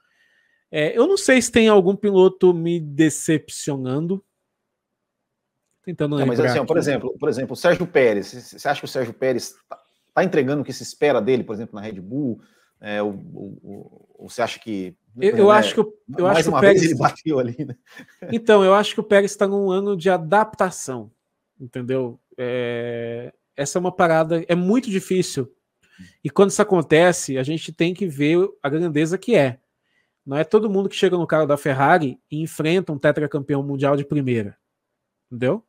É, 0.71 0.97
eu 0.97 1.07
não 1.07 1.17
sei 1.17 1.41
se 1.41 1.51
tem 1.51 1.69
algum 1.69 1.97
piloto 1.97 2.53
me 2.53 2.81
decepcionando. 2.81 4.25
Tentando 5.89 6.17
lembrar. 6.17 6.37
mas 6.37 6.41
assim, 6.41 6.59
ó, 6.59 6.67
por 6.67 6.77
exemplo, 6.77 7.17
por 7.19 7.31
exemplo, 7.31 7.55
o 7.55 7.57
Sérgio 7.57 7.87
Pérez. 7.87 8.27
Você 8.27 8.69
acha 8.69 8.79
que 8.79 8.85
o 8.85 8.89
Sérgio 8.89 9.15
Pérez 9.15 9.53
está 9.53 9.79
tá 10.13 10.23
entregando 10.23 10.61
o 10.61 10.65
que 10.65 10.71
se 10.71 10.83
espera 10.83 11.19
dele, 11.19 11.43
por 11.43 11.55
exemplo, 11.55 11.75
na 11.75 11.81
Red 11.81 11.99
Bull? 11.99 12.43
É, 12.79 13.03
ou, 13.03 13.19
ou, 13.33 14.09
ou, 14.19 14.29
você 14.29 14.43
acha 14.43 14.59
que. 14.59 14.95
Eu, 15.19 15.35
eu 15.35 15.49
né, 15.49 15.55
acho 15.55 15.73
que, 15.73 15.81
eu 15.81 16.25
mais 16.27 16.41
acho 16.41 16.51
uma 16.51 16.61
que 16.61 16.67
o 16.67 16.69
Pérez... 16.69 16.81
vez 16.83 16.93
ele 16.93 17.01
bateu 17.01 17.39
ali, 17.39 17.65
né? 17.65 17.75
Então, 18.31 18.63
eu 18.63 18.75
acho 18.75 18.93
que 18.93 19.01
o 19.01 19.03
Pérez 19.03 19.31
está 19.31 19.47
num 19.47 19.71
ano 19.71 19.97
de 19.97 20.11
adaptação, 20.11 21.11
entendeu? 21.59 22.21
É... 22.37 23.33
Essa 23.57 23.79
é 23.79 23.81
uma 23.81 23.91
parada, 23.91 24.45
é 24.47 24.55
muito 24.55 24.91
difícil. 24.91 25.51
E 26.23 26.29
quando 26.29 26.51
isso 26.51 26.61
acontece, 26.61 27.39
a 27.39 27.43
gente 27.43 27.73
tem 27.73 27.95
que 27.95 28.07
ver 28.07 28.47
a 28.63 28.69
grandeza 28.69 29.17
que 29.17 29.35
é. 29.35 29.59
Não 30.27 30.37
é 30.37 30.45
todo 30.45 30.69
mundo 30.69 30.91
que 30.91 30.97
chega 30.97 31.17
no 31.17 31.27
carro 31.27 31.47
da 31.47 31.57
Ferrari 31.57 32.21
e 32.31 32.43
enfrenta 32.43 32.93
um 32.93 32.99
tetracampeão 32.99 33.63
mundial 33.63 33.97
de 33.97 34.05
primeira. 34.05 34.55
Entendeu? 35.33 35.65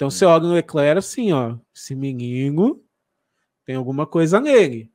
Então 0.00 0.08
você 0.08 0.24
olha 0.24 0.44
no 0.44 0.54
Leclerc 0.54 0.98
assim, 0.98 1.30
ó, 1.30 1.58
esse 1.76 1.94
menino 1.94 2.82
tem 3.66 3.76
alguma 3.76 4.06
coisa 4.06 4.40
nele. 4.40 4.90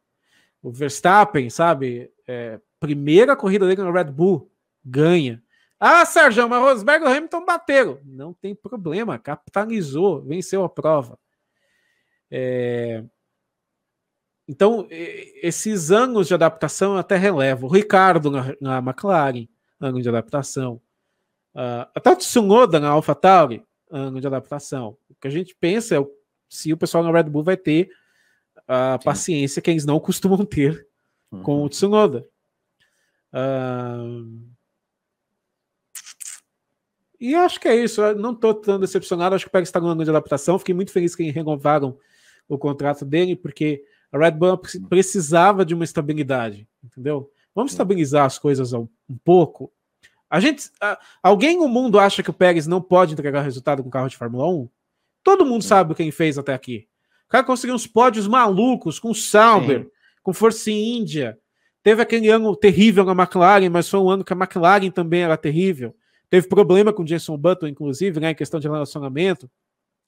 O 0.64 0.72
Verstappen, 0.72 1.48
sabe, 1.48 2.12
é, 2.28 2.60
Primeira 2.80 3.36
corrida 3.36 3.68
dele 3.68 3.84
na 3.84 3.92
Red 3.92 4.06
Bull, 4.06 4.52
ganha. 4.84 5.44
Ah, 5.80 6.04
Sérgio, 6.08 6.50
mas 6.50 6.60
Rosberg 6.60 7.06
e 7.06 7.08
Hamilton 7.08 7.46
bateram. 7.46 8.00
Não 8.04 8.34
tem 8.34 8.56
problema, 8.56 9.20
capitalizou, 9.20 10.24
venceu 10.24 10.64
a 10.64 10.70
prova. 10.70 11.20
É... 12.32 13.04
Então, 14.48 14.88
esses 14.90 15.92
anos 15.92 16.28
de 16.28 16.34
adaptação 16.34 16.94
eu 16.94 16.98
até 16.98 17.16
relevo. 17.16 17.68
O 17.68 17.70
Ricardo 17.70 18.32
na, 18.32 18.56
na 18.60 18.80
McLaren, 18.80 19.48
ano 19.80 20.02
de 20.02 20.10
adaptação. 20.10 20.82
Uh, 21.54 21.86
até 21.94 22.10
o 22.10 22.16
Tsunoda 22.16 22.80
na 22.80 22.90
AlphaTauri, 22.90 23.64
ano 23.90 24.20
de 24.20 24.28
adaptação. 24.28 24.98
O 25.10 25.16
que 25.16 25.28
a 25.28 25.32
gente 25.32 25.56
pensa 25.60 25.98
é 25.98 26.06
se 26.50 26.74
o 26.74 26.78
pessoal 26.78 27.04
na 27.04 27.12
Red 27.12 27.24
Bull 27.24 27.44
vai 27.44 27.58
ter 27.58 27.90
a 28.68 28.98
Sim. 29.00 29.06
paciência 29.06 29.62
que 29.62 29.70
eles 29.70 29.86
não 29.86 30.00
costumam 30.00 30.46
ter 30.46 30.88
uhum. 31.32 31.44
com 31.44 31.64
o 31.64 31.70
Tsunoda. 31.70 32.28
Uh, 33.34 34.56
e 37.20 37.36
acho 37.36 37.60
que 37.60 37.68
é 37.68 37.76
isso. 37.76 38.02
Eu 38.02 38.16
não 38.16 38.32
estou 38.32 38.54
tão 38.54 38.80
decepcionado. 38.80 39.36
Acho 39.36 39.46
que 39.46 39.50
o 39.50 39.52
Pérez 39.52 39.70
está 39.70 39.80
no 39.80 39.88
ano 39.88 40.04
de 40.04 40.10
adaptação. 40.10 40.60
Fiquei 40.60 40.76
muito 40.76 40.92
feliz 40.92 41.16
que 41.16 41.30
renovaram 41.32 41.98
o 42.48 42.58
contrato 42.58 43.04
dele, 43.04 43.36
porque 43.36 43.84
a 44.12 44.18
Red 44.18 44.32
Bull 44.32 44.62
precisava 44.90 45.66
de 45.66 45.74
uma 45.74 45.84
estabilidade, 45.84 46.68
entendeu? 46.84 47.32
Vamos 47.54 47.72
estabilizar 47.72 48.26
as 48.26 48.38
coisas 48.38 48.74
um, 48.74 48.88
um 49.10 49.18
pouco. 49.24 49.72
A 50.36 50.40
gente, 50.42 50.70
a, 50.82 51.00
alguém 51.24 51.58
no 51.58 51.70
mundo 51.70 51.98
acha 51.98 52.22
que 52.22 52.30
o 52.30 52.34
Pérez 52.34 52.68
não 52.68 52.82
pode 52.82 53.14
entregar 53.14 53.42
resultado 53.42 53.82
com 53.82 53.90
carro 53.90 54.10
de 54.10 54.18
Fórmula 54.18 54.46
1? 54.50 54.68
Todo 55.24 55.46
mundo 55.46 55.64
sabe 55.64 55.96
quem 55.96 56.12
fez 56.12 56.38
até 56.38 56.54
aqui. 56.54 56.90
O 57.26 57.30
cara 57.30 57.46
conseguiu 57.46 57.74
uns 57.74 57.88
pódios 57.88 58.28
malucos 58.28 59.00
com 59.00 59.14
Sauber, 59.14 59.84
Sim. 59.84 59.90
com 60.22 60.34
Force 60.34 60.70
India. 60.70 61.40
Teve 61.82 62.02
aquele 62.02 62.28
ano 62.28 62.54
terrível 62.54 63.06
na 63.06 63.14
McLaren, 63.14 63.70
mas 63.70 63.88
foi 63.88 63.98
um 64.02 64.10
ano 64.10 64.26
que 64.26 64.34
a 64.34 64.36
McLaren 64.36 64.92
também 64.92 65.22
era 65.22 65.38
terrível. 65.38 65.96
Teve 66.30 66.50
problema 66.50 66.92
com 66.92 67.04
o 67.04 67.06
Jason 67.06 67.38
Button, 67.38 67.68
inclusive, 67.68 68.20
né, 68.20 68.32
em 68.32 68.36
questão 68.36 68.60
de 68.60 68.68
relacionamento. 68.68 69.50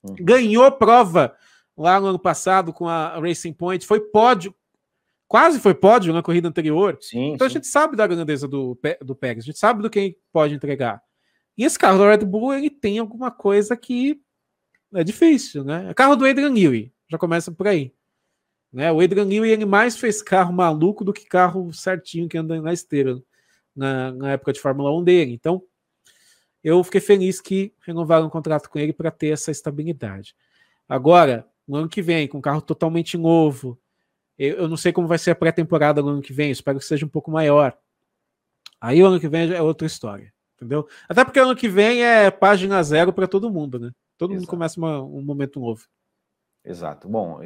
Uhum. 0.04 0.14
Ganhou 0.20 0.70
prova 0.74 1.38
lá 1.78 2.02
no 2.02 2.08
ano 2.08 2.20
passado 2.20 2.74
com 2.74 2.86
a 2.86 3.18
Racing 3.18 3.54
Point, 3.54 3.88
foi 3.88 4.02
pódio, 4.02 4.54
quase 5.28 5.60
foi 5.60 5.74
pódio 5.74 6.14
na 6.14 6.24
corrida 6.24 6.48
anterior. 6.48 6.98
Sim, 7.02 7.34
então 7.34 7.48
sim. 7.48 7.52
a 7.52 7.54
gente 7.54 7.68
sabe 7.68 7.95
da 7.95 8.08
grandeza 8.08 8.48
do, 8.48 8.78
do 9.02 9.16
Pérez, 9.16 9.44
a 9.44 9.48
gente 9.48 9.60
sabe 9.60 9.82
do 9.82 9.90
que 9.90 10.18
pode 10.32 10.54
entregar. 10.54 11.02
E 11.58 11.64
esse 11.64 11.78
carro 11.78 11.98
da 11.98 12.10
Red 12.10 12.26
Bull, 12.26 12.54
ele 12.54 12.70
tem 12.70 12.99
alguma 12.99 13.32
coisa 13.32 13.76
que 13.76 14.22
é 14.94 15.04
difícil, 15.04 15.64
né? 15.64 15.88
É 15.90 15.94
carro 15.94 16.16
do 16.16 16.26
Adrian 16.26 16.49
Newey, 16.49 16.94
já 17.10 17.18
começa 17.18 17.52
por 17.52 17.68
aí. 17.68 17.91
Né? 18.72 18.91
O 18.91 18.99
Adrian 18.99 19.26
Newey, 19.26 19.52
ele 19.52 19.66
mais 19.66 19.98
fez 19.98 20.22
carro 20.22 20.54
maluco 20.54 21.04
do 21.04 21.14
que 21.14 21.26
carro 21.26 21.74
certinho 21.74 22.30
que 22.30 22.38
anda 22.38 22.62
na 22.62 22.74
esteira 22.74 23.22
na, 23.76 24.12
na 24.12 24.32
época 24.34 24.54
de 24.54 24.60
Fórmula 24.60 24.95
1 24.98 25.04
dele. 25.04 25.34
Então, 25.34 25.64
eu 26.64 26.84
fiquei 26.84 27.02
feliz 27.02 27.40
que 27.40 27.74
renovaram 27.86 28.28
o 28.28 28.30
contrato 28.30 28.70
com 28.70 28.80
ele 28.80 28.94
para 28.94 29.12
ter 29.12 29.28
essa 29.28 29.52
estabilidade. 29.52 30.36
Agora, 30.88 31.48
no 31.68 31.78
ano 31.78 31.90
que 31.90 32.02
vem, 32.02 32.28
com 32.28 32.40
um 32.40 32.41
carro 32.41 32.62
totalmente 32.62 33.18
novo. 33.18 33.80
Eu, 34.38 34.68
não 34.68 34.77
sei 34.77 34.93
como 34.93 35.07
vai 35.07 35.18
ser 35.18 35.31
a 35.31 35.35
pré-temporada 35.35 36.01
no 36.01 36.09
ano 36.09 36.22
que 36.22 36.34
vem, 36.34 36.51
espero 36.51 36.80
que 36.80 36.85
seja 36.85 37.05
um 37.05 37.09
pouco 37.09 37.31
maior. 37.31 37.76
Aí 38.80 39.01
o 39.01 39.07
ano 39.07 39.19
que 39.19 39.27
vem 39.27 39.51
é 39.51 39.61
outra 39.61 39.88
história, 39.88 40.31
entendeu? 40.55 40.88
Até 41.09 41.26
porque 41.26 41.39
ano 41.39 41.55
que 41.55 41.68
vem 41.68 42.03
é 42.03 42.30
página 42.30 42.81
zero 42.84 43.11
para 43.11 43.27
todo 43.27 43.49
mundo, 43.49 43.80
né? 43.80 43.91
Todo 44.18 44.31
Exato. 44.31 44.41
mundo 44.41 44.49
começa 44.49 44.80
uma, 44.80 45.01
um 45.01 45.22
momento 45.22 45.59
novo. 45.59 45.85
Exato. 46.64 47.07
Bom, 47.07 47.39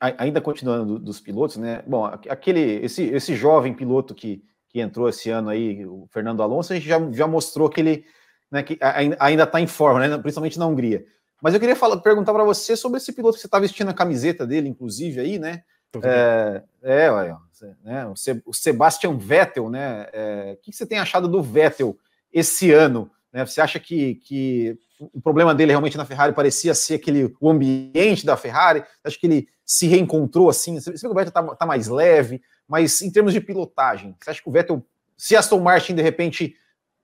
ainda 0.00 0.40
continuando 0.40 0.98
dos 0.98 1.20
pilotos, 1.20 1.56
né? 1.56 1.82
Bom, 1.86 2.04
aquele, 2.04 2.84
esse, 2.84 3.02
esse 3.04 3.34
jovem 3.34 3.74
piloto 3.74 4.14
que, 4.14 4.42
que 4.68 4.80
entrou 4.80 5.08
esse 5.08 5.28
ano 5.28 5.50
aí, 5.50 5.84
o 5.84 6.06
Fernando 6.10 6.42
Alonso, 6.42 6.72
a 6.72 6.76
gente 6.76 6.88
já, 6.88 6.98
já 7.10 7.26
mostrou 7.26 7.68
que 7.68 7.80
ele 7.80 8.04
né, 8.50 8.62
que 8.62 8.78
ainda 8.80 9.44
está 9.44 9.60
em 9.60 9.66
forma, 9.66 10.06
né? 10.06 10.18
Principalmente 10.18 10.58
na 10.58 10.66
Hungria. 10.66 11.04
Mas 11.42 11.54
eu 11.54 11.60
queria 11.60 11.76
falar, 11.76 11.98
perguntar 11.98 12.32
para 12.32 12.44
você 12.44 12.76
sobre 12.76 12.98
esse 12.98 13.12
piloto 13.12 13.34
que 13.34 13.40
você 13.40 13.46
está 13.46 13.58
vestindo 13.58 13.90
a 13.90 13.94
camiseta 13.94 14.46
dele, 14.46 14.68
inclusive, 14.68 15.20
aí, 15.20 15.38
né? 15.38 15.62
É, 16.02 16.62
é, 16.82 17.10
olha, 17.10 17.38
né, 17.82 18.06
o 18.44 18.52
Sebastian 18.52 19.16
Vettel, 19.16 19.70
né? 19.70 20.06
É, 20.12 20.56
o 20.58 20.62
que 20.62 20.72
você 20.72 20.86
tem 20.86 20.98
achado 20.98 21.26
do 21.26 21.42
Vettel 21.42 21.96
esse 22.32 22.70
ano? 22.72 23.10
Né? 23.32 23.44
Você 23.44 23.60
acha 23.60 23.80
que, 23.80 24.16
que 24.16 24.78
o 25.00 25.20
problema 25.20 25.54
dele 25.54 25.72
realmente 25.72 25.96
na 25.96 26.04
Ferrari 26.04 26.32
parecia 26.32 26.74
ser 26.74 26.94
aquele 26.94 27.34
o 27.40 27.50
ambiente 27.50 28.24
da 28.24 28.36
Ferrari? 28.36 28.84
Acha 29.02 29.18
que 29.18 29.26
ele 29.26 29.48
se 29.64 29.86
reencontrou 29.86 30.48
assim? 30.48 30.78
Você 30.80 30.92
vê 30.92 30.98
que 30.98 31.06
o 31.06 31.14
Vettel 31.14 31.28
está 31.28 31.42
tá 31.56 31.66
mais 31.66 31.88
leve, 31.88 32.42
mas 32.66 33.02
em 33.02 33.10
termos 33.10 33.32
de 33.32 33.40
pilotagem, 33.40 34.14
você 34.20 34.30
acha 34.30 34.42
que 34.42 34.48
o 34.48 34.52
Vettel, 34.52 34.84
se 35.16 35.36
Aston 35.36 35.60
Martin 35.60 35.94
de 35.94 36.02
repente 36.02 36.54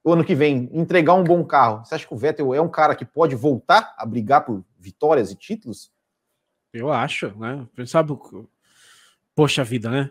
o 0.03 0.13
ano 0.13 0.25
que 0.25 0.35
vem 0.35 0.69
entregar 0.73 1.15
um 1.15 1.25
bom 1.25 1.43
carro, 1.43 1.83
você 1.83 1.95
acha 1.95 2.07
que 2.07 2.13
o 2.13 2.17
Vettel 2.17 2.53
é 2.53 2.61
um 2.61 2.69
cara 2.69 2.95
que 2.95 3.07
pode 3.07 3.35
voltar 3.35 3.95
a 3.97 4.05
brigar 4.05 4.45
por 4.45 4.63
vitórias 4.79 5.31
e 5.31 5.35
títulos? 5.35 5.91
Eu 6.73 6.93
acho, 6.93 7.33
né? 7.39 7.67
Sabe, 7.87 8.13
poxa 9.35 9.65
vida, 9.65 9.91
né? 9.91 10.11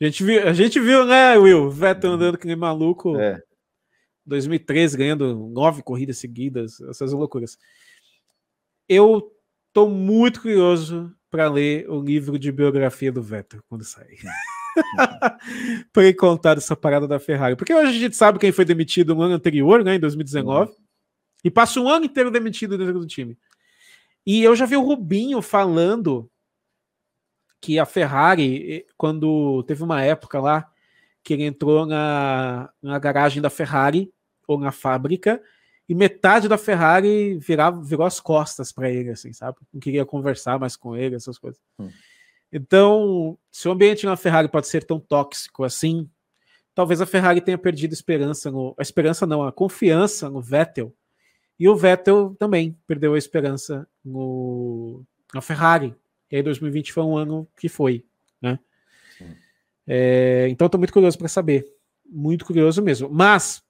A 0.00 0.04
gente 0.04 0.22
viu, 0.22 0.48
a 0.48 0.52
gente 0.52 0.80
viu 0.80 1.04
né, 1.04 1.36
Will? 1.36 1.70
Vettel 1.70 2.12
andando 2.12 2.38
que 2.38 2.46
nem 2.46 2.56
maluco. 2.56 3.16
É. 3.16 3.42
2013 4.24 4.96
ganhando 4.96 5.34
nove 5.48 5.82
corridas 5.82 6.18
seguidas, 6.18 6.80
essas 6.82 7.12
loucuras. 7.12 7.58
Eu 8.88 9.32
tô 9.72 9.88
muito 9.88 10.42
curioso 10.42 11.12
para 11.30 11.50
ler 11.50 11.88
o 11.90 12.00
livro 12.00 12.38
de 12.38 12.52
biografia 12.52 13.10
do 13.10 13.22
Vettel 13.22 13.62
quando 13.68 13.84
sair. 13.84 14.18
para 15.92 16.04
ele 16.04 16.14
contar 16.14 16.56
essa 16.56 16.76
parada 16.76 17.08
da 17.08 17.18
Ferrari. 17.18 17.56
Porque 17.56 17.74
hoje 17.74 17.96
a 17.96 18.00
gente 18.00 18.16
sabe 18.16 18.38
quem 18.38 18.52
foi 18.52 18.64
demitido 18.64 19.14
no 19.14 19.22
ano 19.22 19.34
anterior, 19.34 19.82
né, 19.82 19.96
em 19.96 20.00
2019, 20.00 20.70
uhum. 20.70 20.76
e 21.42 21.50
passa 21.50 21.80
um 21.80 21.88
ano 21.88 22.04
inteiro 22.04 22.30
demitido 22.30 22.78
dentro 22.78 22.98
do 23.00 23.06
time. 23.06 23.36
E 24.26 24.42
eu 24.42 24.54
já 24.54 24.66
vi 24.66 24.76
o 24.76 24.82
Rubinho 24.82 25.40
falando 25.40 26.30
que 27.60 27.78
a 27.78 27.86
Ferrari, 27.86 28.86
quando 28.96 29.62
teve 29.64 29.82
uma 29.82 30.02
época 30.02 30.40
lá 30.40 30.70
que 31.22 31.34
ele 31.34 31.44
entrou 31.44 31.84
na, 31.84 32.70
na 32.82 32.98
garagem 32.98 33.42
da 33.42 33.50
Ferrari, 33.50 34.12
ou 34.46 34.58
na 34.58 34.72
fábrica, 34.72 35.42
e 35.88 35.94
metade 35.94 36.48
da 36.48 36.58
Ferrari 36.58 37.38
virava, 37.38 37.82
virou 37.82 38.06
as 38.06 38.20
costas 38.20 38.72
para 38.72 38.90
ele, 38.90 39.10
assim, 39.10 39.32
sabe? 39.32 39.58
Não 39.72 39.80
queria 39.80 40.04
conversar 40.04 40.58
mais 40.58 40.76
com 40.76 40.96
ele, 40.96 41.16
essas 41.16 41.38
coisas. 41.38 41.60
Hum. 41.78 41.90
Então, 42.52 43.38
se 43.50 43.68
o 43.68 43.72
ambiente 43.72 44.06
na 44.06 44.16
Ferrari 44.16 44.48
pode 44.48 44.68
ser 44.68 44.84
tão 44.84 44.98
tóxico 44.98 45.64
assim, 45.64 46.08
talvez 46.74 47.00
a 47.00 47.06
Ferrari 47.06 47.40
tenha 47.40 47.58
perdido 47.58 47.92
esperança 47.92 48.50
no, 48.50 48.74
a 48.78 48.82
esperança 48.82 49.26
não, 49.26 49.42
a 49.42 49.52
confiança 49.52 50.30
no 50.30 50.40
Vettel. 50.40 50.94
E 51.58 51.68
o 51.68 51.76
Vettel 51.76 52.36
também 52.38 52.78
perdeu 52.86 53.14
a 53.14 53.18
esperança 53.18 53.86
no, 54.04 55.02
na 55.34 55.40
Ferrari. 55.40 55.94
E 56.30 56.36
aí 56.36 56.42
2020 56.42 56.92
foi 56.92 57.02
um 57.02 57.16
ano 57.16 57.48
que 57.58 57.68
foi, 57.68 58.04
né? 58.40 58.58
É, 59.86 60.46
então 60.50 60.66
estou 60.66 60.78
muito 60.78 60.92
curioso 60.92 61.16
para 61.16 61.28
saber, 61.28 61.64
muito 62.04 62.44
curioso 62.44 62.82
mesmo. 62.82 63.08
Mas 63.10 63.62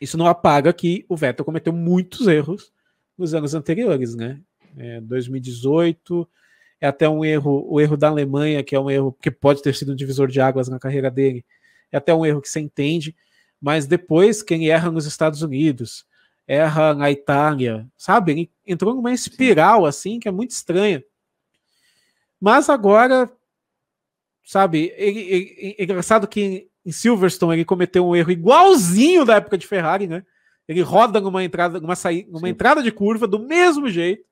isso 0.00 0.16
não 0.16 0.26
apaga 0.26 0.72
que 0.72 1.04
o 1.08 1.16
Vettel 1.16 1.44
cometeu 1.44 1.72
muitos 1.72 2.26
erros 2.26 2.72
nos 3.16 3.34
anos 3.34 3.54
anteriores, 3.54 4.14
né? 4.14 4.40
É, 4.76 5.00
2018 5.00 6.28
é 6.80 6.86
até 6.86 7.08
um 7.08 7.24
erro, 7.24 7.64
o 7.68 7.80
erro 7.80 7.96
da 7.96 8.08
Alemanha, 8.08 8.62
que 8.62 8.74
é 8.74 8.80
um 8.80 8.90
erro 8.90 9.16
que 9.20 9.30
pode 9.30 9.62
ter 9.62 9.74
sido 9.74 9.92
um 9.92 9.96
divisor 9.96 10.28
de 10.28 10.40
águas 10.40 10.68
na 10.68 10.78
carreira 10.78 11.10
dele, 11.10 11.44
é 11.92 11.96
até 11.96 12.14
um 12.14 12.26
erro 12.26 12.42
que 12.42 12.48
você 12.48 12.60
entende, 12.60 13.14
mas 13.60 13.86
depois 13.86 14.42
quem 14.42 14.68
erra 14.68 14.90
nos 14.90 15.06
Estados 15.06 15.42
Unidos, 15.42 16.04
erra 16.46 16.92
na 16.92 17.10
Itália, 17.10 17.86
sabe? 17.96 18.32
Ele 18.32 18.50
entrou 18.66 18.94
numa 18.94 19.12
espiral 19.12 19.86
assim 19.86 20.18
que 20.18 20.28
é 20.28 20.32
muito 20.32 20.50
estranha. 20.50 21.02
Mas 22.44 22.68
agora, 22.68 23.32
sabe, 24.44 24.92
ele, 24.98 25.20
ele, 25.20 25.76
é 25.78 25.82
engraçado 25.82 26.28
que 26.28 26.68
em 26.84 26.92
Silverstone 26.92 27.54
ele 27.54 27.64
cometeu 27.64 28.06
um 28.06 28.14
erro 28.14 28.30
igualzinho 28.30 29.24
da 29.24 29.36
época 29.36 29.56
de 29.56 29.66
Ferrari, 29.66 30.06
né? 30.06 30.22
Ele 30.68 30.82
roda 30.82 31.22
numa 31.22 31.42
entrada, 31.42 31.80
numa, 31.80 31.96
saída, 31.96 32.30
numa 32.30 32.46
entrada 32.46 32.82
de 32.82 32.92
curva 32.92 33.26
do 33.26 33.38
mesmo 33.38 33.88
jeito. 33.88 34.26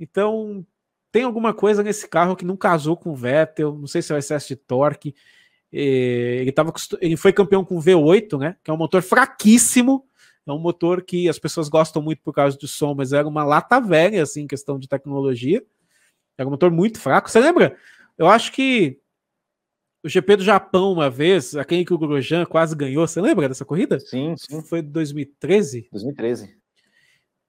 Então, 0.00 0.66
tem 1.12 1.22
alguma 1.22 1.54
coisa 1.54 1.80
nesse 1.80 2.08
carro 2.08 2.34
que 2.34 2.44
não 2.44 2.56
casou 2.56 2.96
com 2.96 3.10
o 3.10 3.14
Vettel, 3.16 3.72
não 3.78 3.86
sei 3.86 4.02
se 4.02 4.10
é 4.10 4.16
o 4.16 4.18
excesso 4.18 4.48
de 4.48 4.56
torque. 4.56 5.14
Ele, 5.72 6.50
tava, 6.50 6.74
ele 7.00 7.16
foi 7.16 7.32
campeão 7.32 7.64
com 7.64 7.78
V8, 7.78 8.36
né? 8.36 8.56
Que 8.64 8.70
é 8.72 8.74
um 8.74 8.76
motor 8.76 9.00
fraquíssimo. 9.00 10.04
É 10.44 10.50
um 10.50 10.58
motor 10.58 11.02
que 11.02 11.28
as 11.28 11.38
pessoas 11.38 11.68
gostam 11.68 12.02
muito 12.02 12.20
por 12.20 12.34
causa 12.34 12.58
do 12.58 12.66
som, 12.66 12.96
mas 12.96 13.12
era 13.12 13.28
uma 13.28 13.44
lata 13.44 13.78
velha, 13.78 14.24
assim, 14.24 14.48
questão 14.48 14.76
de 14.76 14.88
tecnologia. 14.88 15.64
Era 16.40 16.48
um 16.48 16.52
motor 16.52 16.70
muito 16.70 16.98
fraco. 16.98 17.30
Você 17.30 17.38
lembra? 17.38 17.76
Eu 18.16 18.26
acho 18.26 18.52
que 18.52 18.98
o 20.02 20.08
GP 20.08 20.36
do 20.36 20.42
Japão, 20.42 20.92
uma 20.92 21.10
vez, 21.10 21.54
aquele 21.54 21.84
que 21.84 21.92
o 21.92 21.98
Grosjean 21.98 22.46
quase 22.46 22.74
ganhou, 22.74 23.06
você 23.06 23.20
lembra 23.20 23.48
dessa 23.48 23.64
corrida? 23.64 24.00
Sim, 24.00 24.34
sim. 24.36 24.62
Foi 24.62 24.80
2013? 24.80 25.88
2013 25.92 26.60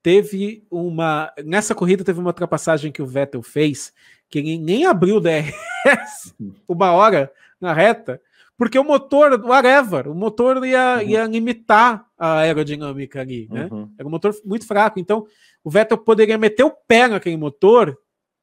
teve 0.02 0.66
uma. 0.70 1.32
Nessa 1.46 1.76
corrida 1.76 2.04
teve 2.04 2.20
uma 2.20 2.30
ultrapassagem 2.30 2.92
que 2.92 3.02
o 3.02 3.06
Vettel 3.06 3.42
fez, 3.42 3.94
que 4.30 4.58
nem 4.58 4.86
abriu 4.86 5.18
o 5.18 5.22
DRS 5.22 6.34
uma 6.68 6.92
hora 6.92 7.32
na 7.60 7.74
reta, 7.74 8.20
porque 8.58 8.78
o 8.78 8.84
motor, 8.84 9.40
whatever, 9.44 10.08
o 10.08 10.16
motor 10.16 10.66
ia, 10.66 10.98
uhum. 10.98 11.02
ia 11.02 11.26
limitar 11.26 12.06
a 12.18 12.40
aerodinâmica 12.40 13.22
ali, 13.22 13.48
né? 13.52 13.68
Uhum. 13.72 13.92
Era 13.98 14.08
um 14.08 14.12
motor 14.12 14.36
muito 14.44 14.66
fraco. 14.66 15.00
Então, 15.00 15.26
o 15.64 15.70
Vettel 15.70 15.98
poderia 15.98 16.38
meter 16.38 16.64
o 16.64 16.72
pé 16.72 17.08
naquele 17.08 17.38
motor 17.38 17.98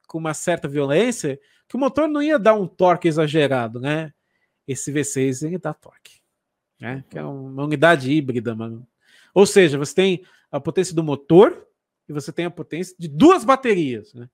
com 0.08 0.18
uma 0.18 0.34
certa 0.34 0.66
violência, 0.66 1.38
que 1.68 1.76
o 1.76 1.78
motor 1.78 2.08
não 2.08 2.20
ia 2.20 2.38
dar 2.38 2.54
um 2.54 2.66
torque 2.66 3.06
exagerado, 3.06 3.78
né? 3.78 4.12
Esse 4.66 4.92
V6 4.92 5.46
ele 5.46 5.58
dá 5.58 5.72
torque, 5.72 6.20
né? 6.80 7.04
Que 7.08 7.18
é 7.18 7.22
uma 7.22 7.64
unidade 7.64 8.10
híbrida, 8.10 8.54
mano. 8.54 8.84
Ou 9.34 9.46
seja, 9.46 9.78
você 9.78 9.94
tem 9.94 10.24
a 10.50 10.58
potência 10.58 10.94
do 10.94 11.04
motor 11.04 11.68
e 12.08 12.12
você 12.12 12.32
tem 12.32 12.46
a 12.46 12.50
potência 12.50 12.96
de 12.98 13.06
duas 13.06 13.44
baterias, 13.44 14.14
né? 14.14 14.28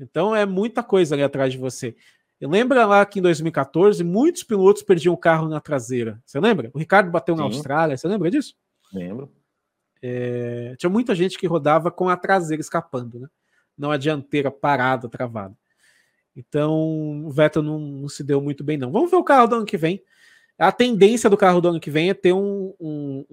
Então 0.00 0.34
é 0.34 0.44
muita 0.44 0.82
coisa 0.82 1.14
ali 1.14 1.22
atrás 1.22 1.52
de 1.52 1.58
você. 1.58 1.94
Lembra 2.40 2.84
lá 2.86 3.06
que 3.06 3.20
em 3.20 3.22
2014 3.22 4.02
muitos 4.02 4.42
pilotos 4.42 4.82
perdiam 4.82 5.14
o 5.14 5.18
carro 5.18 5.48
na 5.48 5.60
traseira. 5.60 6.20
Você 6.26 6.40
lembra? 6.40 6.70
O 6.74 6.78
Ricardo 6.78 7.10
bateu 7.10 7.36
Sim. 7.36 7.40
na 7.40 7.46
Austrália. 7.46 7.96
Você 7.96 8.08
lembra 8.08 8.30
disso? 8.30 8.56
Lembro. 8.92 9.30
É, 10.02 10.74
tinha 10.76 10.90
muita 10.90 11.14
gente 11.14 11.38
que 11.38 11.46
rodava 11.46 11.90
com 11.90 12.08
a 12.08 12.16
traseira 12.16 12.60
escapando, 12.60 13.20
né? 13.20 13.28
Não 13.76 13.90
a 13.90 13.96
dianteira 13.96 14.50
parada, 14.50 15.08
travada. 15.08 15.56
Então 16.34 17.24
o 17.24 17.30
Vettel 17.30 17.62
não, 17.62 17.78
não, 17.78 18.08
se 18.08 18.24
deu 18.24 18.40
muito 18.40 18.64
bem, 18.64 18.78
não. 18.78 18.90
Vamos 18.90 19.10
ver 19.10 19.16
o 19.16 19.24
carro 19.24 19.46
do 19.46 19.56
ano 19.56 19.66
que 19.66 19.76
vem. 19.76 20.02
A 20.58 20.70
tendência 20.70 21.28
do 21.28 21.36
carro 21.36 21.60
do 21.60 21.68
ano 21.68 21.80
que 21.80 21.90
vem 21.90 22.10
é 22.10 22.14
ter 22.14 22.32
um, 22.32 22.74
um, 22.78 23.26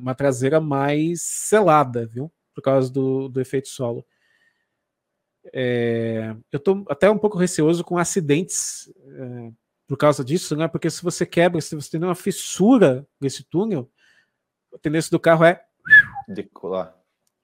uma 0.00 0.14
traseira 0.14 0.60
mais 0.60 1.22
selada, 1.22 2.06
viu? 2.06 2.32
Por 2.54 2.62
causa 2.62 2.90
do, 2.90 3.28
do 3.28 3.40
efeito 3.40 3.68
solo. 3.68 4.06
É, 5.52 6.34
eu 6.50 6.56
estou 6.56 6.84
até 6.88 7.10
um 7.10 7.18
pouco 7.18 7.38
receoso 7.38 7.84
com 7.84 7.98
acidentes 7.98 8.92
é, 9.06 9.52
por 9.86 9.96
causa 9.96 10.24
disso, 10.24 10.56
né? 10.56 10.66
Porque 10.68 10.90
se 10.90 11.02
você 11.02 11.24
quebra, 11.24 11.60
se 11.60 11.74
você 11.74 11.90
tem 11.90 12.02
uma 12.02 12.14
fissura 12.14 13.06
nesse 13.20 13.44
túnel, 13.44 13.90
a 14.74 14.78
tendência 14.78 15.10
do 15.10 15.20
carro 15.20 15.44
é 15.44 15.64
decolar. 16.28 16.94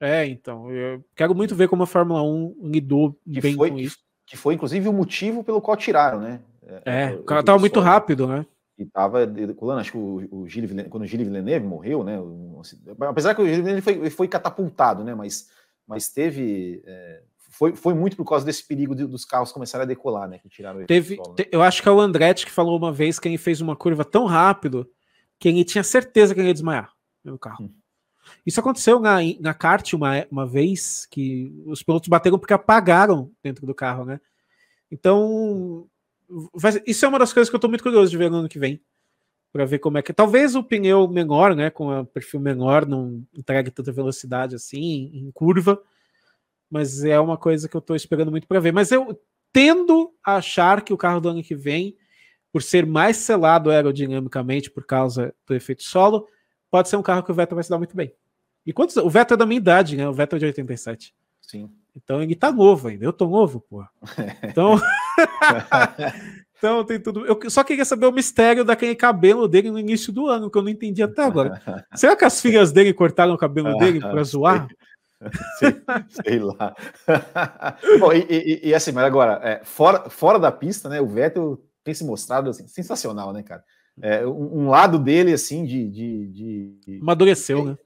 É, 0.02 0.26
então, 0.26 0.68
eu 0.68 1.00
quero 1.14 1.32
muito 1.32 1.54
ver 1.54 1.68
como 1.68 1.84
a 1.84 1.86
Fórmula 1.86 2.20
1 2.24 2.56
lidou 2.64 3.16
que 3.24 3.40
bem 3.40 3.54
foi, 3.54 3.70
com 3.70 3.78
isso. 3.78 3.98
Que 4.26 4.36
foi, 4.36 4.54
inclusive, 4.54 4.88
o 4.88 4.92
motivo 4.92 5.44
pelo 5.44 5.60
qual 5.60 5.76
tiraram, 5.76 6.18
né? 6.18 6.40
É, 6.84 7.04
é 7.04 7.14
o 7.14 7.22
carro 7.22 7.40
estava 7.40 7.58
muito 7.60 7.78
rápido, 7.78 8.26
né? 8.26 8.44
E 8.76 8.84
tava 8.84 9.24
decolando, 9.24 9.80
acho 9.80 9.92
que 9.92 9.98
o, 9.98 10.26
o 10.32 10.48
Gilles, 10.48 10.88
quando 10.90 11.04
o 11.04 11.06
Gilles 11.06 11.28
Villeneuve 11.28 11.64
morreu, 11.64 12.02
né? 12.02 12.18
apesar 13.02 13.32
que 13.36 13.42
o 13.42 13.44
Gilles 13.44 13.60
Villeneuve 13.60 13.82
foi, 13.82 14.10
foi 14.10 14.26
catapultado, 14.26 15.04
né? 15.04 15.14
Mas, 15.14 15.48
mas 15.86 16.08
teve. 16.08 16.82
É, 16.84 17.22
foi, 17.36 17.76
foi 17.76 17.94
muito 17.94 18.16
por 18.16 18.24
causa 18.24 18.44
desse 18.44 18.66
perigo 18.66 18.96
de, 18.96 19.06
dos 19.06 19.24
carros 19.24 19.52
começarem 19.52 19.84
a 19.84 19.86
decolar, 19.86 20.28
né? 20.28 20.38
Que 20.38 20.48
tiraram 20.48 20.84
Teve, 20.84 21.16
né? 21.16 21.44
Eu 21.52 21.62
acho 21.62 21.80
que 21.80 21.88
é 21.88 21.92
o 21.92 22.00
Andretti 22.00 22.44
que 22.44 22.50
falou 22.50 22.76
uma 22.76 22.90
vez 22.90 23.20
que 23.20 23.28
ele 23.28 23.38
fez 23.38 23.60
uma 23.60 23.76
curva 23.76 24.04
tão 24.04 24.26
rápido 24.26 24.90
que 25.38 25.48
ele 25.48 25.64
tinha 25.64 25.84
certeza 25.84 26.34
que 26.34 26.40
ele 26.40 26.48
ia 26.48 26.54
desmaiar 26.54 26.90
no 27.22 27.38
carro. 27.38 27.66
Hum. 27.66 27.81
Isso 28.44 28.58
aconteceu 28.58 28.98
na, 28.98 29.18
na 29.40 29.54
kart 29.54 29.92
uma, 29.92 30.26
uma 30.30 30.46
vez 30.46 31.06
que 31.10 31.52
os 31.66 31.82
pilotos 31.82 32.08
bateram 32.08 32.38
porque 32.38 32.52
apagaram 32.52 33.30
dentro 33.42 33.66
do 33.66 33.74
carro, 33.74 34.04
né? 34.04 34.20
Então, 34.90 35.88
isso 36.86 37.04
é 37.04 37.08
uma 37.08 37.18
das 37.18 37.32
coisas 37.32 37.48
que 37.48 37.54
eu 37.54 37.58
estou 37.58 37.70
muito 37.70 37.84
curioso 37.84 38.10
de 38.10 38.16
ver 38.16 38.30
no 38.30 38.38
ano 38.38 38.48
que 38.48 38.58
vem. 38.58 38.80
Para 39.52 39.64
ver 39.66 39.78
como 39.78 39.98
é 39.98 40.02
que. 40.02 40.12
Talvez 40.12 40.54
o 40.54 40.64
pneu 40.64 41.06
menor, 41.06 41.54
né? 41.54 41.70
Com 41.70 42.00
o 42.00 42.06
perfil 42.06 42.40
menor, 42.40 42.86
não 42.86 43.22
entregue 43.34 43.70
tanta 43.70 43.92
velocidade 43.92 44.54
assim, 44.54 45.10
em 45.12 45.30
curva. 45.30 45.80
Mas 46.70 47.04
é 47.04 47.20
uma 47.20 47.36
coisa 47.36 47.68
que 47.68 47.76
eu 47.76 47.80
estou 47.80 47.94
esperando 47.94 48.30
muito 48.30 48.48
para 48.48 48.60
ver. 48.60 48.72
Mas 48.72 48.90
eu 48.90 49.20
tendo 49.52 50.14
a 50.24 50.36
achar 50.36 50.82
que 50.82 50.92
o 50.92 50.96
carro 50.96 51.20
do 51.20 51.28
ano 51.28 51.42
que 51.42 51.54
vem, 51.54 51.94
por 52.50 52.62
ser 52.62 52.86
mais 52.86 53.18
selado 53.18 53.70
aerodinamicamente 53.70 54.70
por 54.70 54.86
causa 54.86 55.34
do 55.46 55.54
efeito 55.54 55.82
solo, 55.82 56.26
pode 56.70 56.88
ser 56.88 56.96
um 56.96 57.02
carro 57.02 57.22
que 57.22 57.30
o 57.30 57.34
Vettel 57.34 57.54
vai 57.54 57.64
se 57.64 57.70
dar 57.70 57.78
muito 57.78 57.94
bem. 57.94 58.14
E 58.66 58.72
quantos. 58.72 58.96
O 58.96 59.10
Vettel 59.10 59.34
é 59.34 59.38
da 59.38 59.46
minha 59.46 59.58
idade, 59.58 59.96
né? 59.96 60.08
O 60.08 60.12
Vettel 60.12 60.36
é 60.36 60.40
de 60.40 60.46
87. 60.46 61.14
Sim. 61.40 61.70
Então 61.94 62.22
ele 62.22 62.34
tá 62.34 62.50
novo 62.50 62.88
ainda. 62.88 63.04
Eu 63.04 63.12
tô 63.12 63.26
novo, 63.26 63.60
pô. 63.60 63.84
Então. 64.42 64.80
então 66.56 66.84
tem 66.84 67.00
tudo. 67.00 67.26
Eu 67.26 67.50
só 67.50 67.62
queria 67.62 67.84
saber 67.84 68.06
o 68.06 68.12
mistério 68.12 68.64
daquele 68.64 68.94
cabelo 68.94 69.46
dele 69.46 69.70
no 69.70 69.78
início 69.78 70.12
do 70.12 70.28
ano, 70.28 70.50
que 70.50 70.56
eu 70.56 70.62
não 70.62 70.70
entendi 70.70 71.02
até 71.02 71.24
agora. 71.24 71.60
Será 71.94 72.16
que 72.16 72.24
as 72.24 72.40
filhas 72.40 72.72
dele 72.72 72.94
cortaram 72.94 73.34
o 73.34 73.38
cabelo 73.38 73.76
dele 73.76 74.00
para 74.00 74.22
zoar? 74.24 74.68
sei, 75.58 75.82
sei 76.24 76.38
lá. 76.38 76.74
Bom, 78.00 78.12
e, 78.12 78.26
e, 78.28 78.68
e, 78.68 78.74
assim, 78.74 78.90
mas 78.90 79.04
agora, 79.04 79.40
é, 79.42 79.60
fora, 79.64 80.10
fora 80.10 80.38
da 80.38 80.50
pista, 80.50 80.88
né? 80.88 81.00
O 81.00 81.06
Vettel 81.06 81.62
tem 81.84 81.94
se 81.94 82.04
mostrado 82.04 82.50
assim, 82.50 82.66
sensacional, 82.66 83.32
né, 83.32 83.42
cara? 83.42 83.62
É, 84.00 84.26
um, 84.26 84.62
um, 84.62 84.68
lado 84.68 84.98
dele, 84.98 85.32
assim, 85.32 85.64
de. 85.64 85.88
de, 85.90 86.26
de 86.80 86.98
Amadureceu, 87.02 87.64
né? 87.64 87.78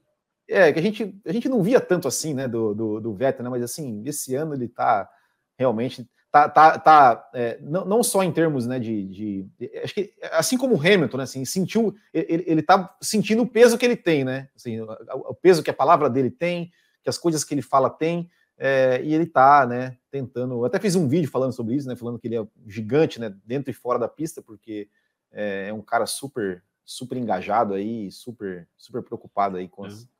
É, 0.49 0.71
que 0.71 0.79
a 0.79 0.81
gente, 0.81 1.19
a 1.25 1.33
gente 1.33 1.49
não 1.49 1.61
via 1.61 1.79
tanto 1.79 2.07
assim, 2.07 2.33
né, 2.33 2.47
do, 2.47 2.73
do, 2.73 3.01
do 3.01 3.13
Vettel, 3.13 3.43
né, 3.43 3.49
mas 3.49 3.61
assim, 3.61 4.01
esse 4.05 4.33
ano 4.33 4.53
ele 4.53 4.69
tá 4.69 5.09
realmente, 5.57 6.09
tá, 6.31 6.47
tá, 6.47 6.79
tá 6.79 7.29
é, 7.33 7.59
não, 7.61 7.83
não 7.83 8.01
só 8.03 8.23
em 8.23 8.31
termos, 8.31 8.65
né, 8.65 8.79
de, 8.79 9.07
de, 9.07 9.49
acho 9.83 9.93
que, 9.93 10.13
assim 10.31 10.57
como 10.57 10.75
o 10.75 10.79
Hamilton, 10.79 11.17
né, 11.17 11.23
assim, 11.23 11.43
sentiu, 11.43 11.93
ele, 12.13 12.45
ele 12.47 12.61
tá 12.61 12.95
sentindo 13.01 13.41
o 13.41 13.47
peso 13.47 13.77
que 13.77 13.85
ele 13.85 13.97
tem, 13.97 14.23
né, 14.23 14.47
assim, 14.55 14.79
o, 14.79 15.33
peso 15.33 15.61
que 15.61 15.69
a 15.69 15.73
palavra 15.73 16.09
dele 16.09 16.31
tem, 16.31 16.71
que 17.03 17.09
as 17.09 17.17
coisas 17.17 17.43
que 17.43 17.53
ele 17.53 17.61
fala 17.61 17.89
tem, 17.89 18.29
é, 18.57 19.01
e 19.03 19.13
ele 19.13 19.25
tá, 19.25 19.65
né, 19.65 19.97
tentando, 20.09 20.55
eu 20.55 20.65
até 20.65 20.79
fiz 20.79 20.95
um 20.95 21.09
vídeo 21.09 21.29
falando 21.29 21.51
sobre 21.51 21.75
isso, 21.75 21.89
né, 21.89 21.95
falando 21.97 22.19
que 22.19 22.27
ele 22.27 22.37
é 22.37 22.47
gigante, 22.67 23.19
né, 23.19 23.35
dentro 23.45 23.69
e 23.69 23.73
fora 23.73 23.99
da 23.99 24.07
pista, 24.07 24.41
porque 24.41 24.87
é, 25.31 25.67
é 25.67 25.73
um 25.73 25.81
cara 25.81 26.05
super, 26.05 26.63
super 26.85 27.17
engajado 27.17 27.73
aí, 27.73 28.09
super, 28.11 28.67
super 28.77 29.03
preocupado 29.03 29.57
aí 29.57 29.67
com 29.67 29.83
as, 29.83 30.03
é 30.03 30.16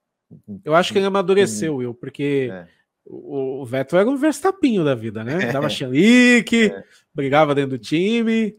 eu 0.63 0.75
acho 0.75 0.91
que 0.91 0.99
ele 0.99 1.05
amadureceu, 1.05 1.77
Will, 1.77 1.93
porque 1.93 2.49
é. 2.51 2.67
o, 3.05 3.61
o 3.61 3.65
Vettel 3.65 3.99
era 3.99 4.09
um 4.09 4.17
verstapinho 4.17 4.83
da 4.83 4.95
vida, 4.95 5.23
né? 5.23 5.51
Dava 5.51 5.69
chalique, 5.69 6.65
é. 6.65 6.83
brigava 7.13 7.55
dentro 7.55 7.77
do 7.77 7.77
time, 7.77 8.57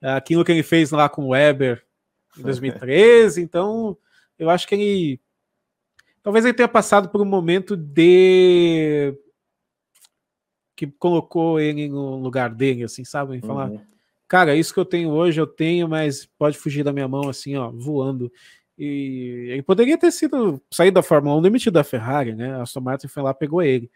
aquilo 0.00 0.44
que 0.44 0.52
ele 0.52 0.62
fez 0.62 0.90
lá 0.90 1.08
com 1.08 1.24
o 1.24 1.28
Weber 1.28 1.84
em 2.38 2.42
2013, 2.42 3.42
então 3.42 3.96
eu 4.38 4.48
acho 4.48 4.66
que 4.66 4.74
ele 4.74 5.20
talvez 6.22 6.44
ele 6.44 6.54
tenha 6.54 6.68
passado 6.68 7.08
por 7.08 7.20
um 7.20 7.26
momento 7.26 7.76
de 7.76 9.14
que 10.74 10.86
colocou 10.86 11.60
ele 11.60 11.88
no 11.88 12.16
lugar 12.16 12.50
dele, 12.50 12.84
assim, 12.84 13.04
sabe? 13.04 13.40
Falar, 13.40 13.70
uhum. 13.70 13.80
cara, 14.26 14.56
isso 14.56 14.72
que 14.72 14.80
eu 14.80 14.84
tenho 14.84 15.10
hoje 15.10 15.40
eu 15.40 15.46
tenho, 15.46 15.88
mas 15.88 16.26
pode 16.38 16.56
fugir 16.58 16.82
da 16.82 16.92
minha 16.92 17.06
mão 17.06 17.28
assim, 17.28 17.56
ó, 17.56 17.70
voando. 17.70 18.32
E 18.84 19.52
ele 19.52 19.62
poderia 19.62 19.96
ter 19.96 20.10
sido 20.10 20.60
saído 20.68 20.96
da 20.96 21.04
Fórmula 21.04 21.36
1 21.36 21.42
demitido 21.42 21.74
da 21.74 21.84
Ferrari, 21.84 22.34
né? 22.34 22.56
A 22.56 22.62
Aston 22.62 22.80
Martin 22.80 23.06
foi 23.06 23.22
lá 23.22 23.32
pegou 23.32 23.62
ele. 23.62 23.88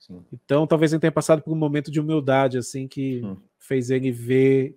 Sim. 0.00 0.24
Então, 0.32 0.66
talvez 0.66 0.92
ele 0.92 0.98
tenha 0.98 1.12
passado 1.12 1.40
por 1.40 1.52
um 1.52 1.56
momento 1.56 1.92
de 1.92 2.00
humildade, 2.00 2.58
assim, 2.58 2.88
que 2.88 3.22
hum. 3.24 3.36
fez 3.56 3.88
ele 3.88 4.10
ver 4.10 4.76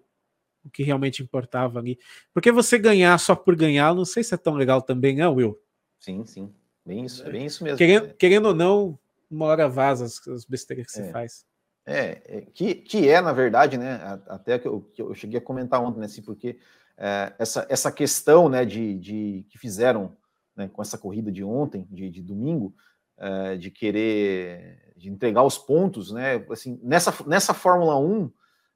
o 0.63 0.69
que 0.69 0.83
realmente 0.83 1.23
importava 1.23 1.79
ali. 1.79 1.97
Porque 2.31 2.51
você 2.51 2.77
ganhar 2.77 3.17
só 3.17 3.35
por 3.35 3.55
ganhar, 3.55 3.95
não 3.95 4.05
sei 4.05 4.23
se 4.23 4.35
é 4.35 4.37
tão 4.37 4.53
legal 4.53 4.83
também, 4.83 5.15
né, 5.15 5.27
Will? 5.27 5.59
Sim, 5.99 6.23
sim. 6.25 6.53
Bem 6.85 7.03
isso, 7.03 7.25
é 7.25 7.31
bem 7.31 7.47
isso 7.47 7.63
mesmo. 7.63 7.79
Querendo, 7.79 8.13
querendo 8.13 8.45
ou 8.49 8.53
não, 8.53 8.99
uma 9.31 9.47
hora 9.47 9.67
vaza 9.67 10.05
as, 10.05 10.27
as 10.27 10.45
besteiras 10.45 10.85
que 10.85 10.99
é. 10.99 11.05
você 11.05 11.11
faz. 11.11 11.43
É, 11.87 12.21
é, 12.25 12.41
que, 12.53 12.75
que 12.75 13.09
é, 13.09 13.19
na 13.19 13.33
verdade, 13.33 13.79
né? 13.79 14.21
Até 14.27 14.59
que 14.59 14.67
eu, 14.67 14.81
que 14.93 15.01
eu 15.01 15.15
cheguei 15.15 15.39
a 15.39 15.41
comentar 15.41 15.81
ontem, 15.81 16.01
né? 16.01 16.05
Assim, 16.05 16.21
porque 16.21 16.59
é, 16.97 17.33
essa, 17.37 17.65
essa 17.69 17.91
questão 17.91 18.49
né, 18.49 18.65
de, 18.65 18.97
de 18.99 19.45
que 19.49 19.57
fizeram 19.57 20.15
né, 20.55 20.69
com 20.71 20.81
essa 20.81 20.97
corrida 20.97 21.31
de 21.31 21.43
ontem, 21.43 21.87
de, 21.89 22.09
de 22.09 22.21
domingo, 22.21 22.73
é, 23.17 23.57
de 23.57 23.69
querer 23.71 24.85
de 24.95 25.09
entregar 25.09 25.43
os 25.43 25.57
pontos, 25.57 26.11
né? 26.11 26.43
Assim, 26.49 26.79
nessa, 26.81 27.13
nessa 27.27 27.53
Fórmula 27.53 27.99
1, 27.99 28.31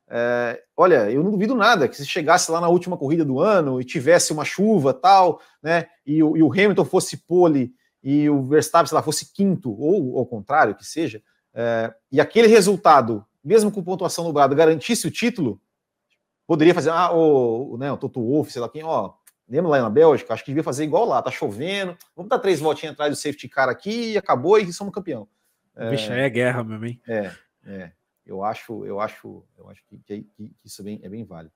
é, 0.10 0.62
olha, 0.76 1.10
eu 1.10 1.24
não 1.24 1.32
duvido 1.32 1.56
nada 1.56 1.88
que 1.88 1.96
se 1.96 2.06
chegasse 2.06 2.52
lá 2.52 2.60
na 2.60 2.68
última 2.68 2.98
corrida 2.98 3.24
do 3.24 3.40
ano 3.40 3.80
e 3.80 3.86
tivesse 3.86 4.34
uma 4.34 4.44
chuva 4.44 4.94
tal, 4.94 5.40
né? 5.64 5.88
E 6.06 6.22
o, 6.22 6.36
e 6.36 6.44
o 6.44 6.52
Hamilton 6.52 6.86
fosse 6.86 7.18
pole 7.26 7.74
e 8.04 8.30
o 8.30 8.44
Verstappen, 8.44 8.88
sei 8.88 8.96
lá, 8.96 9.02
fosse 9.02 9.32
quinto, 9.34 9.72
ou 9.72 10.18
ao 10.18 10.26
contrário, 10.26 10.76
que 10.76 10.86
seja, 10.86 11.22
é, 11.54 11.94
e 12.12 12.20
aquele 12.20 12.48
resultado, 12.48 13.26
mesmo 13.44 13.72
com 13.72 13.84
pontuação 13.84 14.24
nublada, 14.24 14.56
garantisse 14.56 15.08
o 15.08 15.12
título, 15.12 15.62
Poderia 16.50 16.74
fazer, 16.74 16.90
ah, 16.90 17.12
o, 17.12 17.78
né, 17.78 17.92
o 17.92 17.98
Toto 17.98 18.20
Wolff, 18.20 18.52
sei 18.52 18.60
lá 18.60 18.68
quem, 18.68 18.84
ó, 18.84 19.14
lembra 19.48 19.70
lá 19.70 19.82
na 19.84 19.90
Bélgica? 19.90 20.34
Acho 20.34 20.44
que 20.44 20.50
devia 20.50 20.64
fazer 20.64 20.84
igual 20.84 21.06
lá, 21.06 21.22
tá 21.22 21.30
chovendo, 21.30 21.96
vamos 22.16 22.28
dar 22.28 22.40
três 22.40 22.60
voltinhas 22.60 22.94
atrás 22.94 23.12
do 23.12 23.16
safety 23.16 23.48
car 23.48 23.70
aqui, 23.70 24.14
e 24.14 24.18
acabou 24.18 24.58
e 24.58 24.74
somos 24.74 24.92
campeão. 24.92 25.28
É, 25.76 25.92
Bicho, 25.92 26.12
é 26.12 26.28
guerra 26.28 26.64
mesmo, 26.64 26.88
hein? 26.88 27.00
É, 27.08 27.32
é. 27.68 27.92
Eu 28.26 28.44
acho, 28.44 28.84
eu 28.84 29.00
acho, 29.00 29.44
eu 29.60 29.70
acho 29.70 29.84
que, 29.86 30.00
que, 30.00 30.24
que 30.24 30.52
isso 30.66 30.82
é 30.82 30.86
bem, 30.86 31.00
é 31.04 31.08
bem 31.08 31.24
válido. 31.24 31.54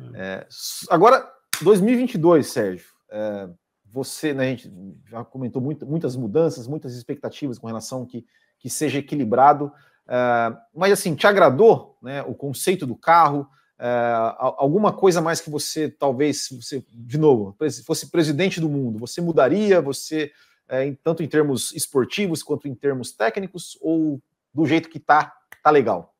Hum. 0.00 0.12
É, 0.14 0.46
agora, 0.90 1.28
2022, 1.62 2.46
Sérgio, 2.46 2.86
é, 3.10 3.48
você, 3.84 4.32
né, 4.32 4.44
a 4.44 4.50
gente 4.50 4.72
já 5.06 5.24
comentou 5.24 5.60
muito, 5.60 5.84
muitas 5.84 6.14
mudanças, 6.14 6.68
muitas 6.68 6.94
expectativas 6.94 7.58
com 7.58 7.66
relação 7.66 8.06
que, 8.06 8.24
que 8.60 8.70
seja 8.70 8.98
equilibrado, 9.00 9.72
é, 10.06 10.56
mas 10.72 10.92
assim, 10.92 11.16
te 11.16 11.26
agradou 11.26 11.98
né, 12.00 12.22
o 12.22 12.32
conceito 12.32 12.86
do 12.86 12.94
carro? 12.94 13.50
É, 13.78 14.12
alguma 14.38 14.92
coisa 14.92 15.20
mais 15.20 15.40
que 15.40 15.50
você, 15.50 15.88
talvez, 15.88 16.48
você, 16.50 16.82
de 16.90 17.18
novo, 17.18 17.56
fosse 17.84 18.10
presidente 18.10 18.60
do 18.60 18.68
mundo, 18.68 18.98
você 18.98 19.20
mudaria, 19.20 19.80
você, 19.80 20.32
é, 20.68 20.94
tanto 21.02 21.22
em 21.22 21.28
termos 21.28 21.72
esportivos 21.72 22.42
quanto 22.42 22.66
em 22.66 22.74
termos 22.74 23.12
técnicos, 23.12 23.76
ou 23.80 24.20
do 24.52 24.64
jeito 24.64 24.88
que 24.88 24.98
tá, 24.98 25.32
tá 25.62 25.70
legal? 25.70 26.14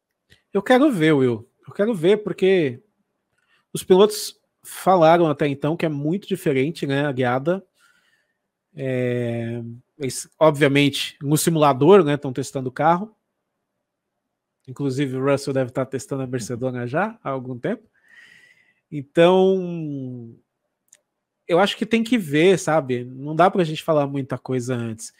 Eu 0.53 0.63
quero 0.63 0.91
ver, 0.93 1.13
Will. 1.13 1.49
Eu 1.67 1.73
quero 1.73 1.95
ver, 1.95 2.19
porque 2.19 2.83
os 3.73 3.83
pilotos 3.83 4.39
falaram 4.63 5.27
até 5.27 5.49
então 5.49 5.77
que 5.77 5.87
é 5.87 5.89
muito 5.89 6.29
diferente, 6.29 6.87
né? 6.87 7.07
A 7.07 7.13
guiada. 7.13 7.65
É, 8.75 9.63
eles, 9.99 10.29
obviamente, 10.39 11.17
no 11.23 11.37
simulador, 11.39 12.05
né? 12.05 12.15
Estão 12.15 12.33
testando 12.33 12.69
o 12.69 12.73
carro. 12.73 13.16
Inclusive, 14.67 15.17
o 15.17 15.25
Russell 15.25 15.53
deve 15.53 15.71
estar 15.71 15.87
testando 15.87 16.23
a 16.23 16.27
Mercedona 16.27 16.87
já 16.87 17.19
há 17.23 17.31
algum 17.31 17.59
tempo. 17.59 17.89
Então, 18.91 20.35
eu 21.47 21.59
acho 21.59 21.77
que 21.77 21.85
tem 21.87 22.03
que 22.03 22.19
ver, 22.19 22.59
sabe? 22.59 23.05
Não 23.05 23.37
dá 23.37 23.51
para 23.51 23.63
a 23.63 23.65
gente 23.65 23.83
falar 23.83 24.07
muita 24.07 24.39
coisa 24.39 24.75
antes. 24.75 25.13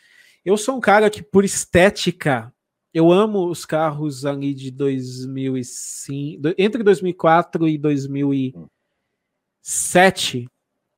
Eu 0.45 0.57
sou 0.57 0.77
um 0.77 0.81
cara 0.81 1.11
que, 1.11 1.23
por 1.23 1.45
estética, 1.45 2.53
eu 2.93 3.11
amo 3.13 3.49
os 3.49 3.65
carros 3.67 4.25
ali 4.25 4.55
de 4.55 4.71
2005, 4.71 6.55
entre 6.57 6.83
2004 6.83 7.69
e 7.69 7.77
2007. 7.77 10.49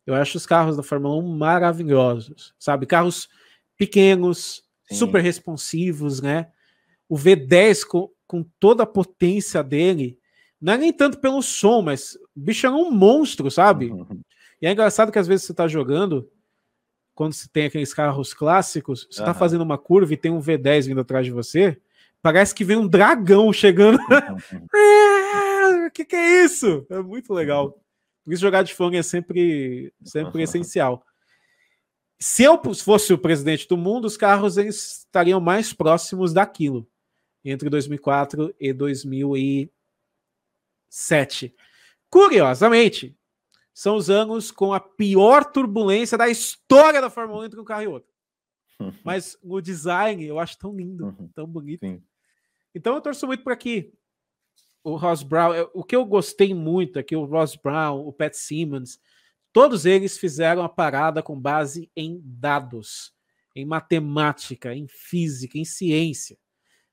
Eu 0.06 0.14
acho 0.14 0.36
os 0.38 0.46
carros 0.46 0.76
da 0.76 0.82
Fórmula 0.82 1.16
1 1.16 1.36
maravilhosos, 1.36 2.54
sabe? 2.58 2.86
Carros 2.86 3.28
pequenos, 3.76 4.62
Sim. 4.88 4.94
super 4.94 5.22
responsivos, 5.22 6.20
né? 6.20 6.50
O 7.08 7.16
V10 7.16 7.84
com, 7.84 8.10
com 8.28 8.44
toda 8.60 8.84
a 8.84 8.86
potência 8.86 9.60
dele, 9.62 10.16
não 10.60 10.74
é 10.74 10.78
nem 10.78 10.92
tanto 10.92 11.18
pelo 11.18 11.42
som, 11.42 11.82
mas 11.82 12.14
o 12.14 12.40
bicho 12.40 12.64
é 12.66 12.70
um 12.70 12.92
monstro, 12.92 13.50
sabe? 13.50 13.90
Uhum. 13.90 14.20
E 14.62 14.66
é 14.68 14.72
engraçado 14.72 15.10
que 15.10 15.18
às 15.18 15.26
vezes 15.26 15.46
você 15.46 15.54
tá 15.54 15.66
jogando, 15.66 16.30
quando 17.14 17.32
você 17.32 17.48
tem 17.52 17.66
aqueles 17.66 17.92
carros 17.92 18.32
clássicos, 18.32 19.08
você 19.10 19.20
uhum. 19.20 19.26
tá 19.26 19.34
fazendo 19.34 19.62
uma 19.62 19.78
curva 19.78 20.14
e 20.14 20.16
tem 20.16 20.30
um 20.30 20.40
V10 20.40 20.86
vindo 20.86 21.00
atrás 21.00 21.26
de 21.26 21.32
você, 21.32 21.80
Parece 22.20 22.54
que 22.54 22.64
vem 22.64 22.76
um 22.76 22.88
dragão 22.88 23.52
chegando. 23.52 23.98
O 25.68 25.86
é, 25.88 25.90
que, 25.90 26.04
que 26.04 26.16
é 26.16 26.44
isso? 26.44 26.86
É 26.90 27.00
muito 27.00 27.32
legal. 27.32 27.78
Por 28.24 28.32
isso, 28.32 28.42
jogar 28.42 28.62
de 28.62 28.74
fone 28.74 28.96
é 28.96 29.02
sempre, 29.02 29.92
sempre 30.02 30.42
essencial. 30.42 31.02
Se 32.18 32.42
eu 32.42 32.60
fosse 32.74 33.12
o 33.12 33.18
presidente 33.18 33.68
do 33.68 33.76
mundo, 33.76 34.06
os 34.06 34.16
carros 34.16 34.56
estariam 34.56 35.40
mais 35.40 35.72
próximos 35.72 36.32
daquilo 36.32 36.86
entre 37.50 37.70
2004 37.70 38.54
e 38.60 38.72
2007. 38.72 41.54
Curiosamente, 42.10 43.16
são 43.72 43.94
os 43.96 44.10
anos 44.10 44.50
com 44.50 44.74
a 44.74 44.80
pior 44.80 45.44
turbulência 45.44 46.18
da 46.18 46.28
história 46.28 47.00
da 47.00 47.08
Fórmula 47.08 47.42
1 47.42 47.44
entre 47.44 47.60
um 47.60 47.64
carro 47.64 47.82
e 47.82 47.86
outro. 47.86 48.10
Mas 49.04 49.38
o 49.42 49.60
design 49.60 50.24
eu 50.24 50.38
acho 50.38 50.58
tão 50.58 50.74
lindo, 50.74 51.06
uhum. 51.06 51.28
tão 51.34 51.46
bonito. 51.46 51.86
Sim. 51.86 52.02
Então 52.74 52.94
eu 52.94 53.00
torço 53.00 53.26
muito 53.26 53.44
para 53.44 53.56
que 53.56 53.92
o 54.82 54.96
Ross 54.96 55.22
Brown, 55.22 55.68
o 55.74 55.84
que 55.84 55.96
eu 55.96 56.04
gostei 56.04 56.54
muito 56.54 56.98
é 56.98 57.02
que 57.02 57.16
o 57.16 57.24
Ross 57.24 57.56
Brown, 57.56 58.06
o 58.06 58.12
Pat 58.12 58.34
Simmons, 58.34 59.00
todos 59.52 59.84
eles 59.84 60.18
fizeram 60.18 60.62
a 60.62 60.68
parada 60.68 61.22
com 61.22 61.38
base 61.38 61.90
em 61.96 62.20
dados, 62.22 63.12
em 63.54 63.64
matemática, 63.64 64.74
em 64.74 64.86
física, 64.86 65.58
em 65.58 65.64
ciência. 65.64 66.38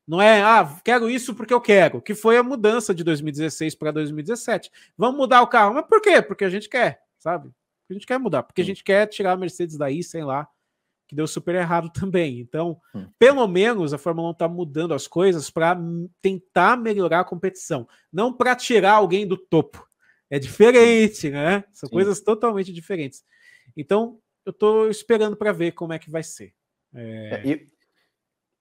Não 0.07 0.21
é, 0.21 0.41
ah, 0.43 0.79
quero 0.83 1.09
isso 1.09 1.33
porque 1.33 1.53
eu 1.53 1.59
quero, 1.59 2.01
que 2.01 2.13
foi 2.13 2.37
a 2.37 2.43
mudança 2.43 2.93
de 2.93 3.03
2016 3.03 3.73
para 3.75 3.91
2017. 3.91 4.71
Vamos 4.95 5.17
mudar 5.17 5.41
o 5.41 5.47
carro. 5.47 5.73
Mas 5.73 5.85
por 5.87 5.99
quê? 6.01 6.21
Porque 6.21 6.45
a 6.45 6.49
gente 6.49 6.69
quer, 6.69 7.01
sabe? 7.17 7.49
Porque 7.81 7.91
a 7.91 7.93
gente 7.93 8.07
quer 8.07 8.19
mudar, 8.19 8.43
porque 8.43 8.61
a 8.61 8.65
gente 8.65 8.83
quer 8.83 9.07
tirar 9.07 9.31
a 9.31 9.37
Mercedes 9.37 9.77
daí, 9.77 10.03
sei 10.03 10.23
lá, 10.23 10.47
que 11.07 11.15
deu 11.15 11.27
super 11.27 11.55
errado 11.55 11.89
também. 11.93 12.39
Então, 12.39 12.79
hum. 12.93 13.07
pelo 13.17 13.47
menos 13.47 13.93
a 13.93 13.97
Fórmula 13.97 14.29
1 14.29 14.31
está 14.31 14.47
mudando 14.47 14.93
as 14.93 15.07
coisas 15.07 15.49
para 15.49 15.77
tentar 16.21 16.77
melhorar 16.77 17.21
a 17.21 17.25
competição, 17.25 17.87
não 18.11 18.31
para 18.31 18.55
tirar 18.55 18.93
alguém 18.93 19.27
do 19.27 19.37
topo. 19.37 19.85
É 20.29 20.39
diferente, 20.39 21.29
né? 21.29 21.63
São 21.71 21.87
Sim. 21.87 21.95
coisas 21.95 22.19
totalmente 22.19 22.73
diferentes. 22.73 23.23
Então, 23.77 24.19
eu 24.45 24.51
estou 24.51 24.89
esperando 24.89 25.35
para 25.35 25.51
ver 25.51 25.71
como 25.71 25.93
é 25.93 25.99
que 25.99 26.09
vai 26.09 26.23
ser. 26.23 26.53
É... 26.93 27.41
É, 27.43 27.47
e, 27.47 27.67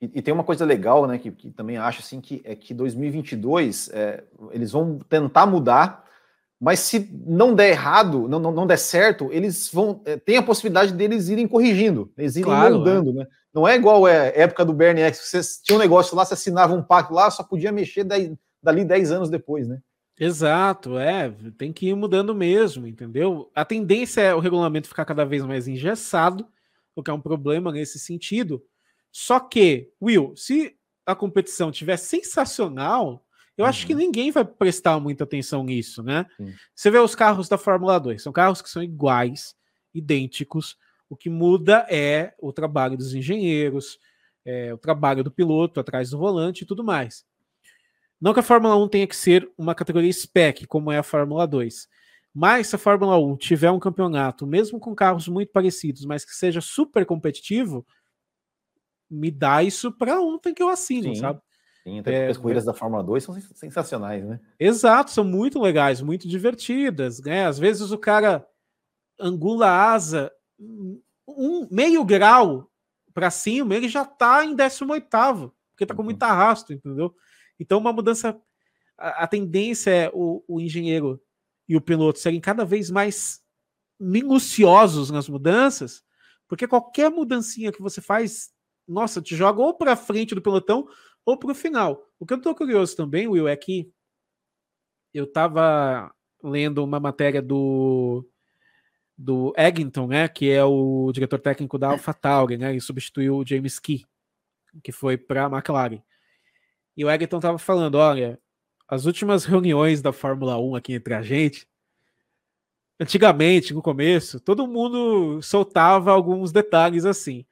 e, 0.00 0.20
tem 0.20 0.34
uma 0.34 0.44
coisa 0.44 0.64
legal, 0.64 1.06
né, 1.06 1.18
que, 1.18 1.30
que, 1.30 1.50
também 1.50 1.78
acho 1.78 2.00
assim 2.00 2.20
que 2.20 2.42
é 2.44 2.54
que 2.54 2.74
2022 2.74 3.88
é, 3.92 4.24
eles 4.52 4.72
vão 4.72 4.98
tentar 5.08 5.46
mudar 5.46 6.04
mas 6.64 6.80
se 6.80 7.10
não 7.26 7.54
der 7.54 7.70
errado, 7.70 8.26
não, 8.26 8.38
não, 8.38 8.50
não 8.50 8.66
der 8.66 8.78
certo, 8.78 9.28
eles 9.30 9.68
vão. 9.70 10.00
É, 10.06 10.16
tem 10.16 10.38
a 10.38 10.42
possibilidade 10.42 10.94
deles 10.94 11.28
irem 11.28 11.46
corrigindo, 11.46 12.10
eles 12.16 12.36
irem 12.36 12.44
claro, 12.44 12.78
mudando, 12.78 13.10
é. 13.10 13.12
né? 13.12 13.26
Não 13.52 13.68
é 13.68 13.76
igual 13.76 14.08
é 14.08 14.32
época 14.34 14.64
do 14.64 14.72
Bernie 14.72 15.02
X, 15.02 15.18
você 15.18 15.40
tinha 15.62 15.76
um 15.76 15.78
negócio 15.78 16.16
lá, 16.16 16.24
você 16.24 16.32
assinava 16.32 16.72
um 16.72 16.82
pacto 16.82 17.12
lá, 17.12 17.30
só 17.30 17.42
podia 17.42 17.70
mexer 17.70 18.02
daí, 18.02 18.34
dali 18.62 18.82
10 18.82 19.12
anos 19.12 19.28
depois, 19.28 19.68
né? 19.68 19.78
Exato, 20.18 20.98
é, 20.98 21.34
tem 21.58 21.70
que 21.70 21.88
ir 21.88 21.94
mudando 21.94 22.34
mesmo, 22.34 22.86
entendeu? 22.86 23.50
A 23.54 23.64
tendência 23.64 24.22
é 24.22 24.34
o 24.34 24.40
regulamento 24.40 24.88
ficar 24.88 25.04
cada 25.04 25.26
vez 25.26 25.44
mais 25.44 25.68
engessado, 25.68 26.46
o 26.96 27.02
que 27.02 27.10
é 27.10 27.14
um 27.14 27.20
problema 27.20 27.70
nesse 27.72 27.98
sentido. 27.98 28.62
Só 29.16 29.38
que, 29.38 29.92
Will, 30.02 30.34
se 30.34 30.76
a 31.06 31.14
competição 31.14 31.70
tiver 31.70 31.96
sensacional, 31.96 33.24
eu 33.56 33.62
uhum. 33.62 33.68
acho 33.68 33.86
que 33.86 33.92
uhum. 33.92 34.00
ninguém 34.00 34.32
vai 34.32 34.44
prestar 34.44 34.98
muita 34.98 35.22
atenção 35.22 35.62
nisso, 35.62 36.02
né? 36.02 36.26
Sim. 36.36 36.52
Você 36.74 36.90
vê 36.90 36.98
os 36.98 37.14
carros 37.14 37.48
da 37.48 37.56
Fórmula 37.56 38.00
2, 38.00 38.20
são 38.20 38.32
carros 38.32 38.60
que 38.60 38.68
são 38.68 38.82
iguais, 38.82 39.54
idênticos. 39.94 40.76
O 41.08 41.16
que 41.16 41.30
muda 41.30 41.86
é 41.88 42.34
o 42.40 42.52
trabalho 42.52 42.96
dos 42.96 43.14
engenheiros, 43.14 44.00
é, 44.44 44.74
o 44.74 44.78
trabalho 44.78 45.22
do 45.22 45.30
piloto 45.30 45.78
atrás 45.78 46.10
do 46.10 46.18
volante 46.18 46.62
e 46.62 46.66
tudo 46.66 46.82
mais. 46.82 47.24
Não 48.20 48.34
que 48.34 48.40
a 48.40 48.42
Fórmula 48.42 48.76
1 48.76 48.88
tenha 48.88 49.06
que 49.06 49.14
ser 49.14 49.48
uma 49.56 49.76
categoria 49.76 50.12
spec, 50.12 50.66
como 50.66 50.90
é 50.90 50.98
a 50.98 51.04
Fórmula 51.04 51.46
2. 51.46 51.88
Mas 52.34 52.66
se 52.66 52.74
a 52.74 52.80
Fórmula 52.80 53.16
1 53.16 53.36
tiver 53.36 53.70
um 53.70 53.78
campeonato, 53.78 54.44
mesmo 54.44 54.80
com 54.80 54.92
carros 54.92 55.28
muito 55.28 55.52
parecidos, 55.52 56.04
mas 56.04 56.24
que 56.24 56.34
seja 56.34 56.60
super 56.60 57.06
competitivo, 57.06 57.86
me 59.10 59.30
dá 59.30 59.62
isso 59.62 59.92
para 59.92 60.20
ontem 60.20 60.54
que 60.54 60.62
eu 60.62 60.68
assino, 60.68 61.14
Sim. 61.14 61.20
sabe? 61.20 61.40
Sim, 61.82 61.98
até 62.00 62.26
é, 62.26 62.28
as 62.28 62.38
corridas 62.38 62.64
da 62.64 62.72
Fórmula 62.72 63.02
2 63.04 63.22
são 63.22 63.34
sensacionais, 63.54 64.24
né? 64.24 64.40
Exato, 64.58 65.10
são 65.10 65.22
muito 65.22 65.60
legais, 65.60 66.00
muito 66.00 66.26
divertidas, 66.26 67.20
né? 67.20 67.46
Às 67.46 67.58
vezes 67.58 67.90
o 67.90 67.98
cara 67.98 68.46
angula 69.20 69.66
a 69.68 69.92
asa 69.92 70.32
um 71.28 71.68
meio 71.70 72.04
grau 72.04 72.70
para 73.12 73.30
cima, 73.30 73.74
ele 73.74 73.88
já 73.88 74.02
está 74.02 74.44
em 74.44 74.54
18 74.54 75.06
porque 75.70 75.84
está 75.84 75.94
com 75.94 76.02
muito 76.02 76.22
uhum. 76.22 76.28
arrasto, 76.28 76.72
entendeu? 76.72 77.14
Então, 77.58 77.78
uma 77.78 77.92
mudança. 77.92 78.40
A, 78.96 79.24
a 79.24 79.26
tendência 79.26 79.90
é 79.90 80.10
o, 80.12 80.44
o 80.46 80.60
engenheiro 80.60 81.20
e 81.68 81.76
o 81.76 81.80
piloto 81.80 82.18
serem 82.18 82.40
cada 82.40 82.64
vez 82.64 82.90
mais 82.90 83.42
minuciosos 83.98 85.10
nas 85.10 85.28
mudanças, 85.28 86.04
porque 86.46 86.68
qualquer 86.68 87.10
mudancinha 87.10 87.72
que 87.72 87.82
você 87.82 88.00
faz, 88.00 88.52
nossa, 88.86 89.20
te 89.22 89.34
joga 89.36 89.60
ou 89.60 89.74
para 89.74 89.96
frente 89.96 90.34
do 90.34 90.42
pelotão 90.42 90.86
ou 91.24 91.38
para 91.38 91.52
o 91.52 91.54
final. 91.54 92.06
O 92.18 92.26
que 92.26 92.34
eu 92.34 92.38
estou 92.38 92.54
curioso 92.54 92.96
também, 92.96 93.26
Will, 93.26 93.48
é 93.48 93.56
que 93.56 93.90
eu 95.12 95.24
estava 95.24 96.12
lendo 96.42 96.84
uma 96.84 97.00
matéria 97.00 97.40
do 97.40 98.26
do 99.16 99.54
Eggington, 99.56 100.08
né, 100.08 100.26
que 100.26 100.50
é 100.50 100.64
o 100.64 101.10
diretor 101.12 101.38
técnico 101.38 101.78
da 101.78 101.90
AlphaTauri, 101.90 102.58
né, 102.58 102.74
e 102.74 102.80
substituiu 102.80 103.36
o 103.36 103.46
James 103.46 103.78
Key, 103.78 104.04
que 104.82 104.90
foi 104.90 105.16
para 105.16 105.46
a 105.46 105.48
McLaren. 105.48 106.02
E 106.96 107.04
o 107.04 107.10
Eggington 107.10 107.36
estava 107.36 107.56
falando, 107.56 107.94
olha, 107.94 108.40
as 108.88 109.06
últimas 109.06 109.44
reuniões 109.44 110.02
da 110.02 110.12
Fórmula 110.12 110.58
1 110.58 110.74
aqui 110.74 110.94
entre 110.94 111.14
a 111.14 111.22
gente, 111.22 111.68
antigamente, 112.98 113.72
no 113.72 113.82
começo, 113.82 114.40
todo 114.40 114.66
mundo 114.66 115.40
soltava 115.42 116.10
alguns 116.12 116.52
detalhes 116.52 117.04
assim. 117.04 117.46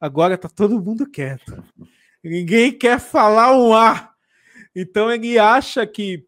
Agora 0.00 0.38
tá 0.38 0.48
todo 0.48 0.82
mundo 0.82 1.08
quieto. 1.08 1.62
Ninguém 2.22 2.76
quer 2.76 3.00
falar 3.00 3.56
um 3.56 3.74
A. 3.74 4.12
Então 4.74 5.10
ele 5.10 5.38
acha 5.38 5.86
que, 5.86 6.26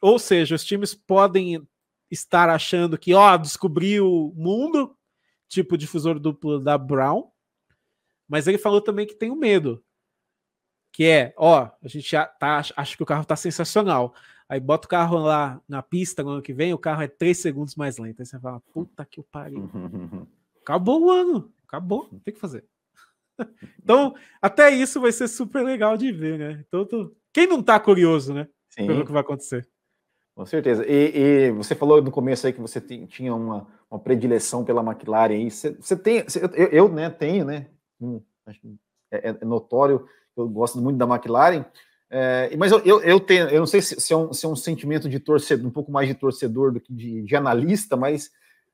ou 0.00 0.18
seja, 0.18 0.54
os 0.54 0.64
times 0.64 0.94
podem 0.94 1.66
estar 2.10 2.48
achando 2.48 2.98
que, 2.98 3.14
ó, 3.14 3.36
descobriu 3.36 4.06
o 4.06 4.34
mundo, 4.34 4.96
tipo 5.48 5.78
difusor 5.78 6.18
duplo 6.18 6.60
da 6.60 6.76
Brown, 6.76 7.30
mas 8.28 8.46
ele 8.46 8.58
falou 8.58 8.80
também 8.80 9.06
que 9.06 9.14
tem 9.14 9.30
o 9.30 9.34
um 9.34 9.38
medo, 9.38 9.84
que 10.92 11.04
é, 11.04 11.34
ó, 11.36 11.70
a 11.82 11.88
gente 11.88 12.10
já 12.10 12.26
tá, 12.26 12.58
acha 12.76 12.96
que 12.96 13.02
o 13.02 13.06
carro 13.06 13.24
tá 13.24 13.36
sensacional. 13.36 14.14
Aí 14.48 14.58
bota 14.58 14.86
o 14.86 14.90
carro 14.90 15.18
lá 15.18 15.60
na 15.68 15.80
pista 15.80 16.24
no 16.24 16.30
ano 16.30 16.42
que 16.42 16.52
vem, 16.52 16.74
o 16.74 16.78
carro 16.78 17.02
é 17.02 17.08
três 17.08 17.38
segundos 17.38 17.76
mais 17.76 17.98
lento. 17.98 18.20
Aí 18.20 18.26
você 18.26 18.38
fala, 18.38 18.60
puta 18.72 19.04
que 19.04 19.20
o 19.20 19.24
pariu. 19.24 19.70
Acabou 20.62 21.04
o 21.04 21.10
ano, 21.10 21.52
acabou, 21.66 22.08
não 22.12 22.20
tem 22.20 22.34
que 22.34 22.38
fazer. 22.38 22.64
então, 23.82 24.14
até 24.40 24.70
isso 24.70 25.00
vai 25.00 25.12
ser 25.12 25.28
super 25.28 25.64
legal 25.64 25.96
de 25.96 26.12
ver, 26.12 26.38
né? 26.38 26.64
Então, 26.66 26.84
tô... 26.84 27.12
quem 27.32 27.46
não 27.46 27.62
tá 27.62 27.78
curioso, 27.78 28.32
né? 28.34 28.48
Sim. 28.70 28.86
Pelo 28.86 29.04
que 29.04 29.12
vai 29.12 29.20
acontecer. 29.20 29.68
Com 30.34 30.46
certeza. 30.46 30.86
E, 30.86 31.12
e, 31.14 31.50
você 31.50 31.74
falou 31.74 32.00
no 32.00 32.10
começo 32.10 32.46
aí 32.46 32.52
que 32.52 32.60
você 32.60 32.80
tinha 32.80 33.34
uma, 33.34 33.66
uma 33.90 34.00
predileção 34.00 34.64
pela 34.64 34.82
McLaren 34.82 35.34
aí. 35.34 35.50
Você, 35.50 35.72
você 35.72 35.96
tem, 35.96 36.22
você, 36.22 36.42
eu, 36.54 36.68
eu, 36.68 36.88
né, 36.88 37.10
tenho, 37.10 37.44
né? 37.44 37.66
É, 39.10 39.30
é, 39.30 39.44
notório, 39.44 40.06
eu 40.36 40.48
gosto 40.48 40.78
muito 40.78 40.96
da 40.96 41.06
McLaren. 41.06 41.64
É, 42.08 42.56
mas 42.56 42.72
eu, 42.72 42.80
eu, 42.80 43.00
eu, 43.02 43.20
tenho, 43.20 43.48
eu 43.48 43.60
não 43.60 43.66
sei 43.66 43.82
se, 43.82 44.00
se, 44.00 44.12
é 44.12 44.16
um, 44.16 44.32
se, 44.32 44.44
é 44.46 44.48
um, 44.48 44.56
sentimento 44.56 45.08
de 45.08 45.20
torcedor, 45.20 45.66
um 45.66 45.70
pouco 45.70 45.92
mais 45.92 46.08
de 46.08 46.14
torcedor 46.14 46.72
do 46.72 46.80
que 46.80 46.92
de, 46.92 47.22
de 47.22 47.36
analista, 47.36 47.96
mas 47.96 48.30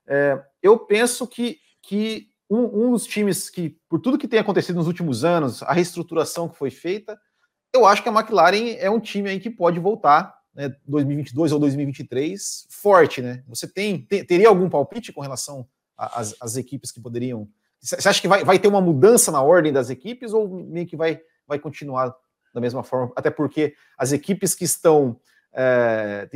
é, 0.07 0.41
eu 0.63 0.79
penso 0.79 1.27
que, 1.27 1.59
que 1.83 2.29
um, 2.49 2.87
um, 2.87 2.91
dos 2.93 3.07
times 3.07 3.51
que, 3.51 3.77
por 3.89 4.01
tudo 4.01 4.19
que 4.19 4.29
tem 4.29 4.39
acontecido 4.39 4.77
nos 4.77 4.87
últimos 4.87 5.25
anos, 5.25 5.63
a 5.63 5.73
reestruturação 5.73 6.49
que 6.49 6.57
foi 6.57 6.71
feita, 6.71 7.19
eu 7.75 7.85
acho 7.85 8.03
que 8.03 8.09
a 8.09 8.13
McLaren 8.13 8.77
é 8.79 8.91
um 8.91 9.01
time 9.01 9.29
aí 9.29 9.41
que 9.41 9.51
pode 9.51 9.79
voltar, 9.79 10.35
né, 10.55 10.75
2022 10.87 11.53
ou 11.53 11.59
2023, 11.59 12.67
forte, 12.71 13.21
né? 13.21 13.43
Você 13.49 13.67
tem, 13.67 14.01
tem 14.07 14.25
teria 14.25 14.49
algum 14.49 14.71
palpite 14.71 15.13
com 15.13 15.21
relação 15.21 15.67
às 15.97 16.57
equipes 16.57 16.91
que 16.91 17.01
poderiam? 17.01 17.49
Você 17.81 18.09
acha 18.09 18.21
que 18.21 18.29
vai, 18.29 18.45
vai 18.45 18.59
ter 18.59 18.69
uma 18.69 18.81
mudança 18.81 19.31
na 19.31 19.43
ordem 19.43 19.73
das 19.73 19.91
equipes 19.91 20.33
ou 20.33 20.49
meio 20.49 20.87
que 20.87 20.97
vai, 20.97 21.21
vai 21.47 21.59
continuar 21.59 22.15
da 22.57 22.61
mesma 22.61 22.83
forma, 22.83 23.13
até 23.15 23.29
porque 23.29 23.75
as 23.99 24.13
equipes 24.13 24.55
que 24.55 24.65
estão, 24.65 25.21
é, 25.53 26.29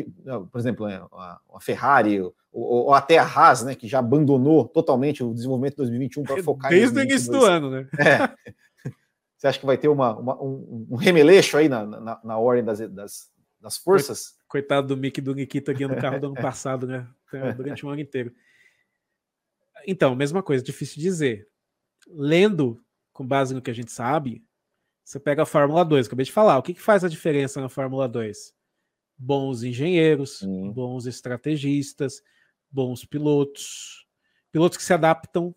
por 0.51 0.59
exemplo, 0.59 0.87
né, 0.87 1.03
a, 1.12 1.39
Ferrari 1.61 2.20
ou, 2.20 2.35
ou, 2.53 2.95
até 2.95 3.19
a 3.19 3.24
Haas, 3.24 3.62
né, 3.62 3.74
que 3.74 3.87
já 3.87 3.99
abandonou 3.99 4.66
totalmente 4.66 5.23
o 5.23 5.35
desenvolvimento 5.35 5.73
de 5.73 5.78
2021 5.78 6.23
para 6.23 6.43
focar 6.43 6.70
desde 6.70 6.99
o 6.99 7.03
início 7.03 7.31
do 7.31 7.45
ano, 7.45 7.70
né? 7.70 7.89
É. 7.99 8.51
Você 9.37 9.47
acha 9.47 9.59
que 9.59 9.65
vai 9.65 9.78
ter 9.78 9.89
uma, 9.89 10.19
uma 10.19 10.43
um, 10.43 10.87
um, 10.91 10.97
remeleixo 10.97 11.57
aí 11.57 11.66
na, 11.66 11.87
na, 11.87 12.20
na 12.23 12.39
ordem 12.39 12.62
das, 12.62 12.78
das, 12.91 13.31
das, 13.59 13.78
forças? 13.78 14.35
Coitado 14.47 14.89
do 14.89 14.97
Mick 14.99 15.19
do 15.19 15.35
Nikita 15.35 15.73
aqui 15.73 15.87
no 15.87 15.97
carro 15.97 16.20
do 16.20 16.27
ano 16.27 16.37
passado, 16.43 16.87
né? 16.87 17.09
Durante 17.57 17.87
um 17.87 17.89
ano 17.89 18.03
inteiro. 18.03 18.35
Então, 19.87 20.15
mesma 20.15 20.43
coisa, 20.43 20.62
difícil 20.62 21.01
dizer. 21.01 21.49
Lendo, 22.07 22.85
com 23.15 23.27
base 23.27 23.55
no 23.55 23.62
que 23.62 23.70
a 23.70 23.74
gente 23.74 23.91
sabe, 23.91 24.45
você 25.03 25.19
pega 25.19 25.43
a 25.43 25.47
Fórmula 25.47 25.87
2, 25.87 26.07
acabei 26.07 26.27
de 26.27 26.32
falar. 26.32 26.59
O 26.59 26.62
que, 26.62 26.74
que 26.74 26.81
faz 26.81 27.03
a 27.03 27.09
diferença 27.09 27.62
na 27.62 27.69
Fórmula 27.70 28.07
2? 28.07 28.55
Bons 29.22 29.62
engenheiros, 29.62 30.42
bons 30.72 31.05
estrategistas, 31.05 32.22
bons 32.70 33.05
pilotos, 33.05 34.06
pilotos 34.51 34.78
que 34.78 34.84
se 34.84 34.94
adaptam 34.94 35.55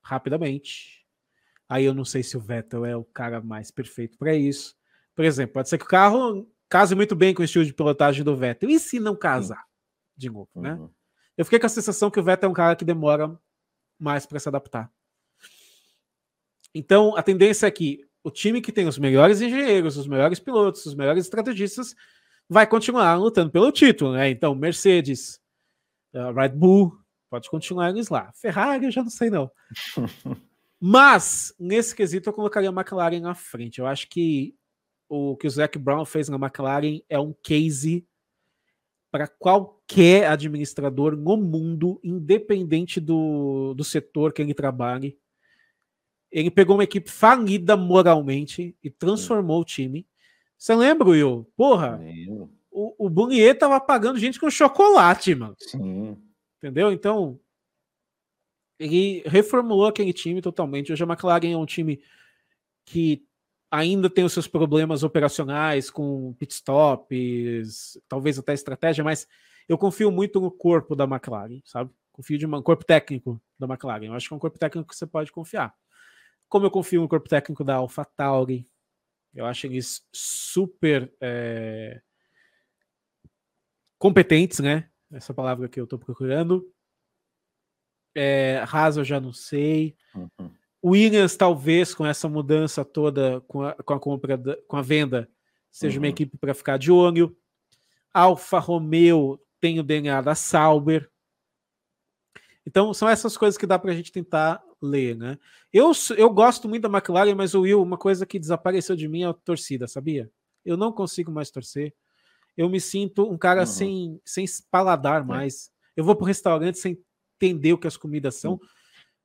rapidamente. 0.00 1.04
Aí 1.68 1.84
eu 1.84 1.94
não 1.94 2.04
sei 2.04 2.22
se 2.22 2.36
o 2.36 2.40
Vettel 2.40 2.84
é 2.84 2.96
o 2.96 3.04
cara 3.04 3.40
mais 3.40 3.72
perfeito 3.72 4.16
para 4.16 4.34
isso. 4.34 4.76
Por 5.16 5.24
exemplo, 5.24 5.54
pode 5.54 5.68
ser 5.68 5.78
que 5.78 5.84
o 5.84 5.88
carro 5.88 6.48
case 6.70 6.94
muito 6.94 7.16
bem 7.16 7.34
com 7.34 7.42
o 7.42 7.44
estilo 7.44 7.64
de 7.64 7.74
pilotagem 7.74 8.22
do 8.22 8.36
Vettel. 8.36 8.70
E 8.70 8.78
se 8.78 9.00
não 9.00 9.16
casar? 9.16 9.64
De 10.16 10.30
novo, 10.30 10.48
né? 10.54 10.74
Uhum. 10.74 10.88
Eu 11.36 11.44
fiquei 11.44 11.58
com 11.58 11.66
a 11.66 11.70
sensação 11.70 12.10
que 12.10 12.20
o 12.20 12.22
Vettel 12.22 12.48
é 12.48 12.50
um 12.50 12.54
cara 12.54 12.76
que 12.76 12.84
demora 12.84 13.36
mais 13.98 14.26
para 14.26 14.38
se 14.38 14.48
adaptar. 14.48 14.92
Então, 16.74 17.16
a 17.16 17.22
tendência 17.22 17.66
é 17.66 17.70
que 17.70 18.06
o 18.22 18.30
time 18.30 18.60
que 18.60 18.72
tem 18.72 18.86
os 18.86 18.98
melhores 18.98 19.40
engenheiros, 19.40 19.96
os 19.96 20.06
melhores 20.06 20.38
pilotos, 20.38 20.86
os 20.86 20.94
melhores 20.94 21.24
estrategistas, 21.24 21.94
vai 22.52 22.66
continuar 22.66 23.14
lutando 23.16 23.50
pelo 23.50 23.72
título, 23.72 24.12
né? 24.12 24.30
Então, 24.30 24.54
Mercedes, 24.54 25.40
uh, 26.14 26.32
Red 26.32 26.50
Bull, 26.50 26.96
pode 27.30 27.48
continuar 27.48 27.90
eles 27.90 28.08
lá. 28.08 28.30
Ferrari, 28.34 28.84
eu 28.84 28.90
já 28.90 29.02
não 29.02 29.10
sei 29.10 29.30
não. 29.30 29.50
Mas, 30.78 31.54
nesse 31.58 31.94
quesito, 31.94 32.28
eu 32.28 32.32
colocaria 32.32 32.68
a 32.68 32.72
McLaren 32.72 33.20
na 33.20 33.34
frente. 33.34 33.78
Eu 33.78 33.86
acho 33.86 34.08
que 34.08 34.54
o 35.08 35.36
que 35.36 35.46
o 35.46 35.50
Zac 35.50 35.78
Brown 35.78 36.04
fez 36.04 36.28
na 36.28 36.36
McLaren 36.36 37.00
é 37.08 37.18
um 37.18 37.32
case 37.42 38.06
para 39.10 39.28
qualquer 39.28 40.26
administrador 40.26 41.16
no 41.16 41.36
mundo, 41.36 42.00
independente 42.02 42.98
do, 42.98 43.74
do 43.74 43.84
setor 43.84 44.32
que 44.32 44.40
ele 44.40 44.54
trabalhe, 44.54 45.18
ele 46.30 46.50
pegou 46.50 46.76
uma 46.76 46.84
equipe 46.84 47.10
falida 47.10 47.76
moralmente 47.76 48.74
e 48.82 48.90
transformou 48.90 49.60
o 49.60 49.64
time. 49.64 50.06
Você 50.62 50.76
lembra, 50.76 51.08
Will? 51.08 51.44
Porra, 51.56 52.00
o, 52.70 53.06
o 53.06 53.10
Bunier 53.10 53.58
tava 53.58 53.80
pagando 53.80 54.16
gente 54.16 54.38
com 54.38 54.48
chocolate, 54.48 55.34
mano. 55.34 55.56
Sim. 55.58 56.16
Entendeu? 56.56 56.92
Então, 56.92 57.40
ele 58.78 59.24
reformulou 59.26 59.88
aquele 59.88 60.12
time 60.12 60.40
totalmente. 60.40 60.92
Hoje 60.92 61.02
a 61.02 61.06
McLaren 61.06 61.50
é 61.50 61.56
um 61.56 61.66
time 61.66 62.00
que 62.84 63.26
ainda 63.72 64.08
tem 64.08 64.22
os 64.22 64.32
seus 64.32 64.46
problemas 64.46 65.02
operacionais 65.02 65.90
com 65.90 66.32
pitstops, 66.34 68.00
talvez 68.08 68.38
até 68.38 68.54
estratégia, 68.54 69.02
mas 69.02 69.26
eu 69.68 69.76
confio 69.76 70.12
muito 70.12 70.40
no 70.40 70.48
corpo 70.48 70.94
da 70.94 71.02
McLaren, 71.02 71.60
sabe? 71.64 71.90
Confio 72.12 72.38
de 72.38 72.46
um 72.46 72.62
corpo 72.62 72.84
técnico 72.84 73.42
da 73.58 73.66
McLaren. 73.66 74.06
Eu 74.06 74.14
acho 74.14 74.28
que 74.28 74.34
é 74.34 74.36
um 74.36 74.40
corpo 74.40 74.60
técnico 74.60 74.90
que 74.90 74.96
você 74.96 75.08
pode 75.08 75.32
confiar. 75.32 75.74
Como 76.48 76.66
eu 76.66 76.70
confio 76.70 77.00
no 77.00 77.08
corpo 77.08 77.28
técnico 77.28 77.64
da 77.64 77.74
AlphaTauri, 77.74 78.64
eu 79.34 79.46
acho 79.46 79.66
eles 79.66 80.06
super 80.12 81.12
é, 81.20 82.00
competentes, 83.98 84.58
né? 84.58 84.90
Essa 85.10 85.32
palavra 85.32 85.68
que 85.68 85.78
eu 85.78 85.84
estou 85.84 85.98
procurando. 85.98 86.70
É, 88.14 88.62
Haas 88.70 88.96
eu 88.96 89.04
já 89.04 89.20
não 89.20 89.32
sei. 89.32 89.96
Uhum. 90.14 90.50
Williams, 90.84 91.36
talvez, 91.36 91.94
com 91.94 92.04
essa 92.04 92.28
mudança 92.28 92.84
toda, 92.84 93.40
com 93.42 93.62
a, 93.62 93.74
com 93.74 93.94
a 93.94 94.00
compra, 94.00 94.36
da, 94.36 94.56
com 94.62 94.76
a 94.76 94.82
venda, 94.82 95.30
seja 95.70 95.96
uhum. 95.98 96.04
uma 96.04 96.08
equipe 96.08 96.36
para 96.36 96.54
ficar 96.54 96.76
de 96.76 96.90
olho. 96.90 97.36
Alfa 98.12 98.58
Romeo 98.58 99.40
tem 99.60 99.78
o 99.78 99.82
DNA 99.82 100.20
da 100.20 100.34
Sauber. 100.34 101.10
Então, 102.66 102.92
são 102.92 103.08
essas 103.08 103.36
coisas 103.36 103.56
que 103.56 103.66
dá 103.66 103.78
para 103.78 103.92
a 103.92 103.94
gente 103.94 104.12
tentar 104.12 104.62
ler, 104.82 105.16
né? 105.16 105.38
Eu, 105.72 105.92
eu 106.16 106.28
gosto 106.30 106.68
muito 106.68 106.82
da 106.82 106.88
McLaren, 106.88 107.34
mas 107.34 107.54
o 107.54 107.62
Will, 107.62 107.80
uma 107.80 107.96
coisa 107.96 108.26
que 108.26 108.38
desapareceu 108.38 108.96
de 108.96 109.08
mim 109.08 109.22
é 109.22 109.26
a 109.26 109.32
torcida, 109.32 109.86
sabia? 109.86 110.30
Eu 110.64 110.76
não 110.76 110.92
consigo 110.92 111.30
mais 111.30 111.50
torcer. 111.50 111.94
Eu 112.56 112.68
me 112.68 112.80
sinto 112.80 113.30
um 113.30 113.38
cara 113.38 113.60
uhum. 113.60 113.66
sem, 113.66 114.20
sem 114.24 114.44
paladar 114.70 115.22
é. 115.22 115.24
mais. 115.24 115.68
É. 115.96 116.00
Eu 116.00 116.04
vou 116.04 116.16
pro 116.16 116.26
restaurante 116.26 116.78
sem 116.78 117.02
entender 117.36 117.72
o 117.72 117.78
que 117.78 117.86
as 117.86 117.96
comidas 117.96 118.36
são, 118.36 118.60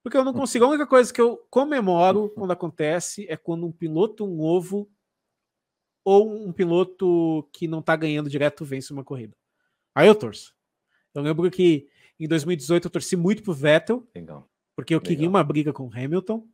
porque 0.01 0.17
eu 0.17 0.23
não 0.23 0.33
consigo. 0.33 0.65
A 0.65 0.69
única 0.69 0.87
coisa 0.87 1.13
que 1.13 1.21
eu 1.21 1.37
comemoro 1.49 2.29
quando 2.29 2.51
acontece 2.51 3.25
é 3.29 3.35
quando 3.35 3.65
um 3.65 3.71
piloto 3.71 4.25
novo 4.25 4.89
ou 6.03 6.47
um 6.47 6.51
piloto 6.53 7.47
que 7.51 7.67
não 7.67 7.81
tá 7.81 7.95
ganhando 7.95 8.29
direto 8.29 8.63
vence 8.63 8.93
uma 8.93 9.03
corrida. 9.03 9.35
Aí 9.93 10.07
eu 10.07 10.15
torço. 10.15 10.55
Eu 11.13 11.21
lembro 11.21 11.49
que 11.51 11.89
em 12.19 12.27
2018 12.27 12.85
eu 12.85 12.91
torci 12.91 13.15
muito 13.15 13.43
pro 13.43 13.53
Vettel. 13.53 14.07
Legal 14.15 14.47
porque 14.77 14.93
eu 14.93 14.99
Legal. 14.99 15.09
queria 15.09 15.27
uma 15.27 15.43
briga 15.43 15.73
com 15.73 15.87
o 15.87 15.91
Hamilton. 15.91 16.47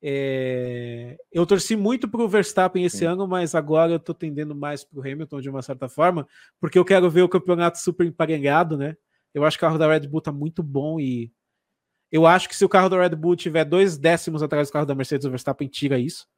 É... 0.00 1.16
Eu 1.32 1.44
torci 1.44 1.74
muito 1.74 2.08
para 2.08 2.22
o 2.22 2.28
Verstappen 2.28 2.84
esse 2.84 2.98
Sim. 2.98 3.06
ano, 3.06 3.26
mas 3.26 3.52
agora 3.52 3.90
eu 3.90 3.96
estou 3.96 4.14
tendendo 4.14 4.54
mais 4.54 4.84
para 4.84 5.00
o 5.00 5.02
Hamilton 5.02 5.40
de 5.40 5.50
uma 5.50 5.60
certa 5.60 5.88
forma, 5.88 6.24
porque 6.60 6.78
eu 6.78 6.84
quero 6.84 7.10
ver 7.10 7.22
o 7.22 7.28
campeonato 7.28 7.80
super 7.80 8.06
emparelhado, 8.06 8.76
né? 8.78 8.96
Eu 9.34 9.44
acho 9.44 9.58
que 9.58 9.64
o 9.64 9.66
carro 9.66 9.76
da 9.76 9.88
Red 9.88 10.06
Bull 10.06 10.20
está 10.20 10.30
muito 10.30 10.62
bom 10.62 11.00
e 11.00 11.32
eu 12.12 12.24
acho 12.24 12.48
que 12.48 12.54
se 12.54 12.64
o 12.64 12.68
carro 12.68 12.88
da 12.88 13.02
Red 13.02 13.16
Bull 13.16 13.34
tiver 13.34 13.64
dois 13.64 13.98
décimos 13.98 14.40
atrás 14.40 14.68
do 14.68 14.72
carro 14.72 14.86
da 14.86 14.94
Mercedes, 14.94 15.26
o 15.26 15.30
Verstappen 15.30 15.66
tira 15.66 15.98
isso 15.98 16.28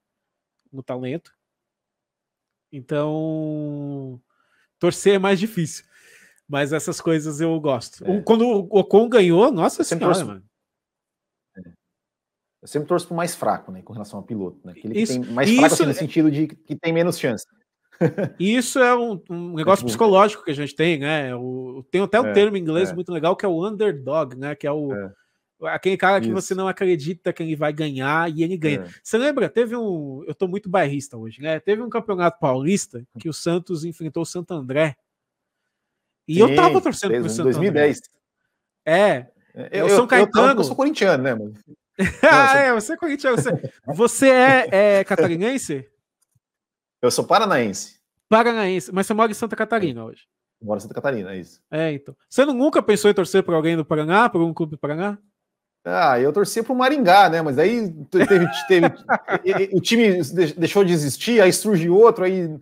no 0.72 0.82
talento. 0.82 1.30
Então, 2.72 4.18
torcer 4.78 5.16
é 5.16 5.18
mais 5.18 5.38
difícil. 5.38 5.84
Mas 6.48 6.72
essas 6.72 6.98
coisas 6.98 7.42
eu 7.42 7.60
gosto. 7.60 8.02
É. 8.06 8.22
Quando 8.22 8.48
o 8.48 8.78
Ocon 8.78 9.06
ganhou, 9.06 9.52
nossa 9.52 9.84
senhora, 9.84 10.24
mano. 10.24 10.47
Eu 12.60 12.68
sempre 12.68 12.88
torço 12.88 13.06
para 13.06 13.14
o 13.14 13.16
mais 13.16 13.34
fraco, 13.34 13.70
né, 13.70 13.82
com 13.82 13.92
relação 13.92 14.18
ao 14.18 14.24
piloto, 14.24 14.58
né? 14.64 14.72
Aquele 14.76 15.00
isso, 15.00 15.12
que 15.12 15.20
tem 15.20 15.32
mais 15.32 15.50
fraco 15.50 15.74
assim, 15.74 15.84
no 15.84 15.90
é... 15.90 15.94
sentido 15.94 16.30
de 16.30 16.48
que 16.48 16.74
tem 16.74 16.92
menos 16.92 17.18
chance. 17.18 17.46
Isso 18.38 18.78
é 18.78 18.96
um, 18.96 19.20
um 19.28 19.54
negócio 19.54 19.78
tipo, 19.78 19.88
psicológico 19.88 20.44
que 20.44 20.50
a 20.50 20.54
gente 20.54 20.74
tem, 20.74 20.98
né? 20.98 21.34
O, 21.34 21.84
tem 21.90 22.00
até 22.00 22.20
um 22.20 22.26
é, 22.26 22.32
termo 22.32 22.56
em 22.56 22.60
inglês 22.60 22.90
é. 22.90 22.94
muito 22.94 23.12
legal 23.12 23.36
que 23.36 23.44
é 23.44 23.48
o 23.48 23.66
underdog, 23.66 24.36
né? 24.36 24.54
Que 24.54 24.66
é 24.66 24.72
o 24.72 24.92
é. 24.92 25.12
aquele 25.64 25.96
cara 25.96 26.20
que 26.20 26.26
Isso. 26.26 26.34
você 26.34 26.54
não 26.54 26.68
acredita 26.68 27.32
que 27.32 27.42
ele 27.42 27.56
vai 27.56 27.72
ganhar 27.72 28.30
e 28.30 28.42
ele 28.42 28.56
ganha. 28.56 28.82
É. 28.82 28.88
Você 29.02 29.18
lembra? 29.18 29.48
Teve 29.48 29.76
um. 29.76 30.22
Eu 30.26 30.34
tô 30.34 30.46
muito 30.46 30.68
bairrista 30.68 31.16
hoje, 31.16 31.42
né? 31.42 31.58
Teve 31.58 31.82
um 31.82 31.88
campeonato 31.88 32.38
paulista 32.38 33.04
que 33.18 33.28
o 33.28 33.32
Santos 33.32 33.84
enfrentou 33.84 34.22
o 34.22 34.26
Santo 34.26 34.54
André. 34.54 34.96
E 36.26 36.34
Sim, 36.34 36.40
eu 36.40 36.54
tava 36.54 36.80
torcendo 36.80 37.12
pro 37.20 37.30
Santo 37.30 37.44
2010. 37.44 37.98
André. 37.98 38.06
É. 38.86 39.26
Eu, 39.72 39.88
eu, 39.88 39.96
São 39.96 40.06
Caetano. 40.06 40.52
Eu, 40.52 40.58
eu, 40.58 40.64
sou 40.64 40.76
corintiano, 40.76 41.22
né, 41.22 41.34
mano? 41.34 41.52
ah, 42.22 42.56
é, 42.56 42.72
você 42.72 42.92
é 42.92 42.96
corintiano. 42.96 43.36
Você, 43.36 43.72
você 43.86 44.30
é, 44.30 44.68
é, 44.70 45.04
catarinense? 45.04 45.86
Eu 47.02 47.10
sou 47.10 47.24
paranaense. 47.24 47.98
Paranaense, 48.28 48.92
mas 48.92 49.06
você 49.06 49.14
mora 49.14 49.30
em 49.30 49.34
Santa 49.34 49.56
Catarina 49.56 50.04
hoje. 50.04 50.26
Moro 50.60 50.78
em 50.78 50.80
Santa 50.80 50.94
Catarina, 50.94 51.32
é 51.32 51.38
isso. 51.38 51.60
É, 51.70 51.92
então. 51.92 52.16
Você 52.28 52.44
nunca 52.44 52.82
pensou 52.82 53.10
em 53.10 53.14
torcer 53.14 53.42
por 53.42 53.54
alguém 53.54 53.76
do 53.76 53.84
Paraná, 53.84 54.28
por 54.28 54.40
um 54.42 54.52
clube 54.52 54.72
do 54.72 54.78
Paraná? 54.78 55.18
Ah, 55.84 56.20
eu 56.20 56.32
torcia 56.32 56.62
pro 56.62 56.74
Maringá, 56.74 57.28
né? 57.30 57.40
Mas 57.40 57.58
aí 57.58 57.90
teve, 58.10 58.46
teve 58.68 58.86
o 59.72 59.80
time 59.80 60.20
deixou 60.56 60.84
de 60.84 60.92
existir, 60.92 61.40
aí 61.40 61.52
surge 61.52 61.88
outro, 61.88 62.24
aí 62.24 62.58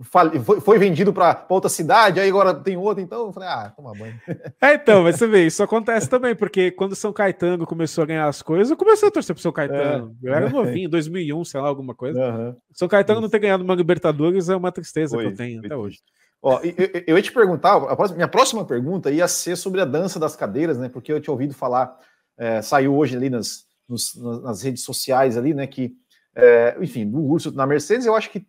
foi, 0.00 0.60
foi 0.60 0.78
vendido 0.78 1.12
para 1.12 1.44
outra 1.50 1.68
cidade, 1.68 2.18
aí 2.18 2.28
agora 2.28 2.54
tem 2.54 2.78
outro, 2.78 3.02
então 3.02 3.26
eu 3.26 3.32
falei, 3.32 3.48
ah, 3.48 3.72
toma 3.76 3.92
banho. 3.92 4.18
É, 4.60 4.74
então, 4.74 5.02
mas 5.02 5.16
você 5.16 5.26
vê, 5.26 5.46
isso 5.46 5.62
acontece 5.62 6.08
também, 6.08 6.34
porque 6.34 6.70
quando 6.70 6.96
São 6.96 7.12
Caetano 7.12 7.66
começou 7.66 8.02
a 8.02 8.06
ganhar 8.06 8.26
as 8.26 8.40
coisas, 8.40 8.70
eu 8.70 8.76
comecei 8.76 9.08
a 9.08 9.10
torcer 9.10 9.34
pro 9.34 9.42
São 9.42 9.52
Caetano. 9.52 10.16
É. 10.24 10.28
Eu 10.28 10.34
era 10.34 10.48
novinho, 10.50 10.88
2001, 10.88 11.44
sei 11.44 11.60
lá, 11.60 11.68
alguma 11.68 11.94
coisa. 11.94 12.18
Uhum. 12.18 12.56
São 12.72 12.88
Caetano 12.88 13.18
isso. 13.18 13.22
não 13.22 13.30
ter 13.30 13.38
ganhado 13.38 13.62
uma 13.62 13.74
Libertadores 13.74 14.48
é 14.48 14.56
uma 14.56 14.72
tristeza 14.72 15.14
foi, 15.14 15.26
que 15.26 15.32
eu 15.32 15.36
tenho 15.36 15.60
até 15.60 15.76
hoje. 15.76 15.98
Ó, 16.40 16.58
eu, 16.62 17.02
eu, 17.06 17.16
ia 17.16 17.22
te 17.22 17.30
perguntar, 17.30 17.76
a 17.76 17.94
próxima, 17.94 18.16
minha 18.16 18.28
próxima 18.28 18.64
pergunta 18.64 19.10
ia 19.10 19.28
ser 19.28 19.56
sobre 19.56 19.80
a 19.82 19.84
dança 19.84 20.18
das 20.18 20.34
cadeiras, 20.34 20.78
né? 20.78 20.88
Porque 20.88 21.12
eu 21.12 21.20
tinha 21.20 21.32
ouvido 21.32 21.52
falar, 21.52 21.94
é, 22.38 22.62
saiu 22.62 22.96
hoje 22.96 23.14
ali 23.14 23.28
nas, 23.28 23.64
nos, 23.86 24.14
nas 24.42 24.62
redes 24.62 24.82
sociais 24.82 25.36
ali, 25.36 25.52
né? 25.52 25.66
Que, 25.66 25.92
é, 26.34 26.76
enfim, 26.80 27.08
do 27.08 27.18
Urso 27.18 27.52
na 27.52 27.66
Mercedes, 27.66 28.06
eu 28.06 28.16
acho 28.16 28.30
que 28.30 28.46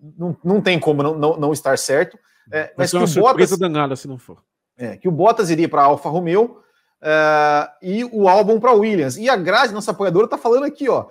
não, 0.00 0.36
não 0.42 0.60
tem 0.60 0.78
como 0.78 1.02
não, 1.02 1.16
não, 1.16 1.36
não 1.36 1.52
estar 1.52 1.76
certo. 1.78 2.18
É, 2.50 2.72
mas 2.76 2.90
que 2.90 2.96
o 2.96 3.06
Bottas, 3.06 3.58
danada 3.58 3.96
se 3.96 4.08
não 4.08 4.18
for. 4.18 4.42
É, 4.76 4.96
que 4.96 5.08
o 5.08 5.12
Bottas 5.12 5.50
iria 5.50 5.68
para 5.68 5.82
a 5.82 5.86
Alfa 5.86 6.08
Romeo 6.08 6.60
é, 7.02 7.68
e 7.82 8.04
o 8.04 8.28
álbum 8.28 8.58
para 8.58 8.72
Williams. 8.72 9.16
E 9.16 9.28
a 9.28 9.36
Grazi, 9.36 9.74
nossa 9.74 9.90
apoiadora, 9.90 10.24
está 10.24 10.38
falando 10.38 10.64
aqui, 10.64 10.88
ó. 10.88 11.06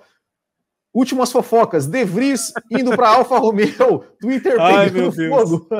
Últimas 0.92 1.30
fofocas. 1.30 1.86
De 1.86 2.04
Vries 2.04 2.52
indo 2.70 2.96
para 2.96 3.08
a 3.08 3.16
Alfa 3.16 3.38
Romeo, 3.38 4.04
Twitter 4.20 4.60
Ai, 4.60 4.90
Deus. 4.90 5.14
fogo. 5.14 5.68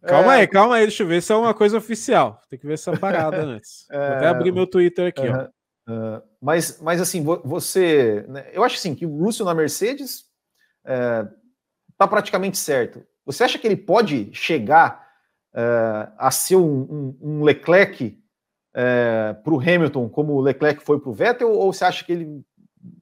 Calma 0.00 0.36
é... 0.36 0.40
aí, 0.40 0.46
calma 0.46 0.76
aí, 0.76 0.82
deixa 0.82 1.02
eu 1.02 1.06
ver 1.08 1.20
se 1.20 1.32
é 1.32 1.36
uma 1.36 1.52
coisa 1.52 1.76
oficial. 1.76 2.40
Tem 2.48 2.58
que 2.58 2.66
ver 2.66 2.74
essa 2.74 2.96
parada 2.96 3.36
antes. 3.44 3.84
É... 3.90 3.98
Vou 3.98 4.16
até 4.16 4.26
abrir 4.28 4.52
meu 4.52 4.66
Twitter 4.66 5.08
aqui, 5.08 5.28
ó. 5.28 5.48
Uh, 5.90 6.22
mas, 6.40 6.80
mas 6.80 7.00
assim, 7.00 7.22
você. 7.22 8.24
Né, 8.28 8.46
eu 8.52 8.62
acho 8.62 8.76
assim 8.76 8.94
que 8.94 9.04
o 9.04 9.24
Russell 9.24 9.44
na 9.44 9.54
Mercedes 9.54 10.28
é, 10.84 11.26
está 11.98 12.06
praticamente 12.06 12.56
certo. 12.56 13.04
Você 13.26 13.42
acha 13.42 13.58
que 13.58 13.66
ele 13.66 13.76
pode 13.76 14.30
chegar 14.32 15.04
uh, 15.52 16.12
a 16.16 16.30
ser 16.30 16.54
um, 16.54 16.62
um, 16.80 17.18
um 17.20 17.42
Leclerc 17.42 18.04
uh, 18.04 18.18
é, 18.72 19.32
para 19.34 19.52
o 19.52 19.60
Hamilton, 19.60 20.08
como 20.08 20.34
o 20.34 20.40
Leclerc 20.40 20.82
foi 20.82 21.00
para 21.00 21.10
o 21.10 21.12
Vettel, 21.12 21.52
ou 21.52 21.72
você 21.72 21.84
acha 21.84 22.04
que 22.04 22.12
ele 22.12 22.42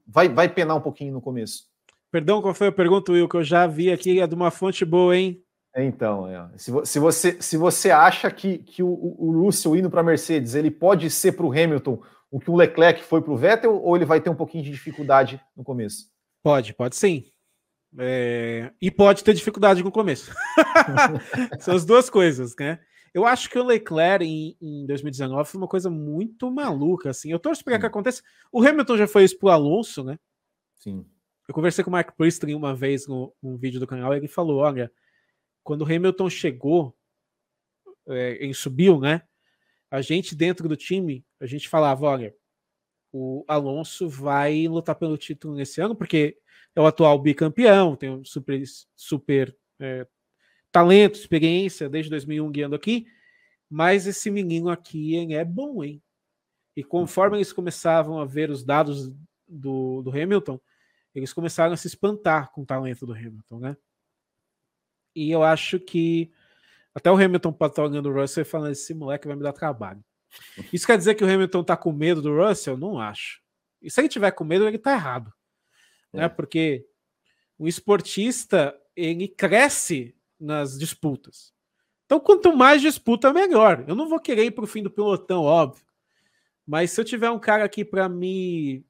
vai, 0.07 0.31
vai 0.31 0.49
penar 0.49 0.77
um 0.77 0.81
pouquinho 0.81 1.13
no 1.13 1.21
começo? 1.21 1.65
Perdão, 2.11 2.41
qual 2.41 2.55
foi 2.55 2.69
a 2.69 2.73
pergunta, 2.73 3.13
Will, 3.13 3.29
que 3.29 3.37
eu 3.37 3.45
já 3.45 3.67
vi 3.67 3.93
aqui, 3.93 4.19
é 4.19 4.27
de 4.27 4.35
uma 4.35 4.51
fonte 4.51 4.85
boa, 4.85 5.15
hein? 5.15 5.43
Então, 5.77 6.27
é. 6.27 6.49
se, 6.57 6.73
se, 6.87 6.99
você, 6.99 7.37
se 7.39 7.59
você 7.59 7.91
acha 7.91 8.31
que, 8.31 8.59
que 8.59 8.83
o, 8.83 8.89
o 8.89 9.43
Russell 9.43 9.77
indo 9.77 9.91
para 9.91 10.01
a 10.01 10.05
Mercedes, 10.05 10.55
ele 10.55 10.71
pode 10.71 11.11
ser 11.11 11.33
para 11.33 11.45
o 11.45 11.53
Hamilton 11.53 12.01
o 12.31 12.41
que 12.41 12.51
o 12.51 12.57
Leclerc 12.57 13.03
foi 13.03 13.21
para 13.21 13.33
o 13.33 13.37
Vettel, 13.37 13.79
ou 13.83 13.95
ele 13.95 14.07
vai 14.07 14.21
ter 14.21 14.31
um 14.31 14.35
pouquinho 14.35 14.65
de 14.65 14.71
dificuldade 14.71 15.39
no 15.55 15.63
começo? 15.63 16.07
Pode, 16.43 16.73
pode 16.73 16.97
sim. 16.97 17.25
É, 17.99 18.73
e 18.81 18.91
pode 18.91 19.25
ter 19.25 19.35
dificuldade 19.35 19.83
no 19.83 19.93
começo. 19.93 20.33
São 21.61 21.75
as 21.75 21.85
duas 21.85 22.11
coisas, 22.11 22.55
né? 22.59 22.79
Eu 23.15 23.25
acho 23.25 23.49
que 23.49 23.59
o 23.59 23.65
Leclerc 23.65 24.25
em, 24.25 24.57
em 24.61 24.87
2019 24.87 25.49
foi 25.49 25.59
uma 25.59 25.69
coisa 25.69 25.89
muito 25.89 26.51
maluca, 26.51 27.11
assim. 27.11 27.31
Eu 27.33 27.39
torço 27.39 27.65
para 27.65 27.79
que 27.79 27.87
aconteça. 27.87 28.23
O 28.53 28.63
Hamilton 28.63 28.99
já 28.99 29.07
foi 29.07 29.25
isso 29.25 29.39
pro 29.39 29.49
Alonso, 29.49 30.05
né? 30.05 30.19
Sim. 30.75 31.07
Eu 31.49 31.55
conversei 31.55 31.83
com 31.83 31.89
o 31.89 31.93
Mark 31.93 32.15
Priestley 32.17 32.55
uma 32.55 32.75
vez 32.75 33.07
no, 33.07 33.35
num 33.43 33.57
vídeo 33.57 33.81
do 33.81 33.87
canal 33.87 34.13
e 34.13 34.19
ele 34.19 34.29
falou: 34.29 34.59
olha, 34.59 34.93
quando 35.63 35.83
o 35.83 35.85
Hamilton 35.85 36.29
chegou, 36.29 36.95
é, 38.09 38.37
ele 38.43 38.53
subiu, 38.53 39.01
né? 39.01 39.23
A 39.91 40.03
gente 40.03 40.35
dentro 40.35 40.69
do 40.69 40.77
time, 40.77 41.25
a 41.41 41.47
gente 41.47 41.69
falava: 41.69 42.05
olha, 42.05 42.35
o 43.17 43.45
Alonso 43.49 44.09
vai 44.09 44.69
lutar 44.69 44.95
pelo 44.95 45.17
título 45.17 45.55
nesse 45.55 45.81
ano, 45.81 45.97
porque 45.97 46.37
é 46.75 46.81
o 46.81 46.87
atual 46.87 47.19
bicampeão, 47.19 47.97
tem 47.97 48.11
um 48.11 48.23
super, 48.25 48.63
super 48.95 49.57
é, 49.81 50.07
talento, 50.71 51.15
experiência, 51.15 51.89
desde 51.89 52.11
2001 52.11 52.51
guiando 52.51 52.77
aqui, 52.77 53.07
mas 53.71 54.07
esse 54.07 54.31
menino 54.31 54.69
aqui 54.69 55.17
é 55.33 55.45
bom, 55.45 55.83
hein? 55.83 56.03
E 56.77 56.85
conforme 56.85 57.39
eles 57.39 57.55
começavam 57.55 58.19
a 58.19 58.27
ver 58.27 58.51
os 58.51 58.63
dados 58.63 59.11
do, 59.49 60.03
do 60.03 60.11
Hamilton, 60.11 60.61
eles 61.15 61.33
começaram 61.33 61.73
a 61.73 61.77
se 61.77 61.87
espantar 61.87 62.53
com 62.53 62.61
o 62.61 62.67
talento 62.67 63.07
do 63.07 63.15
Hamilton, 63.15 63.59
né? 63.59 63.77
E 65.15 65.31
eu 65.31 65.43
acho 65.43 65.81
que 65.81 66.31
até 66.95 67.11
o 67.11 67.17
Hamilton 67.17 67.57
olhando 67.79 68.11
o 68.11 68.13
Russell 68.13 68.45
falando: 68.45 68.73
esse 68.73 68.93
moleque 68.93 69.27
vai 69.27 69.37
me 69.37 69.43
dar 69.43 69.55
trabalho. 69.55 70.05
Isso 70.73 70.87
quer 70.87 70.99
dizer 70.99 71.15
que 71.15 71.25
o 71.25 71.29
Hamilton 71.29 71.65
tá 71.65 71.77
com 71.77 71.93
medo 71.93 72.23
do 72.23 72.37
Russell? 72.37 72.77
Não 72.77 72.99
acho. 72.99 73.41
E 73.83 73.91
se 73.91 74.01
ele 74.01 74.09
tiver 74.09 74.31
com 74.31 74.45
medo, 74.45 74.67
ele 74.67 74.79
tá 74.79 74.93
errado 74.93 75.33
né? 76.17 76.25
É. 76.25 76.29
Porque 76.29 76.87
o 77.59 77.69
esportista 77.69 78.77
ele 78.97 79.29
cresce 79.29 80.17
nas 80.41 80.79
disputas. 80.79 81.55
Então, 82.07 82.19
quanto 82.21 82.57
mais 82.57 82.81
disputa, 82.81 83.33
melhor. 83.33 83.85
Eu 83.87 83.95
não 83.95 84.09
vou 84.09 84.21
querer 84.21 84.47
ir 84.47 84.51
para 84.53 84.65
o 84.65 84.69
fim 84.69 84.83
do 84.83 84.91
pelotão, 84.91 85.43
óbvio. 85.43 85.85
Mas 86.67 86.91
se 86.91 87.01
eu 87.01 87.05
tiver 87.05 87.31
um 87.31 87.39
cara 87.39 87.65
aqui 87.65 87.85
para 87.85 88.09
me 88.09 88.85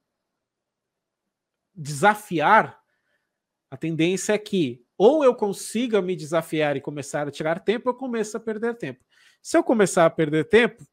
desafiar, 1.75 2.81
a 3.71 3.77
tendência 3.77 4.33
é 4.33 4.39
que 4.39 4.85
ou 4.99 5.23
eu 5.23 5.35
consiga 5.35 6.01
me 6.01 6.17
desafiar 6.17 6.77
e 6.77 6.81
começar 6.81 7.29
a 7.29 7.31
tirar 7.31 7.61
tempo, 7.61 7.89
ou 7.89 7.95
eu 7.95 7.99
começo 7.99 8.35
a 8.37 8.41
perder 8.41 8.77
tempo. 8.77 9.05
Se 9.43 9.57
eu 9.57 9.63
começar 9.63 10.07
a 10.07 10.11
perder 10.11 10.49
tempo, 10.49 10.87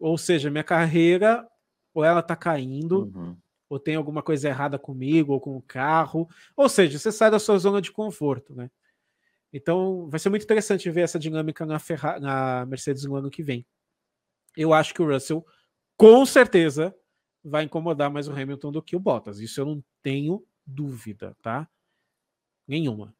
ou 0.00 0.18
seja, 0.18 0.50
minha 0.50 0.64
carreira 0.64 1.48
ou 1.94 2.04
ela 2.04 2.20
está 2.20 2.34
caindo, 2.34 3.12
uhum 3.14 3.36
ou 3.72 3.78
tem 3.78 3.94
alguma 3.94 4.22
coisa 4.22 4.50
errada 4.50 4.78
comigo 4.78 5.32
ou 5.32 5.40
com 5.40 5.56
o 5.56 5.62
carro. 5.62 6.28
Ou 6.54 6.68
seja, 6.68 6.98
você 6.98 7.10
sai 7.10 7.30
da 7.30 7.38
sua 7.38 7.56
zona 7.56 7.80
de 7.80 7.90
conforto, 7.90 8.54
né? 8.54 8.70
Então, 9.50 10.10
vai 10.10 10.20
ser 10.20 10.28
muito 10.28 10.42
interessante 10.42 10.90
ver 10.90 11.00
essa 11.00 11.18
dinâmica 11.18 11.64
na, 11.64 11.78
Ferrari, 11.78 12.20
na 12.20 12.66
Mercedes 12.66 13.04
no 13.04 13.16
ano 13.16 13.30
que 13.30 13.42
vem. 13.42 13.66
Eu 14.54 14.74
acho 14.74 14.92
que 14.92 15.00
o 15.00 15.10
Russell, 15.10 15.42
com 15.96 16.26
certeza, 16.26 16.94
vai 17.42 17.64
incomodar 17.64 18.10
mais 18.10 18.28
o 18.28 18.32
Hamilton 18.32 18.72
do 18.72 18.82
que 18.82 18.94
o 18.94 19.00
Bottas. 19.00 19.38
Isso 19.38 19.58
eu 19.58 19.64
não 19.64 19.84
tenho 20.02 20.46
dúvida, 20.66 21.34
tá? 21.40 21.66
Nenhuma. 22.68 23.14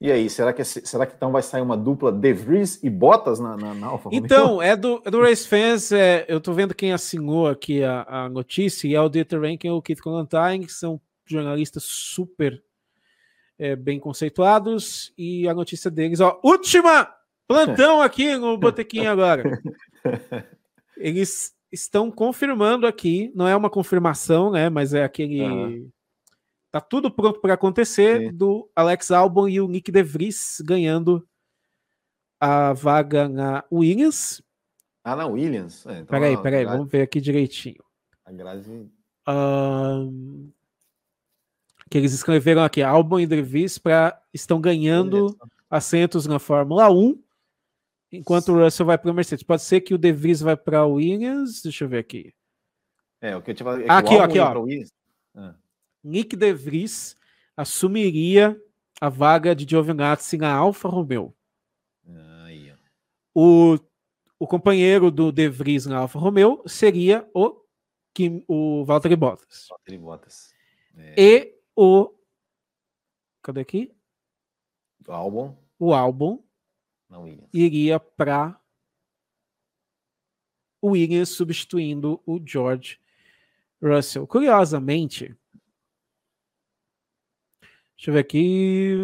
E 0.00 0.12
aí, 0.12 0.30
será 0.30 0.52
que, 0.52 0.62
será 0.62 1.04
que 1.06 1.14
então 1.16 1.32
vai 1.32 1.42
sair 1.42 1.60
uma 1.60 1.76
dupla 1.76 2.12
De 2.12 2.32
Vries 2.32 2.80
e 2.84 2.88
Bottas 2.88 3.40
na, 3.40 3.56
na, 3.56 3.74
na 3.74 3.86
Alfa 3.88 4.08
Romeo? 4.08 4.24
Então, 4.24 4.62
é 4.62 4.76
do, 4.76 5.02
é 5.04 5.10
do 5.10 5.20
Race 5.20 5.46
Fans, 5.46 5.90
é, 5.90 6.24
eu 6.28 6.40
tô 6.40 6.52
vendo 6.52 6.72
quem 6.72 6.92
assinou 6.92 7.48
aqui 7.48 7.82
a, 7.82 8.04
a 8.08 8.28
notícia, 8.28 8.86
e 8.86 8.94
é 8.94 9.00
o 9.00 9.08
Dieter 9.08 9.40
Rankin 9.40 9.66
e 9.66 9.70
o 9.72 9.82
Keith 9.82 10.00
Colantine, 10.00 10.66
que 10.66 10.72
são 10.72 11.00
jornalistas 11.26 11.82
super 11.82 12.62
é, 13.58 13.74
bem 13.74 13.98
conceituados, 13.98 15.12
e 15.18 15.48
a 15.48 15.54
notícia 15.54 15.90
deles, 15.90 16.20
ó, 16.20 16.38
última 16.44 17.12
plantão 17.48 18.00
aqui 18.02 18.36
no 18.36 18.56
Botequim 18.56 19.06
agora. 19.06 19.60
Eles 20.96 21.52
estão 21.72 22.08
confirmando 22.08 22.86
aqui, 22.86 23.32
não 23.34 23.48
é 23.48 23.56
uma 23.56 23.68
confirmação, 23.68 24.52
né, 24.52 24.70
mas 24.70 24.94
é 24.94 25.02
aquele... 25.02 25.42
Uhum 25.42 25.90
Tá 26.70 26.80
tudo 26.80 27.10
pronto 27.10 27.40
para 27.40 27.54
acontecer 27.54 28.20
Sim. 28.20 28.36
do 28.36 28.70
Alex 28.76 29.10
Albon 29.10 29.48
e 29.48 29.60
o 29.60 29.68
Nick 29.68 29.90
DeVries 29.90 30.60
ganhando 30.64 31.26
a 32.38 32.72
vaga 32.72 33.28
na 33.28 33.64
Williams. 33.72 34.42
Ah, 35.02 35.16
na 35.16 35.26
Williams? 35.26 35.86
É, 35.86 35.92
então, 35.92 36.06
peraí, 36.06 36.36
peraí, 36.36 36.64
Grazi... 36.64 36.76
vamos 36.76 36.92
ver 36.92 37.02
aqui 37.02 37.20
direitinho. 37.20 37.82
A 38.24 38.32
Grazi... 38.32 38.90
Um, 39.26 40.50
que 41.90 41.98
eles 41.98 42.12
escreveram 42.12 42.62
aqui, 42.62 42.82
Albon 42.82 43.20
e 43.20 43.26
DeVries 43.26 43.78
pra, 43.78 44.20
estão 44.32 44.60
ganhando 44.60 45.36
assentos 45.70 46.26
na 46.26 46.38
Fórmula 46.38 46.90
1, 46.90 47.22
enquanto 48.12 48.52
o 48.52 48.62
Russell 48.62 48.86
vai 48.86 48.98
para 48.98 49.10
o 49.10 49.14
Mercedes. 49.14 49.44
Pode 49.44 49.62
ser 49.62 49.80
que 49.80 49.94
o 49.94 49.98
DeVries 49.98 50.40
vai 50.40 50.56
para 50.56 50.84
o 50.84 50.94
Williams, 50.94 51.62
deixa 51.62 51.84
eu 51.84 51.88
ver 51.88 51.98
aqui. 51.98 52.34
É, 53.20 53.36
o 53.36 53.42
que 53.42 53.50
eu 53.50 53.56
falei. 53.56 53.86
É 53.86 53.90
aqui, 53.90 54.14
ó, 54.14 54.22
aqui, 54.22 54.38
ó. 54.38 55.54
Nick 56.02 56.36
De 56.36 56.52
Vries 56.52 57.16
assumiria 57.56 58.60
a 59.00 59.08
vaga 59.08 59.54
de 59.54 59.64
Giovinazzi 59.64 60.36
na 60.36 60.52
Alfa 60.52 60.88
Romeo. 60.88 61.34
Aí, 62.44 62.72
o, 63.34 63.78
o 64.38 64.46
companheiro 64.46 65.10
do 65.10 65.30
De 65.30 65.48
Vries 65.48 65.86
na 65.86 65.98
Alfa 65.98 66.18
Romeo 66.18 66.62
seria 66.66 67.28
o, 67.34 67.60
Kim, 68.14 68.44
o 68.48 68.84
Valtteri 68.84 69.16
Bottas. 69.16 69.66
Valtteri 69.68 69.98
Bottas. 69.98 70.52
É. 70.96 71.14
E 71.16 71.54
o. 71.76 72.12
Cadê 73.42 73.60
aqui? 73.60 73.94
O 75.06 75.12
álbum. 75.12 75.56
O 75.78 75.94
álbum 75.94 76.42
iria 77.52 78.00
para 78.00 78.60
o 80.80 80.90
Williams 80.90 81.30
substituindo 81.30 82.20
o 82.26 82.40
George 82.44 83.00
Russell. 83.82 84.26
Curiosamente, 84.26 85.36
Deixa 87.98 88.10
eu 88.10 88.14
ver 88.14 88.20
aqui. 88.20 88.94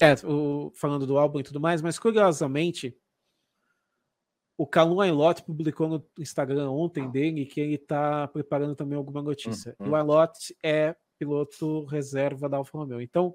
É, 0.00 0.14
o, 0.24 0.70
falando 0.74 1.04
do 1.04 1.18
álbum 1.18 1.40
e 1.40 1.42
tudo 1.42 1.60
mais, 1.60 1.82
mas 1.82 1.98
curiosamente, 1.98 2.96
o 4.56 4.64
Calum 4.64 5.00
Ailot 5.00 5.42
publicou 5.42 5.88
no 5.88 6.06
Instagram 6.18 6.70
ontem 6.70 7.10
dele 7.10 7.44
que 7.44 7.60
ele 7.60 7.74
está 7.74 8.28
preparando 8.28 8.76
também 8.76 8.96
alguma 8.96 9.20
notícia. 9.20 9.74
Uhum. 9.80 9.88
E 9.88 9.90
o 9.90 9.96
Ailot 9.96 10.56
é 10.62 10.94
piloto 11.18 11.84
reserva 11.86 12.48
da 12.48 12.58
Alfa 12.58 12.78
Romeo. 12.78 13.00
Então, 13.00 13.34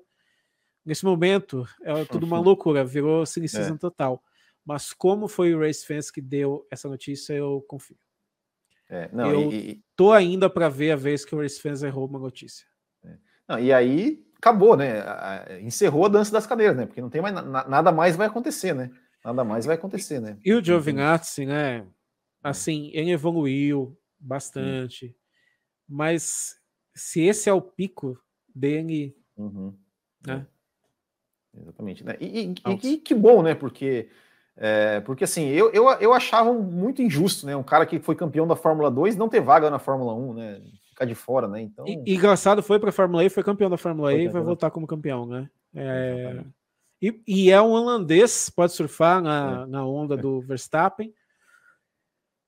nesse 0.85 1.03
momento, 1.03 1.67
é 1.83 2.05
tudo 2.05 2.25
uma 2.25 2.39
loucura, 2.39 2.85
virou 2.85 3.25
cynicism 3.25 3.73
é. 3.73 3.77
total. 3.77 4.23
Mas 4.63 4.93
como 4.93 5.27
foi 5.27 5.53
o 5.53 5.59
Race 5.59 5.85
Fans 5.85 6.09
que 6.09 6.21
deu 6.21 6.65
essa 6.71 6.87
notícia, 6.87 7.33
eu 7.33 7.63
confio. 7.67 7.97
É, 8.89 9.09
não, 9.11 9.31
eu 9.31 9.51
e, 9.51 9.83
tô 9.95 10.13
ainda 10.13 10.49
para 10.49 10.69
ver 10.69 10.91
a 10.91 10.95
vez 10.95 11.25
que 11.25 11.35
o 11.35 11.41
Race 11.41 11.61
Fans 11.61 11.83
errou 11.83 12.07
uma 12.07 12.19
notícia. 12.19 12.65
Não, 13.47 13.59
e 13.59 13.71
aí 13.71 14.25
acabou, 14.37 14.75
né? 14.75 15.03
Encerrou 15.61 16.05
a 16.05 16.09
dança 16.09 16.31
das 16.31 16.45
cadeiras, 16.45 16.75
né? 16.75 16.85
Porque 16.85 17.01
não 17.01 17.09
tem 17.09 17.21
mais 17.21 17.33
nada 17.33 17.91
mais 17.91 18.15
vai 18.15 18.27
acontecer, 18.27 18.73
né? 18.73 18.91
Nada 19.23 19.43
mais 19.43 19.65
vai 19.65 19.75
acontecer, 19.75 20.19
né? 20.19 20.37
E 20.45 20.53
o 20.53 20.63
Giovinazzi, 20.63 21.45
né? 21.45 21.77
É. 21.77 21.85
Assim, 22.43 22.91
ele 22.93 23.11
evoluiu 23.11 23.97
bastante, 24.19 25.15
mas 25.87 26.55
se 26.95 27.21
esse 27.21 27.49
é 27.49 27.53
o 27.53 27.61
pico 27.61 28.19
dele, 28.53 29.15
uhum. 29.35 29.75
né? 30.25 30.45
É. 30.51 31.59
Exatamente, 31.61 32.03
né? 32.03 32.15
E, 32.19 32.53
e, 32.53 32.53
e, 32.83 32.97
que 32.97 33.15
bom, 33.15 33.41
né? 33.41 33.55
Porque 33.55 34.09
é, 34.57 35.01
porque 35.01 35.23
assim, 35.23 35.47
eu, 35.47 35.71
eu, 35.71 35.89
eu 35.99 36.13
achava 36.13 36.53
muito 36.53 37.01
injusto, 37.01 37.45
né? 37.45 37.55
Um 37.55 37.63
cara 37.63 37.85
que 37.85 37.99
foi 37.99 38.15
campeão 38.15 38.47
da 38.47 38.55
Fórmula 38.55 38.89
2 38.89 39.15
não 39.15 39.27
ter 39.27 39.41
vaga 39.41 39.69
na 39.69 39.79
Fórmula 39.79 40.13
1, 40.13 40.33
né? 40.33 40.61
Ficar 40.95 41.05
de 41.05 41.13
fora, 41.13 41.45
né? 41.45 41.61
Então. 41.61 41.85
E, 41.85 42.15
engraçado, 42.15 42.63
foi 42.63 42.79
para 42.79 42.87
a 42.87 42.93
Fórmula 42.93 43.25
E, 43.25 43.29
foi 43.29 43.43
campeão 43.43 43.69
da 43.69 43.75
Fórmula 43.75 44.13
E 44.13 44.23
e 44.23 44.27
vai 44.29 44.41
voltar 44.41 44.71
como 44.71 44.87
campeão, 44.87 45.25
né? 45.25 45.49
É, 45.75 46.41
e, 47.01 47.21
e, 47.27 47.51
é 47.51 47.61
um 47.61 47.71
holandês, 47.71 48.49
pode 48.49 48.71
surfar 48.71 49.21
na, 49.21 49.63
é. 49.63 49.65
na 49.65 49.85
onda 49.85 50.15
do 50.15 50.39
Verstappen. 50.39 51.13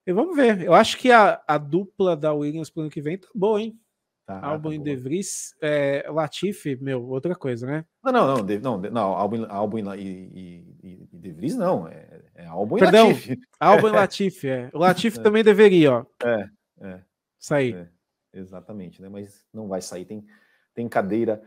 E 0.06 0.14
vamos 0.14 0.34
ver. 0.34 0.61
Eu 0.61 0.74
acho 0.74 0.98
que 0.98 1.11
a, 1.11 1.44
a 1.45 1.57
dupla 1.57 2.15
da 2.15 2.34
Williams 2.34 2.69
pro 2.69 2.84
ano 2.84 2.90
que 2.90 3.02
vem 3.02 3.18
tá 3.18 3.28
boa, 3.36 3.61
hein? 3.61 3.78
Tá, 4.26 4.40
Albon 4.45 4.69
tá 4.69 4.76
e 4.76 4.80
De 4.80 4.95
Vries, 4.95 5.53
é, 5.61 6.06
Latifi, 6.10 6.78
meu, 6.82 7.06
outra 7.06 7.36
coisa, 7.36 7.68
né? 7.68 7.86
Não, 8.02 8.14
não, 8.14 8.28
não, 8.28 8.45
de, 8.45 8.60
não, 8.60 8.78
não 8.78 9.14
Albon, 9.14 9.45
Albon 9.49 9.95
e, 9.95 10.02
e, 10.02 10.78
e 10.84 11.07
De 11.11 11.32
Vries 11.34 11.56
não, 11.56 11.88
é, 11.88 12.24
é 12.36 12.45
Albon 12.45 12.78
Perdão, 12.78 13.10
e 13.10 13.14
Latifi. 13.14 13.40
Albon 13.60 13.88
e 13.88 13.91
Latifi, 13.91 14.48
é. 14.48 14.69
O 14.74 14.80
Latifi 14.80 15.19
é. 15.19 15.22
também 15.22 15.44
deveria, 15.44 15.94
ó. 15.94 16.06
É, 16.24 16.49
é. 16.82 17.02
Sair. 17.38 17.76
É, 17.76 17.97
exatamente, 18.39 19.01
né? 19.01 19.09
Mas 19.09 19.43
não 19.53 19.68
vai 19.68 19.81
sair, 19.81 20.05
tem, 20.05 20.26
tem 20.73 20.88
cadeira 20.88 21.41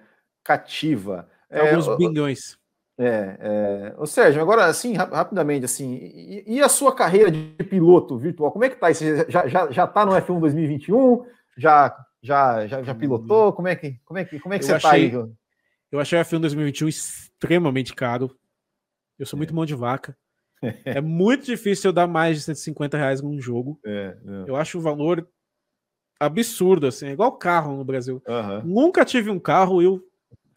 cativa. 0.44 1.28
É, 1.48 1.70
Alguns 1.70 1.96
bilhões. 1.96 2.58
É, 2.98 3.38
é. 3.40 3.94
Ô, 3.96 4.06
Sérgio, 4.06 4.42
agora 4.42 4.66
assim, 4.66 4.94
rapidamente, 4.94 5.64
assim, 5.64 5.94
e, 5.94 6.56
e, 6.56 6.60
a 6.60 6.68
sua 6.68 6.94
carreira 6.94 7.30
de 7.30 7.64
piloto 7.64 8.18
virtual, 8.18 8.52
como 8.52 8.64
é 8.64 8.68
que 8.68 8.76
tá? 8.76 8.92
Você 8.92 9.24
já, 9.28 9.46
já, 9.48 9.70
já 9.70 9.86
tá 9.86 10.04
no 10.04 10.12
F1 10.12 10.38
2021? 10.38 11.24
Já 11.56 11.96
já, 12.22 12.66
já, 12.66 12.82
já 12.82 12.94
pilotou? 12.94 13.52
Como 13.52 13.68
é 13.68 13.74
que, 13.74 13.98
como 14.04 14.18
é 14.18 14.24
que, 14.24 14.38
como 14.38 14.54
é 14.54 14.58
que 14.58 14.64
você 14.64 14.74
achei, 14.74 15.10
tá 15.10 15.18
aí? 15.18 15.30
Eu 15.90 15.98
achei 15.98 16.18
a 16.18 16.24
F1 16.24 16.40
2021 16.40 16.88
extremamente 16.88 17.94
caro. 17.94 18.36
Eu 19.18 19.26
sou 19.26 19.36
muito 19.36 19.52
é. 19.52 19.54
mão 19.54 19.66
de 19.66 19.74
vaca. 19.74 20.16
é 20.84 21.00
muito 21.00 21.46
difícil 21.46 21.88
eu 21.88 21.92
dar 21.92 22.06
mais 22.06 22.36
de 22.36 22.42
150 22.42 22.96
reais 22.96 23.22
num 23.22 23.40
jogo. 23.40 23.80
É, 23.84 24.16
é. 24.24 24.44
Eu 24.46 24.56
acho 24.56 24.78
o 24.78 24.82
valor 24.82 25.26
absurdo, 26.20 26.86
assim. 26.86 27.06
É 27.06 27.12
igual 27.12 27.32
carro 27.32 27.76
no 27.76 27.84
Brasil. 27.84 28.22
Uhum. 28.28 28.62
Nunca 28.62 29.04
tive 29.04 29.30
um 29.30 29.40
carro, 29.40 29.80
eu 29.80 30.06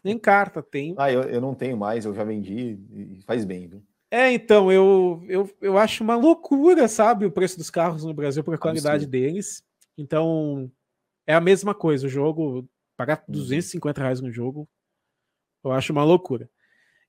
nem 0.03 0.19
carta 0.19 0.61
tenho. 0.61 0.95
Ah, 0.97 1.11
eu, 1.11 1.23
eu 1.23 1.39
não 1.39 1.55
tenho 1.55 1.77
mais, 1.77 2.05
eu 2.05 2.13
já 2.13 2.25
vendi 2.25 2.77
e 2.91 3.21
faz 3.25 3.45
bem, 3.45 3.67
viu? 3.67 3.81
É, 4.11 4.31
então, 4.31 4.71
eu, 4.71 5.23
eu, 5.27 5.49
eu 5.59 5.77
acho 5.77 6.03
uma 6.03 6.15
loucura, 6.15 6.87
sabe, 6.87 7.25
o 7.25 7.31
preço 7.31 7.57
dos 7.57 7.71
carros 7.71 8.03
no 8.03 8.13
Brasil 8.13 8.43
por 8.43 8.53
a 8.53 8.59
qualidade 8.59 9.07
deles. 9.07 9.63
Então, 9.97 10.69
é 11.25 11.33
a 11.33 11.41
mesma 11.41 11.73
coisa. 11.73 12.05
O 12.05 12.09
jogo, 12.09 12.69
pagar 12.95 13.23
250 13.27 13.99
uhum. 13.99 14.03
reais 14.03 14.21
no 14.21 14.31
jogo, 14.31 14.69
eu 15.63 15.71
acho 15.71 15.91
uma 15.91 16.03
loucura. 16.03 16.47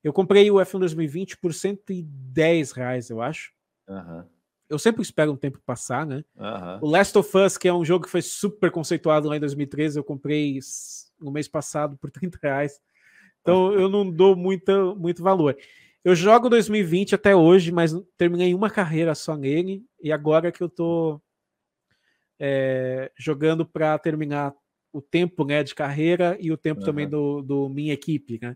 Eu 0.03 0.13
comprei 0.13 0.49
o 0.49 0.55
F1 0.55 0.79
2020 0.79 1.37
por 1.37 1.53
110 1.53 2.71
reais, 2.71 3.09
eu 3.09 3.21
acho. 3.21 3.51
Uhum. 3.87 4.23
Eu 4.69 4.79
sempre 4.79 5.01
espero 5.01 5.31
um 5.31 5.37
tempo 5.37 5.61
passar, 5.65 6.05
né? 6.05 6.23
Uhum. 6.35 6.79
O 6.81 6.89
Last 6.89 7.17
of 7.17 7.37
Us, 7.37 7.57
que 7.57 7.67
é 7.67 7.73
um 7.73 7.85
jogo 7.85 8.05
que 8.05 8.11
foi 8.11 8.21
super 8.21 8.71
conceituado 8.71 9.27
lá 9.27 9.37
em 9.37 9.39
2013, 9.39 9.99
eu 9.99 10.03
comprei 10.03 10.59
no 11.19 11.31
mês 11.31 11.47
passado 11.47 11.97
por 11.97 12.09
30 12.11 12.39
reais. 12.41 12.81
Então 13.41 13.71
eu 13.73 13.87
não 13.87 14.09
dou 14.09 14.35
muita, 14.35 14.95
muito 14.95 15.21
valor. 15.21 15.55
Eu 16.03 16.15
jogo 16.15 16.49
2020 16.49 17.15
até 17.15 17.35
hoje, 17.35 17.71
mas 17.71 17.93
terminei 18.17 18.53
uma 18.53 18.69
carreira 18.69 19.15
só 19.15 19.35
nele, 19.35 19.83
e 20.01 20.11
agora 20.11 20.51
que 20.51 20.61
eu 20.61 20.69
tô 20.69 21.21
é, 22.39 23.11
jogando 23.17 23.65
para 23.65 23.97
terminar 23.97 24.53
o 24.91 25.01
tempo 25.01 25.43
né, 25.43 25.63
de 25.63 25.75
carreira 25.75 26.37
e 26.39 26.51
o 26.51 26.57
tempo 26.57 26.79
uhum. 26.81 26.85
também 26.85 27.09
do, 27.09 27.41
do 27.41 27.69
minha 27.69 27.93
equipe, 27.93 28.39
né? 28.41 28.55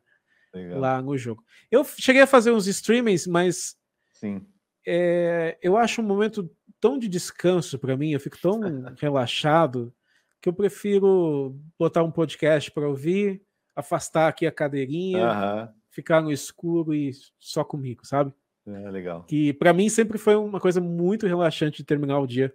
Legal. 0.53 0.79
Lá 0.79 1.01
no 1.01 1.17
jogo. 1.17 1.43
Eu 1.69 1.83
cheguei 1.83 2.21
a 2.21 2.27
fazer 2.27 2.51
uns 2.51 2.65
streamings, 2.65 3.27
mas 3.27 3.75
Sim. 4.13 4.45
É, 4.85 5.57
eu 5.61 5.77
acho 5.77 6.01
um 6.01 6.05
momento 6.05 6.49
tão 6.79 6.97
de 6.97 7.07
descanso 7.07 7.77
para 7.77 7.97
mim, 7.97 8.11
eu 8.11 8.19
fico 8.19 8.37
tão 8.41 8.59
relaxado 8.99 9.93
que 10.41 10.47
eu 10.47 10.53
prefiro 10.53 11.55
botar 11.77 12.03
um 12.03 12.11
podcast 12.11 12.71
para 12.71 12.87
ouvir, 12.87 13.41
afastar 13.75 14.27
aqui 14.27 14.45
a 14.47 14.51
cadeirinha, 14.51 15.27
uhum. 15.27 15.67
ficar 15.89 16.21
no 16.21 16.31
escuro 16.31 16.93
e 16.93 17.11
só 17.37 17.63
comigo, 17.63 18.05
sabe? 18.05 18.33
É 18.65 18.89
legal. 18.89 19.23
Que 19.23 19.53
para 19.53 19.73
mim 19.73 19.89
sempre 19.89 20.17
foi 20.17 20.35
uma 20.35 20.59
coisa 20.59 20.79
muito 20.79 21.27
relaxante 21.27 21.77
de 21.77 21.83
terminar 21.83 22.19
o 22.19 22.27
dia 22.27 22.53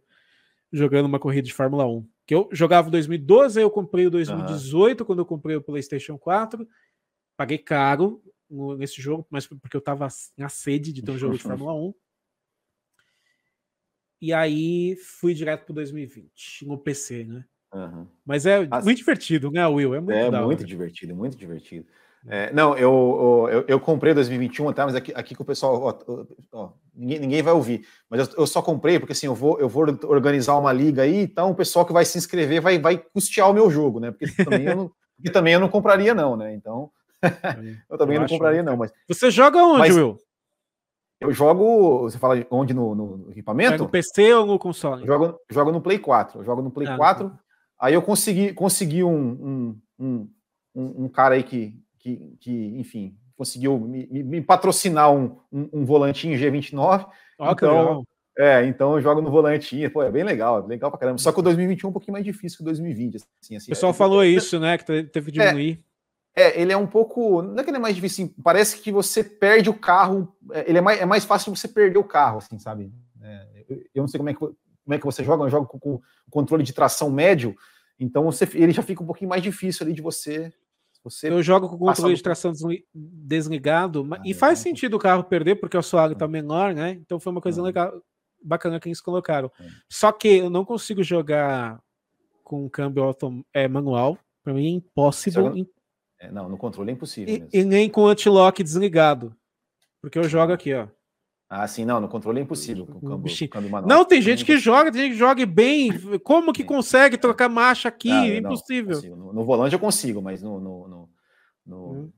jogando 0.72 1.06
uma 1.06 1.18
corrida 1.18 1.46
de 1.46 1.54
Fórmula 1.54 1.86
1. 1.86 2.06
Que 2.26 2.34
eu 2.34 2.48
jogava 2.52 2.88
em 2.88 2.92
2012, 2.92 3.58
aí 3.58 3.64
eu 3.64 3.70
comprei 3.70 4.06
o 4.06 4.10
2018, 4.10 5.00
uhum. 5.00 5.06
quando 5.06 5.18
eu 5.20 5.26
comprei 5.26 5.56
o 5.56 5.62
PlayStation 5.62 6.18
4. 6.18 6.66
Paguei 7.36 7.58
caro 7.58 8.22
nesse 8.78 9.00
jogo, 9.00 9.26
mas 9.30 9.46
porque 9.46 9.76
eu 9.76 9.80
tava 9.80 10.08
na 10.36 10.48
sede 10.48 10.92
de 10.92 11.02
ter 11.02 11.10
um 11.10 11.18
jogo 11.18 11.36
de 11.36 11.42
Fórmula 11.42 11.74
1. 11.74 11.94
E 14.24 14.32
aí 14.32 14.96
fui 14.96 15.34
direto 15.34 15.66
para 15.66 15.74
2020, 15.74 16.66
no 16.66 16.78
PC, 16.78 17.24
né? 17.24 17.44
Uhum. 17.74 18.06
Mas 18.24 18.46
é 18.46 18.66
As... 18.70 18.82
muito 18.82 18.96
divertido, 18.96 19.50
né, 19.50 19.66
Will? 19.66 19.94
É 19.94 20.00
muito, 20.00 20.16
é, 20.16 20.40
muito 20.40 20.64
divertido, 20.64 21.14
muito 21.14 21.36
divertido. 21.36 21.84
É, 22.26 22.50
não, 22.50 22.74
eu, 22.74 23.46
eu, 23.52 23.64
eu 23.68 23.78
comprei 23.78 24.14
2021, 24.14 24.72
tá? 24.72 24.86
Mas 24.86 24.94
aqui, 24.94 25.12
aqui 25.14 25.34
que 25.34 25.42
o 25.42 25.44
pessoal, 25.44 25.78
ó, 26.08 26.24
ó, 26.52 26.70
ninguém, 26.94 27.18
ninguém 27.18 27.42
vai 27.42 27.52
ouvir. 27.52 27.86
Mas 28.08 28.26
eu, 28.26 28.34
eu, 28.38 28.46
só 28.46 28.62
comprei 28.62 28.98
porque 28.98 29.12
assim, 29.12 29.26
eu 29.26 29.34
vou, 29.34 29.60
eu 29.60 29.68
vou 29.68 29.84
organizar 30.04 30.56
uma 30.56 30.72
liga 30.72 31.02
aí, 31.02 31.18
então 31.18 31.50
o 31.50 31.54
pessoal 31.54 31.84
que 31.84 31.92
vai 31.92 32.06
se 32.06 32.16
inscrever 32.16 32.62
vai, 32.62 32.78
vai 32.78 32.96
custear 32.96 33.50
o 33.50 33.52
meu 33.52 33.70
jogo, 33.70 34.00
né? 34.00 34.10
Porque 34.10 34.42
também 34.42 34.64
eu 34.64 34.74
não, 34.74 34.90
porque 35.16 35.30
também 35.30 35.52
eu 35.52 35.60
não 35.60 35.68
compraria, 35.68 36.14
não, 36.14 36.34
né? 36.34 36.54
Então, 36.54 36.90
eu 37.90 37.98
também 37.98 38.16
eu 38.16 38.22
não 38.22 38.28
compraria, 38.28 38.62
não. 38.62 38.74
Mas 38.74 38.90
você 39.06 39.30
joga 39.30 39.62
onde, 39.62 39.80
mas, 39.80 39.94
Will? 39.94 40.18
Eu 41.24 41.32
jogo. 41.32 42.02
Você 42.02 42.18
fala 42.18 42.46
onde 42.50 42.74
no, 42.74 42.94
no 42.94 43.30
equipamento? 43.30 43.74
É 43.74 43.78
no 43.78 43.88
PC 43.88 44.34
ou 44.34 44.46
no 44.46 44.58
console? 44.58 45.06
jogo, 45.06 45.38
jogo 45.50 45.72
no 45.72 45.80
Play 45.80 45.98
4. 45.98 46.40
Eu 46.40 46.44
jogo 46.44 46.62
no 46.62 46.70
Play 46.70 46.88
ah, 46.88 46.96
4. 46.96 47.24
Não. 47.24 47.38
Aí 47.80 47.94
eu 47.94 48.02
consegui, 48.02 48.52
consegui 48.52 49.02
um, 49.04 49.80
um, 49.98 50.30
um, 50.74 51.04
um 51.04 51.08
cara 51.08 51.34
aí 51.34 51.42
que, 51.42 51.74
que, 51.98 52.36
que 52.40 52.78
enfim, 52.78 53.16
conseguiu 53.36 53.78
me, 53.78 54.06
me 54.06 54.40
patrocinar 54.40 55.12
um, 55.12 55.36
um, 55.52 55.68
um, 55.72 55.84
volantinho 55.84 56.38
G29. 56.38 57.06
Oh, 57.38 57.50
então, 57.50 58.04
é, 58.38 58.64
então 58.66 58.94
eu 58.94 59.00
jogo 59.00 59.20
no 59.20 59.30
volantinho, 59.30 59.90
pô, 59.90 60.02
é 60.02 60.10
bem 60.10 60.24
legal, 60.24 60.64
é 60.64 60.66
legal 60.66 60.90
pra 60.90 61.00
caramba. 61.00 61.18
Só 61.18 61.32
que 61.32 61.40
o 61.40 61.42
2021 61.42 61.86
é 61.86 61.90
um 61.90 61.92
pouquinho 61.92 62.12
mais 62.12 62.24
difícil 62.24 62.58
que 62.58 62.62
o 62.62 62.66
2020. 62.66 63.16
Assim, 63.16 63.56
assim, 63.56 63.66
o 63.66 63.68
pessoal 63.68 63.90
é, 63.90 63.94
falou 63.94 64.22
é, 64.22 64.28
isso, 64.28 64.58
né? 64.58 64.78
Que 64.78 64.84
teve 65.04 65.32
que 65.32 65.38
diminuir. 65.38 65.84
É, 66.34 66.42
é, 66.42 66.60
ele 66.60 66.72
é 66.72 66.76
um 66.76 66.86
pouco. 66.86 67.42
Não 67.42 67.58
é 67.58 67.64
que 67.64 67.70
ele 67.70 67.76
é 67.76 67.80
mais 67.80 67.94
difícil, 67.94 68.34
parece 68.42 68.80
que 68.80 68.90
você 68.90 69.22
perde 69.22 69.70
o 69.70 69.74
carro. 69.74 70.34
É, 70.52 70.68
ele 70.68 70.78
é 70.78 70.80
mais, 70.80 71.00
é 71.00 71.06
mais 71.06 71.24
fácil 71.24 71.54
você 71.54 71.68
perder 71.68 71.98
o 71.98 72.04
carro, 72.04 72.38
assim, 72.38 72.58
sabe? 72.58 72.92
É, 73.22 73.64
eu, 73.68 73.76
eu, 73.94 74.02
não 74.02 74.08
sei 74.08 74.18
como 74.18 74.30
é, 74.30 74.34
que, 74.34 74.38
como 74.38 74.56
é 74.90 74.98
que 74.98 75.04
você 75.04 75.24
joga, 75.24 75.44
eu 75.44 75.50
jogo 75.50 75.66
com, 75.66 75.78
com 75.78 76.02
controle 76.30 76.62
de 76.62 76.72
tração 76.72 77.10
médio, 77.10 77.54
então 77.98 78.24
você, 78.24 78.48
ele 78.54 78.72
já 78.72 78.82
fica 78.82 79.02
um 79.02 79.06
pouquinho 79.06 79.30
mais 79.30 79.42
difícil 79.42 79.84
ali 79.84 79.94
de 79.94 80.02
você 80.02 80.52
você 81.04 81.28
eu 81.28 81.42
jogo 81.42 81.68
com 81.68 81.76
o 81.76 81.78
controle 81.78 82.14
de 82.14 82.22
tração 82.22 82.50
desligado, 82.94 84.08
ah, 84.10 84.22
e 84.24 84.32
faz 84.32 84.58
sentido 84.58 84.94
o 84.94 84.98
carro 84.98 85.22
perder, 85.22 85.56
porque 85.56 85.76
o 85.76 85.80
assoalho 85.80 86.14
está 86.14 86.26
menor, 86.26 86.74
né? 86.74 86.92
Então 86.92 87.20
foi 87.20 87.30
uma 87.30 87.42
coisa 87.42 87.60
ah. 87.60 87.64
legal, 87.64 88.02
bacana 88.42 88.80
que 88.80 88.88
eles 88.88 89.02
colocaram. 89.02 89.52
É. 89.60 89.68
Só 89.86 90.10
que 90.10 90.28
eu 90.28 90.48
não 90.48 90.64
consigo 90.64 91.02
jogar 91.02 91.78
com 92.42 92.70
câmbio 92.70 93.02
autom 93.02 93.44
é, 93.52 93.68
manual, 93.68 94.18
para 94.42 94.54
mim 94.54 94.66
é 94.66 94.70
impossível. 94.70 95.54
É, 96.24 96.30
não, 96.30 96.48
no 96.48 96.56
controle 96.56 96.90
é 96.90 96.94
impossível. 96.94 97.48
E, 97.52 97.60
e 97.60 97.64
nem 97.64 97.88
com 97.88 98.06
anti-lock 98.06 98.62
desligado, 98.62 99.36
porque 100.00 100.18
eu 100.18 100.24
jogo 100.24 100.52
aqui, 100.52 100.72
ó. 100.72 100.88
Ah, 101.48 101.68
sim, 101.68 101.84
não, 101.84 102.00
no 102.00 102.08
controle 102.08 102.40
é 102.40 102.42
impossível. 102.42 102.86
Com 102.86 103.00
câmbio, 103.00 103.48
câmbio 103.50 103.70
manual. 103.70 103.88
Não, 103.88 104.04
tem 104.04 104.20
gente 104.20 104.44
que 104.44 104.56
joga, 104.56 104.90
tem 104.90 105.02
gente 105.02 105.12
que 105.12 105.18
joga 105.18 105.44
bem. 105.44 105.90
Como 106.20 106.52
que 106.52 106.64
consegue 106.64 107.18
trocar 107.18 107.48
marcha 107.48 107.88
aqui? 107.88 108.08
Não, 108.08 108.24
é 108.24 108.36
impossível. 108.38 109.00
Não, 109.02 109.16
no, 109.16 109.32
no, 109.34 109.44
volante 109.44 109.74
eu 109.74 109.78
consigo, 109.78 110.22
mas 110.22 110.42
no, 110.42 110.58
no, 110.58 110.88
no, 110.88 111.10
no, 111.66 111.92
hum. 111.92 112.12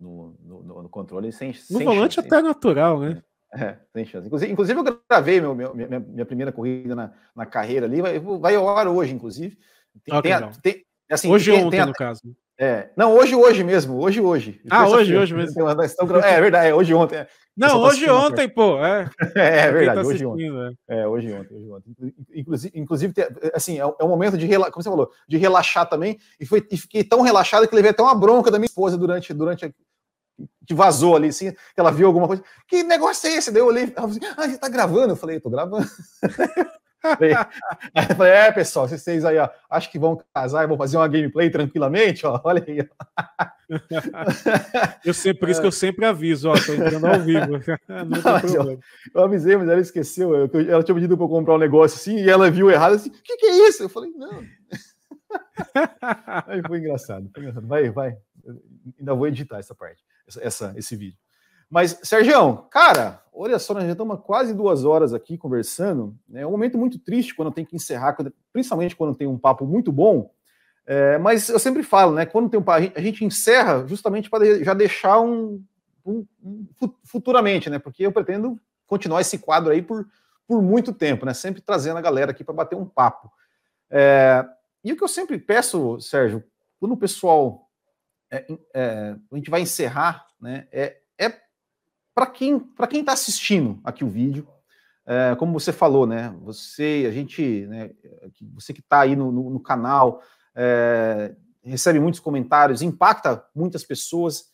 no, 0.00 0.82
no 0.82 0.88
controle 0.88 1.30
sem, 1.30 1.50
No 1.50 1.54
sem 1.54 1.84
volante 1.84 2.14
chance, 2.14 2.26
até 2.26 2.42
natural, 2.42 2.98
né? 3.00 3.22
É, 3.52 3.78
sem 3.92 4.06
chance. 4.06 4.26
Inclusive, 4.26 4.52
inclusive 4.52 4.80
eu 4.80 5.02
gravei 5.08 5.40
meu, 5.40 5.54
meu 5.54 5.74
minha, 5.74 6.00
minha, 6.00 6.26
primeira 6.26 6.50
corrida 6.50 6.94
na, 6.96 7.12
na 7.36 7.46
carreira 7.46 7.86
ali, 7.86 8.00
vai, 8.00 8.18
vai 8.18 8.56
ao 8.56 8.68
ar 8.68 8.88
hoje, 8.88 9.12
inclusive. 9.12 9.56
Tem, 10.02 10.22
tem, 10.22 10.32
a, 10.32 10.50
tem, 10.50 10.86
Assim, 11.10 11.30
hoje 11.30 11.52
tem, 11.52 11.64
ontem, 11.64 11.76
tem 11.76 11.86
no 11.86 11.92
caso. 11.92 12.22
É, 12.58 12.88
não, 12.96 13.14
hoje, 13.14 13.34
hoje 13.34 13.62
mesmo, 13.62 14.00
hoje, 14.00 14.20
hoje. 14.20 14.60
Ah, 14.70 14.88
hoje, 14.88 15.14
hoje 15.14 15.34
mesmo. 15.34 15.68
É 16.24 16.40
verdade, 16.40 16.68
é 16.68 16.74
hoje, 16.74 16.94
ontem. 16.94 17.16
É. 17.16 17.28
Não, 17.54 17.80
hoje, 17.82 18.08
ontem, 18.08 18.48
pô. 18.48 18.78
É, 18.84 19.10
é, 19.36 19.58
é 19.60 19.72
verdade, 19.72 20.02
tá 20.02 20.06
hoje, 20.06 20.24
ontem. 20.24 20.76
É. 20.88 21.00
é, 21.00 21.06
hoje, 21.06 21.32
ontem, 21.32 21.54
hoje, 21.54 21.70
ontem. 21.70 22.14
Inclusive, 22.34 22.78
inclusive 22.78 23.14
assim, 23.54 23.78
é, 23.78 23.82
é 23.82 24.04
um 24.04 24.08
momento 24.08 24.38
de, 24.38 24.48
como 24.48 24.82
você 24.82 24.88
falou, 24.88 25.10
de 25.28 25.36
relaxar 25.36 25.86
também. 25.86 26.18
E, 26.40 26.46
foi, 26.46 26.66
e 26.70 26.76
fiquei 26.78 27.04
tão 27.04 27.20
relaxado 27.20 27.68
que 27.68 27.74
levei 27.74 27.90
até 27.90 28.02
uma 28.02 28.14
bronca 28.14 28.50
da 28.50 28.58
minha 28.58 28.66
esposa 28.66 28.96
durante, 28.96 29.34
durante 29.34 29.74
que 30.66 30.74
vazou 30.74 31.16
ali, 31.16 31.28
assim, 31.28 31.50
que 31.52 31.80
ela 31.80 31.90
viu 31.90 32.06
alguma 32.06 32.26
coisa. 32.26 32.42
Que 32.68 32.82
negócio 32.82 33.28
é 33.28 33.34
esse? 33.34 33.50
Daí 33.50 33.62
eu 33.62 33.66
olhei, 33.66 33.84
ela 33.84 33.94
falou 33.94 34.10
assim, 34.10 34.20
ah, 34.36 34.48
você 34.48 34.58
tá 34.58 34.68
gravando? 34.68 35.12
Eu 35.12 35.16
falei, 35.16 35.40
tô 35.40 35.50
gravando. 35.50 35.86
Aí 37.94 38.06
eu 38.10 38.16
falei, 38.16 38.32
é, 38.32 38.52
pessoal, 38.52 38.88
vocês 38.88 39.24
aí, 39.24 39.38
ó, 39.38 39.48
acho 39.70 39.90
que 39.90 39.98
vão 39.98 40.20
casar 40.34 40.64
e 40.64 40.66
vão 40.66 40.76
fazer 40.76 40.96
uma 40.96 41.08
gameplay 41.08 41.50
tranquilamente, 41.50 42.26
ó, 42.26 42.40
olha 42.44 42.64
aí. 42.66 42.88
eu 45.04 45.14
sempre, 45.14 45.40
por 45.40 45.48
isso 45.48 45.60
que 45.60 45.66
eu 45.66 45.72
sempre 45.72 46.04
aviso, 46.04 46.48
ó, 46.48 46.54
tô 46.54 46.74
entrando 46.74 47.06
ao 47.06 47.20
vivo. 47.20 47.58
Não, 47.88 48.64
eu, 48.64 48.80
eu, 49.14 49.24
avisei, 49.24 49.56
mas 49.56 49.68
ela 49.68 49.80
esqueceu. 49.80 50.34
Eu, 50.34 50.50
ela 50.68 50.82
tinha 50.82 50.94
pedido 50.94 51.16
para 51.16 51.24
eu 51.24 51.30
comprar 51.30 51.54
um 51.54 51.58
negócio 51.58 51.96
assim, 51.96 52.16
e 52.16 52.28
ela 52.28 52.50
viu 52.50 52.70
errado 52.70 52.94
assim, 52.94 53.10
o 53.10 53.12
que, 53.12 53.36
que 53.36 53.46
é 53.46 53.68
isso? 53.68 53.82
Eu 53.82 53.88
falei, 53.88 54.10
não. 54.10 54.44
aí 56.46 56.62
foi 56.66 56.78
engraçado, 56.78 57.30
foi 57.32 57.42
engraçado. 57.42 57.66
Vai, 57.66 57.90
vai. 57.90 58.16
Eu 58.44 58.60
ainda 58.98 59.14
vou 59.14 59.26
editar 59.26 59.58
essa 59.58 59.74
parte, 59.74 60.02
essa 60.40 60.72
esse 60.76 60.94
vídeo. 60.96 61.18
Mas, 61.68 61.98
Sérgio, 62.02 62.58
cara, 62.70 63.22
olha 63.32 63.58
só, 63.58 63.74
nós 63.74 63.84
já 63.84 63.92
estamos 63.92 64.20
quase 64.20 64.54
duas 64.54 64.84
horas 64.84 65.12
aqui 65.12 65.36
conversando. 65.36 66.16
Né? 66.28 66.42
É 66.42 66.46
um 66.46 66.50
momento 66.50 66.78
muito 66.78 66.98
triste 66.98 67.34
quando 67.34 67.50
tem 67.50 67.64
que 67.64 67.76
encerrar, 67.76 68.16
principalmente 68.52 68.96
quando 68.96 69.16
tem 69.16 69.26
um 69.26 69.38
papo 69.38 69.66
muito 69.66 69.90
bom. 69.92 70.30
É, 70.86 71.18
mas 71.18 71.48
eu 71.48 71.58
sempre 71.58 71.82
falo, 71.82 72.14
né? 72.14 72.24
Quando 72.24 72.48
tem 72.48 72.60
um 72.60 72.62
papo, 72.62 72.92
a 72.94 73.00
gente 73.00 73.24
encerra 73.24 73.84
justamente 73.88 74.30
para 74.30 74.62
já 74.62 74.72
deixar 74.72 75.18
um, 75.20 75.62
um, 76.04 76.24
um, 76.42 76.66
futuramente, 77.04 77.68
né? 77.68 77.80
Porque 77.80 78.06
eu 78.06 78.12
pretendo 78.12 78.58
continuar 78.86 79.20
esse 79.20 79.36
quadro 79.36 79.72
aí 79.72 79.82
por, 79.82 80.06
por 80.46 80.62
muito 80.62 80.92
tempo, 80.92 81.26
né? 81.26 81.34
Sempre 81.34 81.60
trazendo 81.60 81.96
a 81.96 82.02
galera 82.02 82.30
aqui 82.30 82.44
para 82.44 82.54
bater 82.54 82.76
um 82.76 82.86
papo. 82.86 83.32
É, 83.90 84.46
e 84.84 84.92
o 84.92 84.96
que 84.96 85.02
eu 85.02 85.08
sempre 85.08 85.36
peço, 85.38 86.00
Sérgio, 86.00 86.44
quando 86.78 86.92
o 86.92 86.96
pessoal 86.96 87.68
é, 88.30 88.46
é 88.72 89.16
a 89.32 89.36
gente 89.36 89.50
vai 89.50 89.62
encerrar, 89.62 90.24
né? 90.40 90.68
É, 90.70 90.98
é 91.18 91.45
para 92.16 92.26
quem 92.26 92.58
para 92.58 92.86
quem 92.86 93.00
está 93.00 93.12
assistindo 93.12 93.78
aqui 93.84 94.02
o 94.02 94.08
vídeo, 94.08 94.48
é, 95.04 95.36
como 95.36 95.52
você 95.52 95.70
falou, 95.70 96.06
né? 96.06 96.34
Você, 96.40 97.04
a 97.06 97.12
gente, 97.12 97.66
né, 97.66 97.90
você 98.54 98.72
que 98.72 98.80
está 98.80 99.00
aí 99.00 99.14
no, 99.14 99.30
no, 99.30 99.50
no 99.50 99.60
canal, 99.60 100.22
é, 100.54 101.36
recebe 101.62 102.00
muitos 102.00 102.18
comentários, 102.18 102.80
impacta 102.80 103.46
muitas 103.54 103.84
pessoas. 103.84 104.46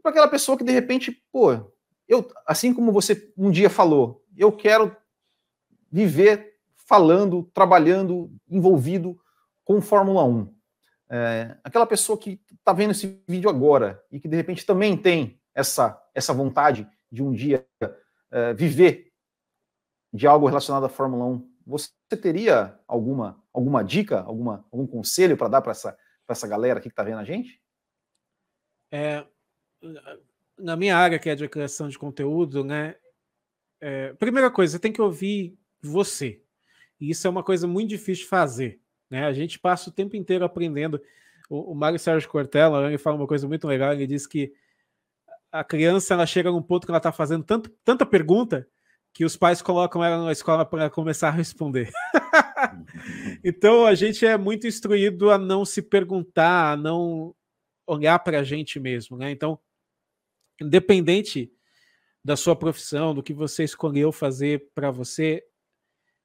Para 0.00 0.12
aquela 0.12 0.28
pessoa 0.28 0.56
que 0.56 0.62
de 0.62 0.70
repente, 0.70 1.10
pô, 1.32 1.72
eu, 2.06 2.30
assim 2.46 2.72
como 2.72 2.92
você 2.92 3.32
um 3.36 3.50
dia 3.50 3.68
falou, 3.68 4.24
eu 4.36 4.52
quero 4.52 4.96
viver 5.90 6.54
falando, 6.76 7.50
trabalhando, 7.52 8.32
envolvido 8.48 9.20
com 9.64 9.82
Fórmula 9.82 10.22
1. 10.24 10.54
É, 11.10 11.56
aquela 11.64 11.84
pessoa 11.84 12.16
que 12.16 12.40
está 12.54 12.72
vendo 12.72 12.92
esse 12.92 13.20
vídeo 13.26 13.50
agora 13.50 14.00
e 14.12 14.20
que 14.20 14.28
de 14.28 14.36
repente 14.36 14.64
também 14.64 14.96
tem 14.96 15.40
essa, 15.52 16.00
essa 16.14 16.32
vontade 16.32 16.88
de 17.10 17.22
um 17.22 17.32
dia 17.32 17.66
uh, 17.82 18.54
viver 18.56 19.12
de 20.12 20.26
algo 20.26 20.46
relacionado 20.46 20.84
à 20.84 20.88
Fórmula 20.88 21.24
1, 21.24 21.52
você 21.66 21.90
teria 22.20 22.78
alguma, 22.86 23.42
alguma 23.52 23.82
dica, 23.82 24.20
alguma, 24.20 24.64
algum 24.72 24.86
conselho 24.86 25.36
para 25.36 25.48
dar 25.48 25.60
para 25.60 25.72
essa, 25.72 25.98
essa 26.26 26.48
galera 26.48 26.78
aqui 26.78 26.88
que 26.88 26.92
está 26.92 27.02
vendo 27.02 27.18
a 27.18 27.24
gente? 27.24 27.60
É, 28.90 29.26
na 30.58 30.76
minha 30.76 30.96
área, 30.96 31.18
que 31.18 31.28
é 31.28 31.34
de 31.34 31.48
criação 31.48 31.88
de 31.88 31.98
conteúdo, 31.98 32.64
né? 32.64 32.96
É, 33.80 34.12
primeira 34.14 34.50
coisa, 34.50 34.72
você 34.72 34.78
tem 34.78 34.92
que 34.92 35.02
ouvir 35.02 35.58
você. 35.80 36.42
E 37.00 37.10
isso 37.10 37.26
é 37.26 37.30
uma 37.30 37.44
coisa 37.44 37.66
muito 37.66 37.90
difícil 37.90 38.24
de 38.24 38.30
fazer. 38.30 38.80
Né? 39.08 39.24
A 39.24 39.32
gente 39.32 39.58
passa 39.58 39.88
o 39.88 39.92
tempo 39.92 40.16
inteiro 40.16 40.44
aprendendo. 40.44 41.00
O, 41.48 41.72
o 41.72 41.74
Mário 41.74 41.98
Sérgio 41.98 42.28
Cortella 42.28 42.88
ele 42.88 42.98
fala 42.98 43.16
uma 43.16 43.26
coisa 43.26 43.46
muito 43.46 43.66
legal. 43.66 43.92
Ele 43.92 44.06
diz 44.06 44.26
que 44.26 44.52
a 45.50 45.64
criança 45.64 46.14
ela 46.14 46.26
chega 46.26 46.50
num 46.50 46.62
ponto 46.62 46.86
que 46.86 46.90
ela 46.90 46.98
está 46.98 47.12
fazendo 47.12 47.44
tanto, 47.44 47.70
tanta 47.84 48.04
pergunta 48.04 48.68
que 49.12 49.24
os 49.24 49.36
pais 49.36 49.62
colocam 49.62 50.04
ela 50.04 50.24
na 50.24 50.32
escola 50.32 50.64
para 50.64 50.90
começar 50.90 51.28
a 51.28 51.32
responder. 51.32 51.90
então 53.42 53.86
a 53.86 53.94
gente 53.94 54.24
é 54.24 54.36
muito 54.36 54.66
instruído 54.66 55.30
a 55.30 55.38
não 55.38 55.64
se 55.64 55.82
perguntar, 55.82 56.72
a 56.72 56.76
não 56.76 57.34
olhar 57.86 58.18
para 58.18 58.40
a 58.40 58.44
gente 58.44 58.78
mesmo, 58.78 59.16
né? 59.16 59.30
Então, 59.30 59.58
independente 60.60 61.50
da 62.22 62.36
sua 62.36 62.54
profissão, 62.54 63.14
do 63.14 63.22
que 63.22 63.32
você 63.32 63.64
escolheu 63.64 64.12
fazer 64.12 64.70
para 64.74 64.90
você, 64.90 65.42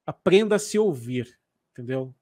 aprenda 0.06 0.56
a 0.58 0.60
se 0.60 0.78
ouvir, 0.78 1.40
entendeu? 1.72 2.14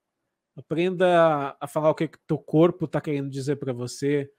Aprenda 0.55 1.57
a 1.59 1.67
falar 1.67 1.89
o 1.89 1.95
que 1.95 2.03
o 2.03 2.09
teu 2.27 2.37
corpo 2.37 2.85
está 2.85 3.01
querendo 3.01 3.29
dizer 3.29 3.55
para 3.55 3.73
você, 3.73 4.31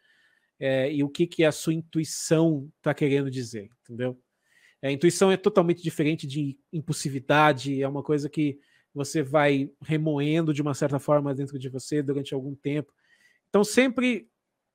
é, 0.65 0.93
e 0.93 1.03
o 1.03 1.09
que, 1.09 1.27
que 1.27 1.45
a 1.45 1.51
sua 1.51 1.75
intuição 1.75 2.71
está 2.77 2.95
querendo 2.95 3.29
dizer, 3.29 3.69
entendeu? 3.83 4.17
A 4.81 4.93
intuição 4.93 5.33
é 5.33 5.37
totalmente 5.37 5.83
diferente 5.83 6.25
de 6.25 6.57
impulsividade, 6.73 7.83
é 7.83 7.89
uma 7.89 8.01
coisa 8.01 8.29
que 8.29 8.61
você 8.95 9.25
vai 9.25 9.69
remoendo 9.81 10.55
de 10.55 10.63
uma 10.63 10.73
certa 10.73 11.01
forma 11.01 11.35
dentro 11.35 11.59
de 11.59 11.69
você 11.69 12.01
durante 12.01 12.33
algum 12.33 12.55
tempo. 12.55 12.93
Então 13.49 13.65
sempre 13.65 14.29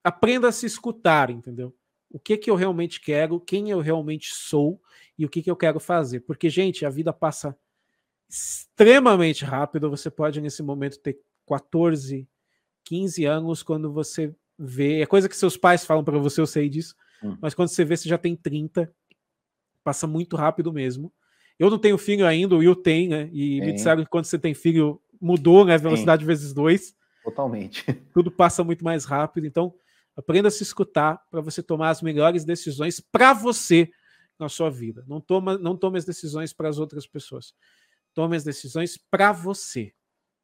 aprenda 0.03 0.49
a 0.49 0.51
se 0.51 0.65
escutar, 0.65 1.29
entendeu? 1.29 1.73
O 2.11 2.19
que 2.19 2.35
que 2.35 2.51
eu 2.51 2.55
realmente 2.55 2.99
quero, 2.99 3.39
quem 3.39 3.69
eu 3.69 3.79
realmente 3.79 4.33
sou 4.33 4.81
e 5.17 5.25
o 5.25 5.29
que 5.29 5.41
que 5.41 5.49
eu 5.49 5.55
quero 5.55 5.79
fazer. 5.79 6.19
Porque, 6.19 6.49
gente, 6.49 6.85
a 6.85 6.89
vida 6.89 7.13
passa 7.13 7.57
extremamente 8.29 9.45
rápido. 9.45 9.89
Você 9.89 10.11
pode, 10.11 10.41
nesse 10.41 10.61
momento, 10.61 10.99
ter 10.99 11.17
14, 11.47 12.27
15 12.83 13.23
anos, 13.23 13.63
quando 13.63 13.91
você 13.91 14.35
vê. 14.57 15.01
É 15.01 15.05
coisa 15.05 15.29
que 15.29 15.35
seus 15.35 15.57
pais 15.57 15.85
falam 15.85 16.03
para 16.03 16.17
você, 16.17 16.41
eu 16.41 16.47
sei 16.47 16.69
disso. 16.69 16.95
Hum. 17.23 17.37
Mas 17.41 17.53
quando 17.53 17.69
você 17.69 17.85
vê, 17.85 17.95
você 17.95 18.09
já 18.09 18.17
tem 18.17 18.35
30. 18.35 18.91
Passa 19.83 20.07
muito 20.07 20.35
rápido 20.35 20.73
mesmo. 20.73 21.13
Eu 21.59 21.69
não 21.69 21.79
tenho 21.79 21.97
filho 21.97 22.25
ainda, 22.25 22.55
o 22.55 22.59
Will 22.59 22.75
tem, 22.75 23.07
né? 23.07 23.29
E 23.33 23.59
me 23.61 23.73
disseram 23.73 24.03
que 24.03 24.09
quando 24.09 24.25
você 24.25 24.37
tem 24.37 24.53
filho, 24.53 25.01
mudou, 25.19 25.65
né? 25.65 25.77
Velocidade 25.77 26.23
vezes 26.23 26.53
dois. 26.53 26.95
Totalmente. 27.23 27.83
Tudo 28.13 28.29
passa 28.29 28.63
muito 28.63 28.83
mais 28.83 29.05
rápido. 29.05 29.47
Então, 29.47 29.73
aprenda 30.15 30.49
a 30.49 30.51
se 30.51 30.61
escutar 30.61 31.19
para 31.31 31.41
você 31.41 31.63
tomar 31.63 31.89
as 31.89 32.01
melhores 32.01 32.45
decisões 32.45 32.99
para 32.99 33.33
você 33.33 33.89
na 34.39 34.47
sua 34.47 34.69
vida. 34.69 35.03
Não 35.07 35.19
toma, 35.19 35.57
não 35.57 35.75
tome 35.75 35.97
as 35.97 36.05
decisões 36.05 36.53
para 36.53 36.69
as 36.69 36.77
outras 36.77 37.07
pessoas. 37.07 37.53
Tome 38.13 38.35
as 38.35 38.43
decisões 38.43 38.97
para 39.09 39.31
você. 39.31 39.93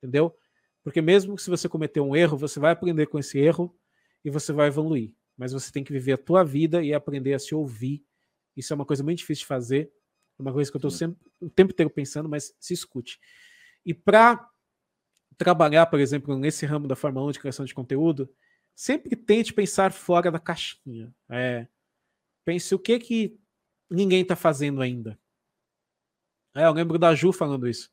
Entendeu? 0.02 0.36
Porque 0.84 1.02
mesmo 1.02 1.38
se 1.38 1.50
você 1.50 1.70
cometer 1.70 2.02
um 2.02 2.16
erro, 2.16 2.38
você 2.38 2.60
vai 2.60 2.72
aprender 2.72 3.06
com 3.06 3.20
esse 3.20 3.38
erro 3.38 3.74
e 4.24 4.30
você 4.30 4.54
vai 4.54 4.68
evoluir. 4.68 5.14
Mas 5.38 5.52
você 5.52 5.72
tem 5.72 5.84
que 5.84 5.92
viver 5.92 6.14
a 6.14 6.18
tua 6.18 6.44
vida 6.44 6.84
e 6.84 6.94
aprender 6.94 7.34
a 7.34 7.40
se 7.40 7.54
ouvir. 7.56 8.04
Isso 8.56 8.72
é 8.72 8.76
uma 8.76 8.86
coisa 8.86 9.04
muito 9.04 9.20
difícil 9.20 9.42
de 9.44 9.48
fazer. 9.48 9.92
É 10.38 10.42
uma 10.42 10.54
coisa 10.54 10.72
que 10.72 10.76
eu 10.76 10.80
estou 10.80 10.92
sempre 10.92 11.18
o 11.42 11.50
tempo 11.50 11.72
inteiro 11.72 11.90
pensando, 11.90 12.30
mas 12.30 12.56
se 12.60 12.74
escute. 12.74 13.20
E 13.86 13.94
para 13.94 14.50
trabalhar, 15.38 15.88
por 15.88 16.00
exemplo, 16.00 16.38
nesse 16.38 16.66
ramo 16.66 16.88
da 16.88 16.96
Fórmula 16.96 17.28
1 17.28 17.32
de 17.32 17.40
criação 17.40 17.66
de 17.66 17.74
conteúdo, 17.74 18.30
sempre 18.76 19.16
tente 19.16 19.54
pensar 19.54 19.92
fora 19.92 20.32
da 20.32 20.40
caixinha. 20.40 21.14
É, 21.30 21.68
pense 22.46 22.74
o 22.74 22.80
que 22.80 23.00
que 23.00 23.40
ninguém 23.90 24.22
está 24.22 24.36
fazendo 24.36 24.82
ainda. 24.82 25.20
É, 26.56 26.66
eu 26.66 26.72
lembro 26.72 27.00
da 27.00 27.16
Ju 27.16 27.32
falando 27.32 27.68
isso 27.68 27.93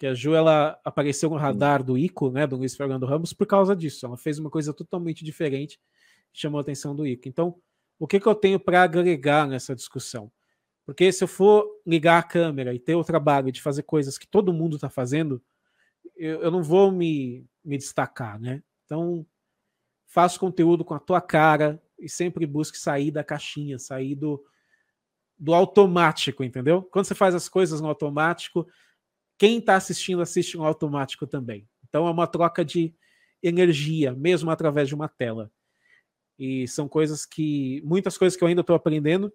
que 0.00 0.06
a 0.06 0.14
Ju 0.14 0.34
ela 0.34 0.80
apareceu 0.82 1.28
no 1.28 1.36
radar 1.36 1.84
do 1.84 1.98
ICO, 1.98 2.30
né, 2.30 2.46
do 2.46 2.56
Luiz 2.56 2.74
Fernando 2.74 3.04
Ramos, 3.04 3.34
por 3.34 3.46
causa 3.46 3.76
disso. 3.76 4.06
Ela 4.06 4.16
fez 4.16 4.38
uma 4.38 4.48
coisa 4.48 4.72
totalmente 4.72 5.22
diferente, 5.22 5.78
chamou 6.32 6.56
a 6.56 6.62
atenção 6.62 6.96
do 6.96 7.06
ICO. 7.06 7.28
Então, 7.28 7.60
o 7.98 8.06
que, 8.06 8.18
que 8.18 8.26
eu 8.26 8.34
tenho 8.34 8.58
para 8.58 8.82
agregar 8.82 9.46
nessa 9.46 9.76
discussão? 9.76 10.32
Porque 10.86 11.12
se 11.12 11.22
eu 11.22 11.28
for 11.28 11.66
ligar 11.86 12.18
a 12.18 12.22
câmera 12.22 12.72
e 12.72 12.78
ter 12.78 12.94
o 12.94 13.04
trabalho 13.04 13.52
de 13.52 13.60
fazer 13.60 13.82
coisas 13.82 14.16
que 14.16 14.26
todo 14.26 14.54
mundo 14.54 14.76
está 14.76 14.88
fazendo, 14.88 15.38
eu, 16.16 16.44
eu, 16.44 16.50
não 16.50 16.62
vou 16.62 16.90
me, 16.90 17.44
me 17.62 17.76
destacar, 17.76 18.40
né? 18.40 18.62
Então, 18.86 19.26
faça 20.06 20.38
conteúdo 20.38 20.82
com 20.82 20.94
a 20.94 20.98
tua 20.98 21.20
cara 21.20 21.78
e 21.98 22.08
sempre 22.08 22.46
busque 22.46 22.78
sair 22.78 23.10
da 23.10 23.22
caixinha, 23.22 23.78
sair 23.78 24.14
do, 24.14 24.42
do 25.38 25.52
automático, 25.52 26.42
entendeu? 26.42 26.84
Quando 26.84 27.04
você 27.04 27.14
faz 27.14 27.34
as 27.34 27.50
coisas 27.50 27.82
no 27.82 27.88
automático, 27.88 28.66
quem 29.40 29.56
está 29.56 29.74
assistindo 29.74 30.20
assiste 30.20 30.58
no 30.58 30.66
automático 30.66 31.26
também. 31.26 31.66
Então 31.88 32.06
é 32.06 32.10
uma 32.10 32.26
troca 32.26 32.62
de 32.62 32.94
energia, 33.42 34.12
mesmo 34.12 34.50
através 34.50 34.86
de 34.86 34.94
uma 34.94 35.08
tela. 35.08 35.50
E 36.38 36.68
são 36.68 36.86
coisas 36.86 37.24
que. 37.24 37.80
muitas 37.82 38.18
coisas 38.18 38.36
que 38.36 38.44
eu 38.44 38.48
ainda 38.48 38.60
estou 38.60 38.76
aprendendo, 38.76 39.32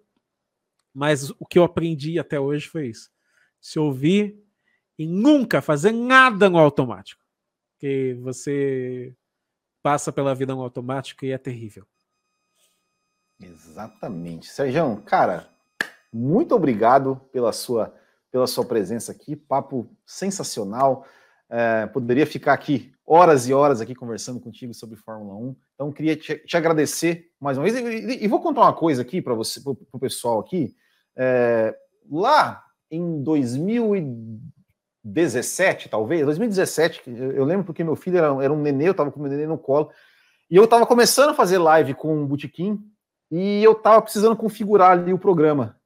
mas 0.94 1.30
o 1.30 1.44
que 1.44 1.58
eu 1.58 1.64
aprendi 1.64 2.20
até 2.20 2.38
hoje 2.38 2.68
foi 2.68 2.86
isso. 2.86 3.10
Se 3.60 3.80
ouvir 3.80 4.40
e 4.96 5.08
nunca 5.08 5.60
fazer 5.60 5.90
nada 5.90 6.48
no 6.48 6.58
automático. 6.58 7.24
Porque 7.72 8.16
você 8.20 9.12
passa 9.82 10.12
pela 10.12 10.36
vida 10.36 10.54
no 10.54 10.62
automático 10.62 11.24
e 11.24 11.32
é 11.32 11.38
terrível. 11.38 11.84
Exatamente. 13.40 14.46
Sérgio, 14.46 15.02
cara, 15.02 15.50
muito 16.12 16.54
obrigado 16.54 17.20
pela 17.32 17.52
sua, 17.52 17.92
pela 18.30 18.46
sua 18.46 18.64
presença 18.64 19.12
aqui. 19.12 19.36
Papo 19.36 19.88
sensacional. 20.04 21.06
É, 21.48 21.86
poderia 21.86 22.26
ficar 22.26 22.52
aqui 22.52 22.92
horas 23.06 23.48
e 23.48 23.54
horas 23.54 23.80
aqui 23.80 23.94
conversando 23.94 24.40
contigo 24.40 24.74
sobre 24.74 24.96
Fórmula 24.96 25.36
1. 25.36 25.56
Então, 25.74 25.92
queria 25.92 26.16
te, 26.16 26.38
te 26.38 26.56
agradecer 26.56 27.30
mais 27.40 27.56
uma 27.56 27.70
vez. 27.70 27.76
E, 27.76 28.24
e, 28.24 28.28
vou 28.28 28.40
contar 28.40 28.62
uma 28.62 28.72
coisa 28.72 29.02
aqui 29.02 29.22
para 29.22 29.34
você, 29.34 29.60
para 29.60 29.76
o 29.92 30.00
pessoal 30.00 30.40
aqui. 30.40 30.74
É, 31.16 31.72
lá 32.10 32.64
em 32.90 33.22
2017, 33.22 35.88
talvez, 35.88 36.24
2017, 36.24 37.02
eu 37.06 37.44
lembro 37.44 37.64
porque 37.64 37.84
meu 37.84 37.94
filho 37.96 38.18
era, 38.18 38.42
era 38.42 38.52
um 38.52 38.60
nenê, 38.60 38.88
eu 38.88 38.92
estava 38.92 39.12
com 39.12 39.20
meu 39.20 39.30
nenê 39.30 39.46
no 39.46 39.58
colo, 39.58 39.90
e 40.50 40.56
eu 40.56 40.64
estava 40.64 40.84
começando 40.86 41.30
a 41.30 41.34
fazer 41.34 41.58
live 41.58 41.94
com 41.94 42.22
o 42.22 42.26
Botequim, 42.26 42.80
e 43.30 43.62
eu 43.62 43.72
estava 43.72 44.02
precisando 44.02 44.36
configurar 44.36 44.90
ali 44.92 45.12
o 45.12 45.18
programa. 45.18 45.78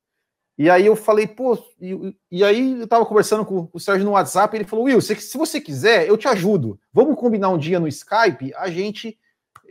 E 0.60 0.68
aí 0.68 0.84
eu 0.84 0.94
falei, 0.94 1.26
pô, 1.26 1.58
e, 1.80 2.14
e 2.30 2.44
aí 2.44 2.82
eu 2.82 2.86
tava 2.86 3.06
conversando 3.06 3.46
com, 3.46 3.66
o 3.72 3.80
Sérgio 3.80 4.04
no 4.04 4.10
WhatsApp, 4.10 4.54
ele 4.54 4.66
falou, 4.66 4.84
Will, 4.84 5.00
se, 5.00 5.16
se 5.16 5.38
você 5.38 5.58
quiser, 5.58 6.06
eu 6.06 6.18
te 6.18 6.28
ajudo. 6.28 6.78
Vamos 6.92 7.16
combinar 7.18 7.48
um 7.48 7.56
dia 7.56 7.80
no 7.80 7.88
Skype, 7.88 8.52
a 8.54 8.68
gente 8.68 9.18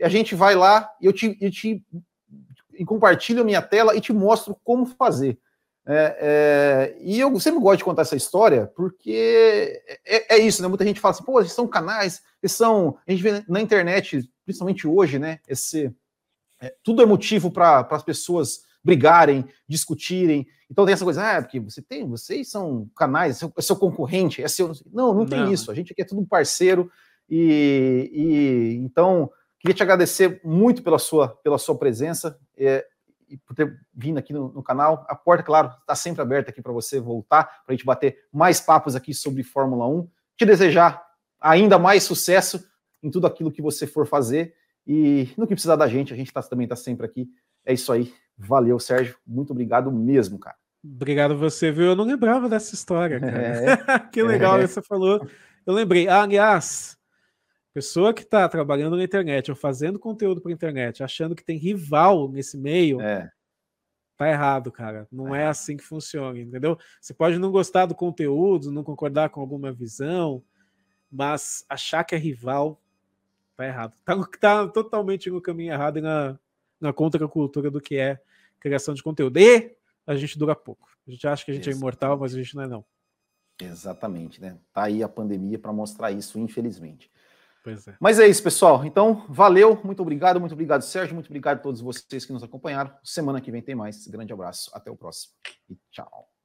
a 0.02 0.08
gente 0.08 0.34
vai 0.34 0.56
lá, 0.56 0.90
eu 1.00 1.12
te, 1.12 1.38
eu 1.40 1.48
te 1.48 1.80
compartilho 2.84 3.42
a 3.42 3.44
minha 3.44 3.62
tela 3.62 3.94
e 3.94 4.00
te 4.00 4.12
mostro 4.12 4.58
como 4.64 4.84
fazer. 4.84 5.38
É, 5.86 6.16
é, 6.20 6.96
e 7.00 7.20
eu 7.20 7.38
sempre 7.38 7.60
gosto 7.60 7.78
de 7.78 7.84
contar 7.84 8.02
essa 8.02 8.16
história 8.16 8.66
porque 8.74 9.80
é, 10.04 10.34
é, 10.34 10.38
isso, 10.38 10.60
né? 10.60 10.66
Muita 10.66 10.84
gente 10.84 10.98
fala 10.98 11.14
assim, 11.14 11.22
pô, 11.22 11.40
esses 11.40 11.52
são 11.52 11.68
canais, 11.68 12.20
esses 12.42 12.58
são. 12.58 12.98
A 13.06 13.12
gente 13.12 13.22
vê 13.22 13.44
na 13.46 13.60
internet, 13.60 14.28
principalmente 14.44 14.88
hoje, 14.88 15.20
né? 15.20 15.38
Esse, 15.46 15.94
é, 16.60 16.74
tudo 16.82 17.00
é 17.00 17.06
motivo 17.06 17.48
para 17.48 17.86
as 17.88 18.02
pessoas 18.02 18.68
brigarem, 18.82 19.44
discutirem. 19.68 20.46
Então 20.70 20.84
tem 20.84 20.92
essa 20.92 21.04
coisa, 21.04 21.36
ah, 21.36 21.42
porque 21.42 21.60
você 21.60 21.82
tem, 21.82 22.08
vocês 22.08 22.50
são 22.50 22.88
canais, 22.96 23.36
é 23.36 23.38
seu, 23.38 23.52
é 23.56 23.62
seu 23.62 23.76
concorrente, 23.76 24.42
é 24.42 24.48
seu. 24.48 24.72
Não, 24.92 25.14
não 25.14 25.26
tem 25.26 25.40
não. 25.40 25.52
isso. 25.52 25.70
A 25.70 25.74
gente 25.74 25.92
aqui 25.92 26.02
é 26.02 26.04
tudo 26.04 26.26
parceiro. 26.26 26.90
E, 27.28 28.10
e, 28.12 28.74
então 28.84 29.30
queria 29.58 29.74
te 29.74 29.82
agradecer 29.82 30.40
muito 30.44 30.82
pela 30.82 30.98
sua, 30.98 31.28
pela 31.28 31.58
sua 31.58 31.78
presença 31.78 32.36
é, 32.56 32.84
e 33.28 33.36
por 33.36 33.54
ter 33.54 33.78
vindo 33.94 34.18
aqui 34.18 34.32
no, 34.32 34.52
no 34.52 34.62
canal. 34.62 35.04
A 35.08 35.14
porta, 35.14 35.42
claro, 35.42 35.72
está 35.80 35.94
sempre 35.94 36.22
aberta 36.22 36.50
aqui 36.50 36.60
para 36.60 36.72
você 36.72 36.98
voltar, 36.98 37.44
para 37.44 37.64
a 37.68 37.72
gente 37.72 37.84
bater 37.84 38.16
mais 38.32 38.60
papos 38.60 38.96
aqui 38.96 39.14
sobre 39.14 39.42
Fórmula 39.42 39.86
1. 39.86 40.08
Te 40.36 40.44
desejar 40.44 41.02
ainda 41.40 41.78
mais 41.78 42.02
sucesso 42.02 42.64
em 43.02 43.10
tudo 43.10 43.26
aquilo 43.26 43.52
que 43.52 43.62
você 43.62 43.86
for 43.86 44.06
fazer. 44.06 44.54
E 44.86 45.28
no 45.36 45.46
que 45.46 45.54
precisar 45.54 45.76
da 45.76 45.86
gente, 45.86 46.12
a 46.12 46.16
gente 46.16 46.32
tá, 46.32 46.42
também 46.42 46.64
está 46.64 46.76
sempre 46.76 47.06
aqui. 47.06 47.28
É 47.64 47.72
isso 47.72 47.92
aí. 47.92 48.12
Valeu, 48.40 48.78
Sérgio. 48.78 49.16
Muito 49.26 49.50
obrigado 49.50 49.92
mesmo, 49.92 50.38
cara. 50.38 50.56
Obrigado 50.82 51.36
você, 51.36 51.70
viu? 51.70 51.86
Eu 51.86 51.96
não 51.96 52.04
lembrava 52.04 52.48
dessa 52.48 52.74
história, 52.74 53.20
cara. 53.20 53.38
É, 53.38 53.98
que 54.10 54.22
legal 54.22 54.58
é. 54.58 54.66
você 54.66 54.80
falou. 54.80 55.26
Eu 55.66 55.74
lembrei. 55.74 56.08
Ah, 56.08 56.22
aliás, 56.22 56.96
pessoa 57.74 58.14
que 58.14 58.22
está 58.22 58.48
trabalhando 58.48 58.96
na 58.96 59.04
internet 59.04 59.50
ou 59.50 59.56
fazendo 59.56 59.98
conteúdo 59.98 60.40
para 60.40 60.50
internet, 60.50 61.02
achando 61.02 61.36
que 61.36 61.44
tem 61.44 61.58
rival 61.58 62.30
nesse 62.30 62.56
meio, 62.56 63.00
é. 63.02 63.30
tá 64.16 64.28
errado, 64.28 64.72
cara. 64.72 65.06
Não 65.12 65.34
é. 65.34 65.42
é 65.42 65.46
assim 65.46 65.76
que 65.76 65.84
funciona, 65.84 66.38
entendeu? 66.38 66.78
Você 66.98 67.12
pode 67.12 67.38
não 67.38 67.52
gostar 67.52 67.84
do 67.84 67.94
conteúdo, 67.94 68.72
não 68.72 68.82
concordar 68.82 69.28
com 69.28 69.40
alguma 69.42 69.70
visão, 69.70 70.42
mas 71.12 71.62
achar 71.68 72.04
que 72.04 72.14
é 72.14 72.18
rival 72.18 72.80
tá 73.54 73.66
errado. 73.66 73.96
Tá, 74.02 74.16
tá 74.40 74.68
totalmente 74.68 75.30
no 75.30 75.42
caminho 75.42 75.74
errado 75.74 75.98
e 75.98 76.00
na, 76.00 76.38
na 76.80 76.92
contracultura 76.94 77.70
do 77.70 77.82
que 77.82 77.96
é 77.96 78.18
criação 78.60 78.94
de 78.94 79.02
conteúdo. 79.02 79.38
E 79.38 79.74
a 80.06 80.14
gente 80.14 80.38
dura 80.38 80.54
pouco. 80.54 80.88
A 81.06 81.10
gente 81.10 81.26
acha 81.26 81.44
que 81.44 81.50
a 81.50 81.54
gente 81.54 81.68
Exatamente. 81.68 81.76
é 81.76 81.80
imortal, 81.80 82.18
mas 82.18 82.34
a 82.34 82.36
gente 82.36 82.54
não 82.54 82.62
é, 82.62 82.66
não. 82.68 82.84
Exatamente, 83.60 84.40
né? 84.40 84.58
Tá 84.72 84.84
aí 84.84 85.02
a 85.02 85.08
pandemia 85.08 85.58
para 85.58 85.72
mostrar 85.72 86.12
isso, 86.12 86.38
infelizmente. 86.38 87.10
Pois 87.62 87.86
é. 87.86 87.96
Mas 88.00 88.18
é 88.18 88.26
isso, 88.26 88.42
pessoal. 88.42 88.84
Então, 88.84 89.26
valeu, 89.28 89.78
muito 89.84 90.00
obrigado, 90.00 90.40
muito 90.40 90.52
obrigado, 90.52 90.82
Sérgio, 90.82 91.14
muito 91.14 91.26
obrigado 91.26 91.58
a 91.58 91.60
todos 91.60 91.80
vocês 91.80 92.24
que 92.24 92.32
nos 92.32 92.42
acompanharam. 92.42 92.92
Semana 93.04 93.40
que 93.40 93.50
vem 93.50 93.60
tem 93.60 93.74
mais. 93.74 94.06
Grande 94.06 94.32
abraço, 94.32 94.70
até 94.72 94.90
o 94.90 94.96
próximo 94.96 95.34
e 95.68 95.76
tchau. 95.90 96.39